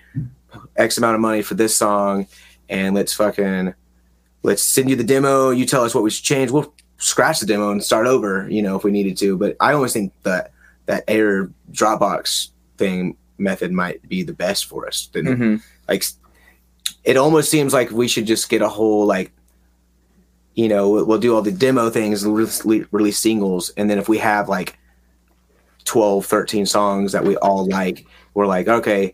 x 0.76 0.98
amount 0.98 1.14
of 1.14 1.20
money 1.20 1.42
for 1.42 1.54
this 1.54 1.76
song 1.76 2.26
and 2.70 2.94
let's 2.94 3.12
fucking 3.12 3.74
let's 4.42 4.62
send 4.62 4.88
you 4.88 4.96
the 4.96 5.04
demo. 5.04 5.50
You 5.50 5.66
tell 5.66 5.84
us 5.84 5.94
what 5.94 6.04
we 6.04 6.10
should 6.10 6.24
change. 6.24 6.50
We'll 6.50 6.72
scratch 6.96 7.40
the 7.40 7.46
demo 7.46 7.70
and 7.72 7.82
start 7.82 8.06
over 8.06 8.48
you 8.48 8.62
know 8.62 8.76
if 8.76 8.84
we 8.84 8.90
needed 8.90 9.16
to. 9.18 9.36
But 9.36 9.56
i 9.60 9.72
always 9.72 9.92
think 9.92 10.12
that 10.22 10.52
that 10.86 11.04
air 11.08 11.50
dropbox 11.72 12.48
thing 12.78 13.16
method 13.38 13.72
might 13.72 14.06
be 14.08 14.22
the 14.22 14.32
best 14.32 14.66
for 14.66 14.86
us. 14.86 15.08
Mm-hmm. 15.12 15.56
like 15.88 16.04
it 17.04 17.16
almost 17.16 17.50
seems 17.50 17.72
like 17.72 17.90
we 17.90 18.08
should 18.08 18.26
just 18.26 18.48
get 18.48 18.62
a 18.62 18.68
whole 18.68 19.06
like 19.06 19.32
you 20.54 20.68
know 20.68 20.90
we'll 20.90 21.18
do 21.18 21.34
all 21.34 21.42
the 21.42 21.52
demo 21.52 21.90
things 21.90 22.24
release, 22.26 22.64
release 22.90 23.18
singles 23.18 23.70
and 23.76 23.88
then 23.88 23.98
if 23.98 24.08
we 24.08 24.18
have 24.18 24.48
like 24.48 24.78
12 25.90 26.24
13 26.24 26.66
songs 26.66 27.10
that 27.10 27.24
we 27.24 27.36
all 27.38 27.66
like. 27.66 28.06
We're 28.34 28.46
like 28.46 28.68
okay 28.68 29.12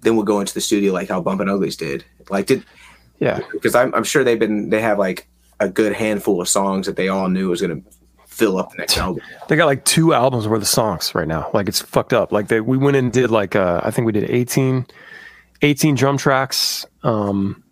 then 0.00 0.16
we'll 0.16 0.24
go 0.24 0.40
into 0.40 0.52
the 0.52 0.60
studio 0.60 0.92
like 0.92 1.08
how 1.08 1.20
bumpin' 1.20 1.48
uglies 1.48 1.76
did. 1.76 2.04
Like 2.30 2.46
did 2.46 2.64
yeah. 3.20 3.40
Because 3.52 3.76
I'm, 3.76 3.94
I'm 3.94 4.02
sure 4.02 4.24
they've 4.24 4.38
been 4.38 4.70
they 4.70 4.80
have 4.80 4.98
like 4.98 5.28
a 5.60 5.68
good 5.68 5.92
handful 5.92 6.40
of 6.40 6.48
songs 6.48 6.86
that 6.86 6.96
they 6.96 7.08
all 7.08 7.28
knew 7.28 7.48
was 7.48 7.60
going 7.60 7.80
to 7.80 7.90
fill 8.26 8.58
up 8.58 8.72
the 8.72 8.78
next 8.78 8.98
album. 8.98 9.22
They 9.48 9.54
got 9.54 9.66
like 9.66 9.84
two 9.84 10.12
albums 10.12 10.48
worth 10.48 10.62
of 10.62 10.68
songs 10.68 11.14
right 11.14 11.28
now. 11.28 11.48
Like 11.54 11.68
it's 11.68 11.80
fucked 11.80 12.12
up. 12.12 12.32
Like 12.32 12.48
they 12.48 12.60
we 12.60 12.76
went 12.76 12.96
and 12.96 13.12
did 13.12 13.30
like 13.30 13.54
uh 13.54 13.80
i 13.84 13.90
think 13.92 14.06
we 14.06 14.12
did 14.12 14.28
18 14.28 14.84
18 15.62 15.94
drum 15.94 16.18
tracks 16.18 16.84
um 17.04 17.62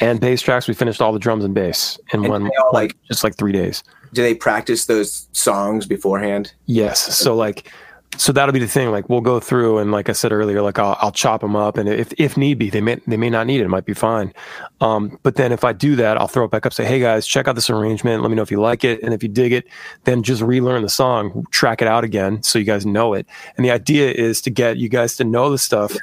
and 0.00 0.20
bass 0.20 0.42
tracks. 0.42 0.66
We 0.66 0.74
finished 0.74 1.00
all 1.00 1.12
the 1.12 1.20
drums 1.20 1.44
and 1.44 1.54
bass 1.54 2.00
in 2.12 2.20
and 2.24 2.28
one 2.28 2.50
all, 2.58 2.70
like 2.72 2.96
just 3.04 3.22
like 3.22 3.36
three 3.36 3.52
days 3.52 3.84
do 4.12 4.22
they 4.22 4.34
practice 4.34 4.86
those 4.86 5.28
songs 5.32 5.86
beforehand? 5.86 6.52
Yes. 6.66 7.16
So 7.16 7.34
like 7.34 7.70
so 8.16 8.32
that'll 8.32 8.52
be 8.52 8.58
the 8.58 8.66
thing. 8.66 8.90
Like 8.90 9.08
we'll 9.08 9.20
go 9.20 9.38
through 9.38 9.78
and 9.78 9.92
like 9.92 10.08
I 10.08 10.12
said 10.12 10.32
earlier, 10.32 10.62
like 10.62 10.78
I'll, 10.78 10.96
I'll 11.00 11.12
chop 11.12 11.40
them 11.40 11.54
up, 11.54 11.78
and 11.78 11.88
if 11.88 12.12
if 12.18 12.36
need 12.36 12.58
be, 12.58 12.68
they 12.68 12.80
may 12.80 12.96
they 13.06 13.16
may 13.16 13.30
not 13.30 13.46
need 13.46 13.60
it. 13.60 13.64
It 13.64 13.68
might 13.68 13.84
be 13.84 13.94
fine. 13.94 14.34
Um, 14.80 15.18
but 15.22 15.36
then 15.36 15.52
if 15.52 15.64
I 15.64 15.72
do 15.72 15.94
that, 15.96 16.18
I'll 16.18 16.26
throw 16.26 16.44
it 16.44 16.50
back 16.50 16.66
up. 16.66 16.72
Say, 16.72 16.84
hey 16.84 16.98
guys, 16.98 17.26
check 17.26 17.46
out 17.46 17.54
this 17.54 17.70
arrangement. 17.70 18.22
Let 18.22 18.28
me 18.28 18.34
know 18.34 18.42
if 18.42 18.50
you 18.50 18.60
like 18.60 18.84
it, 18.84 19.02
and 19.02 19.14
if 19.14 19.22
you 19.22 19.28
dig 19.28 19.52
it, 19.52 19.66
then 20.04 20.22
just 20.22 20.42
relearn 20.42 20.82
the 20.82 20.88
song, 20.88 21.46
track 21.50 21.80
it 21.80 21.88
out 21.88 22.02
again, 22.02 22.42
so 22.42 22.58
you 22.58 22.64
guys 22.64 22.84
know 22.84 23.14
it. 23.14 23.26
And 23.56 23.64
the 23.64 23.70
idea 23.70 24.10
is 24.10 24.40
to 24.42 24.50
get 24.50 24.76
you 24.76 24.88
guys 24.88 25.16
to 25.16 25.24
know 25.24 25.50
the 25.50 25.58
stuff 25.58 25.96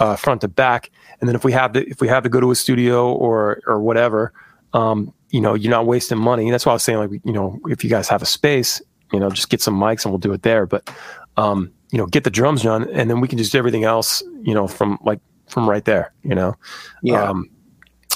uh, 0.00 0.16
front 0.16 0.40
to 0.40 0.48
back. 0.48 0.90
And 1.20 1.28
then 1.28 1.36
if 1.36 1.44
we 1.44 1.52
have 1.52 1.72
to 1.74 1.86
if 1.88 2.00
we 2.00 2.08
have 2.08 2.22
to 2.22 2.30
go 2.30 2.40
to 2.40 2.50
a 2.50 2.54
studio 2.54 3.12
or 3.12 3.60
or 3.66 3.80
whatever, 3.80 4.32
um, 4.72 5.12
you 5.34 5.40
know, 5.40 5.54
you're 5.54 5.70
not 5.70 5.84
wasting 5.84 6.16
money. 6.16 6.48
That's 6.48 6.64
why 6.64 6.70
I 6.70 6.74
was 6.74 6.84
saying 6.84 6.98
like 7.00 7.10
you 7.24 7.32
know 7.32 7.58
if 7.66 7.82
you 7.82 7.90
guys 7.90 8.08
have 8.08 8.22
a 8.22 8.26
space, 8.26 8.80
you 9.12 9.18
know, 9.18 9.30
just 9.30 9.48
get 9.50 9.60
some 9.60 9.74
mics 9.76 10.04
and 10.04 10.12
we'll 10.12 10.20
do 10.20 10.32
it 10.32 10.42
there. 10.42 10.64
But 10.64 10.88
um, 11.36 11.72
you 11.90 11.98
know, 11.98 12.06
get 12.06 12.22
the 12.22 12.30
drums 12.30 12.62
done, 12.62 12.88
and 12.92 13.10
then 13.10 13.20
we 13.20 13.26
can 13.26 13.36
just 13.36 13.50
do 13.50 13.58
everything 13.58 13.82
else, 13.82 14.22
you 14.42 14.54
know, 14.54 14.68
from 14.68 14.96
like 15.02 15.18
from 15.48 15.68
right 15.68 15.84
there. 15.84 16.12
You 16.22 16.36
know, 16.36 16.54
Yeah. 17.02 17.24
um, 17.24 17.50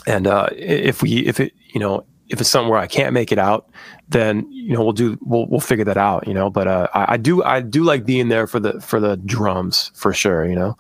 and 0.07 0.29
uh, 0.29 0.49
if 0.53 1.03
we 1.03 1.27
if 1.27 1.41
it 1.41 1.53
you 1.75 1.81
know 1.81 2.05
if 2.29 2.41
it's 2.41 2.51
something 2.51 2.71
where 2.71 2.79
I 2.79 2.87
can't 2.87 3.13
make 3.13 3.33
it 3.33 3.39
out, 3.39 3.69
then 4.11 4.47
you 4.49 4.75
know 4.75 4.85
we'll 4.85 4.93
do 4.93 5.19
we'll 5.23 5.47
we'll 5.49 5.59
figure 5.59 5.85
that 5.87 5.97
out. 5.97 6.29
You 6.29 6.35
know, 6.35 6.51
but 6.51 6.69
uh, 6.69 6.87
I, 6.95 7.15
I 7.15 7.17
do 7.17 7.43
I 7.43 7.61
do 7.63 7.83
like 7.83 8.07
being 8.07 8.29
there 8.29 8.47
for 8.47 8.61
the 8.61 8.81
for 8.81 9.01
the 9.01 9.17
drums 9.17 9.91
for 9.97 10.13
sure. 10.13 10.47
You 10.47 10.55
know 10.55 10.77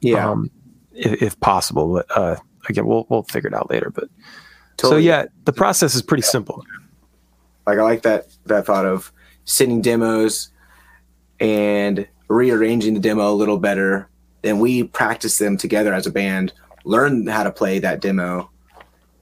yeah. 0.00 0.26
um, 0.30 0.50
if, 0.92 1.22
if 1.22 1.40
possible. 1.40 1.92
But 1.92 2.06
uh, 2.16 2.36
again, 2.66 2.86
we'll 2.86 3.06
we'll 3.10 3.24
figure 3.24 3.48
it 3.48 3.54
out 3.54 3.70
later. 3.70 3.90
But 3.90 4.08
so 4.90 4.96
yeah, 4.96 5.26
the 5.44 5.52
process 5.52 5.94
is 5.94 6.02
pretty 6.02 6.22
simple. 6.22 6.64
Like 7.66 7.78
I 7.78 7.82
like 7.82 8.02
that 8.02 8.26
that 8.46 8.66
thought 8.66 8.86
of 8.86 9.12
sending 9.44 9.80
demos 9.80 10.50
and 11.40 12.06
rearranging 12.28 12.94
the 12.94 13.00
demo 13.00 13.30
a 13.30 13.34
little 13.34 13.58
better. 13.58 14.08
Then 14.42 14.58
we 14.58 14.84
practice 14.84 15.38
them 15.38 15.56
together 15.56 15.94
as 15.94 16.06
a 16.06 16.10
band, 16.10 16.52
learn 16.84 17.26
how 17.26 17.44
to 17.44 17.52
play 17.52 17.78
that 17.78 18.00
demo, 18.00 18.50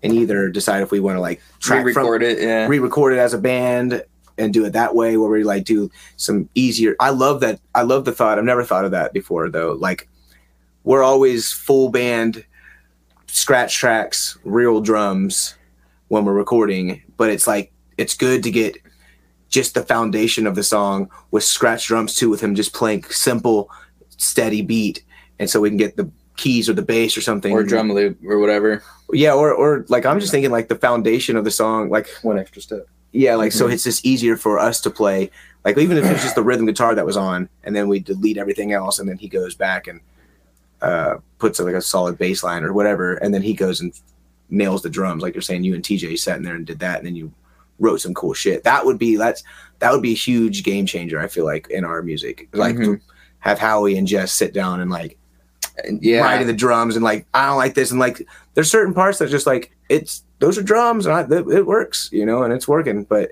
and 0.03 0.13
either 0.15 0.49
decide 0.49 0.83
if 0.83 0.91
we 0.91 1.01
want 1.01 1.17
to 1.17 1.21
like 1.21 1.43
track 1.59 1.81
from 1.81 1.87
Re-record 1.87 2.23
it. 2.23 2.41
Yeah. 2.41 2.67
re-record 2.67 3.13
it 3.13 3.19
as 3.19 3.35
a 3.35 3.39
band 3.39 4.03
and 4.39 4.53
do 4.53 4.65
it 4.65 4.71
that 4.71 4.95
way 4.95 5.17
where 5.17 5.29
we 5.29 5.45
like 5.45 5.65
do 5.65 5.91
some 6.17 6.49
easier 6.55 6.97
i 6.99 7.11
love 7.11 7.41
that 7.41 7.61
i 7.75 7.83
love 7.83 8.07
the 8.07 8.13
thought 8.13 8.39
i've 8.39 8.45
never 8.45 8.65
thought 8.65 8.87
of 8.87 8.91
that 8.91 9.13
before 9.13 9.51
though 9.51 9.73
like 9.73 10.09
we're 10.85 11.03
always 11.03 11.53
full 11.53 11.91
band 11.91 12.45
scratch 13.35 13.77
tracks 13.77 14.39
real 14.45 14.81
drums 14.81 15.55
when 16.09 16.25
we're 16.25 16.33
recording 16.35 17.01
but 17.17 17.31
it's 17.31 17.47
like 17.47 17.73
it's 17.97 18.15
good 18.17 18.43
to 18.43 18.51
get 18.51 18.77
just 19.49 19.75
the 19.75 19.83
foundation 19.83 20.47
of 20.47 20.55
the 20.55 20.63
song 20.63 21.09
with 21.31 21.45
scratch 21.45 21.87
drums 21.87 22.15
too 22.15 22.29
with 22.29 22.41
him 22.41 22.55
just 22.55 22.73
playing 22.75 23.03
simple 23.05 23.71
steady 24.17 24.63
beat 24.63 25.05
and 25.39 25.49
so 25.49 25.61
we 25.61 25.69
can 25.71 25.77
get 25.79 25.97
the 25.97 26.11
keys 26.37 26.69
or 26.69 26.73
the 26.73 26.83
bass 26.83 27.17
or 27.17 27.21
something 27.21 27.53
or 27.53 27.63
drum 27.63 27.93
loop 27.93 28.19
or 28.25 28.39
whatever. 28.39 28.83
yeah 29.13 29.33
or, 29.33 29.53
or 29.53 29.85
like 29.89 30.05
i'm 30.07 30.19
just 30.21 30.33
thinking 30.33 30.51
like 30.51 30.69
the 30.69 30.77
foundation 30.77 31.37
of 31.37 31.45
the 31.45 31.51
song 31.51 31.89
like 31.91 32.09
One 32.23 32.39
extra 32.39 32.63
step. 32.63 32.87
yeah, 33.13 33.35
like 33.37 33.53
so 33.53 33.67
Mhm. 33.69 33.73
it's 33.75 33.85
just 33.85 34.05
easier 34.07 34.37
for 34.37 34.59
us 34.59 34.81
to 34.83 34.91
play. 34.91 35.31
Like 35.65 35.77
even 35.77 35.99
if 35.99 36.05
it's 36.07 36.23
just 36.23 36.37
the 36.37 36.43
rhythm 36.43 36.65
guitar 36.65 36.95
that 36.95 37.05
was 37.05 37.17
on, 37.19 37.49
and 37.65 37.77
then 37.77 37.87
we 37.89 37.99
delete 38.01 38.39
everything 38.39 38.73
else, 38.73 38.99
and 38.99 39.07
then 39.09 39.19
he 39.19 39.29
goes 39.29 39.55
back 39.55 39.87
and 39.89 40.01
uh, 40.83 41.17
puts 41.39 41.61
like 41.61 41.75
a 41.75 41.81
solid 41.83 42.19
bass 42.19 42.43
line 42.43 42.65
or 42.65 42.73
whatever, 42.73 43.15
and 43.15 43.33
then 43.35 43.43
he 43.43 43.55
goes 43.55 43.81
and 43.81 43.93
nails 44.49 44.83
the 44.83 44.91
drums. 44.91 45.23
Like 45.23 45.35
you're 45.35 45.43
saying, 45.43 45.65
you 45.65 45.75
and 45.75 45.85
TJ 45.85 46.19
sat 46.19 46.37
in 46.37 46.43
there 46.43 46.55
and 46.55 46.67
did 46.67 46.79
that, 46.81 46.99
and 46.99 47.07
then 47.07 47.17
you 47.17 47.33
wrote 47.79 48.01
some 48.01 48.15
cool 48.15 48.35
shit. 48.35 48.65
That 48.65 48.85
would 48.85 48.99
be 48.99 49.17
that's 49.17 49.43
that 49.79 49.93
would 49.93 50.03
be 50.03 50.13
a 50.13 50.17
huge 50.17 50.63
game 50.65 50.87
changer. 50.87 51.19
I 51.21 51.29
feel 51.29 51.45
like 51.45 51.69
in 51.71 51.85
our 51.85 52.03
music, 52.03 52.49
like 52.53 52.77
to 52.77 52.83
Mhm. 52.97 53.01
have 53.39 53.59
Howie 53.59 53.97
and 53.97 54.07
Jess 54.07 54.33
sit 54.33 54.53
down 54.53 54.81
and 54.81 54.91
like 54.91 55.17
Yeah. 56.01 56.21
writing 56.21 56.47
the 56.47 56.53
drums 56.53 56.95
and 56.97 57.05
like 57.05 57.27
I 57.33 57.47
don't 57.47 57.57
like 57.57 57.75
this 57.75 57.91
and 57.91 57.99
like 58.01 58.27
there's 58.55 58.71
certain 58.71 58.93
parts 58.93 59.19
that 59.19 59.31
just 59.31 59.47
like 59.47 59.71
it's 59.89 60.25
those 60.41 60.59
are 60.59 60.63
drums 60.63 61.07
and 61.07 61.15
I, 61.15 61.23
it, 61.23 61.47
it 61.49 61.67
works 61.67 62.11
you 62.13 62.27
know 62.27 62.43
and 62.43 62.53
it's 62.53 62.69
working 62.69 63.05
but 63.05 63.31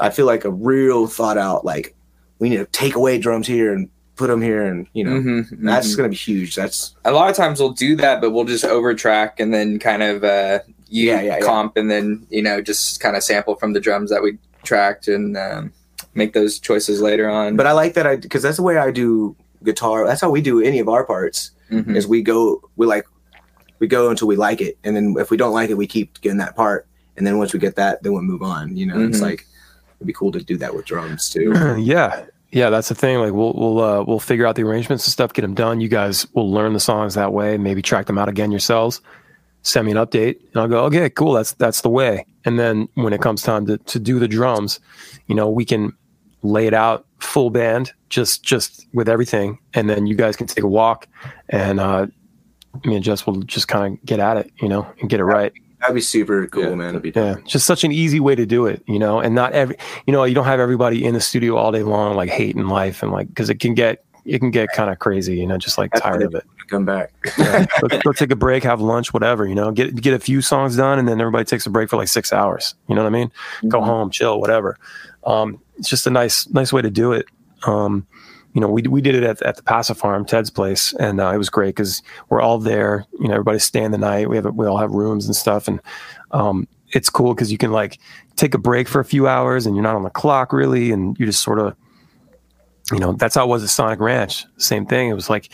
I 0.00 0.10
feel 0.10 0.26
like 0.26 0.44
a 0.44 0.50
real 0.50 1.06
thought 1.06 1.38
out 1.38 1.64
like 1.64 1.94
we 2.40 2.48
need 2.48 2.56
to 2.56 2.66
take 2.66 2.96
away 2.96 3.18
drums 3.18 3.46
here 3.46 3.72
and 3.72 3.88
put 4.16 4.28
them 4.28 4.40
here 4.42 4.64
and 4.64 4.86
you 4.94 5.04
know 5.04 5.12
Mhm, 5.20 5.46
that's 5.62 5.92
mhm. 5.92 5.96
gonna 5.98 6.08
be 6.08 6.16
huge 6.16 6.54
that's 6.56 6.94
a 7.04 7.12
lot 7.12 7.28
of 7.30 7.36
times 7.36 7.60
we'll 7.60 7.70
do 7.72 7.94
that, 7.96 8.20
but 8.20 8.30
we'll 8.30 8.44
just 8.44 8.64
over 8.64 8.94
track 8.94 9.38
and 9.40 9.52
then 9.52 9.78
kind 9.78 10.02
of 10.02 10.24
uh, 10.24 10.60
you 10.88 11.08
Yeah, 11.08 11.20
yeah, 11.20 11.38
yeah. 11.38 11.44
comp 11.44 11.76
and 11.76 11.90
then 11.90 12.26
you 12.30 12.42
know 12.42 12.60
just 12.62 13.00
kind 13.00 13.16
of 13.16 13.22
sample 13.22 13.56
from 13.56 13.72
the 13.74 13.80
drums 13.80 14.10
that 14.10 14.22
we 14.22 14.38
tracked 14.64 15.06
and 15.08 15.36
um, 15.36 15.72
make 16.14 16.32
those 16.32 16.58
choices 16.58 17.00
later 17.00 17.28
on. 17.28 17.56
but 17.56 17.66
I 17.66 17.72
like 17.72 17.94
that 17.94 18.06
I 18.06 18.16
because 18.16 18.42
that's 18.42 18.56
the 18.56 18.62
way 18.62 18.78
I 18.78 18.90
do 18.90 19.36
guitar 19.64 20.06
that's 20.06 20.20
how 20.20 20.30
we 20.30 20.40
do 20.40 20.62
any 20.62 20.78
of 20.78 20.88
our 20.88 21.04
parts 21.04 21.50
Mhm. 21.70 21.94
is 21.96 22.06
we 22.06 22.22
go 22.22 22.62
we 22.76 22.86
like 22.86 23.04
we 23.80 23.86
go 23.86 24.08
until 24.10 24.28
we 24.28 24.36
like 24.36 24.60
it 24.62 24.78
and 24.84 24.94
then 24.96 25.14
if 25.18 25.30
we 25.30 25.36
don't 25.36 25.52
like 25.52 25.68
it 25.70 25.74
we 25.76 25.86
keep 25.86 26.20
getting 26.22 26.38
that 26.38 26.54
part 26.56 26.86
and 27.16 27.26
then 27.26 27.36
once 27.38 27.52
we 27.52 27.58
get 27.58 27.76
that 27.76 28.02
then 28.02 28.12
we'll 28.12 28.22
move 28.22 28.42
on 28.42 28.76
you 28.76 28.86
know 28.86 28.98
it's 29.00 29.18
Mhm. 29.18 29.22
like 29.22 29.46
it'd 29.98 30.06
be 30.06 30.12
cool 30.12 30.30
to 30.32 30.40
do 30.40 30.56
that 30.58 30.74
with 30.74 30.84
drums 30.86 31.28
too 31.28 31.52
yeah, 31.78 32.24
yeah, 32.52 32.70
that's 32.70 32.88
the 32.88 32.94
thing. 32.94 33.18
Like 33.18 33.32
we'll 33.32 33.52
we'll 33.54 33.80
uh, 33.80 34.04
we'll 34.04 34.20
figure 34.20 34.46
out 34.46 34.56
the 34.56 34.62
arrangements 34.62 35.06
and 35.06 35.12
stuff, 35.12 35.32
get 35.32 35.42
them 35.42 35.54
done. 35.54 35.80
You 35.80 35.88
guys 35.88 36.26
will 36.34 36.50
learn 36.50 36.72
the 36.72 36.80
songs 36.80 37.14
that 37.14 37.32
way. 37.32 37.58
Maybe 37.58 37.82
track 37.82 38.06
them 38.06 38.18
out 38.18 38.28
again 38.28 38.50
yourselves. 38.50 39.00
Send 39.62 39.86
me 39.86 39.92
an 39.92 39.98
update, 39.98 40.38
and 40.52 40.56
I'll 40.56 40.68
go, 40.68 40.84
okay, 40.84 41.10
cool. 41.10 41.32
That's 41.32 41.52
that's 41.52 41.80
the 41.80 41.90
way. 41.90 42.24
And 42.44 42.58
then 42.58 42.88
when 42.94 43.12
it 43.12 43.20
comes 43.20 43.42
time 43.42 43.66
to 43.66 43.78
to 43.78 43.98
do 43.98 44.18
the 44.18 44.28
drums, 44.28 44.78
you 45.26 45.34
know, 45.34 45.50
we 45.50 45.64
can 45.64 45.92
lay 46.42 46.66
it 46.66 46.74
out 46.74 47.04
full 47.18 47.50
band, 47.50 47.92
just 48.08 48.44
just 48.44 48.86
with 48.92 49.08
everything, 49.08 49.58
and 49.74 49.90
then 49.90 50.06
you 50.06 50.14
guys 50.14 50.36
can 50.36 50.46
take 50.46 50.62
a 50.62 50.68
walk, 50.68 51.08
and 51.48 51.80
uh, 51.80 52.06
me 52.84 52.94
and 52.94 53.04
Jess 53.04 53.26
will 53.26 53.40
just 53.42 53.66
kind 53.68 53.94
of 53.94 54.04
get 54.04 54.20
at 54.20 54.36
it, 54.36 54.52
you 54.60 54.68
know, 54.68 54.86
and 55.00 55.10
get 55.10 55.18
it 55.18 55.24
right. 55.24 55.52
That'd 55.86 55.94
be 55.94 56.00
super 56.00 56.46
cool 56.48 56.62
Yeah, 56.64 56.74
man 56.74 56.94
that'd 56.94 57.02
be 57.02 57.12
Yeah, 57.14 57.36
just 57.46 57.66
such 57.66 57.84
an 57.84 57.92
easy 57.92 58.20
way 58.20 58.34
to 58.34 58.44
do 58.46 58.66
it, 58.66 58.82
you 58.86 58.98
know, 58.98 59.20
and 59.20 59.34
not 59.34 59.52
every, 59.52 59.76
you 60.06 60.12
know, 60.12 60.24
you 60.24 60.34
don't 60.34 60.44
have 60.44 60.60
everybody 60.60 61.04
in 61.04 61.14
the 61.14 61.20
studio 61.20 61.56
all 61.56 61.72
day 61.72 61.82
long, 61.82 62.16
like 62.16 62.30
hating 62.30 62.66
life 62.68 63.02
and 63.02 63.12
like, 63.12 63.32
cause 63.34 63.48
it 63.50 63.60
can 63.60 63.74
get, 63.74 64.04
it 64.24 64.40
can 64.40 64.50
get 64.50 64.68
kind 64.74 64.90
of 64.90 64.98
crazy, 64.98 65.36
you 65.36 65.46
know, 65.46 65.56
just 65.58 65.78
like 65.78 65.92
That's 65.92 66.02
tired 66.02 66.20
why 66.20 66.26
of 66.26 66.34
it. 66.34 66.44
come 66.68 66.84
back 66.84 67.12
Yeah. 67.38 67.64
go, 67.80 67.88
go 68.04 68.12
take 68.12 68.30
a 68.32 68.36
break, 68.36 68.62
have 68.64 68.80
lunch, 68.80 69.14
whatever, 69.14 69.46
you 69.46 69.54
know, 69.54 69.70
get, 69.70 69.94
get 70.02 70.14
a 70.14 70.18
few 70.18 70.40
songs 70.42 70.76
done 70.76 70.98
and 70.98 71.06
then 71.08 71.20
everybody 71.20 71.44
takes 71.44 71.64
a 71.66 71.70
break 71.70 71.88
for 71.88 71.96
like 71.96 72.08
six 72.08 72.32
hours. 72.32 72.74
You 72.88 72.94
know 72.96 73.02
what 73.02 73.08
I 73.08 73.10
mean? 73.10 73.30
Go 73.68 73.80
home, 73.82 74.10
chill, 74.10 74.40
whatever. 74.40 74.76
Um, 75.24 75.60
it's 75.78 75.88
just 75.88 76.06
a 76.06 76.10
nice, 76.10 76.48
nice 76.50 76.72
way 76.72 76.82
to 76.82 76.90
do 76.90 77.12
it. 77.12 77.26
Um, 77.66 78.06
you 78.56 78.62
know, 78.62 78.68
we, 78.68 78.80
we 78.88 79.02
did 79.02 79.14
it 79.14 79.22
at, 79.22 79.42
at 79.42 79.56
the 79.56 79.62
Passive 79.62 79.98
Farm, 79.98 80.24
Ted's 80.24 80.48
place, 80.48 80.94
and 80.94 81.20
uh, 81.20 81.30
it 81.30 81.36
was 81.36 81.50
great 81.50 81.76
because 81.76 82.02
we're 82.30 82.40
all 82.40 82.56
there. 82.56 83.04
You 83.20 83.28
know, 83.28 83.34
everybody's 83.34 83.64
staying 83.64 83.90
the 83.90 83.98
night. 83.98 84.30
We 84.30 84.36
have 84.36 84.46
we 84.54 84.66
all 84.66 84.78
have 84.78 84.92
rooms 84.92 85.26
and 85.26 85.36
stuff, 85.36 85.68
and 85.68 85.78
um, 86.30 86.66
it's 86.94 87.10
cool 87.10 87.34
because 87.34 87.52
you 87.52 87.58
can 87.58 87.70
like 87.70 87.98
take 88.36 88.54
a 88.54 88.58
break 88.58 88.88
for 88.88 88.98
a 88.98 89.04
few 89.04 89.28
hours, 89.28 89.66
and 89.66 89.76
you're 89.76 89.82
not 89.82 89.94
on 89.94 90.04
the 90.04 90.10
clock 90.10 90.54
really, 90.54 90.90
and 90.90 91.18
you 91.20 91.26
just 91.26 91.42
sort 91.42 91.58
of, 91.58 91.76
you 92.90 92.98
know, 92.98 93.12
that's 93.12 93.34
how 93.34 93.44
it 93.44 93.48
was 93.48 93.62
at 93.62 93.68
Sonic 93.68 94.00
Ranch. 94.00 94.46
Same 94.56 94.86
thing. 94.86 95.10
It 95.10 95.14
was 95.14 95.28
like 95.28 95.52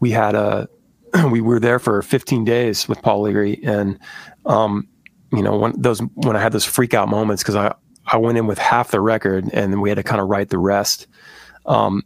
we 0.00 0.10
had 0.10 0.34
a 0.34 0.70
we 1.30 1.42
were 1.42 1.60
there 1.60 1.78
for 1.78 2.00
15 2.00 2.46
days 2.46 2.88
with 2.88 3.02
Paul 3.02 3.20
Leary, 3.20 3.62
and 3.62 3.98
um, 4.46 4.88
you 5.32 5.42
know, 5.42 5.54
when 5.54 5.78
those 5.78 6.00
when 6.14 6.34
I 6.34 6.40
had 6.40 6.52
those 6.52 6.64
freak 6.64 6.94
out 6.94 7.10
moments 7.10 7.42
because 7.42 7.56
I 7.56 7.74
I 8.06 8.16
went 8.16 8.38
in 8.38 8.46
with 8.46 8.56
half 8.56 8.90
the 8.90 9.02
record, 9.02 9.50
and 9.52 9.82
we 9.82 9.90
had 9.90 9.96
to 9.96 10.02
kind 10.02 10.22
of 10.22 10.28
write 10.28 10.48
the 10.48 10.56
rest. 10.56 11.06
Um, 11.66 12.02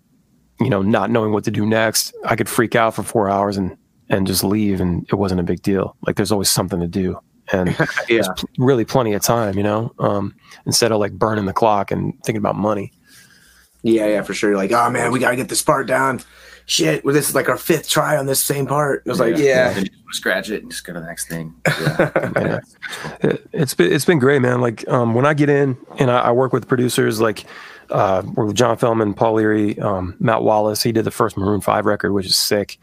you 0.62 0.70
know, 0.70 0.82
not 0.82 1.10
knowing 1.10 1.32
what 1.32 1.44
to 1.44 1.50
do 1.50 1.66
next, 1.66 2.14
I 2.24 2.36
could 2.36 2.48
freak 2.48 2.74
out 2.74 2.94
for 2.94 3.02
four 3.02 3.28
hours 3.28 3.56
and 3.56 3.76
and 4.08 4.26
just 4.26 4.44
leave, 4.44 4.80
and 4.80 5.06
it 5.10 5.14
wasn't 5.14 5.40
a 5.40 5.44
big 5.44 5.62
deal. 5.62 5.96
Like 6.06 6.16
there's 6.16 6.32
always 6.32 6.50
something 6.50 6.80
to 6.80 6.88
do, 6.88 7.18
and 7.52 7.68
yeah 8.08 8.22
pl- 8.36 8.48
really 8.58 8.84
plenty 8.84 9.14
of 9.14 9.22
time, 9.22 9.56
you 9.56 9.62
know, 9.62 9.92
um, 9.98 10.34
instead 10.66 10.92
of 10.92 11.00
like 11.00 11.12
burning 11.12 11.46
the 11.46 11.52
clock 11.52 11.90
and 11.90 12.12
thinking 12.24 12.38
about 12.38 12.56
money. 12.56 12.92
Yeah, 13.82 14.06
yeah, 14.06 14.22
for 14.22 14.32
sure. 14.32 14.50
You're 14.50 14.58
Like, 14.58 14.72
oh 14.72 14.90
man, 14.90 15.10
we 15.12 15.18
gotta 15.18 15.36
get 15.36 15.48
this 15.48 15.62
part 15.62 15.86
down. 15.86 16.20
Shit, 16.66 17.04
well, 17.04 17.12
this 17.12 17.28
is 17.28 17.34
like 17.34 17.48
our 17.48 17.56
fifth 17.58 17.88
try 17.88 18.16
on 18.16 18.26
this 18.26 18.42
same 18.42 18.66
part. 18.66 19.02
It 19.04 19.10
was 19.10 19.18
like, 19.18 19.36
Yeah. 19.36 19.72
Then 19.72 19.86
you 19.86 20.12
scratch 20.12 20.50
it 20.50 20.62
and 20.62 20.70
just 20.70 20.84
go 20.84 20.92
to 20.92 21.00
the 21.00 21.06
next 21.06 21.28
thing. 21.28 21.54
Yeah. 21.66 22.10
Yeah. 22.36 22.58
It, 23.22 23.48
it's 23.52 23.74
been 23.74 23.92
it's 23.92 24.04
been 24.04 24.20
great, 24.20 24.40
man. 24.40 24.60
Like 24.60 24.86
um, 24.88 25.14
when 25.14 25.26
I 25.26 25.34
get 25.34 25.48
in 25.48 25.76
and 25.98 26.10
I, 26.10 26.20
I 26.20 26.32
work 26.32 26.52
with 26.52 26.68
producers 26.68 27.20
like 27.20 27.44
uh, 27.92 28.22
with 28.36 28.54
John 28.56 28.76
Feldmann, 28.76 29.14
Paul 29.14 29.34
Leary, 29.34 29.78
um, 29.78 30.16
Matt 30.18 30.42
Wallace. 30.42 30.82
He 30.82 30.92
did 30.92 31.04
the 31.04 31.10
first 31.10 31.36
Maroon 31.36 31.60
Five 31.60 31.86
record, 31.86 32.12
which 32.12 32.26
is 32.26 32.36
sick. 32.36 32.78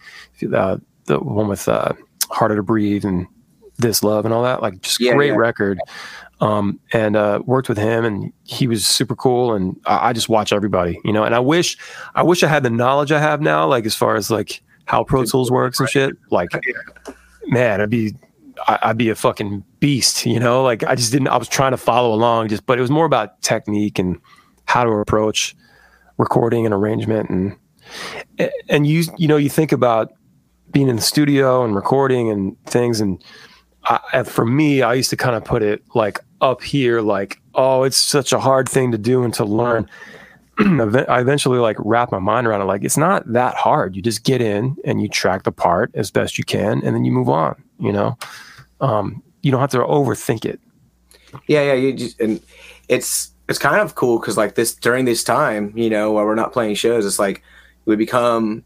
Uh, 0.53 0.77
the 1.06 1.19
one 1.19 1.48
with 1.48 1.68
uh, 1.68 1.94
Harder 2.30 2.56
to 2.56 2.64
Breathe 2.64 3.03
and 3.03 3.27
This 3.77 4.03
Love 4.03 4.26
and 4.26 4.34
all 4.34 4.44
that. 4.44 4.61
Like 4.61 4.81
just 4.81 4.99
Yeah, 4.99 5.14
great 5.15 5.30
yeah. 5.30 5.36
record. 5.36 5.80
Um, 6.41 6.80
and 6.94 7.18
uh, 7.18 7.41
worked 7.45 7.68
with 7.68 7.77
him, 7.77 8.06
and 8.06 8.31
he 8.45 8.65
was 8.65 8.86
super 8.86 9.15
cool. 9.15 9.53
And 9.53 9.76
I, 9.86 10.10
I 10.10 10.14
just 10.14 10.30
watch 10.30 10.53
everybody, 10.53 10.98
you 11.03 11.11
know. 11.11 11.26
And 11.26 11.36
I 11.36 11.40
wish, 11.40 11.77
I 12.15 12.23
wish 12.23 12.44
I 12.44 12.48
had 12.48 12.64
the 12.64 12.69
knowledge 12.69 13.11
I 13.11 13.19
have 13.19 13.41
now, 13.41 13.68
like 13.68 13.86
as 13.86 13.94
far 13.95 14.15
as 14.15 14.31
like 14.31 14.61
how 14.86 15.03
Pro 15.03 15.26
Tools 15.26 15.52
works 15.52 15.80
and 15.81 15.90
shit. 15.90 16.15
Like, 16.31 16.49
man, 17.48 17.81
I'd 17.81 17.90
be 17.90 18.15
I'd 18.68 18.98
be 18.98 19.10
a 19.10 19.15
fucking 19.15 19.64
beast, 19.80 20.26
you 20.26 20.40
know. 20.40 20.64
Like 20.64 20.84
I 20.84 20.95
just 20.95 21.11
didn't. 21.11 21.27
I 21.27 21.38
was 21.38 21.49
trying 21.49 21.72
to 21.72 21.77
follow 21.77 22.14
along, 22.14 22.49
just 22.49 22.65
but 22.65 22.77
it 22.77 22.81
was 22.81 22.91
more 22.91 23.06
about 23.06 23.41
technique 23.41 23.99
and 23.99 24.18
how 24.69 24.83
to 24.83 24.91
approach 24.91 25.55
recording 26.17 26.65
and 26.65 26.73
arrangement, 26.73 27.29
and 27.29 27.57
And 28.69 28.85
you 28.85 29.05
you 29.17 29.27
know 29.27 29.37
you 29.37 29.49
think 29.49 29.71
about 29.71 30.13
being 30.71 30.87
in 30.87 30.95
the 30.95 31.01
studio 31.01 31.65
and 31.65 31.75
recording 31.75 32.29
and 32.29 32.55
things, 32.65 33.01
and 33.01 33.23
I, 33.85 34.21
for 34.23 34.45
me, 34.45 34.83
I 34.83 34.93
used 34.93 35.09
to 35.09 35.17
kind 35.17 35.35
of 35.35 35.43
put 35.43 35.63
it 35.63 35.81
like 35.95 36.19
up 36.39 36.61
here, 36.61 37.01
like 37.01 37.41
oh, 37.55 37.83
it's 37.83 37.97
such 37.97 38.31
a 38.31 38.39
hard 38.39 38.69
thing 38.69 38.91
to 38.91 38.97
do 38.97 39.23
and 39.23 39.33
to 39.33 39.43
learn. 39.43 39.89
I 40.59 41.19
eventually 41.19 41.57
like 41.57 41.77
wrap 41.79 42.11
my 42.11 42.19
mind 42.19 42.45
around 42.45 42.61
it. 42.61 42.65
Like 42.65 42.83
it's 42.83 42.97
not 42.97 43.23
that 43.33 43.55
hard. 43.55 43.95
You 43.95 44.03
just 44.03 44.23
get 44.23 44.39
in 44.39 44.77
and 44.85 45.01
you 45.01 45.09
track 45.09 45.43
the 45.43 45.51
part 45.51 45.89
as 45.95 46.11
best 46.11 46.37
you 46.37 46.43
can, 46.43 46.83
and 46.83 46.95
then 46.95 47.05
you 47.05 47.11
move 47.11 47.29
on. 47.29 47.55
You 47.79 47.91
know, 47.91 48.17
um, 48.81 49.23
you 49.41 49.49
don't 49.51 49.61
have 49.61 49.71
to 49.71 49.79
overthink 49.79 50.45
it. 50.45 50.59
Yeah, 51.47 51.63
yeah, 51.63 51.73
you 51.73 51.93
just 51.93 52.19
and 52.19 52.39
it's 52.87 53.31
it's 53.49 53.59
kind 53.59 53.81
of 53.81 53.95
cool 53.95 54.19
because 54.19 54.38
like 54.38 54.55
this 54.55 54.73
during 54.76 55.05
this 55.05 55.23
time, 55.23 55.73
you 55.76 55.89
know, 55.89 56.11
while 56.13 56.26
we're 56.26 56.35
not 56.35 56.53
playing 56.53 56.76
shows, 56.76 57.05
it's 57.05 57.19
like 57.19 57.43
we 57.85 57.95
become 57.95 58.63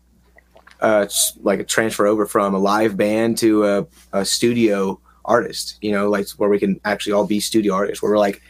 uh 0.81 1.07
like 1.41 1.59
a 1.59 1.63
transfer 1.63 2.05
over 2.05 2.25
from 2.25 2.53
a 2.53 2.59
live 2.59 2.97
band 2.97 3.37
to 3.39 3.65
a, 3.65 3.87
a 4.11 4.25
studio 4.25 4.99
artist, 5.25 5.77
you 5.81 5.91
know, 5.91 6.09
like 6.09 6.27
where 6.31 6.49
we 6.49 6.59
can 6.59 6.79
actually 6.83 7.13
all 7.13 7.25
be 7.25 7.39
studio 7.39 7.73
artists. 7.73 8.03
Where 8.03 8.11
we're 8.11 8.19
like, 8.19 8.41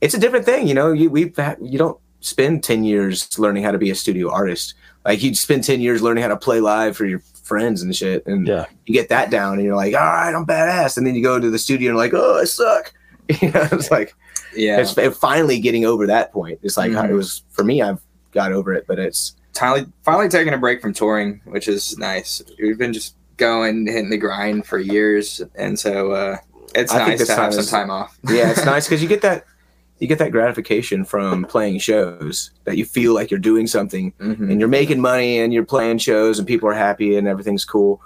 it's 0.00 0.14
a 0.14 0.18
different 0.18 0.44
thing, 0.44 0.66
you 0.66 0.74
know. 0.74 0.92
You 0.92 1.08
we 1.08 1.32
you 1.62 1.78
don't 1.78 1.98
spend 2.20 2.64
ten 2.64 2.82
years 2.84 3.38
learning 3.38 3.62
how 3.62 3.70
to 3.70 3.78
be 3.78 3.90
a 3.90 3.94
studio 3.94 4.30
artist. 4.30 4.74
Like 5.04 5.22
you'd 5.22 5.36
spend 5.36 5.62
ten 5.64 5.80
years 5.80 6.02
learning 6.02 6.22
how 6.22 6.28
to 6.28 6.36
play 6.36 6.60
live 6.60 6.96
for 6.96 7.04
your 7.06 7.20
friends 7.44 7.80
and 7.82 7.94
shit, 7.94 8.26
and 8.26 8.44
Yeah. 8.48 8.66
you 8.86 8.92
get 8.92 9.08
that 9.10 9.30
down, 9.30 9.54
and 9.54 9.62
you're 9.62 9.76
like, 9.76 9.94
all 9.94 10.00
right, 10.00 10.34
I'm 10.34 10.44
badass, 10.44 10.96
and 10.96 11.06
then 11.06 11.14
you 11.14 11.22
go 11.22 11.38
to 11.38 11.48
the 11.48 11.58
studio 11.60 11.90
and 11.90 11.96
like, 11.96 12.12
oh, 12.12 12.40
I 12.40 12.44
suck. 12.44 12.92
You 13.40 13.50
know, 13.50 13.68
it's 13.72 13.90
like 13.90 14.14
Yeah. 14.56 14.78
it's 14.80 14.92
finally 15.18 15.58
getting 15.60 15.84
over 15.84 16.06
that 16.06 16.32
point. 16.32 16.58
It's 16.62 16.76
like 16.76 16.92
Mhm. 16.92 17.10
it 17.10 17.12
was 17.14 17.42
for 17.52 17.64
me. 17.64 17.82
I've 17.82 18.00
got 18.32 18.52
over 18.52 18.72
it, 18.72 18.84
but 18.86 18.98
it's 18.98 19.34
finally 19.56 19.86
finally 20.04 20.28
taking 20.28 20.52
a 20.54 20.58
break 20.58 20.80
from 20.82 20.92
touring, 20.92 21.40
which 21.44 21.68
is 21.68 21.96
nice. 21.98 22.42
We've 22.60 22.78
been 22.78 22.92
just 22.92 23.14
going 23.36 23.86
hitting 23.86 24.10
the 24.10 24.16
grind 24.16 24.66
for 24.66 24.78
years, 24.78 25.42
and 25.56 25.78
so 25.78 26.12
uh, 26.12 26.36
it's 26.74 26.92
I 26.92 26.98
nice 27.08 27.26
to 27.26 27.34
have 27.34 27.54
some 27.54 27.64
time 27.66 27.90
off. 27.90 28.16
yeah, 28.28 28.50
it's 28.50 28.64
nice 28.64 28.86
because 28.88 29.02
you 29.02 29.08
get 29.08 29.22
that 29.22 29.44
you 29.98 30.06
get 30.06 30.18
that 30.18 30.30
gratification 30.30 31.04
from 31.06 31.44
playing 31.44 31.78
shows 31.78 32.50
that 32.64 32.76
you 32.76 32.84
feel 32.84 33.14
like 33.14 33.30
you're 33.30 33.40
doing 33.40 33.66
something 33.66 34.12
Mhm. 34.20 34.50
and 34.50 34.60
you're 34.60 34.68
making 34.68 35.00
money 35.00 35.38
and 35.38 35.54
you're 35.54 35.64
playing 35.64 35.96
shows 35.96 36.38
and 36.38 36.46
people 36.46 36.68
are 36.68 36.74
happy 36.74 37.16
and 37.16 37.26
everything's 37.26 37.64
cool, 37.64 38.02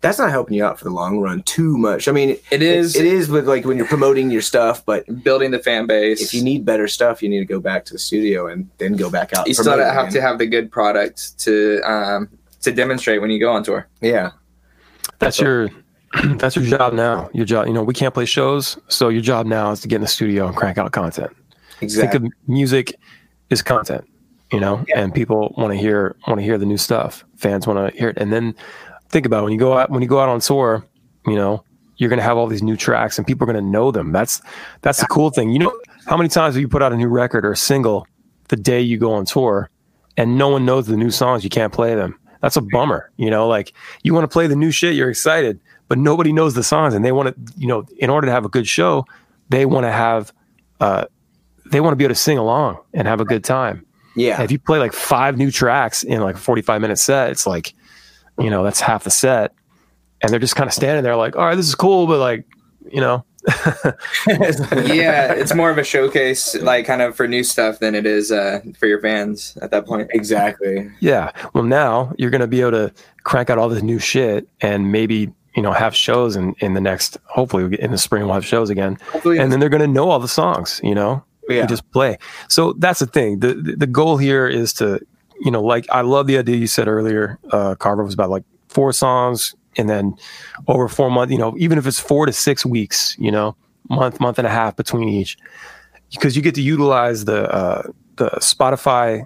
that's 0.00 0.18
not 0.18 0.30
helping 0.30 0.54
you 0.54 0.64
out 0.64 0.78
for 0.78 0.84
the 0.84 0.90
long 0.90 1.18
run 1.18 1.42
too 1.42 1.76
much. 1.76 2.06
I 2.08 2.12
mean, 2.12 2.36
It 2.50 2.62
is 2.62 2.94
it 2.96 3.04
is 3.04 3.28
with 3.28 3.48
like 3.48 3.64
when 3.64 3.76
you're 3.76 3.86
promoting 3.86 4.30
your 4.30 4.42
stuff, 4.42 4.84
but 4.86 5.04
building 5.24 5.50
the 5.50 5.58
fan 5.58 5.86
base. 5.86 6.22
if 6.22 6.32
you 6.32 6.42
need 6.42 6.64
better 6.64 6.86
stuff, 6.88 7.22
you 7.22 7.28
need 7.28 7.40
to 7.40 7.44
go 7.44 7.58
back 7.60 7.84
to 7.86 7.92
the 7.92 7.98
studio 7.98 8.46
and 8.46 8.68
then 8.78 8.94
go 8.94 9.10
back 9.10 9.32
out. 9.36 9.46
you 9.48 9.54
still 9.54 9.64
promote 9.72 9.80
it 9.88 9.92
have 9.92 10.10
to 10.12 10.20
have 10.20 10.38
the 10.38 10.46
good 10.46 10.70
product 10.70 11.38
to 11.40 11.80
um, 11.82 12.28
to 12.62 12.70
demonstrate 12.72 13.20
when 13.20 13.30
you 13.30 13.40
go 13.40 13.50
on 13.52 13.62
tour. 13.64 13.88
yeah, 14.00 14.30
That's 15.18 15.40
your 15.40 15.68
that's 16.36 16.56
your 16.56 16.64
job 16.64 16.92
now. 16.94 17.28
Your 17.34 17.44
job, 17.44 17.66
you 17.66 17.72
know, 17.72 17.82
we 17.82 17.92
can't 17.94 18.14
play 18.14 18.24
shows, 18.24 18.78
so 18.88 19.08
your 19.10 19.20
job 19.22 19.46
now 19.46 19.70
is 19.72 19.80
to 19.82 19.88
get 19.88 19.96
in 19.96 20.02
the 20.02 20.06
studio 20.08 20.46
and 20.46 20.56
crank 20.56 20.78
out 20.78 20.90
content. 20.92 21.30
exactly. 21.80 22.20
Think 22.20 22.32
of 22.32 22.48
music 22.48 22.94
is 23.50 23.62
content, 23.62 24.04
you 24.52 24.60
know, 24.60 24.84
Yeah. 24.88 25.00
and 25.00 25.12
people 25.14 25.52
want 25.58 25.72
to 25.72 25.78
hear 25.78 26.16
want 26.26 26.38
to 26.38 26.44
hear 26.44 26.56
the 26.56 26.66
new 26.66 26.78
stuff. 26.78 27.24
Fans 27.36 27.66
want 27.66 27.92
to 27.92 27.98
hear 27.98 28.08
it, 28.10 28.16
and 28.16 28.32
then 28.32 28.54
think 29.08 29.26
about 29.26 29.40
it, 29.40 29.44
when 29.44 29.52
you 29.52 29.58
go 29.58 29.78
out 29.78 29.90
when 29.90 30.02
you 30.02 30.08
go 30.08 30.20
out 30.20 30.28
on 30.28 30.40
tour, 30.40 30.84
you 31.26 31.34
know, 31.34 31.64
you're 31.96 32.10
gonna 32.10 32.22
have 32.22 32.36
all 32.36 32.46
these 32.46 32.62
new 32.62 32.76
tracks, 32.76 33.18
and 33.18 33.26
people 33.26 33.44
are 33.44 33.52
gonna 33.52 33.60
know 33.60 33.90
them. 33.90 34.12
That's 34.12 34.40
that's 34.82 35.00
the 35.00 35.06
cool 35.06 35.30
thing. 35.30 35.50
You 35.50 35.60
know, 35.60 35.80
how 36.06 36.16
many 36.16 36.28
times 36.28 36.54
have 36.54 36.60
you 36.60 36.68
put 36.68 36.82
out 36.82 36.92
a 36.92 36.96
new 36.96 37.08
record 37.08 37.44
or 37.44 37.52
a 37.52 37.56
single 37.56 38.06
the 38.48 38.56
day 38.56 38.80
you 38.80 38.98
go 38.98 39.12
on 39.12 39.24
tour, 39.24 39.70
and 40.16 40.38
no 40.38 40.48
one 40.48 40.64
knows 40.64 40.86
the 40.86 40.96
new 40.96 41.10
songs? 41.10 41.44
You 41.44 41.50
can't 41.50 41.72
play 41.72 41.94
them. 41.94 42.18
That's 42.40 42.56
a 42.56 42.60
bummer. 42.60 43.10
You 43.16 43.30
know, 43.30 43.48
like 43.48 43.72
you 44.02 44.14
want 44.14 44.24
to 44.24 44.28
play 44.28 44.46
the 44.46 44.56
new 44.56 44.70
shit, 44.70 44.94
you're 44.94 45.10
excited, 45.10 45.60
but 45.88 45.98
nobody 45.98 46.32
knows 46.32 46.54
the 46.54 46.62
songs, 46.62 46.94
and 46.94 47.04
they 47.04 47.12
want 47.12 47.34
to, 47.34 47.52
you 47.58 47.66
know, 47.66 47.84
in 47.98 48.10
order 48.10 48.26
to 48.26 48.32
have 48.32 48.44
a 48.44 48.48
good 48.48 48.68
show, 48.68 49.04
they 49.48 49.66
want 49.66 49.84
to 49.84 49.92
have. 49.92 50.32
Uh, 50.80 51.06
they 51.70 51.80
want 51.80 51.92
to 51.92 51.96
be 51.96 52.04
able 52.04 52.14
to 52.14 52.20
sing 52.20 52.38
along 52.38 52.78
and 52.94 53.06
have 53.06 53.20
a 53.20 53.26
good 53.26 53.44
time. 53.44 53.84
yeah. 54.16 54.36
And 54.36 54.44
if 54.44 54.50
you 54.50 54.58
play 54.58 54.78
like 54.78 54.94
five 54.94 55.36
new 55.36 55.50
tracks 55.50 56.02
in 56.02 56.22
like 56.22 56.36
a 56.36 56.38
45 56.38 56.80
minute 56.80 56.98
set, 56.98 57.30
it's 57.30 57.46
like, 57.46 57.74
you 58.38 58.50
know, 58.50 58.62
that's 58.62 58.80
half 58.80 59.04
the 59.04 59.10
set. 59.10 59.52
And 60.20 60.32
they're 60.32 60.40
just 60.40 60.56
kind 60.56 60.66
of 60.68 60.74
standing 60.74 61.04
there 61.04 61.16
like, 61.16 61.36
all 61.36 61.44
right, 61.46 61.54
this 61.54 61.68
is 61.68 61.74
cool, 61.74 62.06
but 62.06 62.18
like, 62.18 62.44
you 62.90 63.00
know, 63.00 63.24
yeah, 64.26 65.32
it's 65.32 65.54
more 65.54 65.70
of 65.70 65.78
a 65.78 65.84
showcase, 65.84 66.54
like 66.56 66.86
kind 66.86 67.02
of 67.02 67.16
for 67.16 67.26
new 67.28 67.44
stuff 67.44 67.78
than 67.78 67.94
it 67.94 68.06
is 68.06 68.32
uh, 68.32 68.60
for 68.78 68.86
your 68.86 69.00
fans 69.00 69.56
at 69.62 69.70
that 69.70 69.86
point. 69.86 70.10
exactly. 70.12 70.90
yeah. 71.00 71.30
Well, 71.54 71.64
now 71.64 72.12
you're 72.18 72.30
going 72.30 72.40
to 72.40 72.46
be 72.46 72.60
able 72.60 72.72
to 72.72 72.92
crank 73.24 73.50
out 73.50 73.58
all 73.58 73.68
this 73.68 73.82
new 73.82 73.98
shit 73.98 74.48
and 74.60 74.90
maybe, 74.92 75.32
you 75.54 75.62
know, 75.62 75.72
have 75.72 75.94
shows 75.94 76.36
in, 76.36 76.54
in 76.58 76.74
the 76.74 76.80
next, 76.80 77.16
hopefully 77.26 77.76
in 77.80 77.90
the 77.90 77.98
spring, 77.98 78.24
we'll 78.24 78.34
have 78.34 78.46
shows 78.46 78.70
again. 78.70 78.96
Hopefully, 79.12 79.38
And 79.38 79.52
then 79.52 79.60
they're 79.60 79.68
going 79.68 79.82
to 79.82 79.86
know 79.88 80.10
all 80.10 80.18
the 80.18 80.28
songs, 80.28 80.80
you 80.84 80.94
know, 80.94 81.24
Yeah. 81.48 81.62
you 81.62 81.66
just 81.68 81.88
play. 81.92 82.18
So 82.48 82.72
that's 82.74 83.00
the 83.00 83.06
thing. 83.06 83.40
The, 83.40 83.54
the 83.54 83.76
the 83.76 83.86
goal 83.86 84.16
here 84.18 84.46
is 84.46 84.72
to, 84.74 85.00
you 85.40 85.50
know, 85.50 85.62
like 85.62 85.86
I 85.90 86.00
love 86.02 86.26
the 86.26 86.38
idea 86.38 86.56
you 86.56 86.66
said 86.66 86.88
earlier. 86.88 87.38
Uh, 87.50 87.74
Carver 87.74 88.04
was 88.04 88.14
about 88.14 88.30
like 88.30 88.44
four 88.68 88.92
songs, 88.92 89.54
and 89.76 89.88
then 89.88 90.14
over 90.66 90.88
four 90.88 91.10
months. 91.10 91.32
You 91.32 91.38
know, 91.38 91.54
even 91.58 91.78
if 91.78 91.86
it's 91.86 92.00
four 92.00 92.26
to 92.26 92.32
six 92.32 92.64
weeks, 92.66 93.16
you 93.18 93.30
know, 93.30 93.56
month 93.88 94.20
month 94.20 94.38
and 94.38 94.46
a 94.46 94.50
half 94.50 94.76
between 94.76 95.08
each, 95.08 95.36
because 96.12 96.36
you 96.36 96.42
get 96.42 96.54
to 96.56 96.62
utilize 96.62 97.24
the 97.24 97.48
uh, 97.52 97.82
the 98.16 98.30
Spotify 98.40 99.24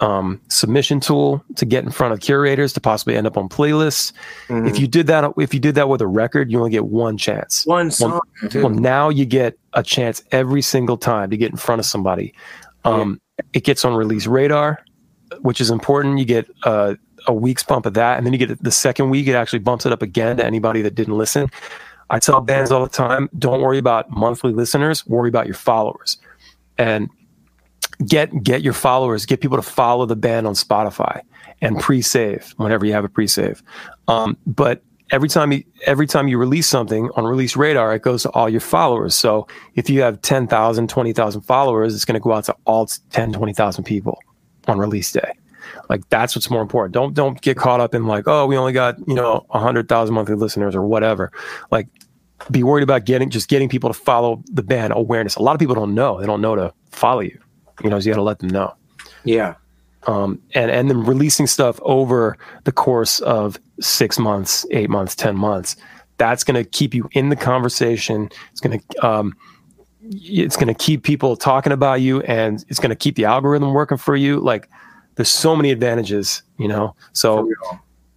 um, 0.00 0.40
submission 0.48 0.98
tool 0.98 1.42
to 1.54 1.64
get 1.64 1.84
in 1.84 1.90
front 1.90 2.12
of 2.12 2.20
curators 2.20 2.72
to 2.72 2.80
possibly 2.80 3.16
end 3.16 3.26
up 3.28 3.36
on 3.36 3.48
playlists. 3.48 4.12
Mhm. 4.48 4.68
If 4.68 4.78
you 4.78 4.88
did 4.88 5.06
that, 5.06 5.32
if 5.38 5.54
you 5.54 5.60
did 5.60 5.76
that 5.76 5.88
with 5.88 6.00
a 6.00 6.06
record, 6.06 6.50
you 6.50 6.58
only 6.58 6.70
get 6.70 6.86
one 6.86 7.16
chance. 7.16 7.64
one 7.64 7.92
song. 7.92 8.20
Well, 8.54 8.70
now 8.70 9.08
you 9.08 9.24
get 9.24 9.56
a 9.72 9.84
chance 9.84 10.22
every 10.32 10.62
single 10.62 10.96
time 10.96 11.30
to 11.30 11.36
get 11.36 11.52
in 11.52 11.56
front 11.56 11.78
of 11.78 11.86
somebody. 11.86 12.34
Um, 12.84 13.20
It 13.52 13.64
gets 13.64 13.84
on 13.84 13.94
release 13.94 14.26
radar, 14.28 14.78
which 15.40 15.60
is 15.60 15.70
important. 15.70 16.18
You 16.18 16.24
get 16.24 16.48
uh, 16.64 16.94
a 17.26 17.34
week's 17.34 17.62
bump 17.62 17.86
of 17.86 17.94
that, 17.94 18.16
and 18.16 18.26
then 18.26 18.32
you 18.32 18.38
get 18.38 18.62
the 18.62 18.70
second 18.70 19.10
week. 19.10 19.26
It 19.26 19.34
actually 19.34 19.60
bumps 19.60 19.86
it 19.86 19.92
up 19.92 20.02
again 20.02 20.36
to 20.38 20.44
anybody 20.44 20.82
that 20.82 20.94
didn't 20.94 21.16
listen. 21.16 21.50
I 22.10 22.18
tell 22.18 22.40
bands 22.40 22.70
all 22.70 22.82
the 22.82 22.90
time: 22.90 23.28
don't 23.38 23.60
worry 23.60 23.78
about 23.78 24.10
monthly 24.10 24.52
listeners. 24.52 25.06
Worry 25.06 25.28
about 25.28 25.46
your 25.46 25.54
followers, 25.54 26.18
and 26.78 27.08
get 28.06 28.42
get 28.42 28.62
your 28.62 28.72
followers. 28.72 29.26
Get 29.26 29.40
people 29.40 29.56
to 29.56 29.62
follow 29.62 30.06
the 30.06 30.16
band 30.16 30.46
on 30.46 30.54
Spotify 30.54 31.22
and 31.60 31.78
pre-save 31.78 32.52
whenever 32.56 32.84
you 32.84 32.92
have 32.92 33.04
a 33.04 33.08
pre-save. 33.08 33.62
Um, 34.08 34.36
but 34.46 34.82
every 35.10 35.28
time 35.28 35.52
you 35.52 35.62
every 35.86 36.06
time 36.06 36.28
you 36.28 36.38
release 36.38 36.66
something 36.66 37.10
on 37.14 37.24
release 37.24 37.56
radar 37.56 37.94
it 37.94 38.02
goes 38.02 38.22
to 38.22 38.30
all 38.30 38.48
your 38.48 38.60
followers 38.60 39.14
so 39.14 39.46
if 39.74 39.90
you 39.90 40.00
have 40.00 40.20
10,000 40.22 40.88
20,000 40.88 41.42
followers 41.42 41.94
it's 41.94 42.04
going 42.04 42.14
to 42.14 42.20
go 42.20 42.32
out 42.32 42.44
to 42.44 42.56
all 42.64 42.86
10 43.10 43.32
20,000 43.32 43.84
people 43.84 44.18
on 44.68 44.78
release 44.78 45.12
day. 45.12 45.32
Like 45.88 46.08
that's 46.08 46.34
what's 46.36 46.50
more 46.50 46.62
important. 46.62 46.92
Don't 46.94 47.14
don't 47.14 47.40
get 47.40 47.56
caught 47.56 47.80
up 47.80 47.94
in 47.94 48.06
like 48.06 48.24
oh 48.26 48.46
we 48.46 48.56
only 48.56 48.72
got 48.72 48.98
you 49.08 49.14
know 49.14 49.44
100,000 49.48 50.14
monthly 50.14 50.34
listeners 50.34 50.74
or 50.74 50.82
whatever. 50.82 51.32
Like 51.70 51.88
be 52.50 52.62
worried 52.62 52.82
about 52.82 53.04
getting 53.04 53.30
just 53.30 53.48
getting 53.48 53.68
people 53.68 53.90
to 53.90 53.94
follow 53.98 54.42
the 54.52 54.62
band. 54.62 54.92
Awareness. 54.94 55.36
A 55.36 55.42
lot 55.42 55.54
of 55.54 55.58
people 55.58 55.74
don't 55.74 55.94
know. 55.94 56.20
They 56.20 56.26
don't 56.26 56.40
know 56.40 56.54
to 56.54 56.72
follow 56.90 57.20
you. 57.20 57.38
You 57.82 57.90
know 57.90 57.98
so 57.98 58.06
you 58.06 58.12
got 58.12 58.18
to 58.18 58.22
let 58.22 58.38
them 58.38 58.50
know. 58.50 58.74
Yeah. 59.24 59.54
um, 60.06 60.40
and 60.54 60.70
and 60.70 60.90
then 60.90 61.02
releasing 61.04 61.46
stuff 61.46 61.80
over 61.82 62.36
the 62.64 62.72
course 62.72 63.20
of 63.20 63.58
six 63.80 64.18
months, 64.18 64.66
eight 64.70 64.90
months, 64.90 65.14
ten 65.14 65.36
months. 65.36 65.76
That's 66.18 66.44
going 66.44 66.62
to 66.62 66.68
keep 66.68 66.94
you 66.94 67.08
in 67.12 67.30
the 67.30 67.36
conversation. 67.36 68.28
It's 68.52 68.60
going 68.60 68.78
to 68.78 69.06
um, 69.06 69.34
it's 70.10 70.56
going 70.56 70.68
to 70.68 70.74
keep 70.74 71.02
people 71.02 71.36
talking 71.36 71.72
about 71.72 72.00
you, 72.00 72.20
and 72.22 72.64
it's 72.68 72.78
going 72.78 72.90
to 72.90 72.96
keep 72.96 73.16
the 73.16 73.24
algorithm 73.24 73.72
working 73.72 73.98
for 73.98 74.16
you. 74.16 74.40
Like 74.40 74.68
there's 75.16 75.30
so 75.30 75.54
many 75.56 75.70
advantages, 75.70 76.42
you 76.58 76.68
know. 76.68 76.94
So 77.12 77.50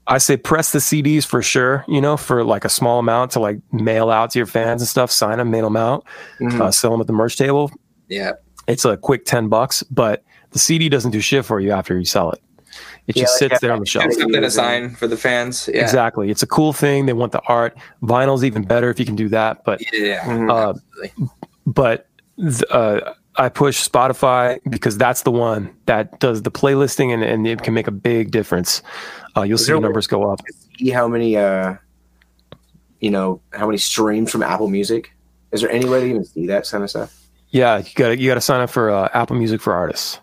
I 0.07 0.18
say 0.19 0.38
press 0.38 0.72
the 0.72 0.80
CDs 0.80 1.26
for 1.26 1.41
sure, 1.41 1.84
you 1.88 1.99
know, 2.01 2.18
for 2.18 2.43
like 2.43 2.65
a 2.65 2.69
small 2.69 2.99
amount 2.99 3.31
to 3.31 3.39
like 3.39 3.59
mail 3.72 4.09
out 4.09 4.31
to 4.31 4.39
your 4.39 4.45
fans 4.45 4.81
and 4.81 4.88
stuff. 4.88 5.11
Sign 5.11 5.38
them, 5.38 5.51
mail 5.51 5.65
them 5.65 5.77
out, 5.77 6.05
Mhm. 6.39 6.61
uh, 6.61 6.72
sell 6.72 6.91
them 6.91 7.01
at 7.01 7.07
the 7.07 7.14
merch 7.14 7.35
table 7.38 7.72
yeah, 8.09 8.31
it's 8.68 8.85
a 8.85 8.95
quick 8.95 9.26
10 9.26 9.49
bucks, 9.49 9.84
but 9.84 10.23
the 10.51 10.59
CD 10.59 10.88
doesn't 10.88 11.11
do 11.11 11.19
shit 11.19 11.43
for 11.43 11.59
you 11.59 11.72
after 11.72 11.97
you 11.99 12.05
sell 12.05 12.31
it. 12.31 12.41
It 13.07 13.18
Yeah, 13.18 13.23
just 13.23 13.41
like, 13.41 13.51
sits 13.51 13.61
there 13.61 13.73
on 13.73 13.81
the 13.81 13.85
shelf. 13.85 14.14
something 14.14 14.41
to 14.41 14.49
sign 14.49 14.95
for 14.95 15.07
the 15.07 15.18
fans. 15.18 15.69
Yeah, 15.73 15.81
Exactly. 15.81 16.30
It's 16.30 16.41
a 16.43 16.47
cool 16.47 16.72
thing. 16.72 17.05
They 17.05 17.11
want 17.14 17.34
the 17.34 17.41
art. 17.49 17.77
Vinyl's 18.03 18.45
even 18.45 18.64
better 18.64 18.89
if 18.89 18.97
you 18.99 19.05
can 19.05 19.15
do 19.18 19.27
that. 19.30 19.64
But, 19.65 19.81
yeah, 19.93 20.47
uh. 20.49 20.73
But, 21.68 22.07
th- 22.39 22.64
uh, 22.72 23.14
I 23.39 23.49
push 23.49 23.88
Spotify 23.88 24.60
because 24.68 24.98
that's 24.98 25.22
the 25.22 25.30
one 25.30 25.69
that 25.85 26.19
does 26.19 26.41
the 26.41 26.49
playlisting 26.49 27.14
and, 27.14 27.23
and 27.23 27.45
it 27.45 27.61
can 27.61 27.76
make 27.76 27.85
a 27.85 27.91
big 27.91 28.31
difference. 28.31 28.81
Uh, 29.35 29.44
you'll 29.44 29.60
Is 29.60 29.68
see 29.68 29.73
the 29.73 29.80
numbers 29.80 30.07
go 30.07 30.31
up. 30.31 30.41
see 30.80 30.89
how 30.89 31.07
many 31.07 31.38
uh 31.38 31.76
you 32.99 33.11
know 33.11 33.39
how 33.53 33.68
many 33.68 33.77
streams 33.77 34.31
from 34.31 34.41
apple 34.41 34.68
music 34.69 35.15
is 35.52 35.61
there 35.61 35.69
any 35.69 35.88
way 35.88 35.99
to 35.99 36.06
even 36.07 36.26
see 36.26 36.48
that 36.48 36.68
kind 36.68 36.84
of 36.84 36.89
stuff 36.89 37.27
Yeah, 37.52 37.77
you 37.77 37.91
got 37.94 38.07
to 38.10 38.18
you 38.18 38.27
got 38.27 38.35
to 38.35 38.41
sign 38.41 38.61
up 38.61 38.72
for 38.72 38.89
uh, 38.89 39.07
Apple 39.14 39.35
Music 39.35 39.61
for 39.61 39.72
Artists. 39.73 40.19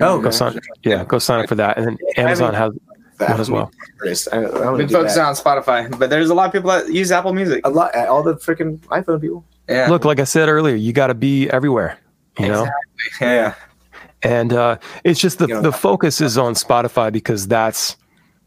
Oh, 0.00 0.20
Go 0.20 0.30
sign, 0.30 0.58
yeah, 0.82 1.04
go 1.04 1.20
sign 1.20 1.40
up 1.44 1.48
for 1.48 1.54
that, 1.54 1.78
and 1.78 1.86
then 1.86 1.98
Amazon 2.16 2.54
has 2.54 2.72
that 3.18 3.30
one 3.30 3.40
as 3.40 3.50
well. 3.52 3.70
Music. 4.02 4.34
I, 4.34 4.38
I 4.38 4.40
We've 4.40 4.70
would 4.72 4.78
been 4.78 4.86
do 4.88 4.94
focusing 4.94 5.22
on 5.22 5.34
Spotify, 5.34 5.96
but 5.96 6.10
there's 6.10 6.28
a 6.30 6.34
lot 6.34 6.46
of 6.46 6.52
people 6.52 6.70
that 6.70 6.92
use 6.92 7.12
Apple 7.12 7.32
Music. 7.32 7.64
a 7.64 7.70
lot. 7.70 7.94
All 7.94 8.24
the 8.24 8.34
freaking 8.34 8.78
iPhone 8.88 9.20
people. 9.20 9.44
Yeah. 9.68 9.88
Look, 9.88 10.04
like 10.04 10.20
I 10.20 10.24
said 10.24 10.48
earlier, 10.48 10.74
you 10.74 10.92
got 10.92 11.08
to 11.08 11.14
be 11.14 11.48
everywhere, 11.50 11.98
you 12.38 12.48
know. 12.48 12.66
Yeah. 13.20 13.54
And 14.22 14.52
uh, 14.52 14.78
it's 15.04 15.20
just 15.20 15.38
the 15.38 15.48
You 15.48 15.54
know, 15.54 15.62
the 15.62 15.72
focus 15.72 16.20
is 16.20 16.38
on 16.38 16.54
Spotify 16.54 17.12
because 17.12 17.48
that's 17.48 17.96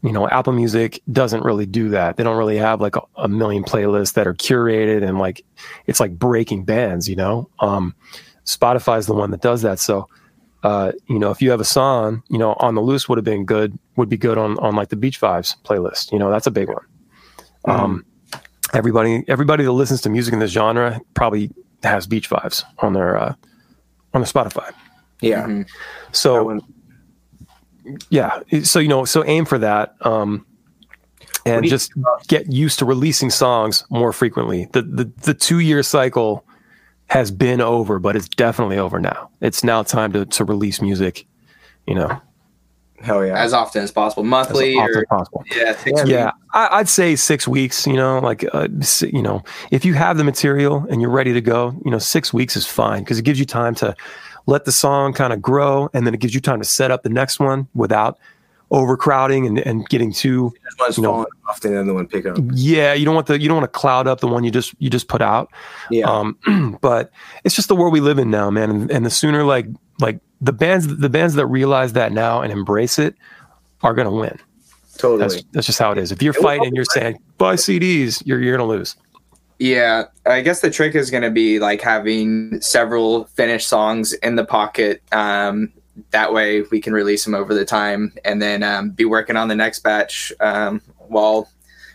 you 0.02 0.12
know 0.12 0.28
Apple 0.28 0.52
Music 0.52 1.02
doesn't 1.12 1.42
really 1.42 1.66
do 1.66 1.90
that. 1.90 2.16
They 2.16 2.24
don't 2.24 2.38
really 2.38 2.56
have 2.56 2.80
like 2.80 2.96
a, 2.96 3.02
a 3.16 3.28
million 3.28 3.64
playlists 3.64 4.14
that 4.14 4.26
are 4.26 4.34
curated 4.34 5.06
and 5.06 5.18
like 5.18 5.44
it's 5.86 6.00
like 6.00 6.18
breaking 6.18 6.64
bands. 6.64 7.08
You 7.08 7.16
know, 7.16 7.50
um, 7.60 7.94
Spotify 8.46 8.98
is 8.98 9.06
the 9.06 9.14
one 9.14 9.30
that 9.30 9.42
does 9.42 9.62
that. 9.62 9.78
So. 9.78 10.08
Uh, 10.62 10.90
you 11.06 11.18
know, 11.18 11.30
if 11.30 11.40
you 11.40 11.50
have 11.50 11.60
a 11.60 11.64
song, 11.64 12.24
you 12.28 12.38
know, 12.38 12.54
on 12.54 12.74
the 12.74 12.80
loose 12.80 13.08
would 13.08 13.18
have 13.18 13.24
been 13.24 13.44
good, 13.44 13.78
would 13.94 14.08
be 14.08 14.16
good 14.16 14.36
on 14.36 14.58
on 14.58 14.74
like 14.74 14.88
the 14.88 14.96
Beach 14.96 15.20
Vibes 15.20 15.54
playlist. 15.62 16.10
You 16.10 16.18
know, 16.18 16.28
that's 16.28 16.48
a 16.48 16.50
big 16.50 16.66
one. 16.66 16.84
Um, 17.66 18.04
everybody, 18.74 19.24
everybody 19.28 19.64
that 19.64 19.72
listens 19.72 20.00
to 20.02 20.10
music 20.10 20.32
in 20.34 20.40
this 20.40 20.50
genre 20.50 21.00
probably 21.14 21.50
has 21.82 22.06
Beach 22.06 22.28
Vibes 22.28 22.64
on 22.78 22.92
their 22.92 23.16
uh, 23.16 23.34
on 24.14 24.20
their 24.20 24.24
Spotify. 24.24 24.72
Yeah. 25.20 25.46
Mhm. 25.46 25.68
So 26.12 26.60
yeah, 28.10 28.40
so 28.62 28.78
you 28.78 28.88
know, 28.88 29.04
so 29.04 29.24
aim 29.24 29.44
for 29.44 29.58
that, 29.58 29.94
um, 30.04 30.44
and 31.44 31.64
just 31.64 31.92
get 32.26 32.52
used 32.52 32.78
to 32.80 32.84
releasing 32.84 33.30
songs 33.30 33.84
more 33.90 34.12
frequently. 34.12 34.68
The 34.72 34.82
the 34.82 35.12
the 35.22 35.34
two 35.34 35.60
year 35.60 35.82
cycle 35.82 36.44
has 37.08 37.30
been 37.30 37.60
over, 37.60 38.00
but 38.00 38.16
it's 38.16 38.28
definitely 38.28 38.78
over 38.78 38.98
now. 38.98 39.30
It's 39.40 39.62
now 39.62 39.82
time 39.84 40.12
to 40.12 40.26
to 40.26 40.44
release 40.44 40.82
music. 40.82 41.26
You 41.86 41.94
know, 41.94 42.20
Hell 43.00 43.24
yeah. 43.26 43.38
As 43.38 43.52
often 43.52 43.82
as 43.82 43.90
possible, 43.92 44.22
as 44.22 44.28
monthly 44.28 44.74
often 44.76 44.94
or 44.96 44.98
as 45.00 45.04
possible. 45.08 45.44
yeah, 45.54 45.76
six 45.76 46.08
Yeah, 46.08 46.30
I, 46.52 46.68
I'd 46.78 46.88
say 46.88 47.14
six 47.16 47.46
weeks. 47.46 47.86
You 47.86 47.94
know, 47.94 48.18
like 48.20 48.44
uh, 48.54 48.68
you 49.00 49.22
know, 49.22 49.42
if 49.70 49.84
you 49.84 49.94
have 49.94 50.16
the 50.16 50.24
material 50.24 50.86
and 50.90 51.00
you're 51.00 51.10
ready 51.10 51.32
to 51.32 51.40
go, 51.40 51.74
you 51.84 51.90
know, 51.90 51.98
six 51.98 52.32
weeks 52.32 52.56
is 52.56 52.66
fine 52.66 53.02
because 53.04 53.18
it 53.18 53.24
gives 53.24 53.38
you 53.38 53.46
time 53.46 53.74
to 53.76 53.94
let 54.46 54.64
the 54.64 54.72
song 54.72 55.12
kind 55.12 55.32
of 55.32 55.42
grow, 55.42 55.88
and 55.92 56.06
then 56.06 56.14
it 56.14 56.20
gives 56.20 56.34
you 56.34 56.40
time 56.40 56.58
to 56.60 56.64
set 56.64 56.90
up 56.90 57.02
the 57.02 57.08
next 57.10 57.38
one 57.40 57.68
without 57.74 58.18
overcrowding 58.72 59.46
and, 59.46 59.58
and 59.60 59.88
getting 59.88 60.12
too 60.12 60.52
This 60.64 60.74
one's 60.78 60.96
you 60.96 61.02
know- 61.04 61.26
off, 61.48 61.64
and 61.64 61.76
then 61.76 61.86
the 61.86 61.94
one 61.94 62.08
pick 62.08 62.26
up. 62.26 62.36
yeah 62.52 62.92
you 62.94 63.04
don't 63.04 63.14
want 63.14 63.28
the 63.28 63.40
you 63.40 63.46
don't 63.48 63.58
want 63.58 63.72
to 63.72 63.78
cloud 63.78 64.08
up 64.08 64.18
the 64.20 64.26
one 64.26 64.42
you 64.42 64.50
just 64.50 64.74
you 64.80 64.90
just 64.90 65.06
put 65.06 65.22
out 65.22 65.48
Yeah. 65.88 66.06
um 66.10 66.36
but 66.80 67.12
it's 67.44 67.54
just 67.54 67.68
the 67.68 67.76
world 67.76 67.92
we 67.92 68.00
live 68.00 68.18
in 68.18 68.28
now 68.28 68.50
man 68.50 68.70
and, 68.70 68.90
and 68.90 69.06
the 69.06 69.10
sooner 69.10 69.44
like 69.44 69.66
like 70.00 70.18
the 70.40 70.52
bands 70.52 70.86
the 70.98 71.08
bands 71.08 71.34
that 71.34 71.46
realize 71.46 71.92
that 71.94 72.12
now 72.12 72.42
and 72.42 72.52
embrace 72.52 72.98
it 72.98 73.14
are 73.82 73.94
gonna 73.94 74.10
win 74.10 74.38
totally. 74.98 75.20
that's 75.20 75.42
that's 75.52 75.66
just 75.66 75.78
how 75.78 75.92
it 75.92 75.98
is 75.98 76.12
if 76.12 76.22
you're 76.22 76.34
It 76.36 76.42
fighting 76.42 76.74
you're 76.74 76.84
saying 76.84 77.18
buy 77.38 77.54
cds 77.56 78.22
you're 78.26 78.40
you're 78.40 78.56
gonna 78.56 78.68
lose 78.68 78.96
Yeah, 79.58 80.04
I 80.26 80.42
guess 80.42 80.60
the 80.60 80.68
trick 80.70 80.94
is 80.94 81.10
going 81.10 81.22
to 81.22 81.30
be 81.30 81.58
like 81.58 81.80
having 81.80 82.60
several 82.60 83.24
finished 83.36 83.66
songs 83.68 84.12
in 84.12 84.36
the 84.36 84.44
pocket. 84.44 85.00
Um, 85.12 85.72
that 86.10 86.30
way 86.34 86.60
we 86.70 86.78
can 86.78 86.92
release 86.92 87.24
them 87.24 87.34
over 87.34 87.54
the 87.54 87.64
time 87.64 88.12
and 88.26 88.42
then 88.42 88.62
um, 88.62 88.90
be 88.90 89.06
working 89.06 89.34
on 89.34 89.48
the 89.48 89.54
next 89.54 89.78
batch 89.82 90.30
um, 90.40 90.82
while 91.08 91.48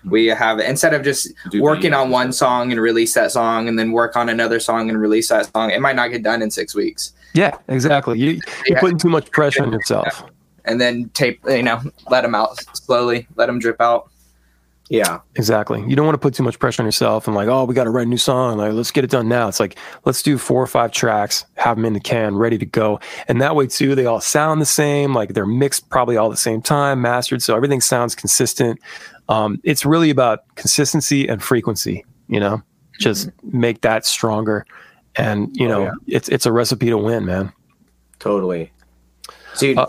we 0.06 0.26
have 0.26 0.58
instead 0.60 0.96
of 0.96 1.04
just 1.04 1.28
Do 1.52 1.60
the- 1.60 1.62
working 1.62 1.94
on 1.94 2.10
one 2.10 2.34
song 2.34 2.72
and 2.72 2.82
release 2.82 3.14
that 3.14 3.32
song 3.32 3.68
and 3.68 3.78
then 3.78 3.92
work 3.92 4.16
on 4.16 4.28
another 4.28 4.60
song 4.60 4.90
and 4.90 5.00
release 5.00 5.30
that 5.30 5.52
song. 5.54 5.70
It 5.70 5.82
might 5.82 5.96
not 5.96 6.08
get 6.10 6.24
done 6.24 6.42
in 6.42 6.50
six 6.50 6.74
weeks. 6.74 7.14
Yeah 7.34 7.58
exactly 7.68 8.20
you, 8.20 8.30
you're 8.32 8.42
Yeah. 8.68 8.80
putting 8.80 8.98
too 8.98 9.10
much 9.10 9.30
pressure 9.32 9.64
on 9.64 9.72
yourself 9.72 10.24
And 10.66 10.80
then 10.80 11.10
tape, 11.16 11.40
you 11.48 11.64
know, 11.64 11.82
let 12.10 12.22
them 12.22 12.36
out 12.36 12.58
slowly, 12.78 13.28
let 13.36 13.48
them 13.48 13.58
drip 13.60 13.82
out. 13.82 14.12
yeah. 14.90 15.20
Exactly. 15.36 15.84
You 15.88 15.96
don't 15.96 16.06
want 16.06 16.14
to 16.14 16.20
put 16.20 16.36
too 16.36 16.44
much 16.44 16.60
pressure 16.60 16.84
on 16.84 16.86
yourself 16.86 17.26
and 17.26 17.36
like, 17.36 17.48
oh, 17.48 17.64
we 17.64 17.74
got 17.74 17.86
to 17.86 17.90
write 17.90 18.06
a 18.06 18.10
new 18.10 18.18
song. 18.18 18.58
Like, 18.60 18.74
let's 18.74 18.92
get 18.92 19.04
it 19.04 19.10
done 19.10 19.28
now. 19.28 19.48
It's 19.48 19.60
like, 19.60 19.76
let's 20.06 20.22
do 20.22 20.38
four 20.38 20.62
or 20.62 20.68
five 20.68 20.92
tracks, 20.92 21.46
have 21.56 21.78
them 21.78 21.86
in 21.86 21.94
the 21.94 22.00
can, 22.00 22.36
ready 22.36 22.60
to 22.60 22.66
go. 22.66 23.00
And 23.28 23.42
that 23.42 23.56
way 23.56 23.66
too, 23.68 23.96
they 23.96 24.06
all 24.06 24.22
sound 24.22 24.62
the 24.62 24.66
same. 24.68 25.16
Like 25.16 25.34
they're 25.34 25.48
mixed 25.48 25.90
probably 25.90 26.16
all 26.18 26.28
at 26.28 26.32
the 26.32 26.38
same 26.38 26.62
time, 26.62 27.02
mastered. 27.02 27.42
So 27.42 27.56
everything 27.56 27.82
sounds 27.82 28.14
consistent. 28.14 28.80
Um, 29.30 29.60
it's 29.64 29.84
really 29.84 30.12
about 30.12 30.42
consistency 30.56 31.28
and 31.28 31.42
frequency, 31.42 32.06
you 32.28 32.40
know, 32.40 32.62
just 33.00 33.30
make 33.44 33.82
that 33.82 34.06
stronger. 34.06 34.66
And, 35.16 35.50
you 35.56 35.66
Oh, 35.68 35.70
know, 35.70 35.84
yeah. 35.84 36.16
it's, 36.18 36.30
it's 36.30 36.46
a 36.46 36.52
recipe 36.52 36.88
to 36.90 36.98
win, 36.98 37.26
man. 37.26 37.52
Totally. 38.20 38.72
Dude, 39.58 39.78
Uh, 39.78 39.88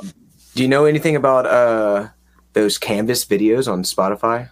do 0.55 0.63
you 0.63 0.69
know 0.69 0.85
anything 0.85 1.17
about 1.17 1.47
uh 1.47 2.09
those 2.55 2.77
Canvas 2.79 3.25
videos 3.25 3.71
on 3.71 3.83
Spotify? 3.85 4.51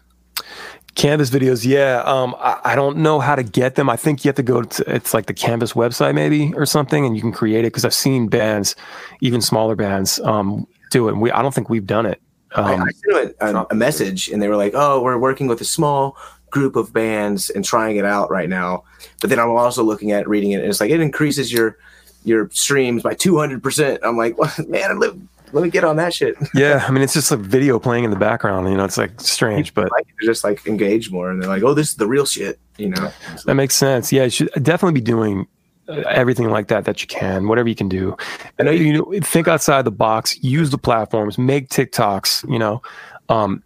Canvas 0.95 1.31
videos, 1.31 1.65
yeah. 1.65 2.03
Um, 2.05 2.35
I, 2.39 2.59
I 2.65 2.75
don't 2.75 2.99
know 2.99 3.21
how 3.21 3.35
to 3.37 3.43
get 3.43 3.75
them. 3.77 3.89
I 3.89 3.97
think 3.97 4.25
you 4.25 4.29
have 4.29 4.37
to 4.37 4.43
go 4.43 4.63
to 4.63 4.95
it's 4.95 5.15
like 5.15 5.27
the 5.27 5.35
Canvas 5.35 5.73
website 5.75 6.15
maybe 6.15 6.53
or 6.55 6.67
something, 6.67 7.07
and 7.07 7.15
you 7.17 7.23
can 7.23 7.33
create 7.33 7.61
it 7.61 7.69
because 7.69 7.85
I've 7.85 7.95
seen 7.95 8.29
bands, 8.29 8.75
even 9.21 9.41
smaller 9.41 9.77
bands, 9.77 10.19
um, 10.21 10.67
do 10.91 11.09
it. 11.09 11.13
And 11.13 11.21
we 11.21 11.31
I 11.31 11.43
don't 11.43 11.55
think 11.55 11.69
we've 11.71 11.87
done 11.87 12.07
it. 12.07 12.21
I, 12.57 12.75
Um, 12.75 12.83
I 12.83 12.91
sent 12.91 13.37
them 13.39 13.55
a, 13.57 13.61
a, 13.61 13.67
a 13.71 13.75
message, 13.75 14.29
and 14.29 14.43
they 14.43 14.49
were 14.49 14.57
like, 14.57 14.73
"Oh, 14.75 15.01
we're 15.03 15.19
working 15.19 15.47
with 15.47 15.61
a 15.61 15.65
small 15.65 16.17
group 16.51 16.77
of 16.77 16.93
bands 16.93 17.51
and 17.51 17.65
trying 17.65 17.97
it 17.97 18.05
out 18.05 18.31
right 18.31 18.49
now." 18.49 18.85
But 19.21 19.31
then 19.31 19.39
I'm 19.39 19.51
also 19.51 19.83
looking 19.83 20.13
at 20.13 20.29
reading 20.29 20.53
it, 20.53 20.61
and 20.61 20.69
it's 20.69 20.81
like 20.81 20.91
it 20.91 21.01
increases 21.01 21.53
your 21.53 21.77
your 22.25 22.51
streams 22.51 23.03
by 23.03 23.15
200. 23.15 23.63
percent 23.63 24.01
I'm 24.03 24.17
like, 24.17 24.37
well, 24.39 24.53
man, 24.69 24.99
let, 24.99 25.15
let 25.53 25.63
me 25.65 25.71
get 25.71 25.85
on 25.85 25.97
that 25.97 26.15
shit. 26.15 26.37
yeah, 26.55 26.85
I 26.87 26.91
mean 26.91 27.03
it's 27.03 27.15
just 27.15 27.31
like 27.31 27.41
video 27.41 27.79
playing 27.79 28.05
in 28.05 28.11
the 28.11 28.17
background. 28.17 28.69
You 28.69 28.77
know, 28.77 28.85
it's 28.85 28.99
like 28.99 29.21
strange, 29.21 29.75
but 29.75 29.91
like 29.93 30.07
to 30.07 30.27
just 30.27 30.45
like 30.45 30.67
engage 30.67 31.11
more, 31.11 31.31
and 31.31 31.43
they're 31.43 31.49
like, 31.49 31.63
"Oh, 31.63 31.75
this 31.75 31.91
is 31.91 31.97
the 31.97 32.07
real 32.07 32.27
shit," 32.27 32.59
you 32.77 32.89
know. 32.89 33.13
That 33.47 33.55
makes 33.55 33.75
sense. 33.75 34.13
Yeah, 34.13 34.25
you 34.25 34.31
should 34.31 34.51
definitely 34.63 35.01
be 35.01 35.05
doing 35.05 35.47
uh, 35.89 36.03
everything 36.07 36.49
like 36.51 36.69
that 36.69 36.85
that 36.85 37.03
you 37.03 37.09
can, 37.09 37.49
whatever 37.49 37.69
you 37.69 37.75
can 37.75 37.89
do. 37.89 38.17
I 38.59 38.63
know 38.63 38.71
you 38.71 38.93
know, 38.93 39.21
think 39.23 39.49
outside 39.49 39.85
the 39.85 39.91
box, 39.91 40.41
use 40.43 40.71
the 40.71 40.79
platforms, 40.79 41.37
make 41.37 41.69
TikToks. 41.69 42.49
You 42.51 42.59
know, 42.59 42.83
um, 43.31 43.63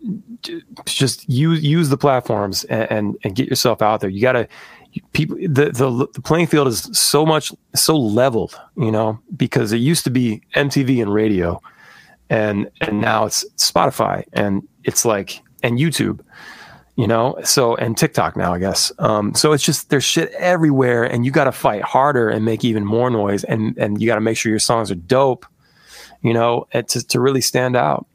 just 0.84 1.28
use 1.28 1.62
use 1.64 1.88
the 1.88 1.96
platforms 1.96 2.62
and 2.64 2.90
and, 2.92 3.16
and 3.24 3.34
get 3.34 3.48
yourself 3.48 3.82
out 3.82 4.00
there. 4.00 4.10
You 4.10 4.20
gotta 4.22 4.46
people 5.12 5.36
the, 5.36 5.72
the 5.72 6.08
the 6.14 6.22
playing 6.22 6.46
field 6.46 6.68
is 6.68 6.88
so 6.92 7.26
much 7.26 7.50
so 7.74 7.96
leveled. 7.96 8.54
You 8.76 8.92
know, 8.92 9.18
because 9.36 9.72
it 9.72 9.78
used 9.78 10.04
to 10.04 10.10
be 10.10 10.42
MTV 10.54 11.02
and 11.02 11.12
radio, 11.12 11.60
and 12.30 12.70
and 12.80 13.00
now 13.00 13.24
it's 13.24 13.44
Spotify 13.56 14.24
and 14.34 14.62
it's 14.84 15.04
like 15.04 15.40
and 15.62 15.78
YouTube 15.78 16.20
you 16.96 17.08
know 17.08 17.36
so 17.42 17.74
and 17.74 17.98
tiktok 17.98 18.36
now 18.36 18.54
i 18.54 18.58
guess 18.60 18.92
um 19.00 19.34
so 19.34 19.50
it's 19.50 19.64
just 19.64 19.90
there's 19.90 20.04
shit 20.04 20.30
everywhere 20.38 21.02
and 21.02 21.24
you 21.26 21.32
got 21.32 21.42
to 21.42 21.50
fight 21.50 21.82
harder 21.82 22.28
and 22.28 22.44
make 22.44 22.62
even 22.64 22.84
more 22.84 23.10
noise 23.10 23.42
and 23.42 23.76
and 23.78 24.00
you 24.00 24.06
got 24.06 24.14
to 24.14 24.20
make 24.20 24.36
sure 24.36 24.48
your 24.50 24.60
songs 24.60 24.92
are 24.92 24.94
dope 24.94 25.44
you 26.22 26.32
know 26.32 26.64
to, 26.72 27.04
to 27.04 27.18
really 27.18 27.40
stand 27.40 27.74
out 27.74 28.06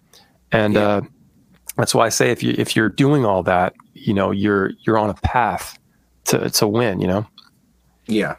and 0.54 0.76
Yeah. 0.76 0.82
uh 0.88 1.02
that's 1.80 1.96
why 1.96 2.06
i 2.06 2.10
say 2.10 2.30
if 2.32 2.44
you 2.44 2.54
if 2.58 2.76
you're 2.76 2.90
doing 2.90 3.26
all 3.26 3.42
that 3.44 3.74
you 3.94 4.14
know 4.14 4.32
you're 4.32 4.72
you're 4.86 4.98
on 4.98 5.10
a 5.10 5.14
path 5.16 5.78
to 6.26 6.50
to 6.52 6.68
win 6.68 7.00
you 7.02 7.08
know 7.08 7.26
Yeah. 8.08 8.36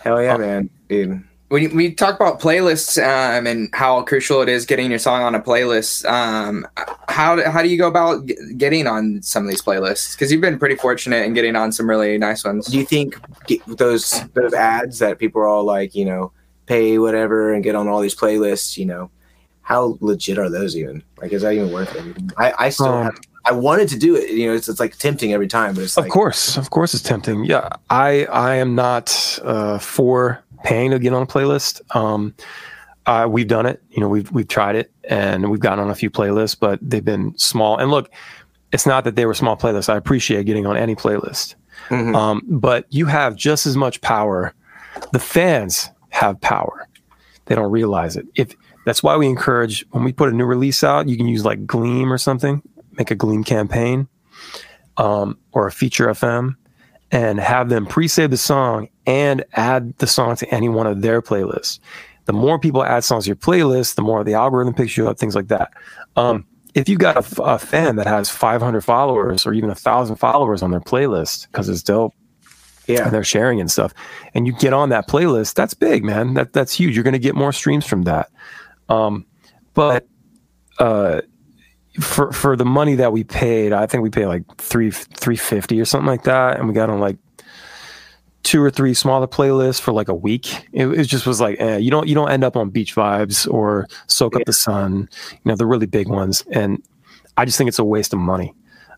Hell 0.00 0.22
yeah, 0.22 0.34
Oh. 0.34 0.38
man, 0.38 0.70
dude. 0.88 1.22
we, 1.50 1.66
we 1.68 1.92
talk 1.92 2.14
about 2.14 2.40
playlists 2.40 2.98
um, 3.02 3.46
and 3.46 3.68
how 3.72 4.02
crucial 4.02 4.40
it 4.42 4.48
is 4.48 4.64
getting 4.66 4.90
your 4.90 4.98
song 5.00 5.22
on 5.22 5.34
a 5.34 5.40
playlist. 5.40 6.04
Um, 6.08 6.66
how, 7.08 7.34
do- 7.36 7.42
how 7.42 7.62
do 7.62 7.68
you 7.68 7.76
go 7.76 7.88
about 7.88 8.26
g- 8.26 8.36
getting 8.56 8.86
on 8.86 9.20
some 9.22 9.42
of 9.44 9.50
these 9.50 9.60
playlists? 9.62 10.12
Because 10.14 10.30
you've 10.30 10.40
been 10.40 10.58
pretty 10.58 10.76
fortunate 10.76 11.24
in 11.26 11.34
getting 11.34 11.56
on 11.56 11.72
some 11.72 11.88
really 11.88 12.16
nice 12.18 12.44
ones. 12.44 12.66
Do 12.68 12.78
you 12.78 12.84
think 12.84 13.18
those 13.66 14.22
those 14.34 14.54
ads 14.54 15.00
that 15.00 15.18
people 15.18 15.40
are 15.42 15.48
all 15.48 15.64
like, 15.64 15.94
you 15.96 16.04
know, 16.04 16.30
pay 16.66 16.98
whatever 16.98 17.52
and 17.52 17.64
get 17.64 17.74
on 17.74 17.88
all 17.88 18.00
these 18.00 18.14
playlists, 18.14 18.76
you 18.78 18.86
know, 18.86 19.10
how 19.68 19.98
legit 20.00 20.38
are 20.38 20.48
those 20.48 20.74
even? 20.74 21.02
Like, 21.20 21.30
is 21.34 21.42
that 21.42 21.52
even 21.52 21.70
worth 21.70 21.94
it? 21.94 22.02
I, 22.38 22.54
I 22.58 22.68
still 22.70 22.86
Um, 22.86 23.04
have, 23.04 23.18
I 23.44 23.52
wanted 23.52 23.88
to 23.90 23.98
do 23.98 24.16
it. 24.16 24.30
You 24.30 24.46
know, 24.48 24.54
it's, 24.54 24.66
it's 24.66 24.80
like 24.80 24.96
tempting 24.96 25.34
every 25.34 25.46
time, 25.46 25.74
but 25.74 25.84
it's 25.84 25.98
Of 25.98 26.08
course, 26.08 26.56
of 26.56 26.70
course, 26.70 26.94
it's 26.94 27.02
tempting. 27.02 27.44
Yeah, 27.44 27.68
I 27.90 28.24
I 28.32 28.54
am 28.54 28.74
not 28.74 29.38
uh, 29.44 29.78
for 29.78 30.42
paying 30.64 30.90
to 30.92 30.98
get 30.98 31.12
on 31.12 31.20
a 31.22 31.26
playlist. 31.26 31.82
Um, 31.94 32.34
uh, 33.04 33.26
we've 33.28 33.46
done 33.46 33.66
it. 33.66 33.82
You 33.90 34.00
know, 34.00 34.08
we've 34.08 34.30
we've 34.32 34.48
tried 34.48 34.74
it, 34.74 34.90
and 35.04 35.50
we've 35.50 35.60
gotten 35.60 35.80
on 35.84 35.90
a 35.90 35.94
few 35.94 36.08
playlists, 36.10 36.56
but 36.58 36.78
they've 36.80 37.04
been 37.04 37.36
small. 37.36 37.76
And 37.76 37.90
look, 37.90 38.10
it's 38.72 38.86
not 38.86 39.04
that 39.04 39.16
they 39.16 39.26
were 39.26 39.34
small 39.34 39.56
playlists. 39.58 39.90
I 39.90 39.98
appreciate 39.98 40.46
getting 40.46 40.64
on 40.64 40.78
any 40.78 40.94
playlist, 40.94 41.56
Mhm. 41.90 42.16
um, 42.16 42.40
but 42.48 42.86
you 42.88 43.04
have 43.04 43.36
just 43.36 43.66
as 43.66 43.76
much 43.76 44.00
power. 44.00 44.54
The 45.12 45.18
fans 45.20 45.90
have 46.08 46.40
power. 46.40 46.88
They 47.44 47.54
don't 47.54 47.70
realize 47.70 48.16
it. 48.16 48.26
If 48.34 48.54
that's 48.88 49.02
why 49.02 49.16
we 49.16 49.26
encourage 49.26 49.84
when 49.90 50.02
we 50.04 50.12
put 50.12 50.28
a 50.28 50.32
new 50.32 50.44
release 50.46 50.82
out, 50.82 51.08
you 51.08 51.16
can 51.16 51.28
use 51.28 51.44
like 51.44 51.66
Gleam 51.66 52.12
or 52.12 52.18
something, 52.18 52.62
make 52.92 53.10
a 53.10 53.14
Gleam 53.14 53.44
campaign, 53.44 54.08
um, 54.96 55.38
or 55.52 55.66
a 55.66 55.72
feature 55.72 56.08
FM, 56.08 56.56
and 57.10 57.38
have 57.40 57.68
them 57.68 57.86
pre-save 57.86 58.30
the 58.30 58.36
song 58.36 58.88
and 59.06 59.44
add 59.54 59.96
the 59.98 60.06
song 60.06 60.36
to 60.36 60.54
any 60.54 60.68
one 60.68 60.86
of 60.86 61.02
their 61.02 61.22
playlists. 61.22 61.78
the 62.26 62.32
more 62.34 62.58
people 62.58 62.84
add 62.84 63.02
songs 63.04 63.24
to 63.24 63.28
your 63.28 63.36
playlist, 63.36 63.94
the 63.94 64.02
more 64.02 64.22
the 64.22 64.34
algorithm 64.34 64.74
picks 64.74 64.96
you 64.98 65.08
up, 65.08 65.18
things 65.18 65.34
like 65.34 65.48
that. 65.48 65.70
Um, 66.16 66.44
if 66.74 66.86
you've 66.86 66.98
got 66.98 67.16
a 67.38 67.58
fan 67.58 67.96
that 67.96 68.06
has 68.06 68.28
500 68.28 68.82
followers 68.82 69.46
or 69.46 69.54
even 69.54 69.70
a 69.70 69.74
thousand 69.74 70.16
followers 70.16 70.62
on 70.62 70.70
their 70.70 70.80
playlist 70.80 71.46
because 71.46 71.70
it's 71.70 71.82
dope 71.82 72.12
Yeah. 72.86 73.04
and 73.04 73.12
they're 73.12 73.24
sharing 73.24 73.60
and 73.62 73.70
stuff, 73.70 73.94
and 74.34 74.46
you 74.46 74.52
get 74.52 74.74
on 74.74 74.90
that 74.90 75.08
playlist, 75.08 75.54
that's 75.54 75.72
big, 75.72 76.04
man. 76.04 76.34
That 76.34 76.52
that's 76.52 76.74
huge. 76.74 76.94
You're 76.94 77.02
going 77.04 77.14
to 77.14 77.18
get 77.18 77.34
more 77.34 77.52
streams 77.52 77.86
from 77.86 78.02
that. 78.02 78.28
Um, 78.88 79.26
but 79.74 80.06
uh, 80.78 81.20
for 82.00 82.32
for 82.32 82.56
the 82.56 82.64
money 82.64 82.94
that 82.96 83.12
we 83.12 83.24
paid, 83.24 83.72
I 83.72 83.86
think 83.86 84.02
we 84.02 84.10
paid 84.10 84.26
like 84.26 84.44
three 84.56 84.90
three 84.90 85.36
fifty 85.36 85.80
or 85.80 85.84
something 85.84 86.06
like 86.06 86.24
that, 86.24 86.58
and 86.58 86.68
we 86.68 86.74
got 86.74 86.90
on 86.90 87.00
like 87.00 87.16
two 88.44 88.62
or 88.62 88.70
three 88.70 88.94
smaller 88.94 89.26
playlists 89.26 89.80
for 89.80 89.92
like 89.92 90.08
a 90.08 90.14
week. 90.14 90.66
It, 90.72 90.86
it 90.88 91.04
just 91.04 91.26
was 91.26 91.40
like 91.40 91.60
eh, 91.60 91.76
you 91.78 91.90
don't 91.90 92.08
you 92.08 92.14
don't 92.14 92.30
end 92.30 92.44
up 92.44 92.56
on 92.56 92.70
Beach 92.70 92.94
Vibes 92.94 93.52
or 93.52 93.86
Soak 94.06 94.36
Up 94.36 94.42
the 94.46 94.52
Sun, 94.52 95.08
you 95.32 95.38
know 95.44 95.56
the 95.56 95.66
really 95.66 95.86
big 95.86 96.08
ones, 96.08 96.44
and 96.52 96.82
I 97.36 97.44
just 97.44 97.58
think 97.58 97.68
it's 97.68 97.78
a 97.78 97.84
waste 97.84 98.12
of 98.12 98.18
money. 98.20 98.54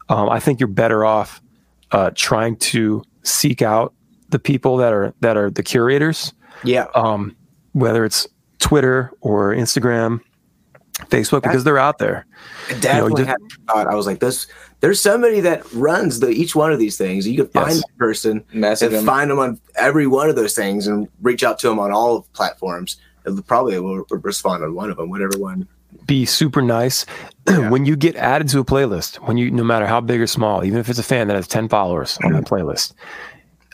Um, 0.08 0.28
I 0.28 0.40
think 0.40 0.60
you're 0.60 0.66
better 0.68 1.04
off 1.04 1.40
uh, 1.92 2.10
trying 2.14 2.56
to 2.56 3.02
seek 3.22 3.62
out 3.62 3.92
the 4.28 4.38
people 4.38 4.76
that 4.78 4.92
are 4.92 5.14
that 5.20 5.36
are 5.36 5.50
the 5.50 5.62
curators, 5.62 6.32
Yeah. 6.64 6.86
um, 6.94 7.34
whether 7.72 8.04
it's 8.04 8.26
Twitter 8.70 9.12
or 9.20 9.52
Instagram, 9.52 10.20
Facebook, 11.08 11.42
because 11.42 11.64
they're 11.64 11.76
out 11.76 11.98
there. 11.98 12.24
I 12.68 12.74
definitely 12.74 13.24
just- 13.24 13.28
had 13.28 13.66
thought. 13.66 13.86
I 13.88 13.96
was 13.96 14.06
like, 14.06 14.20
"This, 14.20 14.46
there's 14.78 15.00
somebody 15.00 15.40
that 15.40 15.64
runs 15.72 16.20
the 16.20 16.28
each 16.28 16.54
one 16.54 16.70
of 16.72 16.78
these 16.78 16.96
things. 16.96 17.26
You 17.26 17.36
could 17.36 17.50
find 17.52 17.70
Yes. 17.70 17.78
that 17.80 17.98
person 17.98 18.44
Message 18.52 18.86
and 18.86 18.98
them. 18.98 19.06
find 19.06 19.28
them 19.28 19.40
on 19.40 19.58
every 19.74 20.06
one 20.06 20.30
of 20.30 20.36
those 20.36 20.54
things 20.54 20.86
and 20.86 21.08
reach 21.20 21.42
out 21.42 21.58
to 21.58 21.68
them 21.68 21.80
on 21.80 21.90
all 21.90 22.28
platforms. 22.32 22.96
And 23.24 23.44
probably 23.44 23.78
will 23.80 24.04
respond 24.08 24.62
on 24.62 24.72
one 24.76 24.88
of 24.88 24.98
them, 24.98 25.10
whatever 25.10 25.36
one. 25.36 25.66
be 26.06 26.24
super 26.24 26.62
nice 26.62 27.04
Yeah. 27.48 27.70
when 27.70 27.84
you 27.86 27.96
get 27.96 28.14
added 28.14 28.48
to 28.50 28.60
a 28.60 28.64
playlist 28.64 29.16
when 29.16 29.36
you 29.36 29.50
no 29.50 29.64
matter 29.64 29.86
how 29.86 30.00
big 30.00 30.20
or 30.20 30.26
small 30.28 30.64
even 30.64 30.78
if 30.78 30.88
it's 30.88 31.00
a 31.00 31.02
fan 31.02 31.26
that 31.26 31.34
has 31.34 31.48
10 31.48 31.68
followers 31.68 32.16
on 32.24 32.32
that 32.32 32.44
mm-hmm. 32.44 32.54
playlist 32.54 32.94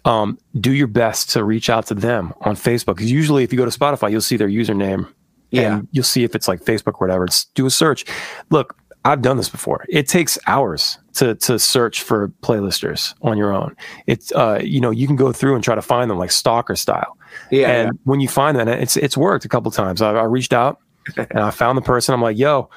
um, 0.07 0.39
do 0.61 0.73
your 0.73 0.87
best 0.87 1.29
to 1.31 1.45
reach 1.45 1.69
out 1.69 1.87
to 1.89 1.95
them 1.95 2.33
on 2.43 2.55
facebook 2.57 2.97
because 2.97 3.11
usually 3.13 3.43
if 3.45 3.53
you 3.53 3.59
go 3.59 3.65
to 3.65 3.79
spotify 3.79 4.11
you'll 4.11 4.21
see 4.21 4.37
their 4.37 4.49
username 4.49 5.07
Yeah. 5.51 5.77
and 5.79 5.89
you'll 5.93 6.05
see 6.05 6.25
if 6.25 6.35
it's 6.35 6.49
like 6.49 6.65
facebook 6.65 6.95
or 7.01 7.07
whatever 7.09 7.25
it's, 7.25 7.45
do 7.55 7.67
a 7.67 7.71
search 7.71 8.05
look 8.51 8.77
i've 9.05 9.21
done 9.23 9.37
this 9.37 9.49
before 9.49 9.85
it 9.89 10.09
takes 10.09 10.39
hours 10.47 10.99
to 11.15 11.35
to 11.37 11.59
search 11.59 12.03
for 12.03 12.29
playlisters 12.43 13.15
on 13.23 13.37
your 13.37 13.53
own 13.53 13.77
it's 14.07 14.33
uh 14.33 14.61
you 14.63 14.81
know 14.81 14.91
you 14.91 15.07
can 15.07 15.17
go 15.17 15.33
through 15.33 15.55
and 15.55 15.63
try 15.65 15.75
to 15.75 15.83
find 15.83 16.11
them 16.11 16.19
like 16.19 16.31
stalker 16.33 16.77
style 16.77 17.17
Yeah. 17.51 17.69
and 17.71 17.99
when 18.05 18.21
you 18.21 18.29
find 18.29 18.57
that, 18.59 18.69
it's 18.69 18.97
it's 18.97 19.17
worked 19.17 19.45
a 19.45 19.49
couple 19.49 19.71
times. 19.71 20.01
I, 20.03 20.13
I 20.15 20.25
reached 20.25 20.53
out 20.53 20.79
and 21.17 21.39
I 21.39 21.51
found 21.51 21.77
the 21.79 21.83
person. 21.83 22.15
I'm 22.15 22.23
like, 22.23 22.39
"Yo, 22.39 22.69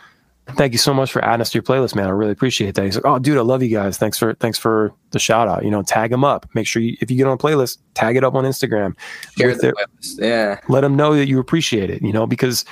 thank 0.55 0.73
you 0.73 0.79
so 0.79 0.93
much 0.93 1.11
for 1.11 1.23
adding 1.23 1.41
us 1.41 1.51
to 1.51 1.57
your 1.57 1.63
playlist, 1.63 1.95
man. 1.95 2.07
I 2.07 2.11
really 2.11 2.31
appreciate 2.31 2.75
that." 2.75 2.85
He's 2.85 2.95
like, 2.95 3.05
"Oh, 3.05 3.19
dude, 3.19 3.37
I 3.37 3.41
love 3.41 3.63
you 3.63 3.69
guys. 3.69 3.97
Thanks 3.97 4.17
for 4.17 4.33
thanks 4.35 4.57
for 4.57 4.93
the 5.11 5.19
shout 5.19 5.47
out. 5.47 5.63
You 5.63 5.71
know, 5.71 5.83
tag 5.83 6.11
them 6.11 6.23
up. 6.23 6.47
Make 6.53 6.67
sure 6.67 6.81
you, 6.81 6.97
if 7.01 7.09
you 7.09 7.17
get 7.17 7.27
on 7.27 7.33
a 7.33 7.37
playlist, 7.37 7.77
tag 7.93 8.15
it 8.15 8.23
up 8.23 8.35
on 8.35 8.43
Instagram. 8.43 8.95
Share 9.37 9.55
the 9.55 9.73
playlist. 9.73 10.19
Yeah. 10.19 10.59
Let 10.67 10.81
them 10.81 10.95
know 10.95 11.15
that 11.15 11.27
you 11.27 11.39
appreciate 11.39 11.89
it. 11.89 12.01
You 12.01 12.13
know, 12.13 12.27
because 12.27 12.65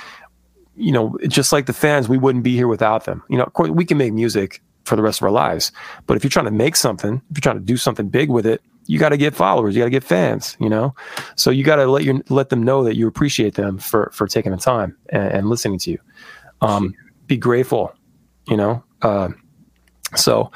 you 0.78 0.92
know, 0.92 1.18
just 1.26 1.52
like 1.52 1.66
the 1.66 1.72
fans, 1.72 2.08
we 2.08 2.18
wouldn't 2.18 2.44
be 2.44 2.54
here 2.54 2.68
without 2.68 3.04
them. 3.04 3.22
You 3.28 3.36
know, 3.36 3.44
of 3.44 3.52
course, 3.52 3.70
we 3.70 3.84
can 3.84 3.98
make 3.98 4.12
music 4.12 4.62
for 4.84 4.96
the 4.96 5.02
rest 5.02 5.20
of 5.20 5.24
our 5.24 5.30
lives, 5.30 5.70
but 6.06 6.16
if 6.16 6.24
you're 6.24 6.30
trying 6.30 6.46
to 6.46 6.50
make 6.50 6.76
something, 6.76 7.20
if 7.30 7.36
you're 7.36 7.42
trying 7.42 7.58
to 7.58 7.64
do 7.64 7.76
something 7.76 8.08
big 8.08 8.30
with 8.30 8.46
it, 8.46 8.62
you 8.86 8.98
got 8.98 9.10
to 9.10 9.18
get 9.18 9.34
followers, 9.34 9.76
you 9.76 9.82
got 9.82 9.86
to 9.86 9.90
get 9.90 10.04
fans. 10.04 10.56
You 10.60 10.70
know, 10.70 10.94
so 11.36 11.50
you 11.50 11.62
got 11.62 11.76
to 11.76 11.86
let 11.86 12.04
your 12.04 12.22
let 12.30 12.48
them 12.48 12.62
know 12.62 12.82
that 12.84 12.96
you 12.96 13.06
appreciate 13.06 13.54
them 13.54 13.78
for 13.78 14.10
for 14.14 14.26
taking 14.26 14.52
the 14.52 14.58
time 14.58 14.96
and, 15.10 15.30
and 15.32 15.48
listening 15.48 15.78
to 15.80 15.90
you. 15.90 15.98
Um, 16.62 16.94
be 17.28 17.36
grateful. 17.36 17.92
You 18.48 18.56
know, 18.56 18.82
uh, 19.02 19.28
so 20.16 20.50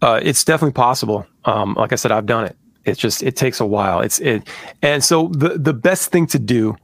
uh, 0.00 0.20
it's 0.22 0.44
definitely 0.44 0.72
possible. 0.72 1.26
Um, 1.44 1.74
like 1.74 1.92
I 1.92 1.96
said, 1.96 2.12
I've 2.12 2.26
done 2.26 2.44
it. 2.46 2.56
It's 2.84 2.98
just 3.00 3.22
it 3.22 3.36
takes 3.36 3.60
a 3.60 3.66
while. 3.66 4.00
It's 4.00 4.18
it, 4.20 4.48
and 4.80 5.04
so 5.04 5.28
the 5.28 5.58
the 5.58 5.72
best 5.74 6.10
thing 6.10 6.26
to 6.28 6.38
do 6.38 6.76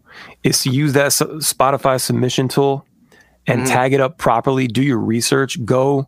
is 0.43 0.63
to 0.63 0.71
use 0.71 0.93
that 0.95 1.11
Spotify 1.13 2.01
submission 2.01 2.49
tool 2.49 2.85
and 3.47 3.63
Mhm. 3.63 3.67
tag 3.69 3.93
it 3.95 4.01
up 4.01 4.19
properly. 4.19 4.67
Do 4.69 4.83
your 4.83 4.99
research. 4.99 5.65
Go 5.65 6.07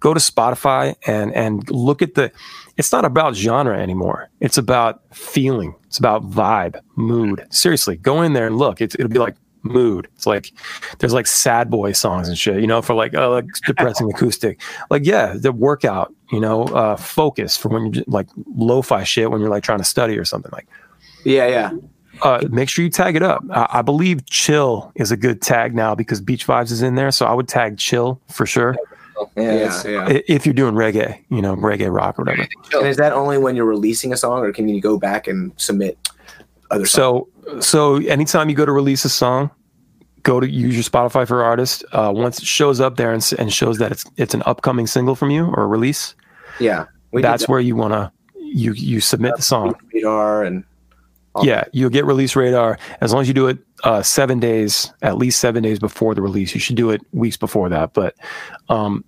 go 0.00 0.12
to 0.14 0.20
Spotify 0.20 0.94
and 1.06 1.32
and 1.34 1.68
look 1.70 2.02
at 2.02 2.14
the. 2.14 2.30
It's 2.76 2.90
not 2.92 3.04
about 3.04 3.34
genre 3.36 3.78
anymore. 3.78 4.28
It's 4.40 4.58
about 4.58 5.00
feeling. 5.14 5.74
It's 5.86 5.98
about 5.98 6.28
vibe, 6.30 6.80
mood. 6.96 7.44
Seriously, 7.50 7.96
go 7.96 8.22
in 8.22 8.32
there 8.32 8.46
and 8.46 8.56
look. 8.56 8.80
It's, 8.80 8.94
it'll 8.94 9.08
be 9.10 9.18
like 9.18 9.36
mood. 9.62 10.08
It's 10.14 10.26
like 10.26 10.52
there's 10.98 11.12
like 11.12 11.26
sad 11.26 11.70
boy 11.70 11.92
songs 11.92 12.28
and 12.28 12.38
shit. 12.38 12.60
You 12.60 12.66
know, 12.66 12.82
for 12.82 12.94
like 12.94 13.14
oh, 13.14 13.30
like 13.30 13.46
depressing 13.66 14.10
acoustic. 14.10 14.60
Like 14.90 15.04
yeah, 15.04 15.34
the 15.36 15.52
workout. 15.52 16.12
You 16.30 16.40
know, 16.40 16.64
uh, 16.64 16.96
focus 16.96 17.56
for 17.56 17.68
when 17.68 17.92
you're 17.92 18.04
like 18.06 18.26
lo-fi 18.56 19.04
shit 19.04 19.30
when 19.30 19.40
you're 19.40 19.50
like 19.50 19.62
trying 19.62 19.78
to 19.78 19.84
study 19.84 20.16
or 20.16 20.24
something 20.24 20.50
like 20.52 20.66
yeah. 21.24 21.46
Yeah. 21.46 21.72
uh, 22.22 22.46
make 22.50 22.68
sure 22.68 22.84
you 22.84 22.90
tag 22.90 23.16
it 23.16 23.22
up. 23.22 23.44
I, 23.50 23.68
I 23.70 23.82
believe 23.82 24.24
chill 24.26 24.92
is 24.94 25.10
a 25.10 25.16
good 25.16 25.42
tag 25.42 25.74
now 25.74 25.94
because 25.94 26.20
Beach 26.20 26.46
Vibes 26.46 26.70
is 26.70 26.82
in 26.82 26.94
there. 26.94 27.10
So 27.10 27.26
I 27.26 27.34
would 27.34 27.48
tag 27.48 27.78
chill 27.78 28.20
for 28.28 28.46
sure 28.46 28.76
Yeah. 29.36 29.52
Yeah. 29.52 29.82
Yeah. 29.86 30.18
If 30.28 30.46
you're 30.46 30.54
doing 30.54 30.74
reggae, 30.74 31.22
you 31.28 31.42
know, 31.42 31.54
reggae 31.56 31.92
rock 31.94 32.18
or 32.18 32.24
whatever. 32.24 32.48
And 32.74 32.86
is 32.86 32.96
that 32.96 33.12
only 33.12 33.38
when 33.38 33.56
you're 33.56 33.66
releasing 33.66 34.12
a 34.12 34.16
song, 34.16 34.40
or 34.40 34.52
can 34.52 34.68
you 34.68 34.80
go 34.80 34.98
back 34.98 35.26
and 35.26 35.52
submit 35.56 35.98
other? 36.72 36.86
So, 36.86 37.28
so 37.60 37.96
anytime 37.96 38.48
you 38.48 38.56
go 38.56 38.66
to 38.66 38.72
release 38.72 39.04
a 39.04 39.08
song, 39.08 39.50
go 40.22 40.40
to 40.40 40.48
use 40.48 40.74
your 40.74 40.84
Spotify 40.84 41.26
for 41.26 41.42
artist. 41.42 41.84
Uh, 41.92 42.12
once 42.14 42.38
it 42.38 42.46
shows 42.46 42.80
up 42.80 42.96
there 42.96 43.12
and, 43.12 43.32
and 43.38 43.52
shows 43.52 43.78
that 43.78 43.92
it's 43.92 44.04
it's 44.16 44.34
an 44.34 44.42
upcoming 44.46 44.86
single 44.86 45.14
from 45.14 45.30
you 45.30 45.46
or 45.46 45.64
a 45.64 45.66
release, 45.66 46.14
yeah, 46.60 46.86
that's 47.12 47.44
that 47.44 47.48
where 47.50 47.60
you 47.60 47.76
want 47.76 47.92
to 47.92 48.12
you 48.34 48.72
you 48.72 49.00
submit 49.00 49.36
the 49.36 49.42
song. 49.42 49.74
radar 49.92 50.44
and 50.44 50.64
Yeah, 51.42 51.64
you'll 51.72 51.90
get 51.90 52.04
release 52.04 52.36
radar 52.36 52.78
as 53.00 53.12
long 53.12 53.22
as 53.22 53.28
you 53.28 53.34
do 53.34 53.48
it 53.48 53.58
uh, 53.84 54.02
seven 54.02 54.38
days, 54.38 54.92
at 55.02 55.16
least 55.16 55.40
seven 55.40 55.62
days 55.62 55.78
before 55.78 56.14
the 56.14 56.22
release. 56.22 56.54
You 56.54 56.60
should 56.60 56.76
do 56.76 56.90
it 56.90 57.00
weeks 57.12 57.36
before 57.36 57.68
that, 57.70 57.94
but 57.94 58.14
um, 58.68 59.04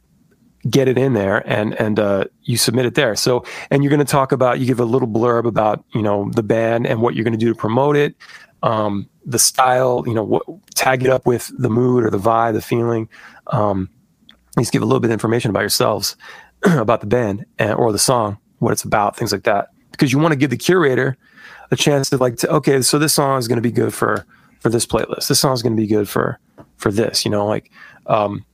get 0.70 0.89
it 0.89 0.97
in 0.97 1.12
there 1.12 1.47
and 1.49 1.74
and 1.81 1.99
uh, 1.99 2.24
you 2.43 2.57
submit 2.57 2.86
it 2.86 2.95
there. 2.95 3.16
So, 3.16 3.45
and 3.70 3.82
you're 3.82 3.91
going 3.91 4.05
to 4.05 4.11
talk 4.11 4.32
about 4.32 4.61
you 4.61 4.66
give 4.66 4.81
a 4.81 4.85
little 4.85 5.09
blurb 5.09 5.47
about 5.47 5.85
you 5.95 6.03
know 6.03 6.31
the 6.31 6.43
band 6.43 6.86
and 6.86 7.01
what 7.01 7.15
you're 7.15 7.24
going 7.24 7.39
to 7.39 7.39
do 7.39 7.53
to 7.53 7.59
promote 7.59 7.97
it, 7.97 8.15
um, 8.62 9.09
the 9.27 9.39
style, 9.39 10.05
you 10.07 10.15
know, 10.15 10.24
what, 10.24 10.43
tag 10.74 11.03
it 11.03 11.11
up 11.11 11.27
with 11.27 11.53
the 11.59 11.70
mood 11.70 12.05
or 12.05 12.11
the 12.11 12.19
vibe, 12.19 12.55
the 12.55 12.62
feeling. 12.62 13.09
Um, 13.49 13.91
just 14.59 14.73
give 14.73 14.82
a 14.82 14.86
little 14.86 15.01
bit 15.01 15.09
of 15.09 15.12
information 15.12 15.51
about 15.51 15.61
yourselves, 15.61 16.16
about 16.65 17.01
the 17.01 17.07
band 17.07 17.45
and, 17.59 17.74
or 17.74 17.93
the 17.93 17.99
song, 17.99 18.39
what 18.59 18.73
it's 18.73 18.85
about, 18.85 19.16
things 19.16 19.32
like 19.32 19.43
that, 19.43 19.69
because 19.91 20.12
you 20.12 20.19
want 20.19 20.32
to 20.32 20.36
give 20.36 20.51
the 20.51 20.57
curator 20.57 21.16
a 21.70 21.77
chance 21.77 22.11
to 22.11 22.16
like 22.16 22.36
to, 22.36 22.51
okay 22.51 22.81
so 22.82 22.99
this 22.99 23.12
song 23.12 23.39
is 23.39 23.49
going 23.49 23.57
to 23.57 23.62
be 23.62 23.70
good 23.70 23.93
for 23.93 24.27
for 24.61 24.69
this 24.69 24.86
playlist 24.86 25.28
this 25.28 25.41
song 25.41 25.53
is 25.53 25.62
going 25.62 25.74
to 25.74 25.81
be 25.81 25.86
good 25.86 26.09
for 26.09 26.39
for 26.77 26.91
this 26.91 27.24
you 27.24 27.31
know 27.31 27.47
like 27.47 27.70
um 28.07 28.45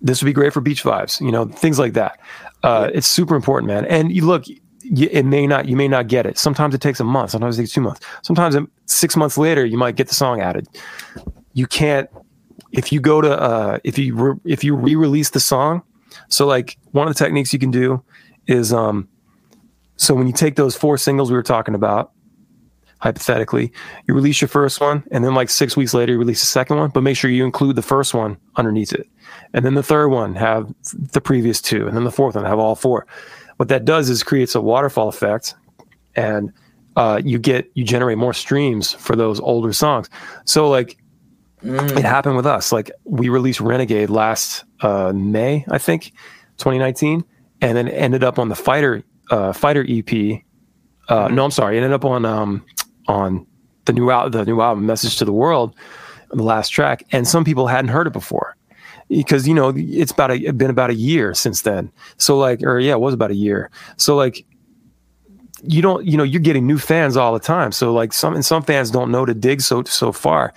this 0.00 0.22
would 0.22 0.26
be 0.26 0.32
great 0.32 0.52
for 0.52 0.60
beach 0.60 0.82
vibes 0.84 1.20
you 1.20 1.32
know 1.32 1.44
things 1.46 1.78
like 1.78 1.92
that. 1.94 2.18
Uh 2.62 2.88
it's 2.94 3.06
super 3.06 3.34
important 3.34 3.66
man. 3.68 3.84
And 3.86 4.12
you 4.12 4.24
look 4.26 4.44
you, 4.46 5.08
it 5.10 5.24
may 5.24 5.46
not 5.46 5.68
you 5.68 5.76
may 5.76 5.88
not 5.88 6.06
get 6.08 6.24
it. 6.26 6.38
Sometimes 6.38 6.74
it 6.74 6.80
takes 6.80 7.00
a 7.00 7.04
month 7.04 7.30
sometimes 7.30 7.58
it 7.58 7.62
takes 7.62 7.72
two 7.72 7.80
months. 7.80 8.00
Sometimes 8.22 8.54
it- 8.54 8.64
six 8.86 9.16
months 9.16 9.36
later 9.38 9.64
you 9.66 9.76
might 9.78 9.96
get 9.96 10.08
the 10.08 10.14
song 10.14 10.40
added. 10.40 10.66
You 11.52 11.66
can't 11.66 12.08
if 12.72 12.92
you 12.92 13.00
go 13.00 13.20
to 13.20 13.30
uh 13.40 13.78
if 13.84 13.98
you 13.98 14.14
re, 14.14 14.34
if 14.44 14.62
you 14.64 14.74
re-release 14.76 15.30
the 15.30 15.40
song 15.40 15.82
so 16.28 16.46
like 16.46 16.76
one 16.92 17.08
of 17.08 17.14
the 17.14 17.18
techniques 17.24 17.52
you 17.52 17.58
can 17.58 17.70
do 17.70 18.02
is 18.46 18.72
um 18.72 19.08
so 19.96 20.14
when 20.14 20.26
you 20.26 20.32
take 20.32 20.56
those 20.56 20.76
four 20.76 20.98
singles 20.98 21.30
we 21.30 21.36
were 21.36 21.42
talking 21.42 21.74
about 21.74 22.12
hypothetically, 22.98 23.72
you 24.06 24.14
release 24.14 24.40
your 24.40 24.48
first 24.48 24.80
one, 24.80 25.02
and 25.10 25.24
then 25.24 25.34
like 25.34 25.48
six 25.50 25.76
weeks 25.76 25.94
later, 25.94 26.12
you 26.12 26.18
release 26.18 26.40
the 26.40 26.46
second 26.46 26.76
one, 26.78 26.90
but 26.90 27.02
make 27.02 27.16
sure 27.16 27.30
you 27.30 27.44
include 27.44 27.76
the 27.76 27.82
first 27.82 28.14
one 28.14 28.36
underneath 28.56 28.92
it. 28.92 29.08
And 29.54 29.64
then 29.64 29.74
the 29.74 29.82
third 29.82 30.08
one 30.08 30.34
have 30.34 30.72
the 30.92 31.20
previous 31.20 31.60
two, 31.60 31.86
and 31.86 31.96
then 31.96 32.04
the 32.04 32.10
fourth 32.12 32.34
one 32.34 32.44
have 32.44 32.58
all 32.58 32.74
four. 32.74 33.06
What 33.56 33.68
that 33.68 33.84
does 33.84 34.08
is 34.10 34.22
creates 34.22 34.54
a 34.54 34.60
waterfall 34.60 35.08
effect, 35.08 35.54
and 36.16 36.52
uh, 36.96 37.20
you 37.24 37.38
get 37.38 37.70
you 37.74 37.84
generate 37.84 38.18
more 38.18 38.32
streams 38.34 38.92
for 38.94 39.14
those 39.16 39.38
older 39.40 39.72
songs. 39.72 40.08
So 40.44 40.68
like 40.68 40.98
Mm. 41.64 41.98
it 41.98 42.04
happened 42.04 42.36
with 42.36 42.46
us. 42.46 42.70
Like 42.70 42.88
we 43.02 43.28
released 43.28 43.60
Renegade 43.60 44.10
last 44.10 44.62
uh, 44.80 45.12
May, 45.12 45.64
I 45.68 45.78
think, 45.78 46.12
2019, 46.58 47.24
and 47.60 47.76
then 47.76 47.88
ended 47.88 48.22
up 48.22 48.38
on 48.38 48.48
the 48.48 48.54
Fighter 48.54 49.02
uh, 49.32 49.52
Fighter 49.52 49.84
EP. 49.88 50.40
Uh, 51.08 51.26
No, 51.26 51.44
I'm 51.44 51.50
sorry, 51.50 51.76
it 51.76 51.80
ended 51.80 51.94
up 51.94 52.04
on 52.04 52.24
um, 52.24 52.64
on 53.08 53.46
the 53.86 53.92
new 53.92 54.10
al- 54.10 54.30
the 54.30 54.44
new 54.44 54.60
album, 54.60 54.86
Message 54.86 55.16
to 55.16 55.24
the 55.24 55.32
World, 55.32 55.74
the 56.30 56.42
last 56.42 56.68
track, 56.68 57.04
and 57.10 57.26
some 57.26 57.44
people 57.44 57.66
hadn't 57.66 57.88
heard 57.88 58.06
it 58.06 58.12
before 58.12 58.56
because 59.08 59.48
you 59.48 59.54
know 59.54 59.72
it's 59.76 60.12
about 60.12 60.30
a 60.30 60.52
been 60.52 60.70
about 60.70 60.90
a 60.90 60.94
year 60.94 61.34
since 61.34 61.62
then. 61.62 61.90
So 62.18 62.38
like, 62.38 62.62
or 62.62 62.78
yeah, 62.78 62.92
it 62.92 63.00
was 63.00 63.14
about 63.14 63.30
a 63.30 63.36
year. 63.36 63.70
So 63.96 64.16
like. 64.16 64.44
You 65.64 65.82
don't, 65.82 66.06
you 66.06 66.16
know, 66.16 66.22
you're 66.22 66.40
getting 66.40 66.68
new 66.68 66.78
fans 66.78 67.16
all 67.16 67.32
the 67.32 67.40
time. 67.40 67.72
So 67.72 67.92
like 67.92 68.12
some, 68.12 68.36
and 68.36 68.44
some 68.44 68.62
fans 68.62 68.92
don't 68.92 69.10
know 69.10 69.26
to 69.26 69.34
dig 69.34 69.60
so 69.60 69.82
so 69.82 70.12
far 70.12 70.54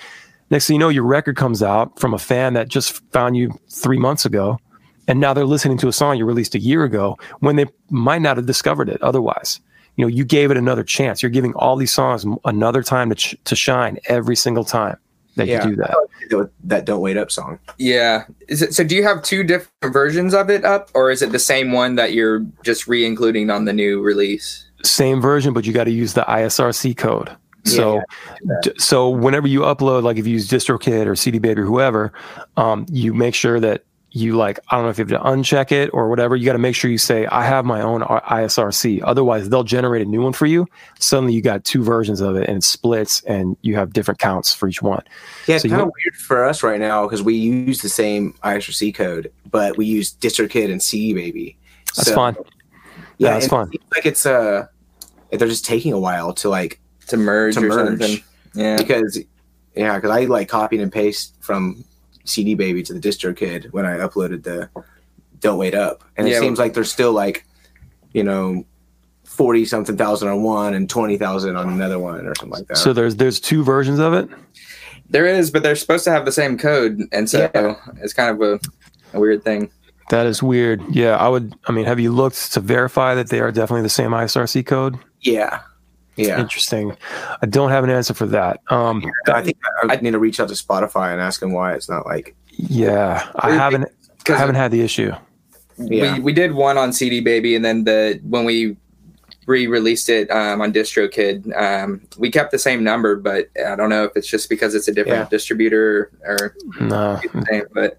Next 0.52 0.68
thing 0.68 0.76
you 0.76 0.80
know, 0.80 0.90
your 0.90 1.06
record 1.06 1.38
comes 1.38 1.64
out 1.64 1.98
from 1.98 2.14
a 2.14 2.20
fan 2.20 2.54
that 2.54 2.68
just 2.68 3.02
found 3.12 3.38
you 3.38 3.58
three 3.70 3.98
months 3.98 4.26
ago, 4.26 4.60
and 5.08 5.20
now 5.20 5.34
they're 5.34 5.46
listening 5.46 5.78
to 5.78 5.88
a 5.88 5.94
song 5.94 6.18
you 6.18 6.26
released 6.26 6.54
a 6.56 6.60
year 6.60 6.84
ago 6.84 7.18
when 7.40 7.56
they 7.56 7.66
might 7.90 8.22
not 8.22 8.36
have 8.36 8.46
discovered 8.46 8.90
it 8.90 9.02
otherwise. 9.02 9.62
You 10.02 10.08
know, 10.08 10.16
you 10.16 10.26
gave 10.26 10.50
it 10.50 10.58
another 10.58 10.84
chance. 10.84 11.22
You're 11.22 11.30
giving 11.30 11.54
all 11.54 11.76
these 11.76 11.94
songs 11.94 12.26
another 12.44 12.82
time 12.82 13.10
to 13.10 13.16
ch- 13.16 13.36
to 13.44 13.56
shine 13.56 14.00
every 14.06 14.36
single 14.36 14.64
time 14.64 14.98
that 15.36 15.46
Yeah. 15.46 15.64
you 15.64 15.70
do 15.70 15.76
that. 15.76 15.96
That- 16.32 16.50
That 16.64 16.86
"Don't 16.86 17.02
Wait 17.02 17.18
Up" 17.18 17.30
song. 17.30 17.60
Yeah. 17.78 18.24
Is 18.48 18.64
it 18.64 18.74
so? 18.74 18.84
Do 18.84 18.96
you 18.96 19.04
have 19.04 19.22
two 19.22 19.44
different 19.44 19.94
versions 19.94 20.34
of 20.34 20.50
it 20.50 20.66
up, 20.66 20.90
or 20.96 21.12
is 21.12 21.22
it 21.22 21.32
the 21.32 21.38
same 21.38 21.72
one 21.72 21.98
that 21.98 22.14
you're 22.14 22.44
just 22.64 22.88
re-including 22.88 23.52
on 23.52 23.66
the 23.66 23.74
new 23.74 24.02
release? 24.02 24.66
Same 24.84 25.22
version, 25.22 25.54
but 25.54 25.68
you 25.68 25.72
got 25.74 25.84
to 25.84 25.92
use 25.92 26.14
the 26.16 26.24
ISRC 26.28 26.96
code. 26.96 27.30
So, 27.66 28.02
Yeah, 28.44 28.72
so 28.80 29.08
whenever 29.08 29.48
you 29.48 29.60
upload, 29.60 30.02
like 30.02 30.18
if 30.18 30.26
you 30.26 30.34
use 30.34 30.48
DistroKid 30.50 31.06
or 31.06 31.16
CD 31.16 31.38
Baby 31.38 31.62
or 31.62 31.66
whoever, 31.66 32.12
um, 32.58 32.88
you 32.90 33.14
make 33.14 33.36
sure 33.36 33.60
that 33.60 33.84
you 34.14 34.36
like 34.36 34.60
I 34.68 34.76
don't 34.76 34.84
know 34.84 34.90
if 34.90 34.98
you 35.00 35.06
have 35.06 35.24
to 35.24 35.30
uncheck 35.30 35.72
it 35.72 35.90
or 35.94 36.10
whatever. 36.10 36.36
You 36.36 36.46
got 36.46 36.54
to 36.54 36.60
make 36.60 36.76
sure 36.76 36.92
you 36.92 36.98
say 36.98 37.26
I 37.28 37.44
have 37.46 37.64
my 37.64 37.82
own 37.82 38.04
R- 38.04 38.22
ISRC. 38.24 39.02
Otherwise, 39.04 39.48
they'll 39.50 39.64
generate 39.64 40.02
a 40.02 40.10
new 40.10 40.22
one 40.22 40.34
for 40.34 40.46
you. 40.46 40.68
Suddenly, 41.00 41.34
you 41.34 41.42
got 41.42 41.64
two 41.64 41.82
versions 41.82 42.20
of 42.20 42.36
it 42.36 42.50
and 42.50 42.58
it 42.58 42.64
splits, 42.64 43.22
and 43.24 43.56
you 43.62 43.76
have 43.76 43.94
different 43.94 44.20
counts 44.20 44.54
for 44.54 44.68
each 44.68 44.82
one. 44.82 45.02
Yeah, 45.48 45.56
it's 45.56 45.62
So 45.62 45.68
you 45.70 45.72
kind 45.76 45.84
of 45.84 45.94
weird 46.06 46.16
for 46.16 46.44
us 46.44 46.62
right 46.62 46.80
now 46.80 47.04
because 47.08 47.24
we 47.24 47.36
use 47.36 47.82
the 47.82 47.90
same 47.90 48.34
ISRC 48.44 48.94
code, 48.94 49.32
but 49.50 49.78
we 49.78 49.86
use 49.86 50.14
DistroKid 50.14 50.70
and 50.72 50.82
CD 50.84 51.14
Baby. 51.14 51.58
That's 51.96 52.10
So, 52.10 52.16
fine. 52.16 52.36
Yeah, 52.38 52.44
Yeah, 53.30 53.34
that's 53.34 53.46
and 53.46 53.50
fine. 53.52 53.70
it 53.72 53.82
Like 53.96 54.06
it's 54.06 54.26
uh, 54.26 54.66
they're 55.32 55.48
just 55.48 55.64
taking 55.66 55.94
a 55.94 56.00
while 56.00 56.34
to 56.34 56.50
like 56.50 56.82
To 57.08 57.18
merge 57.18 57.54
to 57.56 57.62
or 57.62 57.70
merge 57.70 58.00
something? 58.02 58.24
Yeah. 58.56 58.76
because 58.76 59.18
yeah, 59.74 59.96
because 59.96 60.12
I 60.12 60.26
like 60.26 60.50
copied 60.50 60.82
and 60.82 60.92
paste 60.92 61.34
from 61.40 61.86
CD 62.26 62.54
Baby 62.56 62.84
to 62.84 62.94
the 62.94 63.00
DistroKid 63.00 63.72
when 63.72 63.86
I 63.86 63.98
uploaded 63.98 64.44
the 64.44 64.70
"Don't 65.40 65.58
Wait 65.58 65.74
Up," 65.76 66.04
and 66.18 66.28
it 66.28 66.32
Yeah, 66.32 66.40
seems 66.40 66.60
like 66.60 66.74
there's 66.74 66.92
still 66.92 67.14
like, 67.14 67.46
you 68.14 68.24
know, 68.24 68.66
forty 69.24 69.66
something 69.66 69.98
thousand 69.98 70.28
on 70.30 70.44
one 70.44 70.74
and 70.74 70.90
twenty 70.90 71.18
thousand 71.18 71.56
on 71.56 71.70
another 71.70 72.00
one 72.00 72.26
or 72.28 72.34
something 72.36 72.58
like 72.60 72.68
that. 72.68 72.78
So 72.78 72.94
there's 72.94 73.16
there's 73.18 73.40
two 73.40 73.64
versions 73.64 74.00
of 74.00 74.14
it. 74.14 74.30
There 75.10 75.26
is, 75.26 75.52
but 75.52 75.62
they're 75.64 75.76
supposed 75.76 76.04
to 76.06 76.12
have 76.12 76.26
the 76.26 76.32
same 76.32 76.58
code, 76.58 77.02
and 77.12 77.30
so 77.30 77.50
Yeah. 77.54 77.76
it's 78.02 78.14
kind 78.14 78.30
of 78.30 78.42
a, 78.42 78.60
a 79.18 79.20
weird 79.20 79.44
thing. 79.44 79.70
That 80.10 80.26
is 80.26 80.42
weird. 80.44 80.82
Yeah, 80.90 81.16
I 81.18 81.28
would. 81.28 81.54
I 81.68 81.72
mean, 81.72 81.86
have 81.86 82.00
you 82.00 82.12
looked 82.12 82.54
to 82.54 82.60
verify 82.60 83.16
that 83.16 83.30
they 83.30 83.40
are 83.40 83.52
definitely 83.52 83.84
the 83.84 83.90
same 83.90 84.12
ISRC 84.12 84.66
code? 84.66 84.98
yeah, 85.22 85.60
yeah. 86.16 86.40
Interesting. 86.40 86.96
I 87.42 87.46
don't 87.46 87.70
have 87.72 87.84
an 87.84 87.90
answer 87.90 88.14
for 88.14 88.26
that. 88.28 88.60
Um, 88.70 89.04
I 89.28 89.42
think 89.42 89.58
I, 89.84 89.94
I 89.94 89.96
need 90.02 90.12
to 90.12 90.20
reach 90.20 90.40
out 90.40 90.50
to 90.50 90.54
Spotify 90.56 91.12
and 91.14 91.22
ask 91.22 91.40
them 91.40 91.52
why 91.54 91.74
it's 91.74 91.90
not 91.90 92.06
like 92.06 92.36
yeah, 92.58 93.30
I 93.36 93.52
haven't. 93.52 93.86
I 93.86 94.24
'Cause 94.24 94.38
haven't 94.38 94.56
had 94.56 94.72
the 94.72 94.82
issue. 94.82 95.12
Yeah. 95.78 96.16
we, 96.16 96.20
we 96.20 96.34
did 96.34 96.54
one 96.54 96.78
on 96.78 96.94
CD 96.94 97.22
Baby, 97.22 97.56
and 97.56 97.66
then 97.66 97.86
the 97.86 98.20
when 98.24 98.46
we 98.46 98.78
re-released 99.48 100.08
it 100.10 100.30
um, 100.30 100.62
on 100.62 100.72
DistroKid, 100.72 101.58
um, 101.60 102.02
we 102.20 102.30
kept 102.30 102.52
the 102.52 102.60
same 102.60 102.84
number, 102.84 103.16
but 103.16 103.50
I 103.66 103.76
don't 103.76 103.90
know 103.90 104.04
if 104.04 104.12
it's 104.16 104.28
just 104.28 104.48
because 104.50 104.76
it's 104.76 104.88
a 104.88 104.94
different 104.94 105.24
Yeah. 105.24 105.30
distributor 105.30 106.12
or 106.24 106.56
No, 106.80 107.16
the 107.34 107.46
same. 107.50 107.64
But 107.74 107.98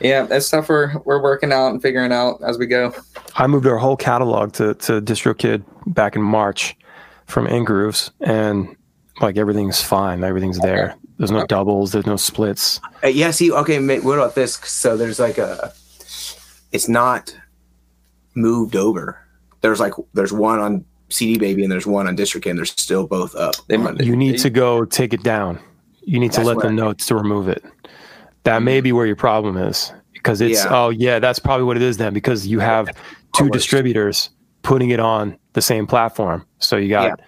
yeah, 0.00 0.22
that's 0.24 0.46
stuff 0.46 0.68
we're 0.68 0.98
we're 1.04 1.22
working 1.22 1.52
out 1.52 1.68
and 1.68 1.80
figuring 1.80 2.10
out 2.12 2.40
as 2.44 2.58
we 2.58 2.66
go. 2.66 2.92
I 3.36 3.46
moved 3.46 3.66
our 3.66 3.78
whole 3.78 3.96
catalog 3.96 4.52
to 4.54 4.74
to 4.74 5.00
DistroKid 5.00 5.62
back 5.86 6.16
in 6.16 6.22
March 6.22 6.76
from 7.26 7.46
Ingrooves, 7.46 8.10
and 8.20 8.76
like 9.20 9.36
everything's 9.36 9.80
fine. 9.82 10.24
Everything's 10.24 10.58
there. 10.60 10.96
There's 11.18 11.30
no 11.30 11.46
doubles. 11.46 11.92
There's 11.92 12.06
no 12.06 12.16
splits. 12.16 12.80
Uh, 13.04 13.08
yeah, 13.08 13.30
see, 13.30 13.52
okay, 13.52 13.78
ma- 13.78 13.96
what 13.96 14.18
about 14.18 14.34
this? 14.34 14.54
So 14.56 14.96
there's 14.96 15.18
like 15.20 15.38
a, 15.38 15.72
it's 16.72 16.88
not 16.88 17.36
moved 18.34 18.76
over. 18.76 19.18
There's 19.60 19.78
like 19.80 19.92
there's 20.14 20.32
one 20.32 20.58
on 20.58 20.84
CD 21.10 21.38
Baby 21.38 21.62
and 21.62 21.70
there's 21.70 21.86
one 21.86 22.08
on 22.08 22.16
DistroKid 22.16 22.50
and 22.50 22.58
They're 22.58 22.64
still 22.64 23.06
both 23.06 23.34
up. 23.36 23.54
They 23.68 23.76
might- 23.76 24.00
You 24.00 24.16
need 24.16 24.38
to 24.38 24.50
go 24.50 24.84
take 24.84 25.12
it 25.12 25.22
down. 25.22 25.60
You 26.02 26.18
need 26.18 26.32
to 26.32 26.40
let 26.42 26.56
what 26.56 26.62
them 26.64 26.72
I- 26.72 26.76
know 26.82 26.92
to 26.94 27.14
remove 27.14 27.48
it. 27.48 27.62
That 28.44 28.62
may 28.62 28.80
be 28.80 28.90
where 28.92 29.06
your 29.06 29.14
problem 29.14 29.56
is 29.56 29.92
because 30.14 30.40
it's 30.40 30.64
Yeah. 30.64 30.70
oh 30.74 30.88
yeah, 30.90 31.18
that's 31.20 31.38
probably 31.38 31.64
what 31.64 31.76
it 31.76 31.82
is 31.82 31.98
then 31.98 32.12
because 32.14 32.46
you 32.46 32.58
have 32.58 32.86
two 33.34 33.44
Almost. 33.44 33.52
distributors 33.52 34.30
putting 34.62 34.90
it 34.90 34.98
on 34.98 35.36
the 35.54 35.62
same 35.62 35.86
platform. 35.86 36.46
So 36.58 36.76
you 36.76 36.88
got 36.88 37.20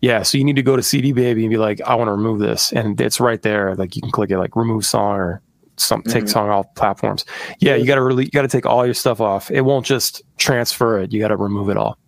yeah. 0.00 0.22
so 0.22 0.38
you 0.38 0.44
need 0.44 0.56
to 0.56 0.62
go 0.62 0.76
to 0.76 0.82
CD 0.82 1.12
Baby 1.12 1.44
and 1.44 1.50
be 1.50 1.56
like, 1.56 1.80
I 1.82 1.94
want 1.94 2.08
to 2.08 2.12
remove 2.12 2.38
this, 2.40 2.72
and 2.72 3.00
it's 3.00 3.20
right 3.20 3.40
there. 3.42 3.74
Like 3.74 3.96
you 3.96 4.02
can 4.02 4.10
click 4.10 4.30
it, 4.30 4.38
like 4.38 4.54
remove 4.56 4.84
song 4.84 5.16
or 5.16 5.40
some 5.76 6.02
take 6.02 6.24
Mhm. 6.24 6.28
song 6.28 6.50
off 6.50 6.66
platforms. 6.76 7.24
Yeah, 7.58 7.74
you 7.74 7.84
got 7.86 7.96
to 7.96 8.02
really 8.02 8.24
you 8.24 8.30
got 8.30 8.42
to 8.42 8.48
take 8.48 8.66
all 8.66 8.84
your 8.84 8.94
stuff 8.94 9.20
off. 9.20 9.50
It 9.50 9.62
won't 9.62 9.84
just 9.86 10.22
transfer 10.38 10.98
it. 10.98 11.12
You 11.12 11.20
got 11.20 11.28
to 11.28 11.36
remove 11.36 11.68
it 11.68 11.76
all. 11.76 11.98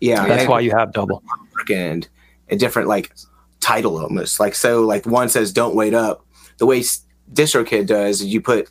yeah, 0.00 0.26
That's 0.26 0.48
why 0.48 0.60
you 0.60 0.70
have 0.72 0.92
double. 0.92 1.22
and 1.70 2.08
a 2.50 2.56
different 2.56 2.88
like 2.88 3.12
title 3.60 3.98
almost. 3.98 4.40
Like 4.40 4.54
so, 4.54 4.82
like 4.82 5.04
one 5.06 5.28
says 5.28 5.52
"Don't 5.52 5.74
Wait 5.74 5.94
Up." 5.94 6.24
The 6.58 6.66
way 6.66 6.80
DistroKid 7.32 7.86
does, 7.86 8.20
is 8.20 8.26
you 8.26 8.40
put, 8.40 8.68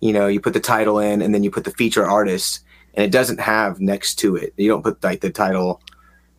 you 0.00 0.12
know, 0.12 0.26
you 0.26 0.40
put 0.40 0.54
the 0.54 0.60
title 0.60 0.98
in, 0.98 1.20
and 1.22 1.34
then 1.34 1.44
you 1.44 1.50
put 1.50 1.64
the 1.64 1.70
feature 1.72 2.04
artist, 2.06 2.60
and 2.98 3.04
it 3.04 3.12
doesn't 3.12 3.38
have 3.38 3.78
next 3.80 4.16
to 4.16 4.34
it. 4.34 4.52
You 4.56 4.66
don't 4.68 4.82
put 4.82 5.02
like 5.04 5.20
the 5.20 5.30
title 5.30 5.80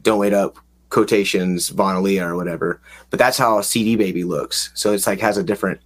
"Don't 0.02 0.20
Wait 0.20 0.34
Up" 0.34 0.58
quotations 0.90 1.70
Von 1.70 1.96
Aaliyah 1.96 2.28
or 2.28 2.36
whatever. 2.36 2.82
But 3.12 3.18
that's 3.18 3.38
how 3.38 3.62
CD 3.62 3.96
Baby 3.96 4.26
looks. 4.26 4.70
So 4.74 4.92
it's 4.92 5.08
like 5.08 5.22
has 5.22 5.38
a 5.38 5.44
different. 5.44 5.80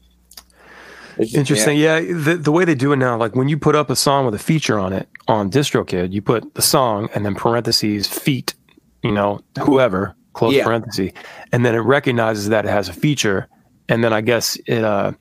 Interesting. 1.35 1.77
Yeah, 1.77 1.99
the, 2.01 2.39
the 2.41 2.51
way 2.51 2.65
they 2.65 2.73
do 2.73 2.91
it 2.91 2.95
now, 2.95 3.15
like 3.17 3.35
when 3.35 3.47
you 3.47 3.55
put 3.55 3.75
up 3.75 3.91
a 3.91 3.95
song 3.95 4.25
with 4.25 4.33
a 4.33 4.39
feature 4.39 4.79
on 4.79 4.93
it 4.93 5.07
on 5.27 5.51
DistroKid, 5.51 6.11
you 6.11 6.23
put 6.23 6.55
the 6.55 6.61
song 6.63 7.07
and 7.13 7.23
then 7.23 7.35
parentheses 7.35 8.07
feet, 8.07 8.55
you 9.03 9.11
know, 9.11 9.41
whoever 9.61 10.15
close 10.33 10.55
Yeah. 10.55 10.63
parenthesis, 10.63 11.11
and 11.51 11.63
then 11.63 11.75
it 11.75 11.81
recognizes 11.81 12.49
that 12.49 12.65
it 12.65 12.69
has 12.69 12.89
a 12.89 12.93
feature, 12.93 13.47
and 13.89 14.03
then 14.03 14.11
I 14.11 14.21
guess 14.21 14.57
it 14.65 14.83
uh 14.83 15.11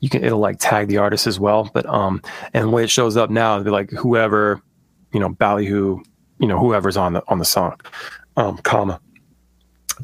you 0.00 0.10
can 0.10 0.22
it'll 0.22 0.38
like 0.38 0.58
tag 0.58 0.88
the 0.88 0.98
artist 0.98 1.26
as 1.26 1.40
well, 1.40 1.70
but 1.72 1.86
um 1.86 2.20
and 2.52 2.64
the 2.64 2.68
way 2.68 2.84
it 2.84 2.90
shows 2.90 3.16
up 3.16 3.30
now, 3.30 3.54
it'll 3.54 3.64
be 3.64 3.70
like 3.70 3.90
whoever, 3.90 4.60
you 5.12 5.20
know, 5.20 5.28
ballyhoo, 5.28 6.00
you 6.38 6.46
know, 6.48 6.58
whoever's 6.58 6.96
on 6.96 7.12
the 7.14 7.22
on 7.28 7.38
the 7.38 7.44
song, 7.44 7.78
um, 8.36 8.58
comma. 8.58 9.00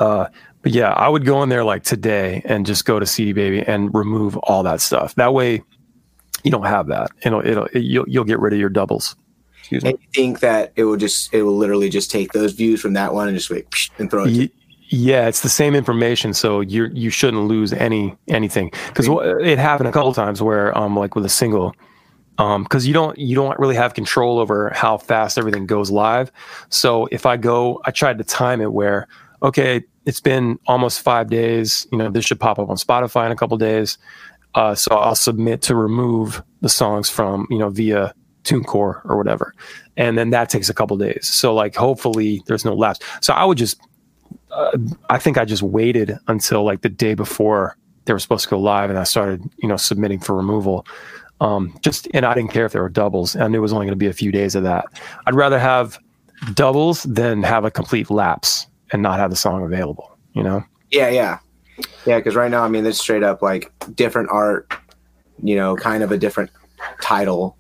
Uh, 0.01 0.27
but 0.63 0.73
yeah, 0.73 0.91
I 0.93 1.09
would 1.09 1.25
go 1.25 1.43
in 1.43 1.49
there 1.49 1.65
like 1.65 1.83
today 1.85 2.43
and 2.47 2.65
just 2.67 2.85
go 2.85 2.99
to 2.99 3.07
CD 3.07 3.33
Baby 3.33 3.61
and 3.63 3.95
remove 3.95 4.37
all 4.39 4.63
that 4.63 4.81
stuff. 4.81 5.15
That 5.17 5.35
way, 5.35 5.63
you 6.43 6.51
don't 6.51 6.65
have 6.67 6.87
that. 6.89 7.11
It'll 7.23 7.47
it'll 7.47 7.67
it, 7.67 7.81
you'll 7.81 8.09
you'll 8.09 8.25
get 8.25 8.41
rid 8.41 8.53
of 8.53 8.59
your 8.59 8.71
doubles. 8.71 9.15
Excuse 9.61 9.85
me. 9.85 9.91
And 9.91 9.99
you 10.01 10.09
think 10.15 10.41
that 10.41 10.73
it 10.77 10.85
will 10.85 10.97
just 10.97 11.33
it 11.33 11.43
will 11.43 11.57
literally 11.57 11.89
just 11.89 12.11
take 12.11 12.33
those 12.33 12.53
views 12.53 12.81
from 12.81 12.95
that 12.95 13.15
one 13.15 13.29
and 13.29 13.37
just 13.37 13.51
like 13.51 13.73
and 13.99 14.11
throw 14.11 14.25
it. 14.25 14.31
Ye- 14.31 14.53
Yeah, 14.91 15.27
it's 15.29 15.41
the 15.43 15.49
same 15.49 15.75
information, 15.75 16.35
so 16.35 16.61
you 16.61 16.87
you 16.93 17.11
shouldn't 17.11 17.45
lose 17.45 17.73
any 17.73 18.15
anything 18.29 18.71
because 18.89 19.07
it 19.43 19.59
happened 19.59 19.89
a 19.89 19.93
couple 19.93 20.13
times 20.13 20.43
where 20.43 20.77
um 20.77 20.97
like 20.97 21.15
with 21.15 21.25
a 21.25 21.31
single, 21.31 21.75
um 22.39 22.65
because 22.65 22.87
you 22.87 22.93
don't 22.93 23.17
you 23.19 23.35
don't 23.35 23.59
really 23.59 23.77
have 23.77 23.95
control 23.95 24.39
over 24.39 24.71
how 24.75 24.99
fast 24.99 25.39
everything 25.39 25.67
goes 25.67 25.91
live. 25.91 26.33
So 26.69 27.07
if 27.13 27.27
I 27.27 27.37
go, 27.37 27.81
I 27.85 27.91
tried 27.91 28.19
to 28.19 28.25
time 28.25 28.61
it 28.61 28.73
where 28.73 29.07
okay, 29.43 29.85
it's 30.07 30.21
been 30.21 30.59
almost 30.67 31.01
five 31.01 31.29
days. 31.29 31.87
You 31.93 31.99
know, 31.99 32.11
this 32.11 32.25
should 32.25 32.41
pop 32.41 32.59
up 32.59 32.69
on 32.71 32.77
Spotify 32.77 33.27
in 33.27 33.33
a 33.33 33.37
couple 33.37 33.57
days. 33.59 33.99
Uh, 34.55 34.75
so 34.75 34.97
I'll 34.97 35.17
submit 35.17 35.63
to 35.63 35.75
remove 35.75 36.43
the 36.61 36.69
songs 36.69 37.11
from 37.11 37.47
you 37.51 37.59
know 37.59 37.71
via 37.71 38.15
TuneCore 38.45 39.05
or 39.05 39.17
whatever, 39.17 39.55
and 39.97 40.17
then 40.17 40.31
that 40.31 40.51
takes 40.51 40.69
a 40.69 40.75
couple 40.75 40.97
days. 40.97 41.27
So 41.27 41.55
like 41.55 41.75
hopefully 41.75 42.43
there's 42.47 42.65
no 42.65 42.75
lapse. 42.75 43.01
So 43.21 43.33
I 43.33 43.45
would 43.45 43.59
just 43.59 43.81
uh, 44.51 44.79
I 45.11 45.19
think 45.19 45.39
I 45.39 45.45
just 45.45 45.63
waited 45.63 46.17
until 46.29 46.65
like 46.65 46.83
the 46.83 46.89
day 46.89 47.15
before 47.15 47.77
they 48.05 48.13
were 48.13 48.19
supposed 48.19 48.45
to 48.45 48.51
go 48.51 48.59
live, 48.59 48.91
and 48.91 48.99
I 48.99 49.05
started, 49.05 49.43
you 49.59 49.69
know, 49.69 49.77
submitting 49.77 50.21
for 50.21 50.35
removal. 50.37 50.87
Um, 51.45 51.77
just 51.83 52.09
and 52.15 52.25
I 52.25 52.35
didn't 52.35 52.53
care 52.53 52.65
if 52.67 52.73
there 52.73 52.83
were 52.83 52.89
doubles. 52.89 53.37
I 53.37 53.47
knew 53.49 53.59
it 53.59 53.61
was 53.61 53.73
only 53.73 53.87
going 53.87 53.93
to 53.93 53.97
be 53.97 54.07
a 54.07 54.13
few 54.13 54.33
days 54.33 54.55
of 54.55 54.63
that. 54.65 54.87
I'd 55.27 55.35
rather 55.35 55.59
have 55.59 55.99
doubles 56.55 57.03
than 57.05 57.43
have 57.43 57.65
a 57.65 57.71
complete 57.71 58.11
lapse 58.11 58.67
and 58.93 59.03
not 59.03 59.19
have 59.19 59.31
the 59.31 59.37
song 59.37 59.63
available. 59.65 60.17
You 60.33 60.43
know? 60.43 60.65
Yeah, 60.91 61.09
yeah, 61.11 61.39
yeah. 62.07 62.19
Because 62.19 62.35
right 62.35 62.51
now, 62.51 62.63
I 62.65 62.69
mean, 62.69 62.87
it's 62.87 62.99
straight 62.99 63.23
up 63.23 63.43
like 63.43 63.71
different 63.95 64.31
art. 64.31 64.73
You 65.43 65.57
know, 65.57 65.77
kind 65.77 66.03
of 66.03 66.13
a 66.13 66.17
different 66.17 66.51
title. 67.03 67.57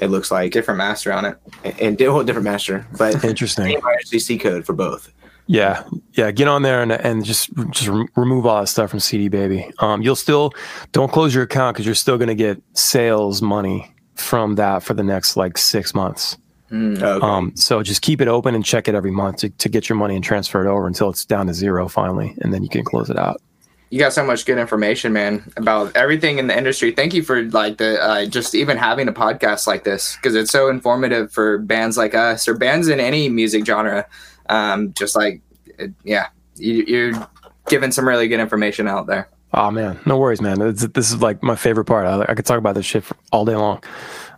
It 0.00 0.06
looks 0.06 0.30
like 0.30 0.52
Different 0.52 0.78
master 0.78 1.12
on 1.12 1.24
it. 1.24 1.36
and 1.80 1.98
well, 2.00 2.22
different 2.22 2.44
master, 2.44 2.86
but 2.96 3.24
Interesting. 3.24 3.64
same 3.64 3.80
ISRC 3.80 4.40
code 4.40 4.64
for 4.64 4.72
both. 4.72 5.12
Yeah, 5.48 5.82
yeah. 6.12 6.30
Get 6.30 6.46
on 6.46 6.60
there 6.60 6.82
and 6.82 6.92
and 6.92 7.24
just 7.24 7.50
just 7.70 7.88
remove 8.16 8.44
all 8.44 8.60
that 8.60 8.66
stuff 8.66 8.90
from 8.90 9.00
CD 9.00 9.28
Baby. 9.28 9.70
Um, 9.78 10.02
you'll 10.02 10.14
still 10.14 10.52
don't 10.92 11.10
close 11.10 11.34
your 11.34 11.44
account 11.44 11.74
because 11.74 11.86
you're 11.86 11.94
still 11.94 12.18
going 12.18 12.28
to 12.28 12.34
get 12.34 12.62
sales 12.74 13.40
money 13.40 13.92
from 14.14 14.56
that 14.56 14.82
for 14.82 14.92
the 14.92 15.02
next 15.02 15.38
like 15.38 15.56
six 15.56 15.94
months. 15.94 16.36
Hmm. 16.68 17.02
Okay. 17.02 17.26
Um, 17.26 17.56
so 17.56 17.82
just 17.82 18.02
keep 18.02 18.20
it 18.20 18.28
open 18.28 18.54
and 18.54 18.62
check 18.62 18.88
it 18.88 18.94
every 18.94 19.10
month 19.10 19.38
to, 19.38 19.48
to 19.48 19.68
get 19.70 19.88
your 19.88 19.96
money 19.96 20.14
and 20.14 20.22
transfer 20.22 20.66
it 20.66 20.70
over 20.70 20.86
until 20.86 21.08
it's 21.08 21.24
down 21.24 21.46
to 21.46 21.54
zero 21.54 21.88
finally, 21.88 22.36
and 22.42 22.52
then 22.52 22.62
you 22.62 22.68
can 22.68 22.84
close 22.84 23.08
it 23.08 23.18
out. 23.18 23.40
You 23.88 23.98
got 23.98 24.12
so 24.12 24.22
much 24.22 24.44
good 24.44 24.58
information, 24.58 25.14
man, 25.14 25.50
about 25.56 25.96
everything 25.96 26.38
in 26.38 26.46
the 26.46 26.56
industry. 26.56 26.92
Thank 26.92 27.14
you 27.14 27.22
for 27.22 27.44
like 27.44 27.78
the 27.78 27.98
uh, 28.02 28.26
just 28.26 28.54
even 28.54 28.76
having 28.76 29.08
a 29.08 29.14
podcast 29.14 29.66
like 29.66 29.84
this 29.84 30.16
because 30.16 30.34
it's 30.34 30.50
so 30.50 30.68
informative 30.68 31.32
for 31.32 31.56
bands 31.56 31.96
like 31.96 32.14
us 32.14 32.46
or 32.46 32.52
bands 32.52 32.88
in 32.88 33.00
any 33.00 33.30
music 33.30 33.64
genre. 33.64 34.06
Um, 34.48 34.92
just 34.94 35.16
like, 35.16 35.40
it, 35.78 35.92
yeah, 36.04 36.28
you, 36.56 36.84
you're 36.86 37.28
giving 37.68 37.92
some 37.92 38.06
really 38.06 38.28
good 38.28 38.40
information 38.40 38.88
out 38.88 39.06
there. 39.06 39.28
Oh 39.54 39.70
man, 39.70 39.98
no 40.04 40.18
worries, 40.18 40.40
man. 40.40 40.60
It's, 40.60 40.86
this 40.88 41.10
is 41.10 41.22
like 41.22 41.42
my 41.42 41.56
favorite 41.56 41.86
part. 41.86 42.06
I, 42.06 42.20
I 42.30 42.34
could 42.34 42.44
talk 42.44 42.58
about 42.58 42.74
this 42.74 42.84
shit 42.84 43.04
all 43.32 43.44
day 43.44 43.56
long. 43.56 43.82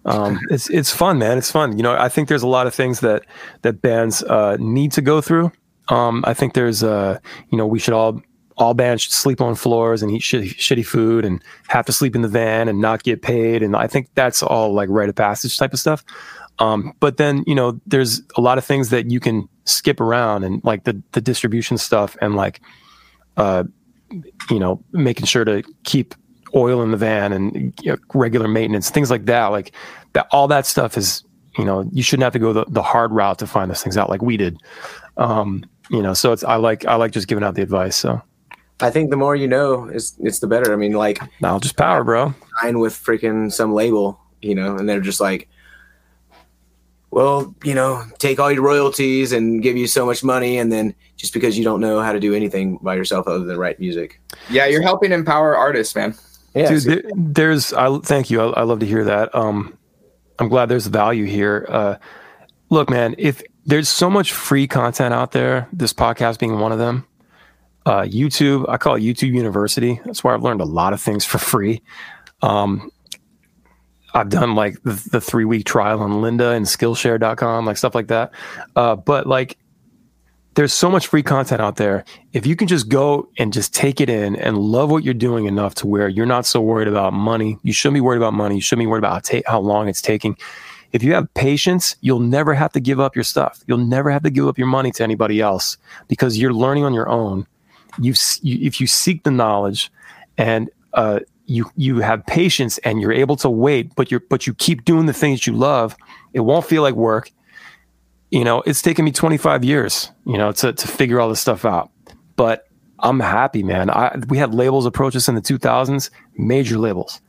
Um, 0.05 0.39
it's 0.51 0.71
it's 0.71 0.93
fun, 0.93 1.19
man. 1.19 1.37
It's 1.39 1.51
fun. 1.51 1.77
You 1.77 1.83
know, 1.83 1.95
I 1.95 2.09
think 2.09 2.29
there's 2.29 2.43
a 2.45 2.49
lot 2.49 2.67
of 2.67 2.75
things 2.75 3.01
that 3.01 3.25
that 3.63 3.83
bands 3.83 4.23
uh, 4.23 4.57
need 4.61 4.93
to 4.93 5.03
go 5.03 5.21
through. 5.21 5.53
Um, 5.89 6.25
I 6.27 6.35
think 6.35 6.55
there's, 6.55 6.85
uh, 6.85 7.19
you 7.51 7.59
know, 7.59 7.67
we 7.67 7.81
should 7.81 7.95
all 7.95 8.23
all 8.57 8.75
bands 8.75 9.03
should 9.03 9.13
sleep 9.13 9.41
on 9.41 9.55
floors 9.55 10.03
and 10.03 10.11
eat 10.13 10.23
shitty, 10.23 10.55
shitty 10.57 10.85
food 10.85 11.25
and 11.25 11.43
have 11.69 11.87
to 11.87 11.93
sleep 11.93 12.15
in 12.15 12.21
the 12.21 12.29
van 12.29 12.69
and 12.69 12.81
not 12.81 13.03
get 13.03 13.23
paid. 13.23 13.63
And 13.63 13.75
I 13.75 13.87
think 13.87 14.09
that's 14.15 14.43
all 14.43 14.75
like 14.75 14.89
rite 14.91 15.09
of 15.09 15.15
passage 15.15 15.57
type 15.57 15.73
of 15.73 15.81
stuff. 15.81 16.05
Um, 16.59 16.93
but 17.01 17.17
then, 17.17 17.43
you 17.47 17.55
know, 17.55 17.81
there's 17.87 18.21
a 18.37 18.43
lot 18.43 18.59
of 18.59 18.65
things 18.65 18.91
that 18.91 19.11
you 19.11 19.19
can 19.19 19.49
skip 19.71 20.01
around 20.01 20.45
and 20.45 20.63
like 20.65 20.85
the, 20.85 21.01
the 21.13 21.21
distribution 21.21 21.79
stuff 21.79 22.17
and 22.21 22.37
like, 22.37 22.61
uh, 23.37 23.65
you 24.51 24.59
know, 24.59 24.83
making 24.93 25.27
sure 25.27 25.45
to 25.45 25.63
keep 25.85 26.15
oil 26.55 26.83
in 26.83 26.91
the 26.91 26.97
van 26.97 27.33
and 27.33 27.75
you 27.83 27.93
know, 27.93 27.97
regular 28.15 28.49
maintenance, 28.49 28.91
things 28.91 29.11
like 29.11 29.27
that. 29.27 29.47
Like 29.47 29.73
that, 30.15 30.27
all 30.31 30.49
that 30.49 30.67
stuff 30.67 30.97
is, 30.97 31.23
you 31.59 31.65
know, 31.65 31.89
you 31.93 32.03
shouldn't 32.03 32.25
have 32.25 32.33
to 32.33 32.39
go 32.39 32.53
the, 32.53 32.65
the 32.69 32.83
hard 32.83 33.13
route 33.13 33.39
to 33.39 33.47
find 33.47 33.71
those 33.71 33.83
things 33.83 33.97
out 33.97 34.09
like 34.09 34.23
we 34.23 34.37
did. 34.37 34.57
Um, 35.17 35.65
you 35.91 36.03
know, 36.03 36.15
so 36.15 36.33
it's, 36.33 36.45
I 36.45 36.57
like, 36.57 36.85
I 36.87 36.95
like 36.95 37.13
just 37.13 37.29
giving 37.29 37.45
out 37.45 37.55
the 37.55 37.63
advice. 37.63 37.97
So 37.97 38.23
I 38.81 38.91
think 38.91 39.11
the 39.11 39.17
more 39.17 39.37
you 39.37 39.47
know 39.47 39.89
is 39.89 40.15
it's 40.21 40.39
the 40.39 40.47
better. 40.47 40.73
I 40.73 40.77
mean, 40.77 40.93
like 40.93 41.21
I'll 41.43 41.61
just 41.61 41.77
power, 41.77 42.03
bro. 42.03 42.35
sign 42.63 42.79
with 42.79 42.95
freaking 42.95 43.53
some 43.53 43.75
label, 43.75 44.19
you 44.41 44.55
know, 44.55 44.77
and 44.77 44.89
they're 44.89 45.01
just 45.01 45.21
like, 45.21 45.49
well, 47.11 47.55
you 47.65 47.75
know, 47.75 48.05
take 48.19 48.39
all 48.39 48.53
your 48.53 48.63
royalties 48.63 49.33
and 49.33 49.63
give 49.63 49.77
you 49.77 49.87
so 49.87 50.07
much 50.07 50.23
money, 50.23 50.59
and 50.59 50.73
then 50.73 50.95
just 51.17 51.33
because 51.33 51.59
you 51.59 51.65
don't 51.65 51.81
know 51.81 52.01
how 52.01 52.13
to 52.13 52.21
do 52.21 52.35
anything 52.35 52.79
by 52.83 52.95
yourself 52.95 53.27
other 53.27 53.45
than 53.45 53.59
write 53.59 53.81
music. 53.81 54.21
Yeah, 54.49 54.67
you're 54.67 54.83
helping 54.83 55.13
empower 55.13 55.57
artists, 55.57 55.95
man. 55.95 56.15
Yeah, 56.55 56.69
Dude, 56.69 56.83
there, 56.83 57.03
there's. 57.15 57.73
I 57.73 57.99
thank 57.99 58.31
you. 58.31 58.41
I, 58.41 58.61
I 58.61 58.63
love 58.63 58.81
to 58.81 58.87
hear 58.87 59.05
that. 59.05 59.35
Um, 59.35 59.77
I'm 60.39 60.49
glad 60.49 60.67
there's 60.67 60.87
value 60.87 61.27
here. 61.27 61.67
Uh, 61.69 61.97
look, 62.71 62.89
man, 62.91 63.15
if 63.19 63.43
there's 63.67 63.89
so 63.89 64.09
much 64.09 64.33
free 64.33 64.67
content 64.67 65.13
out 65.13 65.33
there, 65.33 65.69
this 65.73 65.93
podcast 65.93 66.39
being 66.39 66.59
one 66.59 66.73
of 66.73 66.79
them. 66.79 67.07
Uh, 67.87 68.03
YouTube, 68.03 68.69
I 68.69 68.77
call 68.77 68.97
it 68.97 69.01
YouTube 69.01 69.33
University. 69.33 70.01
That's 70.05 70.23
where 70.23 70.35
I've 70.35 70.43
learned 70.43 70.61
a 70.61 70.67
lot 70.67 70.93
of 70.93 71.01
things 71.01 71.25
for 71.25 71.39
free. 71.39 71.83
Um, 72.43 72.91
I've 74.15 74.29
done 74.29 74.55
like 74.55 74.83
the, 74.83 75.09
the 75.13 75.21
three 75.21 75.45
week 75.45 75.67
trial 75.67 76.01
on 76.01 76.13
Lynda 76.13 76.57
and 76.57 76.67
Skillshare.com, 76.67 77.67
like 77.67 77.77
stuff 77.77 77.95
like 77.95 78.09
that. 78.09 78.33
Uh, 78.77 78.97
but 78.97 79.27
like, 79.27 79.57
there's 80.55 80.73
so 80.73 80.91
much 80.91 81.07
free 81.07 81.23
content 81.23 81.61
out 81.61 81.77
there. 81.77 82.05
If 82.33 82.45
you 82.45 82.57
can 82.57 82.67
just 82.67 82.89
go 82.89 83.29
and 83.39 83.53
just 83.53 83.73
take 83.73 84.01
it 84.01 84.11
in 84.11 84.35
and 84.37 84.59
love 84.59 84.91
what 84.91 85.05
you're 85.05 85.15
doing 85.15 85.47
enough 85.47 85.75
to 85.77 85.87
where 85.87 86.09
you're 86.09 86.27
not 86.27 86.45
so 86.45 86.61
worried 86.61 86.89
about 86.89 87.13
money, 87.13 87.57
you 87.63 87.73
shouldn't 87.73 87.95
be 87.95 88.01
worried 88.01 88.19
about 88.19 88.35
money. 88.35 88.57
You 88.57 88.61
shouldn't 88.61 88.83
be 88.83 88.87
worried 88.87 88.99
about 88.99 89.13
how, 89.13 89.39
ta- 89.39 89.51
how 89.51 89.61
long 89.61 89.89
it's 89.89 90.03
taking. 90.03 90.37
If 90.93 91.05
you 91.05 91.15
have 91.15 91.33
patience, 91.35 91.95
you'll 92.01 92.19
never 92.19 92.53
have 92.53 92.73
to 92.73 92.81
give 92.81 92.99
up 92.99 93.15
your 93.15 93.23
stuff. 93.23 93.63
You'll 93.69 93.79
never 93.79 94.11
have 94.11 94.25
to 94.25 94.31
give 94.31 94.49
up 94.49 94.59
your 94.59 94.67
money 94.67 94.91
to 94.93 95.05
anybody 95.05 95.41
else 95.41 95.77
because 96.09 96.37
you're 96.37 96.53
learning 96.53 96.83
on 96.85 96.95
your 96.95 97.09
own. 97.09 97.47
You've, 98.01 98.19
you, 98.43 98.59
if 98.67 98.81
you 98.81 98.89
seek 98.89 99.23
the 99.23 99.31
knowledge 99.31 99.91
and 100.37 100.69
uh, 100.95 101.21
you 101.51 101.69
you 101.75 101.99
have 101.99 102.25
patience 102.27 102.79
and 102.79 103.01
you're 103.01 103.13
able 103.13 103.35
to 103.37 103.51
wait, 103.51 103.93
but 103.97 104.11
you're 104.11 104.23
but 104.31 104.47
you 104.47 104.55
keep 104.55 104.85
doing 104.85 105.07
the 105.07 105.13
things 105.13 105.47
you 105.47 105.53
love, 105.53 105.97
it 106.33 106.41
won't 106.41 106.65
feel 106.65 106.83
like 106.83 106.95
work. 106.95 107.33
You 108.31 108.45
know, 108.45 108.63
it's 108.65 108.81
taken 108.81 109.05
me 109.05 109.11
25 109.11 109.65
years, 109.65 110.13
you 110.25 110.39
know, 110.39 110.53
to 110.53 110.73
to 110.73 110.89
figure 110.89 111.21
all 111.21 111.29
this 111.29 111.41
stuff 111.41 111.65
out. 111.65 111.91
But 112.37 112.69
I'm 113.01 113.19
happy, 113.19 113.65
man. 113.65 113.91
I 113.91 114.17
we 114.29 114.39
had 114.39 114.55
labels 114.55 114.87
approach 114.87 115.17
us 115.17 115.29
in 115.29 115.35
the 115.35 115.41
2000s, 115.41 116.11
major 116.37 116.79
labels, 116.79 117.21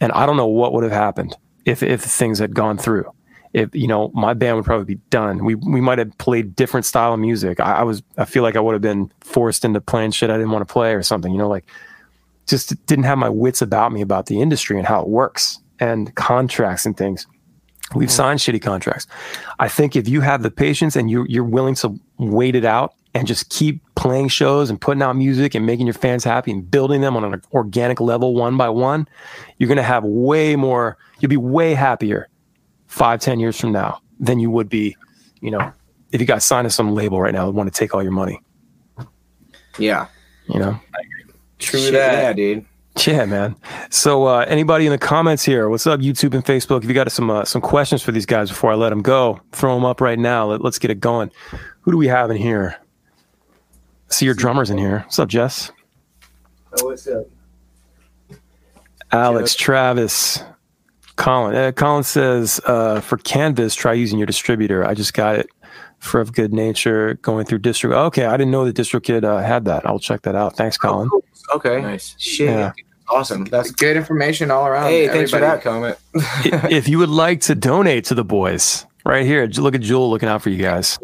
and 0.00 0.12
I 0.12 0.26
don't 0.26 0.36
know 0.36 0.46
what 0.46 0.72
would 0.72 0.84
have 0.84 0.92
happened 0.92 1.36
if 1.64 1.82
if 1.82 2.02
things 2.02 2.38
had 2.38 2.54
gone 2.54 2.78
through. 2.78 3.10
If 3.52 3.74
you 3.74 3.88
know, 3.88 4.12
my 4.14 4.32
band 4.34 4.56
would 4.56 4.64
probably 4.64 4.94
be 4.94 5.00
done. 5.10 5.44
We 5.44 5.56
we 5.56 5.80
might 5.80 5.98
have 5.98 6.16
played 6.18 6.54
different 6.54 6.86
style 6.86 7.14
of 7.14 7.18
music. 7.18 7.58
I, 7.58 7.78
I 7.78 7.82
was 7.82 8.04
I 8.16 8.26
feel 8.26 8.44
like 8.44 8.54
I 8.54 8.60
would 8.60 8.74
have 8.74 8.82
been 8.82 9.10
forced 9.22 9.64
into 9.64 9.80
playing 9.80 10.12
shit 10.12 10.30
I 10.30 10.34
didn't 10.34 10.52
want 10.52 10.68
to 10.68 10.72
play 10.72 10.94
or 10.94 11.02
something. 11.02 11.32
You 11.32 11.38
know, 11.38 11.48
like 11.48 11.66
just 12.46 12.86
didn't 12.86 13.04
have 13.04 13.18
my 13.18 13.28
wits 13.28 13.62
about 13.62 13.92
me 13.92 14.00
about 14.00 14.26
the 14.26 14.40
industry 14.40 14.78
and 14.78 14.86
how 14.86 15.02
it 15.02 15.08
works 15.08 15.58
and 15.80 16.14
contracts 16.14 16.86
and 16.86 16.96
things. 16.96 17.26
We've 17.94 18.08
mm-hmm. 18.08 18.16
signed 18.16 18.40
shitty 18.40 18.62
contracts. 18.62 19.06
I 19.58 19.68
think 19.68 19.94
if 19.94 20.08
you 20.08 20.20
have 20.20 20.42
the 20.42 20.50
patience 20.50 20.96
and 20.96 21.10
you 21.10 21.26
you're 21.28 21.44
willing 21.44 21.74
to 21.76 21.98
wait 22.18 22.54
it 22.56 22.64
out 22.64 22.94
and 23.14 23.26
just 23.26 23.48
keep 23.50 23.80
playing 23.94 24.28
shows 24.28 24.70
and 24.70 24.80
putting 24.80 25.02
out 25.02 25.16
music 25.16 25.54
and 25.54 25.64
making 25.64 25.86
your 25.86 25.94
fans 25.94 26.24
happy 26.24 26.50
and 26.50 26.68
building 26.68 27.00
them 27.00 27.16
on 27.16 27.24
an 27.24 27.40
organic 27.52 28.00
level 28.00 28.34
one 28.34 28.56
by 28.56 28.68
one, 28.68 29.08
you're 29.58 29.68
gonna 29.68 29.82
have 29.82 30.04
way 30.04 30.56
more. 30.56 30.98
You'll 31.20 31.30
be 31.30 31.36
way 31.36 31.74
happier 31.74 32.28
five, 32.86 33.20
ten 33.20 33.38
years 33.38 33.58
from 33.58 33.72
now 33.72 34.00
than 34.18 34.38
you 34.40 34.50
would 34.50 34.68
be, 34.68 34.96
you 35.40 35.50
know, 35.50 35.72
if 36.12 36.20
you 36.20 36.26
got 36.26 36.42
signed 36.42 36.66
to 36.66 36.70
some 36.70 36.92
label 36.92 37.20
right 37.20 37.32
now 37.32 37.46
that 37.46 37.52
want 37.52 37.72
to 37.72 37.78
take 37.78 37.94
all 37.94 38.02
your 38.02 38.12
money. 38.12 38.40
yeah, 39.78 40.06
You 40.48 40.58
know. 40.58 40.80
True 41.58 41.80
Shit, 41.80 41.92
that. 41.92 42.12
Yeah, 42.12 42.32
dude. 42.32 42.66
Yeah, 43.06 43.26
man. 43.26 43.56
So, 43.90 44.24
uh, 44.24 44.46
anybody 44.48 44.86
in 44.86 44.92
the 44.92 44.98
comments 44.98 45.44
here, 45.44 45.68
what's 45.68 45.86
up, 45.86 46.00
YouTube 46.00 46.32
and 46.34 46.44
Facebook? 46.44 46.82
If 46.82 46.88
you 46.88 46.94
got 46.94 47.10
some 47.12 47.30
uh, 47.30 47.44
some 47.44 47.60
questions 47.60 48.02
for 48.02 48.10
these 48.12 48.26
guys 48.26 48.48
before 48.48 48.72
I 48.72 48.74
let 48.74 48.90
them 48.90 49.02
go, 49.02 49.40
throw 49.52 49.74
them 49.74 49.84
up 49.84 50.00
right 50.00 50.18
now. 50.18 50.46
Let, 50.46 50.62
let's 50.62 50.78
get 50.78 50.90
it 50.90 51.00
going. 51.00 51.30
Who 51.82 51.90
do 51.92 51.98
we 51.98 52.08
have 52.08 52.30
in 52.30 52.36
here? 52.36 52.76
I 54.10 54.12
see 54.12 54.24
your 54.24 54.34
drummers 54.34 54.70
in 54.70 54.78
here. 54.78 55.00
What's 55.00 55.18
up, 55.18 55.28
Jess? 55.28 55.72
Oh, 56.80 56.86
what's 56.86 57.06
up? 57.06 57.26
Alex, 59.12 59.54
Travis, 59.54 60.42
Colin. 61.16 61.54
Uh, 61.54 61.72
Colin 61.72 62.02
says 62.02 62.60
uh, 62.66 63.00
for 63.00 63.18
Canvas, 63.18 63.74
try 63.74 63.92
using 63.92 64.18
your 64.18 64.26
distributor. 64.26 64.84
I 64.84 64.94
just 64.94 65.14
got 65.14 65.36
it 65.36 65.48
for 66.06 66.20
of 66.20 66.32
good 66.32 66.52
nature 66.52 67.14
going 67.22 67.44
through 67.46 67.58
DistroKid. 67.60 67.92
Okay, 68.06 68.24
I 68.26 68.36
didn't 68.36 68.50
know 68.52 68.64
that 68.64 68.74
DistroKid 68.76 69.24
uh, 69.24 69.38
had 69.38 69.64
that. 69.66 69.86
I'll 69.86 69.98
check 69.98 70.22
that 70.22 70.34
out. 70.34 70.56
Thanks, 70.56 70.76
Colin. 70.78 71.10
Okay, 71.54 71.80
Nice. 71.80 72.14
shit, 72.18 72.48
Yeah. 72.50 72.72
awesome. 73.08 73.44
That's 73.44 73.70
Good 73.70 73.96
information 73.96 74.50
all 74.50 74.66
around. 74.66 74.86
hey, 74.90 75.08
thanks 75.08 75.30
for 75.30 75.40
that 75.40 75.62
comment. 75.62 75.96
If 76.70 76.88
you 76.88 76.98
would 76.98 77.08
like 77.10 77.40
to 77.42 77.54
donate 77.54 78.04
to 78.06 78.14
the 78.14 78.24
boys, 78.24 78.86
right 79.04 79.24
here, 79.26 79.46
look 79.46 79.74
at 79.74 79.80
Jewel 79.82 80.08
looking 80.10 80.28
out 80.28 80.42
for 80.42 80.50
you 80.50 80.58
guys. 80.62 80.98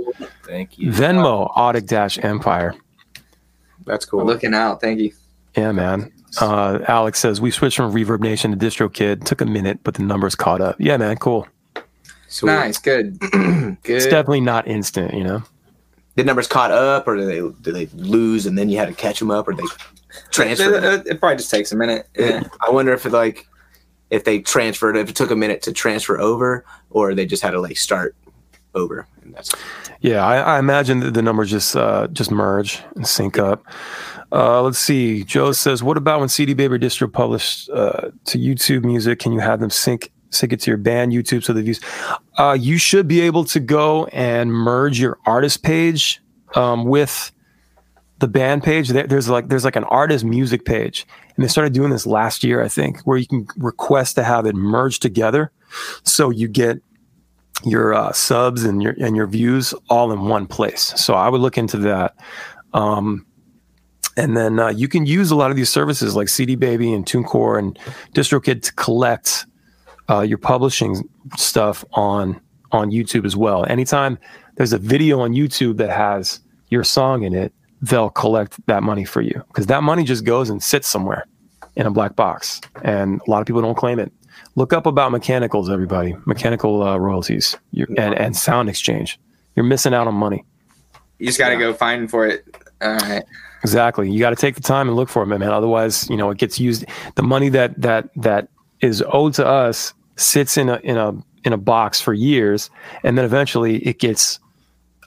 Thank 0.47 0.79
you. 0.79 0.91
Venmo, 0.91 1.55
Audic 1.55 1.87
Dash 1.87 2.19
Empire. 2.23 2.74
That's 3.87 4.05
cool. 4.05 4.24
Looking 4.24 4.55
out. 4.55 4.81
Thank 4.81 5.01
you. 5.01 5.12
Yeah, 5.57 5.73
man. 5.73 6.12
Uh, 6.41 6.79
Alex 6.89 7.19
says 7.19 7.41
we 7.41 7.51
switched 7.51 7.77
from 7.77 7.93
Reverb 7.93 8.20
Nation 8.20 8.51
to 8.51 8.57
DistroKid. 8.57 9.24
Took 9.24 9.41
a 9.41 9.47
minute, 9.47 9.81
but 9.85 9.95
the 9.95 10.03
numbers 10.03 10.35
caught 10.35 10.61
up. 10.61 10.77
Yeah, 10.79 10.97
man, 10.97 11.16
cool. 11.16 11.47
Sweet. 12.33 12.51
Nice. 12.51 12.79
Good. 12.79 13.21
Good. 13.21 13.79
It's 13.85 14.07
definitely 14.07 14.41
not 14.41 14.67
instant, 14.67 15.13
you 15.13 15.23
know. 15.23 15.43
The 16.15 16.25
numbers 16.25 16.47
caught 16.47 16.71
up, 16.71 17.07
or 17.07 17.17
did 17.17 17.29
they 17.29 17.41
did 17.61 17.75
they 17.75 17.87
lose 17.95 18.47
and 18.47 18.57
then 18.57 18.71
you 18.71 18.79
had 18.79 18.89
to 18.89 18.95
catch 18.95 19.19
them 19.19 19.31
up, 19.31 19.49
or 19.49 19.55
they 19.55 19.63
transferred? 20.31 20.83
them? 20.83 21.01
It, 21.01 21.07
it 21.07 21.21
probably 21.21 21.37
just 21.37 21.51
takes 21.51 21.73
a 21.73 21.77
minute. 21.77 22.09
Yeah. 22.17 22.43
I 22.67 22.71
wonder 22.71 22.93
if 22.95 23.05
it 23.05 23.13
like 23.13 23.47
if 24.09 24.25
they 24.25 24.41
transferred, 24.41 24.97
if 24.97 25.11
it 25.11 25.17
took 25.17 25.31
a 25.31 25.37
minute 25.37 25.63
to 25.63 25.73
transfer 25.73 26.19
over, 26.19 26.65
or 26.91 27.15
they 27.15 27.27
just 27.27 27.43
had 27.43 27.51
to 27.51 27.61
like 27.61 27.77
start 27.77 28.15
over. 28.75 29.07
And 29.23 29.35
that's 29.35 29.55
Yeah, 30.01 30.25
I, 30.25 30.57
I 30.57 30.59
imagine 30.59 31.01
that 31.01 31.15
the 31.15 31.23
numbers 31.23 31.51
just 31.51 31.77
uh, 31.77 32.09
just 32.09 32.31
merge 32.31 32.81
and 32.95 33.07
sync 33.07 33.39
up. 33.39 33.65
Uh, 34.31 34.63
let's 34.63 34.79
see. 34.79 35.25
Joe 35.25 35.53
says, 35.53 35.83
"What 35.83 35.97
about 35.99 36.21
when 36.21 36.31
CD 36.31 36.55
Baby 36.55 36.79
Distro 36.79 37.13
published 37.13 37.69
uh, 37.71 38.11
to 38.25 38.39
YouTube 38.39 38.85
Music? 38.85 39.19
Can 39.19 39.33
you 39.33 39.41
have 39.41 39.61
them 39.61 39.71
sync 39.71 40.11
sync 40.33 40.53
it 40.53 40.61
to 40.61 40.71
your 40.71 40.79
band 40.79 41.13
YouTube 41.13 41.45
so 41.45 41.53
the 41.53 41.63
views? 41.63 41.81
Uh, 42.39 42.57
you 42.59 42.79
should 42.79 43.07
be 43.07 43.21
able 43.21 43.45
to 43.45 43.61
go 43.61 44.07
and 44.07 44.53
merge 44.53 44.99
your 44.99 45.19
artist 45.27 45.63
page 45.63 46.21
um, 46.55 46.85
with 46.85 47.33
the 48.19 48.29
band 48.29 48.63
page. 48.63 48.89
There, 48.89 49.07
there's 49.07 49.29
like 49.29 49.49
there's 49.49 49.65
like 49.65 49.77
an 49.77 49.85
artist 49.85 50.25
music 50.25 50.65
page, 50.65 51.07
and 51.37 51.45
they 51.45 51.49
started 51.49 51.73
doing 51.73 51.91
this 51.91 52.07
last 52.07 52.43
year, 52.45 52.63
I 52.63 52.69
think, 52.69 53.01
where 53.01 53.19
you 53.19 53.27
can 53.27 53.47
request 53.57 54.17
to 54.17 54.25
have 54.25 54.47
it 54.47 54.55
merged 54.55 55.03
together, 55.03 55.51
so 56.05 56.31
you 56.31 56.49
get 56.49 56.81
your 57.65 57.95
uh, 57.95 58.13
subs 58.13 58.65
and 58.65 58.83
your 58.83 58.95
and 58.99 59.17
your 59.17 59.27
views 59.27 59.75
all 59.89 60.13
in 60.13 60.23
one 60.23 60.47
place. 60.47 60.95
So 60.97 61.15
I 61.15 61.29
would 61.29 61.41
look 61.41 61.59
into 61.59 61.77
that. 61.79 62.15
Um, 62.73 63.27
and 64.17 64.37
then 64.37 64.59
uh, 64.59 64.69
you 64.69 64.89
can 64.89 65.07
use 65.07 65.31
a 65.31 65.37
lot 65.37 65.51
of 65.51 65.57
these 65.57 65.71
services 65.71 66.15
like 66.15 66.29
CD 66.29 66.55
Baby 66.55 66.93
and 66.93 67.07
TuneCore 67.07 67.59
and 67.59 67.79
DistroKid 68.15 68.63
to 68.63 68.73
collect 68.75 69.47
uh, 70.11 70.20
your 70.20 70.39
publishing 70.39 71.09
stuff 71.37 71.85
on 71.93 72.41
on 72.73 72.91
YouTube 72.91 73.24
as 73.27 73.37
well. 73.37 73.66
Anytime 73.69 74.19
there's 74.57 74.73
a 74.73 74.79
video 74.79 75.20
on 75.20 75.33
YouTube 75.33 75.77
that 75.77 75.91
has 75.91 76.41
your 76.70 76.85
song 76.85 77.23
in 77.23 77.35
it, 77.35 77.53
they'll 77.83 78.11
collect 78.11 78.65
that 78.66 78.83
money 78.83 79.05
for 79.05 79.20
you 79.20 79.43
because 79.49 79.66
that 79.66 79.83
money 79.83 80.05
just 80.05 80.24
goes 80.24 80.49
and 80.49 80.62
sits 80.62 80.89
somewhere 80.89 81.27
in 81.77 81.87
a 81.87 81.91
black 81.91 82.16
box, 82.16 82.61
and 82.83 83.20
a 83.27 83.31
lot 83.31 83.41
of 83.41 83.47
people 83.47 83.62
don't 83.62 83.77
claim 83.77 83.99
it. 83.99 84.12
Look 84.55 84.73
up 84.73 84.87
about 84.87 85.12
mechanicals, 85.12 85.70
everybody. 85.70 86.15
Mechanical 86.27 86.83
uh, 86.83 86.97
royalties 86.97 87.57
you 87.70 87.87
and 87.97 88.15
and 88.15 88.37
sound 88.37 88.69
exchange. 88.69 89.19
You're 89.57 89.65
missing 89.65 89.95
out 89.95 90.07
on 90.07 90.15
money. 90.15 90.45
You 91.19 91.27
just 91.27 91.39
got 91.39 91.51
to 91.51 91.57
go 91.57 91.73
find 91.73 92.11
for 92.11 92.27
it. 92.27 92.45
All 92.81 92.97
right. 92.97 93.23
Exactly. 93.62 94.11
You 94.11 94.19
got 94.19 94.31
to 94.31 94.37
take 94.37 94.57
the 94.57 94.61
time 94.61 94.89
and 94.89 94.97
look 94.97 95.09
for 95.09 95.23
it, 95.23 95.27
man. 95.27 95.43
Otherwise, 95.43 96.09
you 96.11 96.16
know, 96.16 96.31
it 96.31 96.39
gets 96.39 96.59
used. 96.59 96.85
The 97.15 97.23
money 97.23 97.49
that 97.51 97.81
that 97.81 98.09
that 98.16 98.49
is 98.83 99.03
owed 99.09 99.35
to 99.35 99.47
us 99.47 99.95
sits 100.17 100.57
in 100.57 100.69
a 100.69 100.77
in 100.79 100.99
a 100.99 101.15
in 101.45 101.53
a 101.53 101.57
box 101.57 102.01
for 102.01 102.13
years, 102.13 102.71
and 103.03 103.17
then 103.17 103.25
eventually 103.25 103.79
it 103.79 103.99
gets 103.99 104.39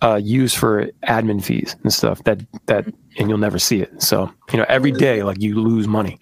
uh, 0.02 0.16
used 0.16 0.58
for 0.58 0.88
admin 1.08 1.44
fees 1.44 1.76
and 1.84 1.94
stuff. 1.94 2.24
That 2.24 2.42
that 2.66 2.86
and 3.18 3.30
you'll 3.30 3.38
never 3.38 3.60
see 3.60 3.82
it. 3.82 4.02
So 4.02 4.32
you 4.52 4.58
know, 4.58 4.66
every 4.68 4.92
day 4.92 5.24
like 5.24 5.42
you 5.42 5.60
lose 5.62 5.88
money 5.88 6.20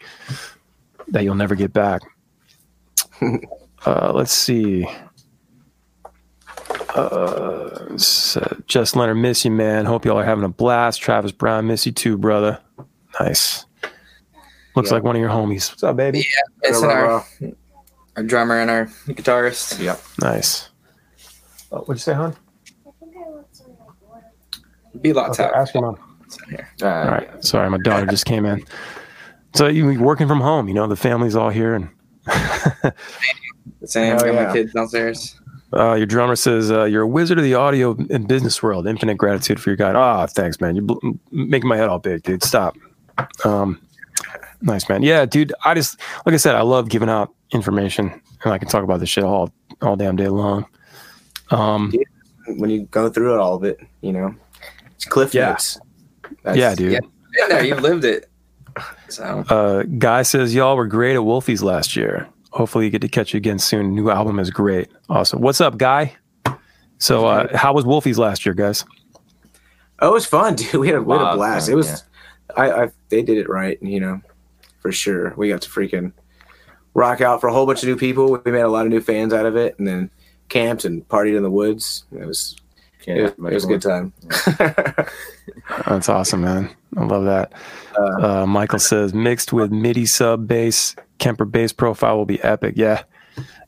that 1.09 1.23
you'll 1.23 1.35
never 1.35 1.55
get 1.55 1.71
back. 1.73 2.01
Uh, 3.85 4.13
let's 4.15 4.31
see. 4.31 4.87
Uh, 6.95 7.97
so 7.97 8.57
Jess 8.65 8.95
Leonard, 8.95 9.17
miss 9.17 9.43
you, 9.43 9.51
man. 9.51 9.83
Hope 9.83 10.05
y'all 10.05 10.17
are 10.17 10.23
having 10.23 10.45
a 10.45 10.49
blast. 10.49 11.01
Travis 11.01 11.33
Brown, 11.33 11.67
miss 11.67 11.85
you 11.85 11.91
too, 11.91 12.17
brother. 12.17 12.59
Nice. 13.19 13.65
Looks 14.75 14.89
Yeah. 14.89 14.95
like 14.95 15.03
one 15.03 15.15
of 15.15 15.19
your 15.21 15.29
homies. 15.29 15.69
What's 15.71 15.83
up, 15.83 15.95
baby? 15.97 16.25
Missing 16.63 16.87
Rah, 16.87 16.93
our, 16.93 17.25
our 18.17 18.23
drummer 18.23 18.59
and 18.59 18.69
our 18.71 18.85
guitarist. 19.07 19.79
Yep. 19.79 20.01
Nice. 20.21 20.69
Oh, 21.71 21.79
what'd 21.79 21.95
you 21.95 21.99
say, 21.99 22.13
hon? 22.13 22.35
Be 25.01 25.11
lots 25.13 25.39
Okay, 25.39 25.49
out. 25.49 25.55
ask 25.55 25.73
your 25.73 25.83
mom. 25.83 25.97
here. 26.49 26.69
Uh, 26.81 26.85
All 26.87 27.05
right. 27.07 27.43
Sorry, 27.43 27.69
my 27.69 27.77
daughter 27.83 28.05
just 28.05 28.25
came 28.25 28.45
in. 28.45 28.63
So 29.55 29.67
you 29.67 29.87
be 29.89 29.97
working 29.97 30.27
from 30.27 30.39
home, 30.39 30.67
you 30.67 30.73
know, 30.73 30.87
the 30.87 30.95
family's 30.95 31.35
all 31.35 31.49
here, 31.49 31.75
and 31.75 31.89
Same. 33.85 34.11
Hell 34.17 34.19
Got 34.19 34.33
yeah. 34.33 34.45
my 34.47 34.53
kids 34.53 34.73
downstairs. 34.73 35.39
uh, 35.73 35.93
your 35.93 36.05
drummer 36.05 36.35
says 36.35 36.71
uh, 36.71 36.85
you're 36.85 37.01
a 37.03 37.07
wizard 37.07 37.37
of 37.37 37.43
the 37.43 37.53
audio 37.55 37.95
and 38.09 38.27
business 38.27 38.63
world. 38.63 38.87
Infinite 38.87 39.17
gratitude 39.17 39.59
for 39.61 39.69
your 39.69 39.77
guide. 39.77 39.95
Ah, 39.95 40.25
thanks, 40.27 40.59
man. 40.61 40.75
You're 40.75 40.85
bl- 40.85 40.97
making 41.31 41.67
my 41.67 41.77
head 41.77 41.89
all 41.89 41.99
big, 41.99 42.23
dude. 42.23 42.43
Stop. 42.43 42.75
Um, 43.45 43.79
nice, 44.63 44.89
man. 44.89 45.03
Yeah, 45.03 45.25
dude. 45.25 45.53
I 45.63 45.73
just 45.75 45.99
like 46.25 46.33
I 46.33 46.37
said, 46.37 46.55
I 46.55 46.61
love 46.61 46.89
giving 46.89 47.09
out 47.09 47.33
information, 47.51 48.09
and 48.43 48.53
I 48.53 48.57
can 48.57 48.67
talk 48.67 48.83
about 48.83 48.99
this 48.99 49.09
shit 49.09 49.23
all 49.23 49.51
all 49.81 49.95
damn 49.95 50.15
day 50.15 50.27
long. 50.29 50.65
Um, 51.51 51.93
When 52.57 52.69
you 52.69 52.83
go 52.87 53.09
through 53.09 53.35
it, 53.35 53.39
all 53.39 53.55
of 53.55 53.63
it, 53.63 53.79
you 54.01 54.11
know, 54.11 54.35
it's 54.95 55.05
cliff 55.05 55.33
Yeah. 55.33 55.51
notes. 55.51 55.79
That's- 56.43 56.57
yeah, 56.57 56.75
dude. 56.75 56.91
Yeah. 56.93 56.99
Been 56.99 57.49
there. 57.49 57.63
You've 57.63 57.81
lived 57.81 58.03
it. 58.05 58.29
So 59.09 59.43
Uh, 59.49 59.83
guy 59.83 60.23
says 60.23 60.53
y'all 60.55 60.75
were 60.75 60.87
great 60.87 61.15
at 61.15 61.21
Wolfie's 61.21 61.61
last 61.63 61.95
year. 61.95 62.27
Hopefully, 62.51 62.85
you 62.85 62.91
get 62.91 63.01
to 63.01 63.07
catch 63.07 63.33
you 63.33 63.37
again 63.37 63.59
soon. 63.59 63.93
New 63.95 64.09
album 64.09 64.39
is 64.39 64.49
great. 64.51 64.89
Awesome. 65.09 65.41
What's 65.41 65.61
up, 65.61 65.77
guy? 65.77 66.15
So, 66.99 67.25
uh, 67.25 67.55
how 67.57 67.73
was 67.73 67.85
Wolfie's 67.85 68.17
last 68.19 68.45
year, 68.45 68.53
guys? 68.55 68.85
Oh, 69.99 70.09
it 70.09 70.13
was 70.13 70.25
fun, 70.25 70.55
dude. 70.55 70.73
We 70.79 70.87
had 70.87 70.97
a, 70.97 71.01
we 71.01 71.17
had 71.17 71.21
a 71.33 71.35
blast. 71.35 71.67
fun, 71.67 71.73
It 71.73 71.75
was, 71.75 72.03
I, 72.57 72.71
I, 72.83 72.91
they 73.09 73.21
did 73.23 73.37
it 73.37 73.49
right, 73.49 73.77
you 73.81 73.99
know, 73.99 74.21
for 74.83 74.91
sure. 74.91 75.33
We 75.35 75.49
got 75.49 75.63
to 75.63 75.69
freaking 75.69 76.11
rock 76.93 77.21
out 77.21 77.41
for 77.41 77.47
a 77.47 77.53
whole 77.53 77.65
bunch 77.65 77.81
of 77.81 77.89
new 77.89 77.95
people. 77.95 78.39
We 78.45 78.51
made 78.51 78.61
a 78.61 78.67
lot 78.67 78.85
of 78.85 78.91
new 78.91 79.01
fans 79.01 79.33
out 79.33 79.47
of 79.47 79.55
it, 79.55 79.79
and 79.79 79.87
then 79.87 80.11
camped 80.49 80.85
and 80.85 81.07
partied 81.07 81.35
in 81.35 81.41
the 81.41 81.49
woods. 81.49 82.03
It 82.11 82.27
was, 82.27 82.55
can't 83.01 83.19
it, 83.19 83.39
make 83.39 83.53
it 83.53 83.55
was 83.55 83.63
a 83.63 83.67
good 83.67 83.81
time. 83.81 84.13
That's 85.87 86.09
awesome, 86.09 86.41
man. 86.41 86.69
I 86.97 87.05
love 87.05 87.23
that. 87.23 87.53
Uh, 88.21 88.45
Michael 88.45 88.77
says 88.77 89.13
mixed 89.13 89.53
with 89.53 89.71
MIDI 89.71 90.05
sub 90.05 90.47
bass, 90.47 90.95
Kemper 91.17 91.45
bass 91.45 91.71
profile 91.71 92.17
will 92.17 92.25
be 92.25 92.43
epic. 92.43 92.75
Yeah, 92.77 93.03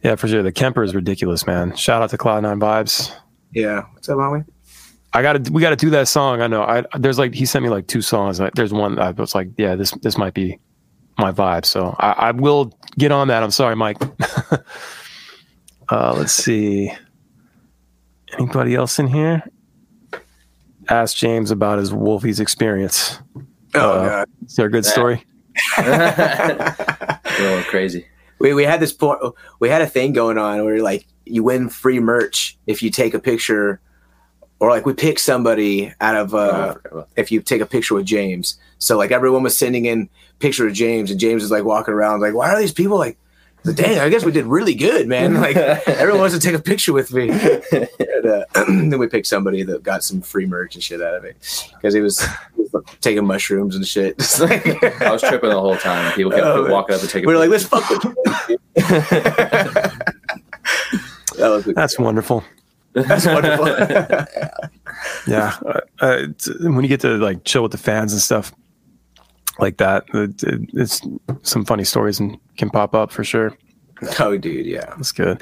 yeah, 0.04 0.16
for 0.16 0.28
sure. 0.28 0.44
The 0.44 0.52
Kemper 0.52 0.84
is 0.84 0.94
ridiculous, 0.94 1.48
man. 1.48 1.76
Shout 1.76 2.04
out 2.04 2.12
to 2.12 2.18
Cloud 2.18 2.44
Nine 2.44 2.60
Vibes. 2.60 3.12
yeah. 3.54 3.84
What's 3.94 4.10
up, 4.10 4.18
Molly? 4.18 4.44
I 5.14 5.22
gotta, 5.22 5.50
we 5.50 5.62
gotta 5.62 5.78
do 5.78 5.90
that 5.92 6.10
song. 6.10 6.42
I 6.42 6.48
know. 6.48 6.64
I 6.64 6.84
there's 7.00 7.18
like 7.18 7.34
he 7.34 7.46
sent 7.46 7.64
me 7.64 7.70
like 7.70 7.88
two 7.88 8.02
songs. 8.02 8.38
Like, 8.42 8.54
There's 8.54 8.74
one 8.74 9.00
I 9.00 9.12
was 9.12 9.34
like, 9.34 9.48
yeah, 9.58 9.76
this 9.76 9.92
this 10.02 10.18
might 10.18 10.34
be 10.34 10.60
my 11.18 11.32
vibe. 11.32 11.66
So 11.66 11.96
I, 12.00 12.12
I 12.12 12.32
will 12.32 12.78
get 12.98 13.12
on 13.12 13.28
that. 13.30 13.44
I'm 13.44 13.52
sorry, 13.52 13.76
Mike. 13.76 13.98
uh, 15.90 16.14
let's 16.18 16.32
see. 16.34 16.92
Anybody 18.38 18.76
else 18.76 19.00
in 19.00 19.08
here? 19.08 19.44
Ask 20.90 21.16
James 21.16 21.52
about 21.52 21.80
his 21.80 21.92
Wolfie's 21.92 22.40
experience. 22.40 23.20
Oh, 23.74 23.92
Uh, 23.92 24.10
God. 24.10 24.30
Is 24.46 24.56
there 24.56 24.68
a 24.68 24.72
good 24.72 24.86
story? 24.86 25.24
a 25.78 27.20
little 27.40 27.64
crazy. 27.64 28.06
we, 28.40 28.54
we 28.54 28.64
had 28.64 28.80
this 28.80 28.92
point 28.92 29.20
we 29.60 29.70
had 29.70 29.82
a 29.82 29.88
thing 29.88 30.12
going 30.14 30.38
on 30.38 30.64
where 30.66 30.82
like 30.82 31.08
you 31.26 31.44
win 31.44 31.70
free 31.70 32.00
merch 32.00 32.58
if 32.68 32.84
you 32.84 32.90
take 32.90 33.14
a 33.14 33.20
picture 33.20 33.80
or 34.60 34.70
like 34.70 34.86
we 34.86 34.94
pick 34.94 35.18
somebody 35.18 35.94
out 36.02 36.16
of 36.16 36.34
Oh, 36.34 36.38
uh 36.40 36.74
forgot 36.74 36.92
about 36.92 37.10
if 37.16 37.32
you 37.32 37.42
take 37.42 37.62
a 37.62 37.66
picture 37.66 37.96
with 37.96 38.06
james 38.06 38.60
so 38.80 38.98
like 38.98 39.12
everyone 39.12 39.44
was 39.44 39.58
sending 39.58 39.86
in 39.86 40.10
picture 40.40 40.68
of 40.68 40.74
james 40.74 41.10
and 41.12 41.20
james 41.20 41.44
is 41.44 41.52
like 41.52 41.64
walking 41.64 41.94
around 41.94 42.20
like 42.22 42.34
why 42.34 42.50
are 42.50 42.60
these 42.60 42.74
people 42.74 42.98
like 42.98 43.18
dang 43.74 43.98
i 44.00 44.10
guess 44.10 44.24
we 44.24 44.32
did 44.32 44.46
really 44.46 44.76
good 44.76 45.08
man 45.08 45.34
like 45.42 45.56
everyone 45.56 46.20
wants 46.22 46.36
to 46.36 46.40
take 46.42 46.54
a 46.54 46.62
picture 46.62 46.94
with 46.94 47.12
me 47.14 47.30
and, 47.30 48.26
uh, 48.26 48.44
then 48.68 49.00
we 49.00 49.08
picked 49.08 49.26
somebody 49.28 49.64
that 49.64 49.82
got 49.82 50.04
some 50.04 50.22
free 50.22 50.46
merch 50.46 50.76
and 50.76 50.84
shit 50.84 51.02
out 51.02 51.16
of 51.16 51.24
it 51.24 51.36
because 51.76 51.94
he 51.94 52.02
was, 52.02 52.22
he 52.56 52.62
was 52.62 52.74
like, 52.74 53.00
taking 53.02 53.26
mushrooms 53.26 53.76
and 53.76 53.88
shit 53.88 54.16
like- 54.40 55.02
I 55.02 55.12
was 55.12 55.22
tripping 55.22 55.50
the 55.50 55.60
whole 55.60 55.78
time. 55.78 56.14
People 56.14 56.32
kept 56.32 56.46
Oh, 56.46 56.70
walking 56.72 56.96
up 56.96 57.02
and 57.02 57.10
taking. 57.10 57.28
we 57.28 57.34
were 57.34 57.40
like 57.40 57.50
let's 57.50 57.64
fuck 57.64 57.90
with 57.90 58.02
that 61.38 61.50
was 61.50 61.66
That's 61.66 61.98
wonderful. 62.00 62.44
That's 62.94 63.26
wonderful. 63.26 63.68
Yeah, 65.28 65.58
uh, 65.66 65.80
uh, 66.00 66.28
when 66.62 66.82
you 66.84 66.88
get 66.88 67.02
to 67.02 67.18
like 67.18 67.44
chill 67.44 67.64
with 67.64 67.72
the 67.72 67.78
fans 67.78 68.14
and 68.14 68.22
stuff 68.22 68.54
like 69.60 69.78
that, 69.78 70.06
it, 70.14 70.44
it- 70.44 70.70
it's 70.74 71.02
some 71.44 71.66
funny 71.66 71.84
stories 71.84 72.20
and 72.20 72.38
can 72.58 72.70
pop 72.70 72.94
up 72.96 73.12
for 73.12 73.24
sure. 73.24 73.56
oh, 74.20 74.38
dude, 74.38 74.66
yeah. 74.66 74.86
That's 74.98 75.12
good. 75.12 75.42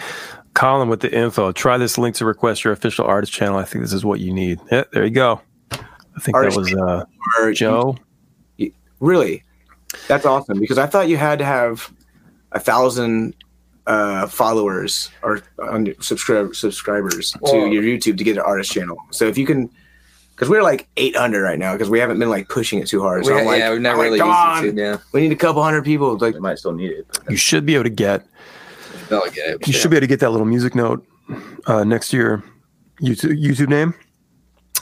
Colin 0.54 0.88
with 0.88 1.00
the 1.00 1.12
info. 1.16 1.52
Try 1.52 1.78
this 1.78 1.98
link 1.98 2.16
to 2.18 2.26
request 2.26 2.64
your 2.64 2.74
official 2.74 3.06
artist 3.06 3.34
channel. 3.34 3.58
I 3.58 3.64
think 3.64 3.84
this 3.84 3.94
is 3.94 4.06
what 4.06 4.20
you 4.20 4.32
need. 4.32 4.60
Yeah, 4.72 4.84
there 4.92 5.04
you 5.04 5.10
go. 5.12 5.42
I 5.72 6.20
think 6.20 6.36
Artist 6.38 6.58
that 6.58 6.62
was 6.62 6.74
uh, 6.76 7.06
Or 7.42 7.52
Joe. 7.54 7.98
really, 9.00 9.44
that's 10.08 10.26
awesome 10.28 10.60
because 10.60 10.78
I 10.78 10.86
thought 10.86 11.10
you 11.10 11.18
had 11.18 11.40
to 11.40 11.46
have 11.46 11.92
a 12.52 12.60
thousand 12.60 13.34
uh, 13.88 14.28
followers 14.28 15.10
or 15.24 15.42
on 15.60 15.88
your 15.88 15.96
subscribe 16.00 16.56
subscribers 16.56 17.32
to 17.48 17.68
your 17.68 17.82
YouTube 17.82 18.18
to 18.20 18.24
get 18.24 18.38
an 18.38 18.44
artist 18.44 18.72
channel. 18.72 18.98
So 19.10 19.26
if 19.26 19.38
you 19.40 19.46
can, 19.48 19.72
because 20.44 20.52
we're 20.52 20.64
like 20.64 20.90
800 20.98 21.42
right 21.42 21.58
now 21.58 21.72
because 21.74 21.90
we 21.90 22.00
haven't 22.00 22.20
been 22.20 22.30
like 22.30 22.50
pushing 22.50 22.80
it 22.80 22.88
too 22.88 23.02
hard. 23.02 23.26
So 23.26 23.34
we, 23.34 23.40
I'm 23.40 23.46
like, 23.46 23.60
yeah, 23.60 23.72
we've 23.72 23.80
never 23.80 23.96
I'm 23.96 24.00
like, 24.00 24.06
really 24.06 24.20
come 24.20 24.30
on, 24.30 24.64
used 24.64 24.78
it. 24.78 24.82
Yeah, 24.82 24.98
we 25.14 25.22
need 25.22 25.32
a 25.32 25.38
couple 25.38 25.64
hundred 25.64 25.86
people. 25.86 26.18
Like, 26.18 26.34
They 26.34 26.40
might 26.40 26.60
still 26.60 26.74
need 26.74 26.92
it. 26.92 27.08
You 27.30 27.38
should 27.38 27.66
be 27.66 27.76
able 27.76 27.86
to 27.86 27.90
get. 27.90 28.26
they'll 29.10 29.22
get 29.32 29.62
it. 29.62 29.68
You 29.68 29.72
should 29.72 29.90
be 29.90 29.96
able 29.96 30.04
to 30.04 30.08
get 30.08 30.20
that 30.20 30.32
little 30.32 30.46
music 30.46 30.76
note 30.76 31.06
uh, 31.68 31.86
next 31.86 32.10
to 32.10 32.18
your 32.18 32.44
YouTube 33.02 33.42
YouTube 33.42 33.70
name 33.70 33.94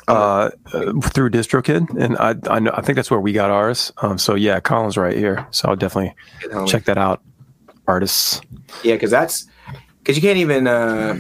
uh, 0.08 0.50
uh, 0.74 0.94
through 1.02 1.30
DistroKid, 1.30 1.96
and 2.02 2.18
I 2.18 2.36
I, 2.50 2.60
know, 2.60 2.72
I 2.74 2.82
think 2.82 2.96
that's 2.96 3.12
where 3.12 3.20
we 3.20 3.32
got 3.34 3.52
ours. 3.52 3.92
Um, 3.98 4.18
so 4.18 4.34
yeah, 4.34 4.60
Colin's 4.60 4.98
right 4.98 5.16
here. 5.16 5.46
So 5.52 5.70
I'll 5.70 5.76
definitely 5.76 6.16
homie. 6.44 6.68
check 6.68 6.86
that 6.86 6.98
out. 6.98 7.22
Artists. 7.88 8.42
yeah, 8.84 8.96
because 8.96 9.12
that's 9.12 9.46
because 10.00 10.16
you 10.16 10.22
can't 10.22 10.38
even 10.38 10.66
uh, 10.66 11.20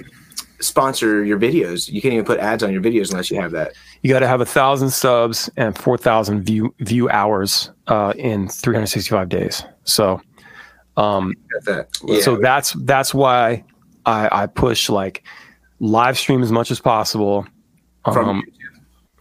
sponsor 0.61 1.23
your 1.23 1.39
videos. 1.39 1.91
You 1.91 2.01
can't 2.01 2.13
even 2.13 2.25
put 2.25 2.39
ads 2.39 2.63
on 2.63 2.71
your 2.71 2.81
videos 2.81 3.11
unless 3.11 3.29
you 3.29 3.39
have 3.39 3.51
that. 3.51 3.73
You 4.01 4.09
got 4.09 4.19
to 4.19 4.27
have 4.27 4.41
a 4.41 4.45
thousand 4.45 4.89
subs 4.89 5.49
and 5.57 5.77
four 5.77 5.97
thousand 5.97 6.43
view 6.43 6.73
view 6.79 7.09
hours 7.09 7.71
uh, 7.87 8.13
in 8.17 8.47
365 8.47 9.29
days. 9.29 9.63
So, 9.83 10.21
um, 10.97 11.33
that. 11.65 11.87
Yeah. 12.03 12.21
so 12.21 12.37
that's 12.37 12.73
that's 12.83 13.13
why 13.13 13.63
I, 14.05 14.43
I 14.43 14.45
push 14.47 14.89
like 14.89 15.23
live 15.79 16.17
stream 16.17 16.41
as 16.41 16.51
much 16.51 16.71
as 16.71 16.79
possible 16.79 17.45
um, 18.05 18.13
From 18.13 18.43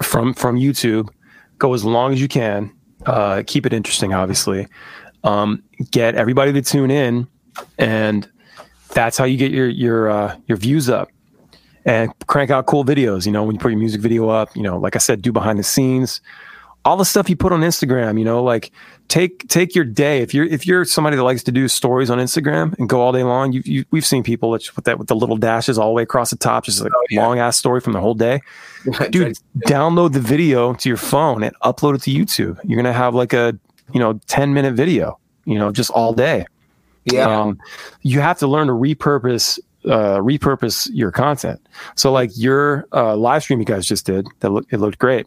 from 0.03 0.35
from 0.35 0.57
YouTube. 0.57 1.11
Go 1.59 1.75
as 1.75 1.85
long 1.85 2.13
as 2.13 2.21
you 2.21 2.29
can. 2.29 2.73
Uh, 3.05 3.43
keep 3.47 3.67
it 3.67 3.73
interesting, 3.73 4.15
obviously. 4.15 4.67
Um, 5.25 5.63
get 5.91 6.15
everybody 6.15 6.53
to 6.55 6.63
tune 6.63 6.91
in, 6.91 7.29
and 7.79 8.29
that's 8.93 9.19
how 9.19 9.25
you 9.25 9.37
get 9.37 9.53
your 9.53 9.69
your 9.69 10.09
uh, 10.09 10.37
your 10.47 10.57
views 10.57 10.89
up. 10.89 11.11
And 11.85 12.13
crank 12.27 12.51
out 12.51 12.67
cool 12.67 12.85
videos. 12.85 13.25
You 13.27 13.33
know, 13.33 13.43
when 13.43 13.55
you 13.55 13.61
put 13.61 13.71
your 13.71 13.79
music 13.79 14.01
video 14.01 14.29
up, 14.29 14.55
you 14.55 14.63
know, 14.63 14.79
like 14.79 14.97
I 14.97 14.99
said, 14.99 15.23
do 15.23 15.33
behind 15.33 15.59
the 15.59 15.63
scenes, 15.63 16.21
all 16.85 16.97
the 16.97 17.05
stuff 17.05 17.29
you 17.31 17.37
put 17.37 17.53
on 17.53 17.61
Instagram, 17.61 18.19
you 18.19 18.25
know, 18.25 18.43
like 18.43 18.71
take 19.09 19.47
take 19.49 19.75
your 19.75 19.85
day. 19.85 20.21
If 20.21 20.33
you're 20.35 20.45
if 20.47 20.67
you're 20.67 20.85
somebody 20.85 21.17
that 21.17 21.25
likes 21.25 21.43
to 21.45 21.53
do 21.53 21.69
stories 21.69 22.11
on 22.11 22.19
Instagram 22.19 22.79
and 22.79 22.89
go 22.89 23.01
all 23.01 23.13
day 23.13 23.23
long, 23.23 23.53
you, 23.53 23.63
you 23.65 23.85
we've 23.91 24.05
seen 24.07 24.23
people 24.23 24.51
that 24.53 24.75
with 24.77 24.85
that 24.87 24.99
with 24.99 25.09
the 25.09 25.15
little 25.17 25.37
dashes 25.37 25.79
all 25.79 25.89
the 25.89 25.95
way 25.95 26.03
across 26.03 26.31
the 26.31 26.37
top, 26.37 26.65
just 26.65 26.81
like 26.83 26.93
Oh, 26.95 27.03
yeah. 27.11 27.25
long 27.27 27.39
ass 27.39 27.57
story 27.57 27.81
from 27.81 27.93
the 27.95 28.01
whole 28.01 28.15
day. 28.15 28.41
Dude, 29.11 29.39
download 29.61 30.13
the 30.13 30.21
video 30.21 30.75
to 30.75 30.89
your 30.89 30.97
phone 30.99 31.43
and 31.43 31.55
upload 31.61 31.95
it 31.97 32.03
to 32.03 32.11
YouTube. 32.11 32.59
You're 32.65 32.77
gonna 32.77 32.93
have 32.93 33.15
like 33.15 33.33
a 33.33 33.59
you 33.93 34.01
know 34.01 34.21
10 34.27 34.53
minute 34.55 34.75
video, 34.75 35.19
you 35.47 35.59
know, 35.59 35.73
just 35.73 35.91
all 35.91 36.13
day. 36.15 36.45
yeah, 37.05 37.41
Um, 37.41 37.59
you 38.03 38.21
have 38.21 38.39
to 38.39 38.47
learn 38.47 38.67
to 38.69 38.73
repurpose 38.75 39.59
uh, 39.87 40.19
repurpose 40.19 40.89
your 40.93 41.11
content. 41.11 41.61
So 41.97 42.13
like 42.13 42.31
your 42.35 42.87
uh, 42.93 43.17
live 43.17 43.43
stream 43.43 43.59
you 43.59 43.65
guys 43.65 43.87
just 43.87 44.07
did, 44.07 44.27
that 44.41 44.51
look, 44.51 44.67
it 44.71 44.79
looked 44.79 44.99
great. 44.99 45.27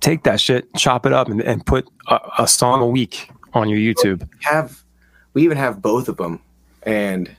Take 0.00 0.24
that 0.24 0.40
shit, 0.40 0.72
chop 0.74 1.06
it 1.06 1.12
up, 1.12 1.28
and, 1.28 1.40
and 1.40 1.64
put 1.64 1.88
a, 2.08 2.18
a 2.40 2.48
song 2.48 2.82
a 2.82 2.86
week 2.86 3.30
on 3.54 3.68
your 3.68 3.78
YouTube. 3.78 4.28
have 4.42 4.82
we 5.34 5.42
even 5.44 5.56
have 5.56 5.80
both 5.80 6.08
of 6.08 6.16
them, 6.16 6.40
and 6.82 7.30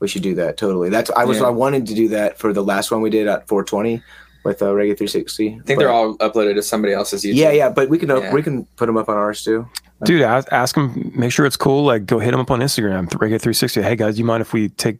we 0.00 0.08
should 0.08 0.22
do 0.22 0.34
that 0.36 0.56
totally. 0.56 0.88
That's 0.88 1.10
I 1.10 1.24
was 1.24 1.38
Yeah. 1.38 1.46
I 1.46 1.50
wanted 1.50 1.86
to 1.86 1.94
do 1.94 2.08
that 2.08 2.38
for 2.38 2.52
the 2.52 2.62
last 2.62 2.90
one 2.90 3.00
we 3.00 3.10
did 3.10 3.26
at 3.26 3.48
420 3.48 4.02
with 4.44 4.62
uh, 4.62 4.66
Reggae 4.66 4.96
360. 4.96 5.48
I 5.48 5.64
think 5.66 5.78
they're 5.78 5.90
all 5.90 6.16
uploaded 6.18 6.54
to 6.54 6.62
somebody 6.62 6.94
else's 6.94 7.24
YouTube. 7.24 7.34
Yeah, 7.36 7.50
yeah, 7.50 7.68
but 7.68 7.88
we 7.88 7.98
can 7.98 8.10
uh, 8.10 8.20
Yeah. 8.20 8.32
we 8.32 8.42
can 8.42 8.64
put 8.76 8.86
them 8.86 8.96
up 8.96 9.08
on 9.08 9.16
ours 9.16 9.42
too. 9.44 9.68
Dude, 10.04 10.22
ask, 10.22 10.48
ask 10.50 10.74
them, 10.76 11.12
make 11.14 11.30
sure 11.30 11.44
it's 11.44 11.58
cool. 11.58 11.84
Like, 11.84 12.06
go 12.06 12.18
hit 12.18 12.30
them 12.30 12.40
up 12.40 12.50
on 12.50 12.60
Instagram, 12.60 13.06
Reggae 13.08 13.38
360. 13.40 13.82
Hey 13.82 13.96
guys, 13.96 14.18
you 14.18 14.24
mind 14.24 14.40
if 14.40 14.52
we 14.54 14.70
take, 14.70 14.96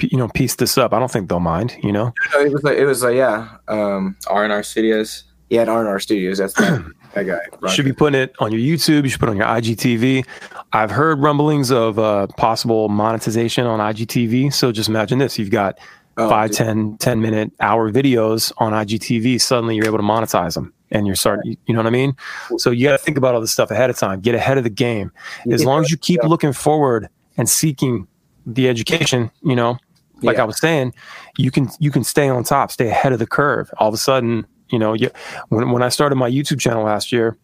you 0.00 0.16
know, 0.18 0.28
piece 0.28 0.56
this 0.56 0.76
up? 0.78 0.92
I 0.92 0.98
don't 0.98 1.10
think 1.10 1.28
they'll 1.28 1.40
mind. 1.40 1.76
You 1.82 1.92
know, 1.92 2.12
No, 2.34 2.40
It 2.40 2.52
was 2.52 2.62
like 2.62 2.78
it 2.78 2.84
was 2.86 3.02
like 3.02 3.16
yeah, 3.16 3.48
um, 3.68 4.16
R 4.28 4.44
and 4.44 4.52
R 4.52 4.62
Studios. 4.62 5.24
yeah, 5.50 5.62
at 5.62 5.68
R&R 5.68 5.98
Studios. 6.00 6.38
That's 6.38 6.54
that, 6.54 6.84
that 7.14 7.24
guy. 7.24 7.40
You 7.62 7.68
should 7.70 7.84
be 7.84 7.92
putting 7.92 8.20
it 8.20 8.34
on 8.38 8.52
your 8.52 8.60
YouTube. 8.60 9.04
You 9.04 9.08
should 9.08 9.20
put 9.20 9.28
it 9.28 9.32
on 9.32 9.36
your 9.38 9.46
IGTV. 9.46 10.26
I've 10.72 10.90
heard 10.90 11.20
rumblings 11.20 11.70
of 11.70 11.98
uh, 11.98 12.26
possible 12.36 12.88
monetization 12.90 13.66
on 13.66 13.78
IGTV. 13.80 14.52
So 14.52 14.72
just 14.72 14.88
imagine 14.88 15.18
this: 15.18 15.38
you've 15.38 15.50
got 15.50 15.78
Oh, 16.20 16.28
five, 16.28 16.50
dude. 16.50 16.56
10, 16.58 16.96
10 16.98 17.20
minute 17.20 17.52
hour 17.60 17.92
videos 17.92 18.52
on 18.58 18.72
IGTV. 18.72 19.40
Suddenly, 19.40 19.76
you're 19.76 19.86
able 19.86 19.98
to 19.98 20.02
monetize 20.02 20.54
them, 20.54 20.72
and 20.90 21.06
you're 21.06 21.14
starting. 21.14 21.56
You 21.66 21.74
know 21.74 21.78
what 21.78 21.86
I 21.86 21.90
mean? 21.90 22.16
So 22.56 22.70
you 22.72 22.84
got 22.88 22.90
to 22.92 22.98
think 22.98 23.16
about 23.16 23.36
all 23.36 23.40
this 23.40 23.52
stuff 23.52 23.70
ahead 23.70 23.88
of 23.88 23.96
time. 23.96 24.20
Get 24.20 24.34
ahead 24.34 24.58
of 24.58 24.64
the 24.64 24.70
game. 24.70 25.12
As 25.52 25.64
long 25.64 25.80
as 25.82 25.92
you 25.92 25.96
keep 25.96 26.18
Yeah. 26.24 26.28
looking 26.28 26.52
forward 26.52 27.08
and 27.36 27.48
seeking 27.48 28.08
the 28.46 28.68
education, 28.68 29.30
you 29.42 29.54
know, 29.54 29.78
like 30.22 30.36
Yeah. 30.36 30.42
I 30.42 30.46
was 30.46 30.58
saying, 30.58 30.94
you 31.36 31.50
can 31.50 31.68
you 31.78 31.90
can 31.90 32.04
stay 32.04 32.28
on 32.28 32.44
top, 32.44 32.70
stay 32.70 32.88
ahead 32.88 33.12
of 33.12 33.18
the 33.18 33.26
curve. 33.26 33.70
All 33.78 33.88
of 33.88 33.94
a 33.94 33.98
sudden, 33.98 34.46
you 34.70 34.78
know, 34.78 34.92
you, 34.92 35.10
when 35.48 35.70
when 35.70 35.82
I 35.82 35.88
started 35.88 36.16
my 36.16 36.30
YouTube 36.30 36.60
channel 36.60 36.84
last 36.84 37.12
year, 37.12 37.36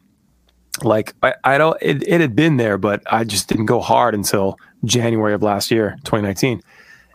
like 0.83 1.15
I, 1.23 1.35
I 1.45 1.59
don't 1.59 1.77
it, 1.81 2.07
it 2.07 2.21
had 2.21 2.35
been 2.35 2.57
there, 2.57 2.79
but 2.79 3.03
I 3.11 3.25
just 3.25 3.49
didn't 3.49 3.67
go 3.67 3.81
hard 3.81 4.15
until 4.15 4.59
January 4.85 5.35
of 5.35 5.43
last 5.43 5.71
year, 5.71 5.97
2019, 6.05 6.61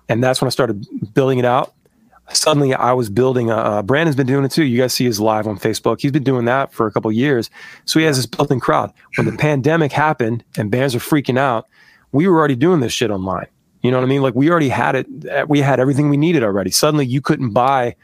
and 0.07 0.23
that's 0.23 0.41
when 0.41 0.48
I 0.48 0.49
started 0.52 0.86
building 1.14 1.40
it 1.40 1.45
out. 1.45 1.73
Suddenly, 2.31 2.76
I 2.76 2.94
was 2.94 3.10
building. 3.10 3.49
A, 3.49 3.57
uh, 3.57 3.81
Brandon's 3.81 4.15
been 4.15 4.27
doing 4.27 4.45
it 4.45 4.52
too. 4.52 4.64
You 4.64 4.77
guys 4.80 4.94
see 4.94 5.06
his 5.06 5.19
live 5.19 5.48
on 5.48 5.57
Facebook. 5.57 5.99
He's 5.99 6.11
been 6.11 6.23
doing 6.23 6.45
that 6.45 6.72
for 6.72 6.86
a 6.86 6.91
couple 6.91 7.10
of 7.10 7.15
years, 7.15 7.49
so 7.86 7.99
he 7.99 8.06
has 8.06 8.18
this 8.18 8.27
built-in 8.27 8.60
crowd. 8.60 8.94
When 9.18 9.26
the 9.26 9.36
pandemic 9.38 9.91
happened 9.91 10.44
and 10.56 10.69
bands 10.69 10.94
are 10.94 10.99
freaking 10.99 11.40
out, 11.40 11.68
we 12.11 12.27
were 12.27 12.38
already 12.38 12.56
doing 12.56 12.81
this 12.81 12.94
shit 12.94 13.10
online. 13.10 13.48
You 13.82 13.92
know 13.92 13.98
what 13.98 14.04
I 14.04 14.08
mean? 14.08 14.22
Like 14.22 14.36
we 14.36 14.50
already 14.50 14.70
had 14.70 14.96
it. 14.96 15.08
uh, 15.30 15.46
We 15.48 15.62
had 15.62 15.80
everything 15.80 16.10
we 16.10 16.18
needed 16.18 16.44
already. 16.44 16.72
Suddenly, 16.72 17.06
you 17.06 17.22
couldn't 17.22 17.52
buy, 17.52 17.96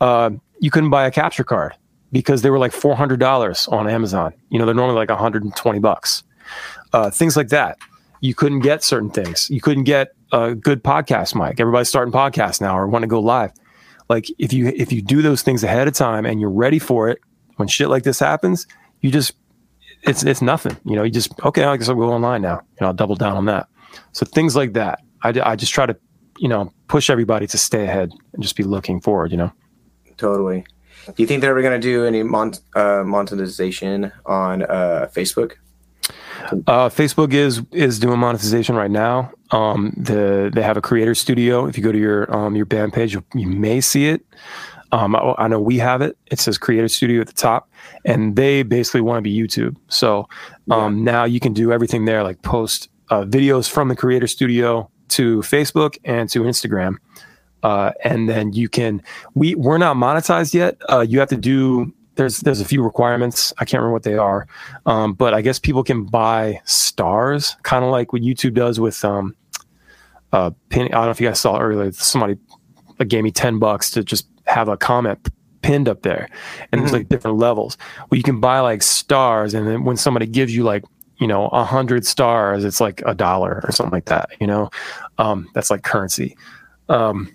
uh, 0.00 0.30
you 0.60 0.70
couldn't 0.70 0.90
buy 0.90 1.06
a 1.06 1.10
capture 1.10 1.44
card 1.44 1.74
because 2.12 2.42
they 2.42 2.50
were 2.50 2.58
like 2.58 2.72
four 2.72 2.94
hundred 2.94 3.18
dollars 3.20 3.66
on 3.68 3.88
Amazon. 3.88 4.32
You 4.50 4.58
know, 4.58 4.66
they're 4.66 4.74
normally 4.74 4.96
like 4.96 5.08
one 5.10 5.18
hundred 5.18 5.42
and 5.44 5.54
twenty 5.56 5.80
bucks. 5.80 6.22
Uh, 6.92 7.10
things 7.10 7.36
like 7.36 7.48
that. 7.48 7.78
You 8.20 8.34
couldn't 8.34 8.60
get 8.60 8.82
certain 8.84 9.10
things. 9.10 9.50
You 9.50 9.60
couldn't 9.60 9.84
get 9.84 10.14
a 10.32 10.54
good 10.54 10.82
podcast 10.82 11.34
mic. 11.34 11.60
Everybody's 11.60 11.88
starting 11.88 12.12
podcasts 12.12 12.60
now 12.60 12.78
or 12.78 12.86
want 12.86 13.02
to 13.02 13.08
go 13.08 13.20
live. 13.20 13.52
Like 14.08 14.28
if 14.38 14.52
you 14.52 14.68
if 14.68 14.92
you 14.92 15.02
do 15.02 15.22
those 15.22 15.42
things 15.42 15.64
ahead 15.64 15.88
of 15.88 15.94
time 15.94 16.24
and 16.24 16.40
you're 16.40 16.50
ready 16.50 16.78
for 16.78 17.08
it, 17.08 17.18
when 17.56 17.66
shit 17.68 17.88
like 17.88 18.04
this 18.04 18.20
happens, 18.20 18.66
you 19.00 19.10
just 19.10 19.32
it's 20.02 20.22
it's 20.22 20.40
nothing. 20.40 20.76
You 20.84 20.94
know, 20.94 21.02
you 21.02 21.10
just 21.10 21.32
okay. 21.44 21.64
I 21.64 21.76
guess 21.76 21.88
I'll 21.88 21.96
go 21.96 22.12
online 22.12 22.42
now. 22.42 22.60
Know, 22.80 22.86
I'll 22.86 22.92
double 22.94 23.16
down 23.16 23.36
on 23.36 23.46
that. 23.46 23.68
So 24.12 24.24
things 24.24 24.54
like 24.54 24.74
that. 24.74 25.00
I, 25.26 25.52
I 25.52 25.56
just 25.56 25.72
try 25.72 25.86
to 25.86 25.96
you 26.38 26.48
know 26.48 26.72
push 26.88 27.10
everybody 27.10 27.46
to 27.46 27.58
stay 27.58 27.84
ahead 27.84 28.12
and 28.32 28.42
just 28.42 28.56
be 28.56 28.62
looking 28.62 29.00
forward. 29.00 29.30
You 29.30 29.38
know. 29.38 29.52
Totally. 30.16 30.64
Do 31.06 31.14
you 31.18 31.26
think 31.26 31.40
they're 31.40 31.50
ever 31.50 31.62
going 31.62 31.80
to 31.80 31.86
do 31.86 32.04
any 32.04 32.22
mon- 32.22 32.54
uh, 32.74 33.04
monetization 33.04 34.10
on 34.24 34.62
uh, 34.62 35.08
Facebook? 35.14 35.52
Uh, 36.66 36.88
Facebook 36.88 37.32
is 37.32 37.62
is 37.72 37.98
doing 37.98 38.18
monetization 38.18 38.74
right 38.76 38.90
now. 38.90 39.30
Um, 39.50 39.92
the 39.96 40.50
they 40.52 40.62
have 40.62 40.76
a 40.76 40.80
creator 40.80 41.14
studio. 41.14 41.66
If 41.66 41.76
you 41.76 41.84
go 41.84 41.92
to 41.92 41.98
your 41.98 42.34
um, 42.34 42.56
your 42.56 42.66
band 42.66 42.92
page, 42.92 43.14
you, 43.14 43.24
you 43.34 43.46
may 43.46 43.80
see 43.80 44.06
it. 44.06 44.24
Um, 44.92 45.16
I, 45.16 45.34
I 45.38 45.48
know 45.48 45.60
we 45.60 45.78
have 45.78 46.00
it. 46.00 46.16
It 46.26 46.38
says 46.38 46.58
Creator 46.58 46.88
Studio 46.88 47.20
at 47.20 47.26
the 47.26 47.32
top, 47.32 47.68
and 48.04 48.36
they 48.36 48.62
basically 48.62 49.00
want 49.00 49.18
to 49.18 49.22
be 49.22 49.36
YouTube. 49.36 49.76
So 49.88 50.28
um, 50.70 51.02
now 51.02 51.24
you 51.24 51.40
can 51.40 51.52
do 51.52 51.72
everything 51.72 52.04
there, 52.04 52.22
like 52.22 52.42
post 52.42 52.88
uh, 53.10 53.24
videos 53.24 53.68
from 53.68 53.88
the 53.88 53.96
Creator 53.96 54.28
Studio 54.28 54.90
to 55.08 55.38
Facebook 55.40 55.96
and 56.04 56.28
to 56.30 56.42
Instagram. 56.42 56.96
Uh, 57.62 57.92
and 58.04 58.28
then 58.28 58.52
you 58.52 58.68
can 58.68 59.02
we 59.34 59.54
we're 59.54 59.78
not 59.78 59.96
monetized 59.96 60.54
yet. 60.54 60.76
Uh, 60.88 61.00
you 61.00 61.18
have 61.18 61.28
to 61.30 61.36
do 61.36 61.92
there's 62.16 62.38
there's 62.38 62.60
a 62.60 62.64
few 62.64 62.82
requirements. 62.82 63.52
I 63.58 63.64
can't 63.64 63.80
remember 63.80 63.92
what 63.92 64.02
they 64.04 64.16
are, 64.16 64.46
um, 64.86 65.14
but 65.14 65.34
I 65.34 65.40
guess 65.42 65.58
people 65.58 65.82
can 65.82 66.04
buy 66.04 66.60
stars, 66.64 67.56
kind 67.62 67.84
of 67.84 67.90
like 67.90 68.12
what 68.12 68.22
YouTube 68.22 68.54
does 68.54 68.78
with 68.80 69.04
um, 69.04 69.34
uh, 70.32 70.50
pin, 70.68 70.86
I 70.86 70.88
don't 70.88 71.04
know 71.06 71.10
if 71.10 71.20
you 71.20 71.28
guys 71.28 71.40
saw 71.40 71.58
earlier. 71.58 71.92
Somebody 71.92 72.36
like, 72.98 73.08
gave 73.08 73.24
me 73.24 73.30
ten 73.30 73.58
bucks 73.58 73.90
to 73.92 74.04
just 74.04 74.26
have 74.46 74.68
a 74.68 74.76
comment 74.76 75.28
pinned 75.62 75.88
up 75.88 76.02
there, 76.02 76.28
and 76.70 76.80
there's 76.80 76.90
Mhm. 76.90 76.94
like 76.98 77.08
different 77.08 77.38
levels. 77.38 77.76
Well, 78.10 78.16
you 78.16 78.22
can 78.22 78.40
buy 78.40 78.60
like 78.60 78.82
stars, 78.82 79.54
and 79.54 79.66
then 79.66 79.84
when 79.84 79.96
somebody 79.96 80.26
gives 80.26 80.54
you 80.54 80.62
like 80.62 80.84
you 81.18 81.26
know 81.26 81.48
a 81.48 81.64
hundred 81.64 82.06
stars, 82.06 82.64
it's 82.64 82.80
like 82.80 83.02
a 83.06 83.14
dollar 83.14 83.62
or 83.64 83.72
something 83.72 83.92
like 83.92 84.06
that. 84.06 84.30
You 84.40 84.46
know, 84.46 84.70
um, 85.18 85.48
that's 85.54 85.70
like 85.70 85.82
currency. 85.82 86.36
Um, 86.88 87.34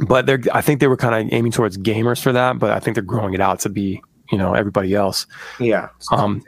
but 0.00 0.26
they're 0.26 0.40
I 0.52 0.60
think 0.60 0.80
they 0.80 0.88
were 0.88 0.96
kind 0.96 1.14
of 1.14 1.32
aiming 1.32 1.52
towards 1.52 1.78
gamers 1.78 2.22
for 2.22 2.32
that, 2.32 2.58
but 2.58 2.70
I 2.70 2.80
think 2.80 2.94
they're 2.94 3.02
growing 3.04 3.34
it 3.34 3.40
out 3.40 3.60
to 3.60 3.68
be 3.68 4.02
you 4.30 4.38
know 4.38 4.54
everybody 4.54 4.94
else. 4.94 5.26
Yeah. 5.58 5.88
Um, 6.10 6.42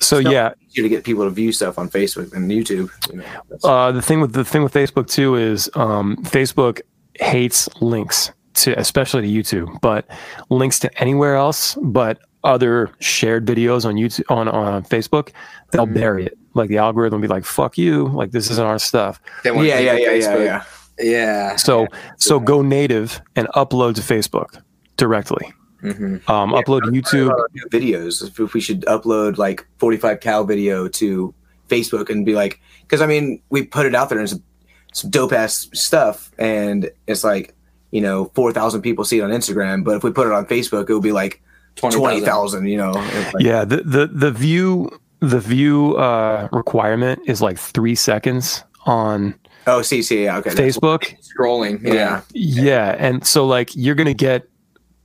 so 0.00 0.18
yeah, 0.18 0.52
Easier 0.68 0.82
to 0.82 0.88
get 0.88 1.04
people 1.04 1.24
to 1.24 1.30
view 1.30 1.52
stuff 1.52 1.78
on 1.78 1.88
Facebook 1.88 2.32
and 2.34 2.50
YouTube. 2.50 2.90
You 3.10 3.18
know, 3.18 3.24
uh, 3.64 3.92
the 3.92 4.02
thing 4.02 4.20
with 4.20 4.32
the 4.32 4.44
thing 4.44 4.62
with 4.62 4.72
Facebook 4.72 5.08
too 5.08 5.36
is 5.36 5.70
um, 5.74 6.16
Facebook 6.22 6.80
hates 7.14 7.68
links 7.80 8.32
to 8.54 8.78
especially 8.78 9.22
to 9.22 9.28
YouTube, 9.28 9.80
but 9.80 10.06
links 10.50 10.78
to 10.80 11.00
anywhere 11.00 11.36
else 11.36 11.76
but 11.82 12.18
other 12.44 12.90
shared 13.00 13.46
videos 13.46 13.84
on 13.84 13.94
YouTube 13.94 14.24
on 14.30 14.48
on 14.48 14.82
Facebook, 14.84 15.30
they'll 15.70 15.86
Mhm. 15.86 15.94
bury 15.94 16.26
it. 16.26 16.38
Like 16.54 16.68
the 16.68 16.78
algorithm 16.78 17.20
will 17.20 17.28
be 17.28 17.32
like, 17.32 17.44
"Fuck 17.44 17.78
you!" 17.78 18.08
Like 18.08 18.30
this 18.32 18.50
isn't 18.50 18.66
our 18.66 18.78
stuff. 18.78 19.20
They 19.44 19.50
yeah, 19.50 19.78
yeah, 19.78 19.96
yeah, 19.96 20.10
yeah, 20.12 20.36
yeah. 20.38 20.62
Yeah. 20.98 21.56
So 21.56 21.86
so 22.18 22.38
go 22.38 22.62
native 22.62 23.20
and 23.36 23.48
upload 23.56 23.94
to 23.94 24.02
Facebook 24.02 24.60
directly. 24.96 25.52
hmm 25.80 26.16
Um, 26.28 26.50
Yeah, 26.50 26.60
upload 26.60 26.82
to 26.84 26.90
YouTube. 26.90 27.32
New 27.54 27.66
videos. 27.70 28.22
If, 28.26 28.38
if 28.38 28.54
we 28.54 28.60
should 28.60 28.82
upload 28.82 29.38
like 29.38 29.66
45 29.78 30.20
cal 30.20 30.44
video 30.44 30.86
to 30.88 31.34
Facebook 31.68 32.10
and 32.10 32.24
be 32.26 32.34
like, 32.34 32.60
because 32.82 33.00
I 33.00 33.06
mean, 33.06 33.40
we 33.50 33.64
put 33.64 33.86
it 33.86 33.94
out 33.94 34.08
there 34.10 34.18
and 34.18 34.28
it's 34.30 34.38
some 34.92 35.10
dope 35.10 35.32
ass 35.32 35.68
stuff, 35.72 36.30
and 36.38 36.90
it's 37.06 37.24
like, 37.24 37.54
you 37.92 38.00
know, 38.02 38.30
4,000 38.34 38.82
people 38.82 39.04
see 39.04 39.18
it 39.20 39.22
on 39.22 39.30
Instagram, 39.30 39.82
but 39.84 39.96
if 39.96 40.04
we 40.04 40.10
put 40.12 40.26
it 40.26 40.32
on 40.34 40.44
Facebook, 40.46 40.90
it 40.90 40.92
would 40.94 41.02
be 41.02 41.12
like 41.12 41.40
20,000, 41.76 42.66
you 42.66 42.76
know? 42.76 42.92
Like- 42.92 43.34
Yeah, 43.40 43.64
the, 43.64 43.78
the 43.78 44.06
the 44.06 44.30
view 44.30 44.90
the 45.20 45.38
view 45.40 45.96
uh, 45.96 46.48
requirement 46.52 47.20
is 47.26 47.40
like 47.40 47.58
three 47.58 47.94
seconds 47.94 48.64
on 48.86 49.34
Oh, 49.68 49.80
see, 49.82 50.02
see, 50.02 50.24
yeah, 50.24 50.38
okay. 50.38 50.50
Facebook. 50.50 51.14
Scrolling. 51.22 51.80
Yeah. 51.82 52.22
Yeah, 52.34 52.96
and 52.98 53.24
so 53.24 53.46
like 53.46 53.70
you're 53.76 53.94
gonna 53.94 54.14
get 54.14 54.48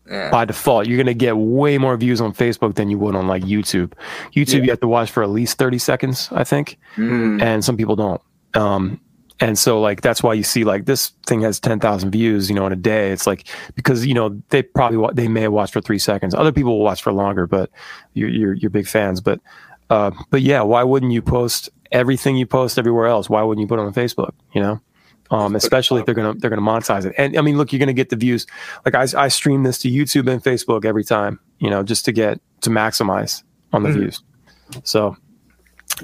Yeah. 0.10 0.32
by 0.32 0.46
default, 0.46 0.88
you're 0.88 0.98
gonna 0.98 1.14
get 1.14 1.38
way 1.38 1.78
more 1.78 1.96
views 1.98 2.20
on 2.22 2.34
Facebook 2.34 2.74
than 2.76 2.90
you 2.90 2.98
would 2.98 3.16
on 3.16 3.28
like 3.28 3.44
YouTube. 3.44 3.94
YouTube, 4.36 4.54
Yeah. 4.60 4.64
you 4.64 4.70
have 4.72 4.80
to 4.80 4.88
watch 4.88 5.12
for 5.12 5.22
at 5.22 5.30
least 5.30 5.58
thirty 5.60 5.78
seconds, 5.78 6.30
I 6.32 6.44
think, 6.44 6.78
Mm. 6.96 7.40
and 7.42 7.64
some 7.64 7.78
people 7.78 7.96
don't. 7.96 8.22
Um, 8.56 9.00
and 9.40 9.58
so 9.58 9.80
like 9.80 10.02
that's 10.02 10.24
why 10.24 10.34
you 10.34 10.44
see 10.44 10.64
like 10.64 10.86
this 10.86 11.10
thing 11.26 11.42
has 11.42 11.60
ten 11.60 11.80
thousand 11.80 12.12
views, 12.12 12.50
you 12.50 12.56
know, 12.56 12.66
in 12.66 12.74
a 12.74 12.78
day. 12.78 13.12
It's 13.12 13.28
like 13.28 13.48
because 13.76 14.06
you 14.06 14.14
know 14.14 14.42
they 14.50 14.64
probably 14.64 14.98
wa- 14.98 15.12
they 15.14 15.28
may 15.28 15.48
watch 15.48 15.72
for 15.72 15.82
three 15.82 16.00
seconds. 16.00 16.34
Other 16.34 16.52
people 16.52 16.78
will 16.78 16.84
watch 16.84 17.02
for 17.04 17.12
longer, 17.14 17.46
but 17.48 17.70
you're 18.14 18.30
you're, 18.30 18.54
you're 18.54 18.70
big 18.72 18.88
fans. 18.88 19.22
But 19.22 19.40
uh, 19.90 20.12
but 20.32 20.42
yeah, 20.42 20.62
why 20.62 20.84
wouldn't 20.84 21.12
you 21.12 21.22
post 21.22 21.70
everything 21.92 22.36
you 22.36 22.46
post 22.46 22.78
everywhere 22.80 23.08
else? 23.08 23.30
Why 23.30 23.42
wouldn't 23.44 23.62
you 23.62 23.68
put 23.68 23.80
it 23.80 23.84
on 23.86 23.94
Facebook? 23.94 24.32
You 24.54 24.62
know, 24.62 24.82
um, 25.32 25.56
especially 25.56 26.00
if 26.00 26.06
they're 26.06 26.16
gonna 26.16 26.34
they're 26.34 26.50
gonna 26.50 26.62
monetize 26.62 27.06
it. 27.06 27.14
And 27.18 27.38
I 27.38 27.42
mean, 27.42 27.58
look, 27.58 27.72
you're 27.72 27.80
gonna 27.80 27.94
get 27.94 28.10
the 28.10 28.16
views. 28.16 28.48
Like 28.86 28.96
I 28.96 29.06
I 29.16 29.28
stream 29.28 29.64
this 29.64 29.78
to 29.80 29.90
YouTube 29.90 30.30
and 30.32 30.44
Facebook 30.44 30.84
every 30.84 31.04
time, 31.04 31.40
you 31.60 31.70
know, 31.70 31.84
just 31.84 32.06
to 32.06 32.12
get 32.12 32.40
to 32.62 32.70
maximize 32.70 33.44
on 33.72 33.84
the 33.84 33.90
Mhm. 33.90 33.94
views. 34.00 34.24
So 34.84 35.16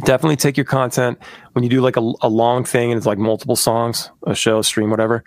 definitely 0.01 0.35
take 0.35 0.57
your 0.57 0.65
content 0.65 1.19
when 1.53 1.63
you 1.63 1.69
do 1.69 1.81
like 1.81 1.97
a, 1.97 2.13
a 2.21 2.29
long 2.29 2.63
thing 2.63 2.91
and 2.91 2.97
it's 2.97 3.05
like 3.05 3.17
multiple 3.17 3.55
songs, 3.55 4.09
a 4.25 4.35
show, 4.35 4.61
stream, 4.61 4.89
whatever. 4.89 5.23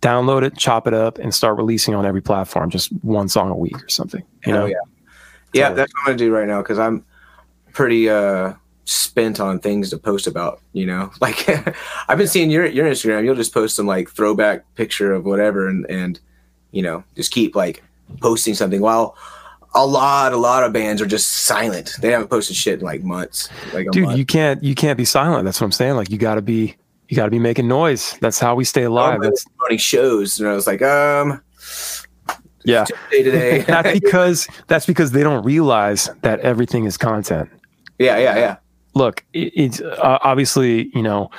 Download 0.00 0.44
it, 0.44 0.56
chop 0.56 0.86
it 0.86 0.94
up, 0.94 1.18
and 1.18 1.34
start 1.34 1.56
releasing 1.56 1.94
on 1.94 2.06
every 2.06 2.22
platform. 2.22 2.70
Just 2.70 2.92
one 3.02 3.28
song 3.28 3.50
a 3.50 3.56
week 3.56 3.82
or 3.82 3.88
something. 3.88 4.22
You 4.46 4.52
Hell 4.52 4.62
know, 4.62 4.66
yeah. 4.66 4.74
Yeah, 5.52 5.62
Totally. 5.62 5.76
that's 5.76 5.92
what 5.92 6.00
I'm 6.00 6.06
gonna 6.06 6.18
do 6.18 6.32
right 6.32 6.46
now 6.46 6.62
because 6.62 6.78
I'm 6.78 7.04
pretty 7.72 8.08
uh 8.08 8.52
spent 8.84 9.40
on 9.40 9.58
things 9.58 9.90
to 9.90 9.98
post 9.98 10.26
about. 10.26 10.60
You 10.72 10.86
know, 10.86 11.10
like 11.20 11.48
I've 12.08 12.18
been 12.18 12.28
seeing 12.28 12.50
your 12.50 12.66
your 12.66 12.86
Instagram. 12.86 13.24
You'll 13.24 13.34
just 13.34 13.54
post 13.54 13.74
some 13.74 13.86
like 13.86 14.08
throwback 14.10 14.62
picture 14.74 15.12
of 15.12 15.24
whatever, 15.24 15.68
and 15.68 15.84
and 15.90 16.20
you 16.70 16.82
know 16.82 17.02
just 17.16 17.32
keep 17.32 17.56
like 17.56 17.82
posting 18.20 18.54
something. 18.54 18.80
While 18.80 19.16
a 19.78 19.86
lot 19.86 20.32
a 20.32 20.36
lot 20.36 20.64
of 20.64 20.72
bands 20.72 21.00
are 21.00 21.06
just 21.06 21.28
silent. 21.44 21.92
They 22.00 22.10
haven't 22.10 22.28
posted 22.28 22.56
shit 22.56 22.80
in 22.80 22.84
like 22.84 23.02
months. 23.02 23.48
Like 23.72 23.90
dude, 23.90 24.04
month. 24.04 24.18
you 24.18 24.26
can't 24.26 24.62
you 24.62 24.74
can't 24.74 24.96
be 24.96 25.04
silent. 25.04 25.44
That's 25.44 25.60
what 25.60 25.66
I'm 25.66 25.72
saying. 25.72 25.94
Like 25.94 26.10
you 26.10 26.18
got 26.18 26.34
to 26.34 26.42
be 26.42 26.76
you 27.08 27.16
got 27.16 27.26
to 27.26 27.30
be 27.30 27.38
making 27.38 27.68
noise. 27.68 28.16
That's 28.20 28.38
how 28.38 28.54
we 28.54 28.64
stay 28.64 28.82
alive. 28.82 29.20
That's 29.22 29.46
running 29.60 29.78
shows, 29.78 30.40
and 30.40 30.48
I 30.48 30.54
was 30.54 30.66
like, 30.66 30.82
um, 30.82 31.40
yeah. 32.64 32.84
day 33.10 33.22
to 33.22 33.30
day. 33.30 33.60
that's 33.60 33.92
because 34.00 34.48
that's 34.66 34.84
because 34.84 35.12
they 35.12 35.22
don't 35.22 35.44
realize 35.44 36.10
that 36.22 36.40
everything 36.40 36.84
is 36.84 36.96
content. 36.96 37.48
Yeah, 37.98 38.18
yeah, 38.18 38.36
yeah. 38.36 38.56
Look, 38.94 39.24
it, 39.32 39.52
it's 39.54 39.80
uh, 39.80 40.18
obviously 40.22 40.90
you 40.94 41.02
know 41.02 41.30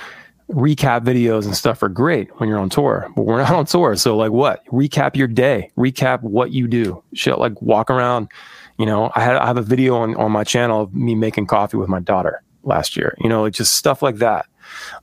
recap 0.49 1.01
videos 1.01 1.45
and 1.45 1.55
stuff 1.55 1.83
are 1.83 1.89
great 1.89 2.29
when 2.39 2.49
you're 2.49 2.59
on 2.59 2.69
tour, 2.69 3.07
but 3.15 3.23
we're 3.23 3.37
not 3.37 3.53
on 3.53 3.65
tour. 3.65 3.95
So 3.95 4.17
like, 4.17 4.31
what? 4.31 4.65
Recap 4.67 5.15
your 5.15 5.27
day. 5.27 5.71
Recap 5.77 6.21
what 6.21 6.51
you 6.51 6.67
do. 6.67 7.03
Shit, 7.13 7.37
like 7.37 7.61
walk 7.61 7.89
around. 7.89 8.29
You 8.77 8.85
know, 8.85 9.11
I 9.15 9.21
had 9.21 9.35
I 9.35 9.45
have 9.45 9.57
a 9.57 9.61
video 9.61 9.95
on 9.95 10.15
on 10.15 10.31
my 10.31 10.43
channel 10.43 10.81
of 10.81 10.93
me 10.93 11.15
making 11.15 11.47
coffee 11.47 11.77
with 11.77 11.89
my 11.89 11.99
daughter 11.99 12.41
last 12.63 12.97
year. 12.97 13.15
You 13.19 13.29
know, 13.29 13.49
just 13.49 13.75
stuff 13.75 14.01
like 14.01 14.17
that. 14.17 14.45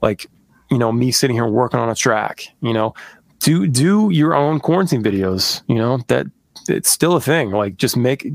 Like, 0.03 0.27
you 0.71 0.79
know, 0.79 0.93
me 0.93 1.13
sitting 1.13 1.37
here 1.37 1.47
working 1.47 1.79
on 1.79 1.89
a 1.89 1.95
track. 1.95 2.47
You 2.61 2.73
know, 2.73 2.95
do 3.41 3.67
do 3.67 4.11
your 4.11 4.35
own 4.35 4.61
quarantine 4.61 5.03
videos. 5.03 5.63
You 5.69 5.77
know 5.77 5.99
that 6.09 6.27
it's 6.69 6.91
still 6.91 7.15
a 7.17 7.21
thing. 7.21 7.51
Like, 7.51 7.77
just 7.77 7.97
make 7.97 8.27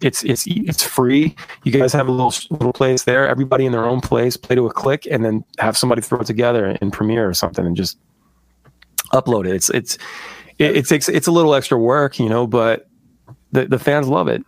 it's 0.00 0.24
it's 0.24 0.44
it's 0.46 0.82
free. 0.82 1.34
You 1.64 1.72
guys 1.72 1.92
have 1.92 2.08
a 2.08 2.12
little 2.12 2.32
little 2.50 2.72
place 2.72 3.04
there. 3.04 3.28
Everybody 3.28 3.66
in 3.66 3.72
their 3.72 3.84
own 3.84 4.00
place. 4.00 4.36
Play 4.36 4.56
to 4.56 4.66
a 4.66 4.72
click, 4.72 5.06
and 5.10 5.24
then 5.24 5.44
have 5.58 5.76
somebody 5.76 6.00
throw 6.02 6.20
it 6.20 6.26
together 6.26 6.76
in 6.80 6.90
Premiere 6.90 7.28
or 7.28 7.34
something, 7.34 7.66
and 7.66 7.76
just 7.76 7.98
upload 9.12 9.46
it. 9.46 9.54
It's 9.54 9.70
it's 9.70 9.98
it, 10.58 10.76
it 10.76 10.86
takes 10.86 11.08
it's 11.08 11.26
a 11.26 11.32
little 11.32 11.54
extra 11.54 11.78
work, 11.78 12.18
you 12.18 12.28
know, 12.28 12.46
but 12.46 12.88
the 13.52 13.66
the 13.66 13.78
fans 13.78 14.08
love 14.08 14.28
it. 14.28 14.44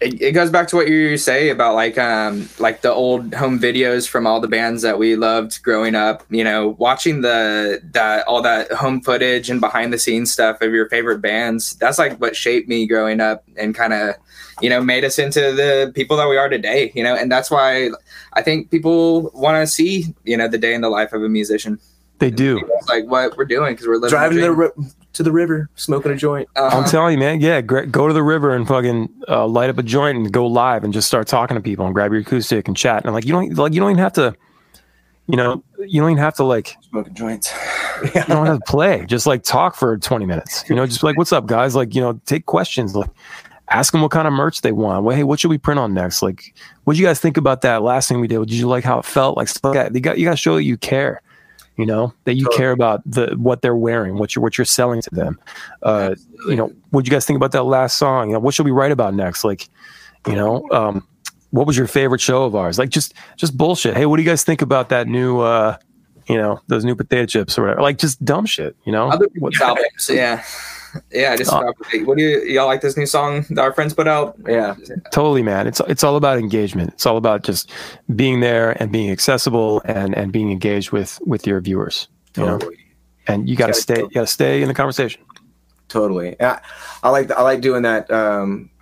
It, 0.00 0.20
it 0.20 0.32
goes 0.32 0.50
back 0.50 0.68
to 0.68 0.76
what 0.76 0.88
you 0.88 1.16
say 1.16 1.48
about 1.50 1.74
like 1.74 1.98
um 1.98 2.48
like 2.58 2.80
the 2.82 2.92
old 2.92 3.34
home 3.34 3.58
videos 3.58 4.08
from 4.08 4.26
all 4.26 4.40
the 4.40 4.48
bands 4.48 4.82
that 4.82 4.98
we 4.98 5.16
loved 5.16 5.62
growing 5.62 5.94
up 5.94 6.22
you 6.30 6.44
know 6.44 6.70
watching 6.78 7.20
the 7.20 7.80
that 7.92 8.26
all 8.26 8.42
that 8.42 8.70
home 8.72 9.00
footage 9.00 9.50
and 9.50 9.60
behind 9.60 9.92
the 9.92 9.98
scenes 9.98 10.30
stuff 10.32 10.60
of 10.60 10.72
your 10.72 10.88
favorite 10.88 11.18
bands 11.20 11.74
that's 11.76 11.98
like 11.98 12.18
what 12.20 12.34
shaped 12.36 12.68
me 12.68 12.86
growing 12.86 13.20
up 13.20 13.44
and 13.56 13.74
kind 13.74 13.92
of 13.92 14.14
you 14.60 14.70
know 14.70 14.80
made 14.82 15.04
us 15.04 15.18
into 15.18 15.40
the 15.52 15.90
people 15.94 16.16
that 16.16 16.28
we 16.28 16.36
are 16.36 16.48
today 16.48 16.92
you 16.94 17.02
know 17.02 17.14
and 17.14 17.30
that's 17.30 17.50
why 17.50 17.90
i 18.34 18.42
think 18.42 18.70
people 18.70 19.30
want 19.34 19.60
to 19.60 19.66
see 19.66 20.04
you 20.24 20.36
know 20.36 20.48
the 20.48 20.58
day 20.58 20.74
in 20.74 20.80
the 20.80 20.90
life 20.90 21.12
of 21.12 21.22
a 21.22 21.28
musician 21.28 21.78
They 22.20 22.30
do. 22.30 22.58
It's 22.78 22.88
like 22.88 23.04
what 23.06 23.36
we're 23.36 23.44
doing 23.44 23.72
because 23.74 23.86
we're 23.88 23.96
living 23.96 24.10
Driving 24.10 24.38
the 24.38 24.48
the, 24.48 24.54
dream. 24.54 24.72
ri- 24.76 24.90
to 25.14 25.22
the 25.22 25.32
river, 25.32 25.70
smoking 25.76 26.12
a 26.12 26.16
joint. 26.16 26.48
Uh-huh. 26.56 26.76
I'm 26.76 26.84
telling 26.84 27.12
you, 27.12 27.18
man. 27.18 27.40
Yeah, 27.40 27.60
go 27.60 28.06
to 28.06 28.12
the 28.12 28.22
river 28.22 28.54
and 28.54 28.68
fucking 28.68 29.08
uh, 29.28 29.46
light 29.46 29.70
up 29.70 29.78
a 29.78 29.82
joint 29.82 30.18
and 30.18 30.32
go 30.32 30.46
live 30.46 30.84
and 30.84 30.92
just 30.92 31.08
start 31.08 31.26
talking 31.26 31.56
to 31.56 31.62
people 31.62 31.86
and 31.86 31.94
grab 31.94 32.12
your 32.12 32.20
acoustic 32.20 32.68
and 32.68 32.76
chat. 32.76 33.04
And 33.04 33.14
like 33.14 33.24
you 33.24 33.32
don't 33.32 33.54
like 33.54 33.72
you 33.72 33.80
don't 33.80 33.90
even 33.90 34.02
have 34.02 34.12
to, 34.14 34.34
you 35.26 35.36
know, 35.36 35.64
you 35.78 36.00
don't 36.00 36.10
even 36.10 36.22
have 36.22 36.34
to 36.36 36.44
like 36.44 36.76
Smoking 36.82 37.14
joints. 37.14 37.52
you 38.04 38.22
don't 38.24 38.46
have 38.46 38.58
to 38.58 38.64
play. 38.66 39.06
Just 39.06 39.26
like 39.26 39.42
talk 39.42 39.74
for 39.76 39.96
20 39.96 40.26
minutes. 40.26 40.64
You 40.68 40.76
know, 40.76 40.86
just 40.86 41.02
like 41.02 41.16
what's 41.16 41.32
up, 41.32 41.46
guys? 41.46 41.74
Like 41.74 41.94
you 41.94 42.00
know, 42.00 42.20
take 42.26 42.46
questions. 42.46 42.94
Like 42.94 43.10
ask 43.68 43.92
them 43.92 44.02
what 44.02 44.10
kind 44.10 44.26
of 44.26 44.34
merch 44.34 44.60
they 44.60 44.72
want. 44.72 45.04
Well, 45.04 45.16
hey, 45.16 45.24
what 45.24 45.40
should 45.40 45.50
we 45.50 45.58
print 45.58 45.78
on 45.78 45.94
next? 45.94 46.22
Like, 46.22 46.54
what 46.84 46.94
do 46.94 47.00
you 47.00 47.06
guys 47.06 47.20
think 47.20 47.36
about 47.36 47.62
that 47.62 47.82
last 47.82 48.08
thing 48.08 48.20
we 48.20 48.28
did? 48.28 48.38
Did 48.40 48.52
you 48.52 48.68
like 48.68 48.84
how 48.84 48.98
it 48.98 49.04
felt? 49.04 49.36
Like 49.36 49.48
stuff 49.48 49.74
like 49.74 49.74
that. 49.74 49.94
You 49.94 50.00
got 50.00 50.18
you 50.18 50.24
got 50.24 50.32
to 50.32 50.36
show 50.36 50.56
that 50.56 50.64
you 50.64 50.76
care. 50.76 51.22
You 51.76 51.86
know 51.86 52.14
that 52.24 52.34
you 52.34 52.44
Totally. 52.44 52.56
care 52.58 52.70
about 52.70 53.02
the 53.04 53.34
what 53.36 53.60
they're 53.60 53.74
wearing, 53.74 54.16
what 54.16 54.36
you're 54.36 54.42
what 54.42 54.56
you're 54.56 54.64
selling 54.64 55.02
to 55.02 55.10
them. 55.10 55.40
Uh, 55.82 56.14
you 56.48 56.54
know, 56.54 56.72
what 56.90 57.04
you 57.04 57.10
guys 57.10 57.26
think 57.26 57.36
about 57.36 57.50
that 57.52 57.64
last 57.64 57.98
song? 57.98 58.28
You 58.28 58.34
know, 58.34 58.38
what 58.38 58.54
should 58.54 58.64
we 58.64 58.70
write 58.70 58.92
about 58.92 59.12
next? 59.14 59.42
Like, 59.42 59.68
you 60.28 60.36
know, 60.36 60.68
um, 60.70 61.04
what 61.50 61.66
was 61.66 61.76
your 61.76 61.88
favorite 61.88 62.20
show 62.20 62.44
of 62.44 62.54
ours? 62.54 62.78
Like, 62.78 62.90
just 62.90 63.14
just 63.36 63.56
bullshit. 63.56 63.96
Hey, 63.96 64.06
what 64.06 64.18
do 64.18 64.22
you 64.22 64.28
guys 64.28 64.44
think 64.44 64.62
about 64.62 64.88
that 64.90 65.08
new, 65.08 65.40
uh, 65.40 65.76
you 66.28 66.36
know, 66.36 66.60
those 66.68 66.84
new 66.84 66.94
potato 66.94 67.26
chips 67.26 67.58
or 67.58 67.62
whatever? 67.62 67.82
Like, 67.82 67.98
just 67.98 68.24
dumb 68.24 68.46
shit. 68.46 68.76
You 68.84 68.92
know, 68.92 69.08
Other 69.08 69.28
people's 69.28 69.60
albums, 69.60 70.08
yeah, 70.08 70.44
yeah. 71.10 71.36
Just 71.36 71.52
Uh, 71.52 71.72
what 72.04 72.18
do 72.18 72.24
you 72.24 72.42
y'all 72.44 72.66
like 72.66 72.80
this 72.80 72.96
new 72.96 73.06
song 73.06 73.44
that 73.50 73.60
our 73.60 73.72
friends 73.72 73.94
put 73.94 74.08
out? 74.08 74.36
Yeah. 74.46 74.74
totally, 75.10 75.42
man. 75.42 75.66
It's 75.66 75.80
it's 75.88 76.04
all 76.04 76.16
about 76.16 76.38
engagement. 76.38 76.92
It's 76.94 77.06
all 77.06 77.16
about 77.16 77.42
just 77.42 77.70
being 78.14 78.40
there 78.40 78.80
and 78.82 78.92
being 78.92 79.10
accessible 79.10 79.82
and 79.84 80.14
and 80.14 80.32
being 80.32 80.50
engaged 80.50 80.92
with 80.92 81.18
with 81.24 81.46
your 81.46 81.60
viewers. 81.60 82.08
You 82.36 82.44
know, 82.44 82.58
Totally. 82.58 82.78
and 83.26 83.48
you 83.48 83.56
got 83.56 83.68
to 83.68 83.74
stay. 83.74 84.00
You 84.00 84.10
got 84.10 84.22
to 84.22 84.26
stay 84.26 84.62
in 84.62 84.68
the 84.68 84.74
conversation. 84.74 85.22
Totally. 85.88 86.40
I, 86.40 86.60
I 87.02 87.10
like 87.10 87.30
I 87.30 87.42
like 87.42 87.60
doing 87.60 87.82
that 87.82 88.08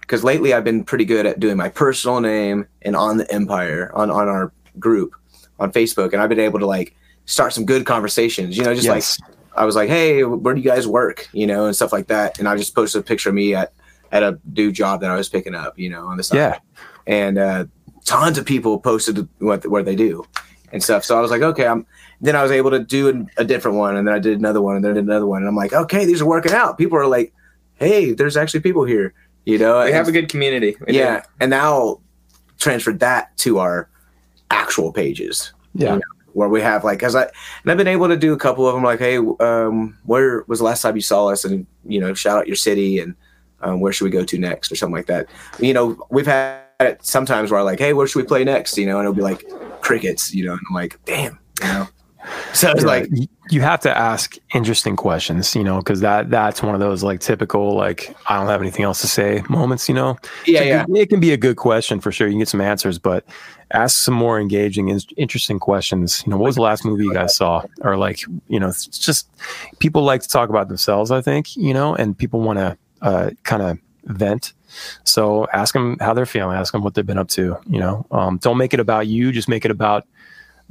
because 0.01 0.25
lately 0.25 0.55
I've 0.55 0.65
been 0.65 0.85
pretty 0.85 1.05
good 1.05 1.27
at 1.27 1.41
doing 1.41 1.57
my 1.57 1.69
personal 1.69 2.21
name 2.21 2.67
and 2.83 2.97
on 2.97 3.19
the 3.19 3.31
Empire 3.33 3.91
on 3.95 4.11
on 4.11 4.29
our 4.29 4.53
group 4.79 5.15
on 5.59 5.73
Facebook, 5.73 6.13
and 6.13 6.23
I've 6.23 6.29
been 6.29 6.41
able 6.41 6.59
to 6.59 6.67
like 6.67 6.95
start 7.27 7.53
some 7.53 7.65
good 7.65 7.87
conversations. 7.87 8.57
You 8.57 8.65
know, 8.65 8.75
just 8.75 8.87
yes. 8.87 9.21
like 9.21 9.32
I 9.57 9.65
was 9.65 9.77
like, 9.77 9.89
hey, 9.89 10.25
where 10.25 10.55
do 10.55 10.61
you 10.61 10.69
guys 10.69 10.87
work? 10.87 11.29
You 11.33 11.47
know, 11.47 11.67
and 11.67 11.75
stuff 11.77 11.93
like 11.93 12.07
that. 12.09 12.39
And 12.39 12.49
I 12.49 12.57
just 12.57 12.75
posted 12.75 13.01
a 13.01 13.05
picture 13.05 13.29
of 13.29 13.35
me 13.35 13.55
at 13.55 13.73
at 14.11 14.23
a 14.23 14.39
new 14.55 14.71
job 14.73 15.01
that 15.01 15.11
I 15.11 15.17
was 15.17 15.29
picking 15.29 15.55
up. 15.55 15.79
You 15.79 15.91
know, 15.91 16.07
on 16.07 16.17
the 16.17 16.23
side. 16.23 16.37
yeah. 16.37 16.59
and 17.07 17.39
uh, 17.39 17.65
tons 18.05 18.39
of 18.39 18.47
people 18.47 18.79
posted 18.79 19.29
what 19.39 19.67
what 19.67 19.85
they 19.85 19.97
do 19.97 20.25
and 20.73 20.83
stuff. 20.83 21.05
So 21.05 21.17
I 21.19 21.21
was 21.21 21.31
like, 21.31 21.43
okay, 21.43 21.67
I'm. 21.67 21.87
Then 22.25 22.37
I 22.37 22.43
was 22.45 22.53
able 22.53 22.71
to 22.71 22.79
do 22.79 23.09
an- 23.09 23.29
a 23.37 23.45
different 23.45 23.79
one, 23.79 23.97
and 23.97 24.07
then 24.07 24.15
I 24.15 24.21
did 24.21 24.39
another 24.39 24.63
one, 24.63 24.77
and 24.77 24.85
then 24.85 24.93
I 24.93 24.95
did 24.95 25.05
another 25.05 25.27
one, 25.27 25.43
and 25.43 25.49
I'm 25.49 25.57
like, 25.57 25.73
okay, 25.73 26.05
these 26.05 26.23
are 26.23 26.27
working 26.27 26.53
out. 26.53 26.79
People 26.79 26.97
are 26.97 27.09
like, 27.09 27.33
hey, 27.75 28.13
there's 28.13 28.37
actually 28.37 28.61
people 28.61 28.85
here, 28.85 29.13
you 29.45 29.59
know. 29.59 29.85
We 29.85 29.91
have 29.91 30.07
a 30.07 30.13
good 30.13 30.29
community. 30.29 30.77
We 30.87 30.93
do. 30.93 30.99
yeah, 31.01 31.25
and 31.41 31.51
now 31.51 32.01
transferred 32.61 33.01
that 33.01 33.37
to 33.39 33.59
our 33.59 33.89
actual 34.53 34.93
pages 34.93 35.53
Yeah. 35.75 35.99
Where 36.35 36.49
we 36.49 36.61
have 36.61 36.85
like, 36.85 36.99
cause 37.01 37.15
I 37.15 37.23
and 37.23 37.71
I've 37.71 37.77
been 37.77 37.89
able 37.89 38.09
to 38.09 38.17
do 38.17 38.33
a 38.33 38.39
couple 38.39 38.67
of 38.67 38.75
them, 38.75 38.83
like, 38.83 38.99
hey, 38.99 39.19
um, 39.19 39.99
where 40.05 40.45
was 40.47 40.59
the 40.59 40.65
last 40.65 40.83
time 40.83 40.97
you 40.97 41.03
saw 41.03 41.29
us, 41.29 41.45
and 41.45 41.67
you 41.85 42.01
know, 42.01 42.15
shout 42.15 42.39
out 42.39 42.47
your 42.47 42.57
city 42.57 42.99
and 42.99 43.15
um, 43.63 43.81
where 43.81 43.93
should 43.93 44.05
we 44.05 44.11
go 44.11 44.25
to 44.25 44.39
next 44.39 44.71
or 44.71 44.77
something 44.77 44.97
like 44.97 45.07
that. 45.07 45.29
You 45.59 45.73
know, 45.73 46.07
we've 46.11 46.27
had 46.27 46.63
it 46.81 47.05
sometimes 47.05 47.51
where 47.51 47.61
I'm 47.61 47.67
like, 47.67 47.79
hey, 47.79 47.93
where 47.93 48.07
should 48.07 48.21
we 48.21 48.27
play 48.27 48.45
next? 48.45 48.77
You 48.77 48.87
know, 48.87 48.99
and 48.99 49.07
it'll 49.07 49.15
be 49.15 49.23
like 49.23 49.45
crickets, 49.81 50.35
you 50.35 50.45
know, 50.45 50.53
and 50.53 50.61
I'm 50.69 50.75
like, 50.75 50.99
damn, 51.05 51.39
you 51.61 51.69
know. 51.69 51.89
So 52.53 52.71
it's 52.71 52.83
Yeah, 52.83 52.87
like, 52.87 53.09
you 53.51 53.61
have 53.63 53.81
to 53.81 53.97
ask 53.97 54.37
interesting 54.55 54.97
questions, 54.97 55.55
you 55.57 55.65
know, 55.65 55.79
because 55.79 56.01
that 56.01 56.31
that's 56.31 56.63
one 56.63 56.75
of 56.75 56.81
those 56.81 57.03
like 57.03 57.21
typical 57.21 57.75
like 57.75 58.15
I 58.29 58.37
don't 58.39 58.47
have 58.49 58.61
anything 58.61 58.85
else 58.85 59.01
to 59.01 59.09
say 59.09 59.43
moments, 59.49 59.89
you 59.89 59.95
know. 59.95 60.17
yeah, 60.47 60.61
a 60.61 60.67
yeah, 60.67 60.85
good- 60.87 60.97
it 60.97 61.09
can 61.11 61.21
be 61.21 61.33
a 61.33 61.37
good 61.37 61.57
question 61.57 62.01
for 62.01 62.13
sure. 62.13 62.27
You 62.29 62.33
can 62.35 62.39
get 62.39 62.49
some 62.49 62.61
answers, 62.61 62.99
but 62.99 63.25
ask 63.73 63.97
some 63.99 64.15
more 64.15 64.39
engaging, 64.41 64.89
in- 64.89 65.01
interesting 65.17 65.59
questions. 65.59 66.23
You 66.25 66.31
know, 66.31 66.37
what 66.37 66.47
was 66.47 66.57
the 66.57 66.63
last 66.63 66.85
movie 66.85 67.05
you 67.05 67.13
guys 67.15 67.35
saw? 67.37 67.63
Or 67.81 67.97
like, 67.97 68.21
you 68.49 68.61
know, 68.61 68.69
it's 68.69 68.87
just 68.87 69.29
people 69.81 70.03
like 70.03 70.23
to 70.23 70.29
talk 70.29 70.49
about 70.49 70.69
themselves. 70.69 71.11
I 71.11 71.21
think 71.21 71.57
you 71.57 71.75
know, 71.75 71.95
and 71.95 72.17
people 72.17 72.41
want 72.41 72.59
to 72.59 72.77
uh, 73.03 73.31
kind 73.43 73.63
of 73.63 73.79
vent. 74.05 74.53
So 75.05 75.47
ask 75.53 75.75
them 75.75 75.97
how 76.01 76.15
they're 76.15 76.25
feeling. 76.27 76.57
Ask 76.57 76.73
them 76.73 76.83
what 76.83 76.95
they've 76.95 77.05
been 77.07 77.19
up 77.19 77.29
to. 77.31 77.59
You 77.69 77.79
know, 77.81 78.07
um, 78.11 78.39
don't 78.39 78.57
make 78.57 78.73
it 78.73 78.81
about 78.81 79.07
you. 79.07 79.31
Just 79.33 79.49
make 79.49 79.65
it 79.65 79.71
about 79.71 80.07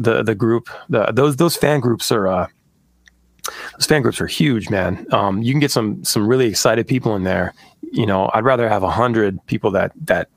the 0.02 0.24
the 0.24 0.36
group. 0.36 0.70
The 0.90 1.12
those 1.12 1.38
those 1.38 1.56
fan 1.56 1.80
groups 1.80 2.12
are. 2.12 2.28
Uh, 2.28 2.48
those 3.74 3.88
fan 3.88 4.04
groups 4.04 4.22
are 4.22 4.28
huge, 4.28 4.70
man. 4.70 5.08
Um, 5.12 5.42
you 5.42 5.52
can 5.52 5.60
get 5.60 5.72
some 5.72 6.04
some 6.04 6.28
really 6.28 6.48
excited 6.48 6.88
people 6.88 7.16
in 7.16 7.24
there. 7.24 7.56
You 7.82 8.06
know, 8.06 8.30
I'd 8.36 8.44
rather 8.44 8.70
have 8.70 8.84
a 8.84 8.90
hundred 8.92 9.44
people 9.48 9.72
that 9.72 9.92
that 10.06 10.30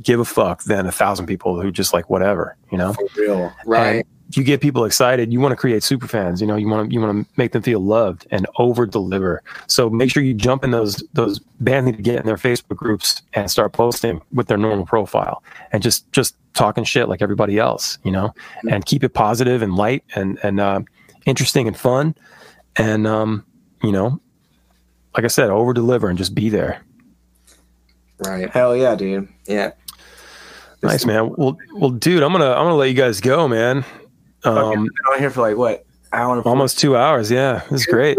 give 0.00 0.20
a 0.20 0.24
fuck 0.24 0.62
than 0.62 0.86
a 0.86 0.92
thousand 0.92 1.26
people 1.26 1.60
who 1.60 1.72
just 1.72 1.92
like 1.92 2.08
whatever. 2.08 2.56
You 2.70 2.78
know, 2.78 2.92
for 2.92 3.06
real. 3.16 3.52
Right. 3.66 3.96
And 3.96 4.04
you 4.30 4.42
get 4.42 4.60
people 4.60 4.84
excited, 4.84 5.32
you 5.32 5.40
want 5.40 5.52
to 5.52 5.56
create 5.56 5.82
super 5.82 6.08
fans. 6.08 6.40
You 6.40 6.46
know, 6.46 6.56
you 6.56 6.68
want 6.68 6.88
to 6.88 6.94
you 6.94 7.00
want 7.00 7.26
to 7.26 7.32
make 7.36 7.52
them 7.52 7.62
feel 7.62 7.80
loved 7.80 8.26
and 8.30 8.46
over 8.58 8.86
deliver. 8.86 9.42
So 9.66 9.90
make 9.90 10.10
sure 10.10 10.22
you 10.22 10.34
jump 10.34 10.64
in 10.64 10.70
those 10.70 11.02
those 11.12 11.38
bands 11.60 11.86
need 11.86 11.96
to 11.96 12.02
get 12.02 12.16
in 12.16 12.26
their 12.26 12.36
Facebook 12.36 12.76
groups 12.76 13.22
and 13.34 13.50
start 13.50 13.72
posting 13.72 14.20
with 14.32 14.48
their 14.48 14.56
normal 14.56 14.86
profile 14.86 15.42
and 15.72 15.82
just 15.82 16.10
just 16.12 16.36
talking 16.54 16.84
shit 16.84 17.08
like 17.08 17.22
everybody 17.22 17.58
else. 17.58 17.98
You 18.02 18.12
know, 18.12 18.34
and 18.70 18.84
keep 18.86 19.04
it 19.04 19.10
positive 19.10 19.62
and 19.62 19.76
light 19.76 20.04
and 20.14 20.38
and 20.42 20.58
uh, 20.58 20.80
interesting 21.26 21.68
and 21.68 21.76
fun. 21.76 22.14
And 22.76 23.06
um, 23.06 23.44
you 23.82 23.92
know, 23.92 24.20
like 25.14 25.24
I 25.24 25.28
said, 25.28 25.50
over 25.50 25.72
deliver 25.72 26.08
and 26.08 26.18
just 26.18 26.34
be 26.34 26.48
there. 26.48 26.82
Right. 28.18 28.48
Hell 28.50 28.76
yeah, 28.76 28.94
dude. 28.94 29.28
Yeah. 29.46 29.72
Nice, 30.82 31.06
man. 31.06 31.34
Well, 31.36 31.56
well, 31.74 31.90
dude, 31.90 32.22
I'm 32.22 32.32
gonna 32.32 32.50
I'm 32.50 32.64
gonna 32.64 32.74
let 32.74 32.88
you 32.88 32.94
guys 32.94 33.20
go, 33.20 33.48
man. 33.48 33.84
Um, 34.44 34.84
been 34.84 34.90
on 35.12 35.18
here 35.18 35.30
for 35.30 35.40
like 35.42 35.56
what 35.56 35.84
hour? 36.12 36.36
and 36.36 36.44
almost 36.46 36.78
two 36.78 36.96
hours. 36.96 37.30
Yeah, 37.30 37.62
this 37.70 37.80
is 37.82 37.86
great. 37.86 38.18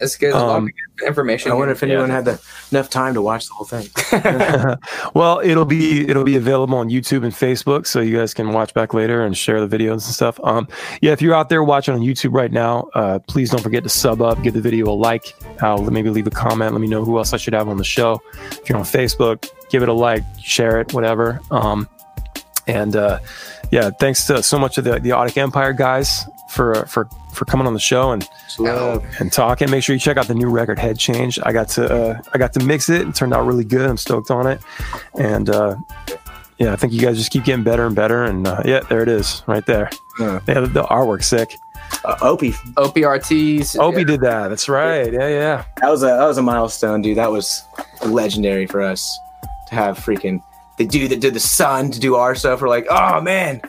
It's 0.00 0.14
good. 0.16 0.32
A 0.32 0.38
lot 0.38 0.48
of 0.50 0.56
Um, 0.62 0.70
information. 1.04 1.50
I 1.50 1.54
wonder 1.56 1.72
if 1.72 1.82
Yeah. 1.82 1.88
anyone 1.88 2.10
had 2.10 2.24
the, 2.24 2.38
enough 2.70 2.88
time 2.88 3.14
to 3.14 3.22
watch 3.22 3.48
the 3.48 3.54
whole 3.54 3.66
thing. 3.66 3.88
well, 5.14 5.40
it'll 5.42 5.64
be 5.64 6.08
it'll 6.08 6.22
be 6.22 6.36
available 6.36 6.78
on 6.78 6.88
YouTube 6.88 7.24
and 7.24 7.32
Facebook, 7.32 7.84
so 7.84 7.98
you 8.00 8.16
guys 8.16 8.32
can 8.32 8.52
watch 8.52 8.72
back 8.74 8.94
later 8.94 9.24
and 9.24 9.36
share 9.36 9.64
the 9.66 9.76
videos 9.76 9.90
and 9.92 10.02
stuff. 10.02 10.38
Um, 10.44 10.68
yeah, 11.00 11.10
if 11.10 11.20
you're 11.20 11.34
out 11.34 11.48
there 11.48 11.64
watching 11.64 11.94
on 11.94 12.00
YouTube 12.00 12.32
right 12.32 12.52
now, 12.52 12.88
uh, 12.94 13.18
please 13.26 13.50
don't 13.50 13.60
forget 13.62 13.82
to 13.82 13.88
sub 13.88 14.22
up, 14.22 14.40
give 14.42 14.54
the 14.54 14.60
video 14.60 14.86
a 14.88 14.94
like, 14.94 15.34
uh, 15.60 15.76
maybe 15.90 16.10
leave 16.10 16.28
a 16.28 16.30
comment, 16.30 16.72
let 16.72 16.80
me 16.80 16.86
know 16.86 17.04
who 17.04 17.18
else 17.18 17.32
I 17.32 17.36
should 17.36 17.54
have 17.54 17.68
on 17.68 17.76
the 17.76 17.82
show. 17.84 18.20
If 18.52 18.68
you're 18.68 18.78
on 18.78 18.84
Facebook, 18.84 19.48
give 19.68 19.82
it 19.82 19.88
a 19.88 19.92
like, 19.92 20.22
share 20.40 20.80
it, 20.80 20.94
whatever. 20.94 21.40
Um, 21.50 21.88
and 22.68 22.94
uh, 22.94 23.18
yeah, 23.72 23.90
thanks 23.90 24.26
to 24.26 24.42
so 24.42 24.58
much 24.58 24.78
of 24.78 24.84
the 24.84 25.00
the 25.00 25.10
Audic 25.10 25.36
Empire 25.36 25.72
guys 25.72 26.24
for 26.50 26.86
for 26.86 27.08
for 27.32 27.44
coming 27.44 27.66
on 27.66 27.74
the 27.74 27.80
show 27.80 28.10
and 28.12 28.28
Love. 28.58 29.04
and 29.18 29.32
talking. 29.32 29.70
Make 29.70 29.82
sure 29.82 29.94
you 29.94 30.00
check 30.00 30.16
out 30.16 30.28
the 30.28 30.34
new 30.34 30.48
record 30.48 30.78
Head 30.78 30.98
Change. 30.98 31.38
I 31.42 31.52
got 31.52 31.68
to 31.70 31.92
uh, 31.92 32.22
I 32.32 32.38
got 32.38 32.52
to 32.54 32.64
mix 32.64 32.88
it. 32.88 33.08
It 33.08 33.14
turned 33.14 33.34
out 33.34 33.46
really 33.46 33.64
good. 33.64 33.88
I'm 33.88 33.96
stoked 33.96 34.30
on 34.30 34.46
it. 34.46 34.60
And 35.18 35.50
uh, 35.50 35.76
yeah, 36.58 36.72
I 36.72 36.76
think 36.76 36.92
you 36.92 37.00
guys 37.00 37.16
just 37.16 37.30
keep 37.30 37.44
getting 37.44 37.64
better 37.64 37.86
and 37.86 37.94
better. 37.94 38.24
And 38.24 38.46
uh, 38.46 38.62
yeah, 38.64 38.80
there 38.80 39.02
it 39.02 39.08
is, 39.08 39.42
right 39.46 39.64
there. 39.66 39.90
Yeah. 40.18 40.40
Yeah, 40.48 40.60
the, 40.60 40.66
the 40.66 40.82
artwork's 40.84 41.26
sick. 41.26 41.56
Uh, 42.04 42.16
Opie, 42.20 42.52
OPRTs. 42.52 43.78
Opie 43.78 44.04
did 44.04 44.20
that. 44.20 44.48
That's 44.48 44.68
right. 44.68 45.12
Yeah, 45.12 45.28
yeah. 45.28 45.64
that 45.80 45.90
was 45.90 46.02
a 46.02 46.06
that 46.06 46.26
was 46.26 46.38
a 46.38 46.42
milestone, 46.42 47.02
dude. 47.02 47.16
That 47.16 47.30
was 47.30 47.62
legendary 48.04 48.66
for 48.66 48.82
us 48.82 49.18
to 49.68 49.74
have 49.74 49.98
freaking 49.98 50.42
the 50.78 50.86
dude 50.86 51.10
that 51.10 51.20
did 51.20 51.34
the 51.34 51.40
sun 51.40 51.90
to 51.90 52.00
do 52.00 52.14
our 52.14 52.34
stuff. 52.34 52.60
We're 52.62 52.68
like, 52.68 52.86
oh 52.88 53.20
man, 53.20 53.60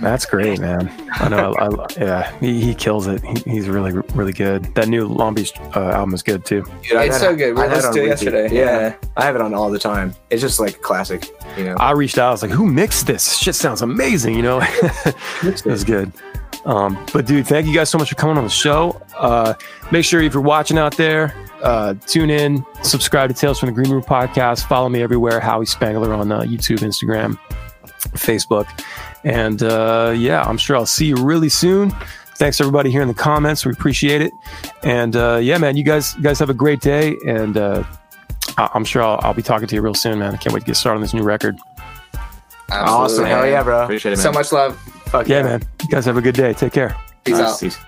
That's 0.00 0.26
great, 0.26 0.58
man. 0.60 0.92
I 1.12 1.28
know. 1.28 1.54
I, 1.54 1.66
I, 1.68 1.86
yeah, 1.96 2.38
he, 2.40 2.60
he 2.60 2.74
kills 2.74 3.06
it. 3.06 3.22
He, 3.24 3.50
he's 3.52 3.68
really 3.68 3.92
really 4.14 4.32
good. 4.32 4.64
That 4.74 4.88
new 4.88 5.06
Long 5.06 5.34
Beach 5.34 5.52
uh, 5.74 5.80
album 5.90 6.14
is 6.14 6.22
good 6.22 6.44
too. 6.44 6.62
dude, 6.82 7.00
It's 7.02 7.18
so 7.18 7.30
it- 7.32 7.36
good. 7.36 7.54
We 7.56 7.62
I've 7.62 7.70
had 7.70 7.76
listened 7.76 7.96
it 7.96 7.98
to 7.98 8.00
on 8.00 8.06
it 8.06 8.08
yesterday. 8.10 8.54
Yeah. 8.54 8.80
Yeah. 8.80 8.94
I 9.16 9.24
have 9.24 9.34
it 9.36 9.40
on 9.40 9.54
all 9.54 9.70
the 9.70 9.78
time. 9.78 10.14
It's 10.30 10.42
just 10.42 10.60
like 10.60 10.82
classic, 10.82 11.28
you 11.56 11.64
know. 11.64 11.76
I 11.78 11.92
reached 11.92 12.18
out. 12.18 12.28
I 12.28 12.32
was 12.32 12.42
like, 12.42 12.50
"Who 12.50 12.66
mixed 12.66 13.06
this? 13.06 13.36
Shit 13.38 13.54
sounds 13.54 13.80
amazing." 13.82 14.34
You 14.34 14.42
know, 14.42 14.60
it 15.42 15.64
was 15.64 15.84
good. 15.84 16.12
Um, 16.66 16.98
but 17.12 17.26
dude, 17.26 17.46
thank 17.46 17.66
you 17.66 17.72
guys 17.74 17.88
so 17.88 17.96
much 17.96 18.08
for 18.10 18.16
coming 18.16 18.36
on 18.36 18.44
the 18.44 18.50
show. 18.50 19.00
Uh, 19.16 19.54
make 19.92 20.04
sure 20.04 20.20
if 20.20 20.34
you're 20.34 20.42
watching 20.42 20.76
out 20.78 20.96
there, 20.96 21.32
uh, 21.62 21.94
tune 22.06 22.28
in, 22.28 22.64
subscribe 22.82 23.30
to 23.30 23.34
Tales 23.34 23.58
from 23.58 23.68
the 23.68 23.72
Green 23.72 23.90
Room 23.90 24.02
podcast. 24.02 24.66
Follow 24.66 24.88
me 24.88 25.00
everywhere, 25.00 25.38
Howie 25.40 25.64
Spangler 25.64 26.12
on 26.12 26.30
uh, 26.32 26.40
YouTube, 26.40 26.78
Instagram, 26.80 27.38
Facebook, 28.16 28.66
and 29.24 29.62
uh, 29.62 30.12
yeah, 30.16 30.42
I'm 30.42 30.58
sure 30.58 30.76
I'll 30.76 30.86
see 30.86 31.06
you 31.06 31.16
really 31.16 31.48
soon. 31.48 31.92
Thanks 32.36 32.60
everybody 32.60 32.90
here 32.90 33.00
in 33.00 33.08
the 33.08 33.14
comments. 33.14 33.64
We 33.64 33.72
appreciate 33.72 34.20
it. 34.20 34.32
And 34.82 35.16
uh, 35.16 35.38
yeah, 35.40 35.56
man, 35.58 35.76
you 35.76 35.84
guys, 35.84 36.14
you 36.16 36.22
guys 36.22 36.38
have 36.40 36.50
a 36.50 36.54
great 36.54 36.80
day. 36.80 37.16
And 37.26 37.56
uh, 37.56 37.82
I- 38.58 38.70
I'm 38.74 38.84
sure 38.84 39.02
I'll, 39.02 39.18
I'll 39.22 39.32
be 39.34 39.40
talking 39.42 39.66
to 39.68 39.74
you 39.74 39.80
real 39.80 39.94
soon, 39.94 40.18
man. 40.18 40.34
I 40.34 40.36
can't 40.36 40.52
wait 40.52 40.60
to 40.60 40.66
get 40.66 40.76
started 40.76 40.96
on 40.96 41.00
this 41.02 41.14
new 41.14 41.22
record. 41.22 41.56
Awesome. 42.70 43.04
Absolutely. 43.24 43.30
Hell 43.30 43.46
yeah, 43.46 43.62
bro. 43.62 43.84
Appreciate 43.84 44.12
it, 44.12 44.16
man. 44.16 44.22
So 44.24 44.32
much 44.32 44.52
love. 44.52 44.78
Fuck 45.06 45.28
Yeah, 45.28 45.42
man. 45.42 45.62
You 45.82 45.88
guys 45.88 46.04
have 46.06 46.16
a 46.16 46.22
good 46.22 46.34
day. 46.34 46.52
Take 46.52 46.72
care. 46.72 46.96
Peace 47.24 47.38
Nice. 47.38 47.54
out. 47.54 47.60
Peace. 47.60 47.78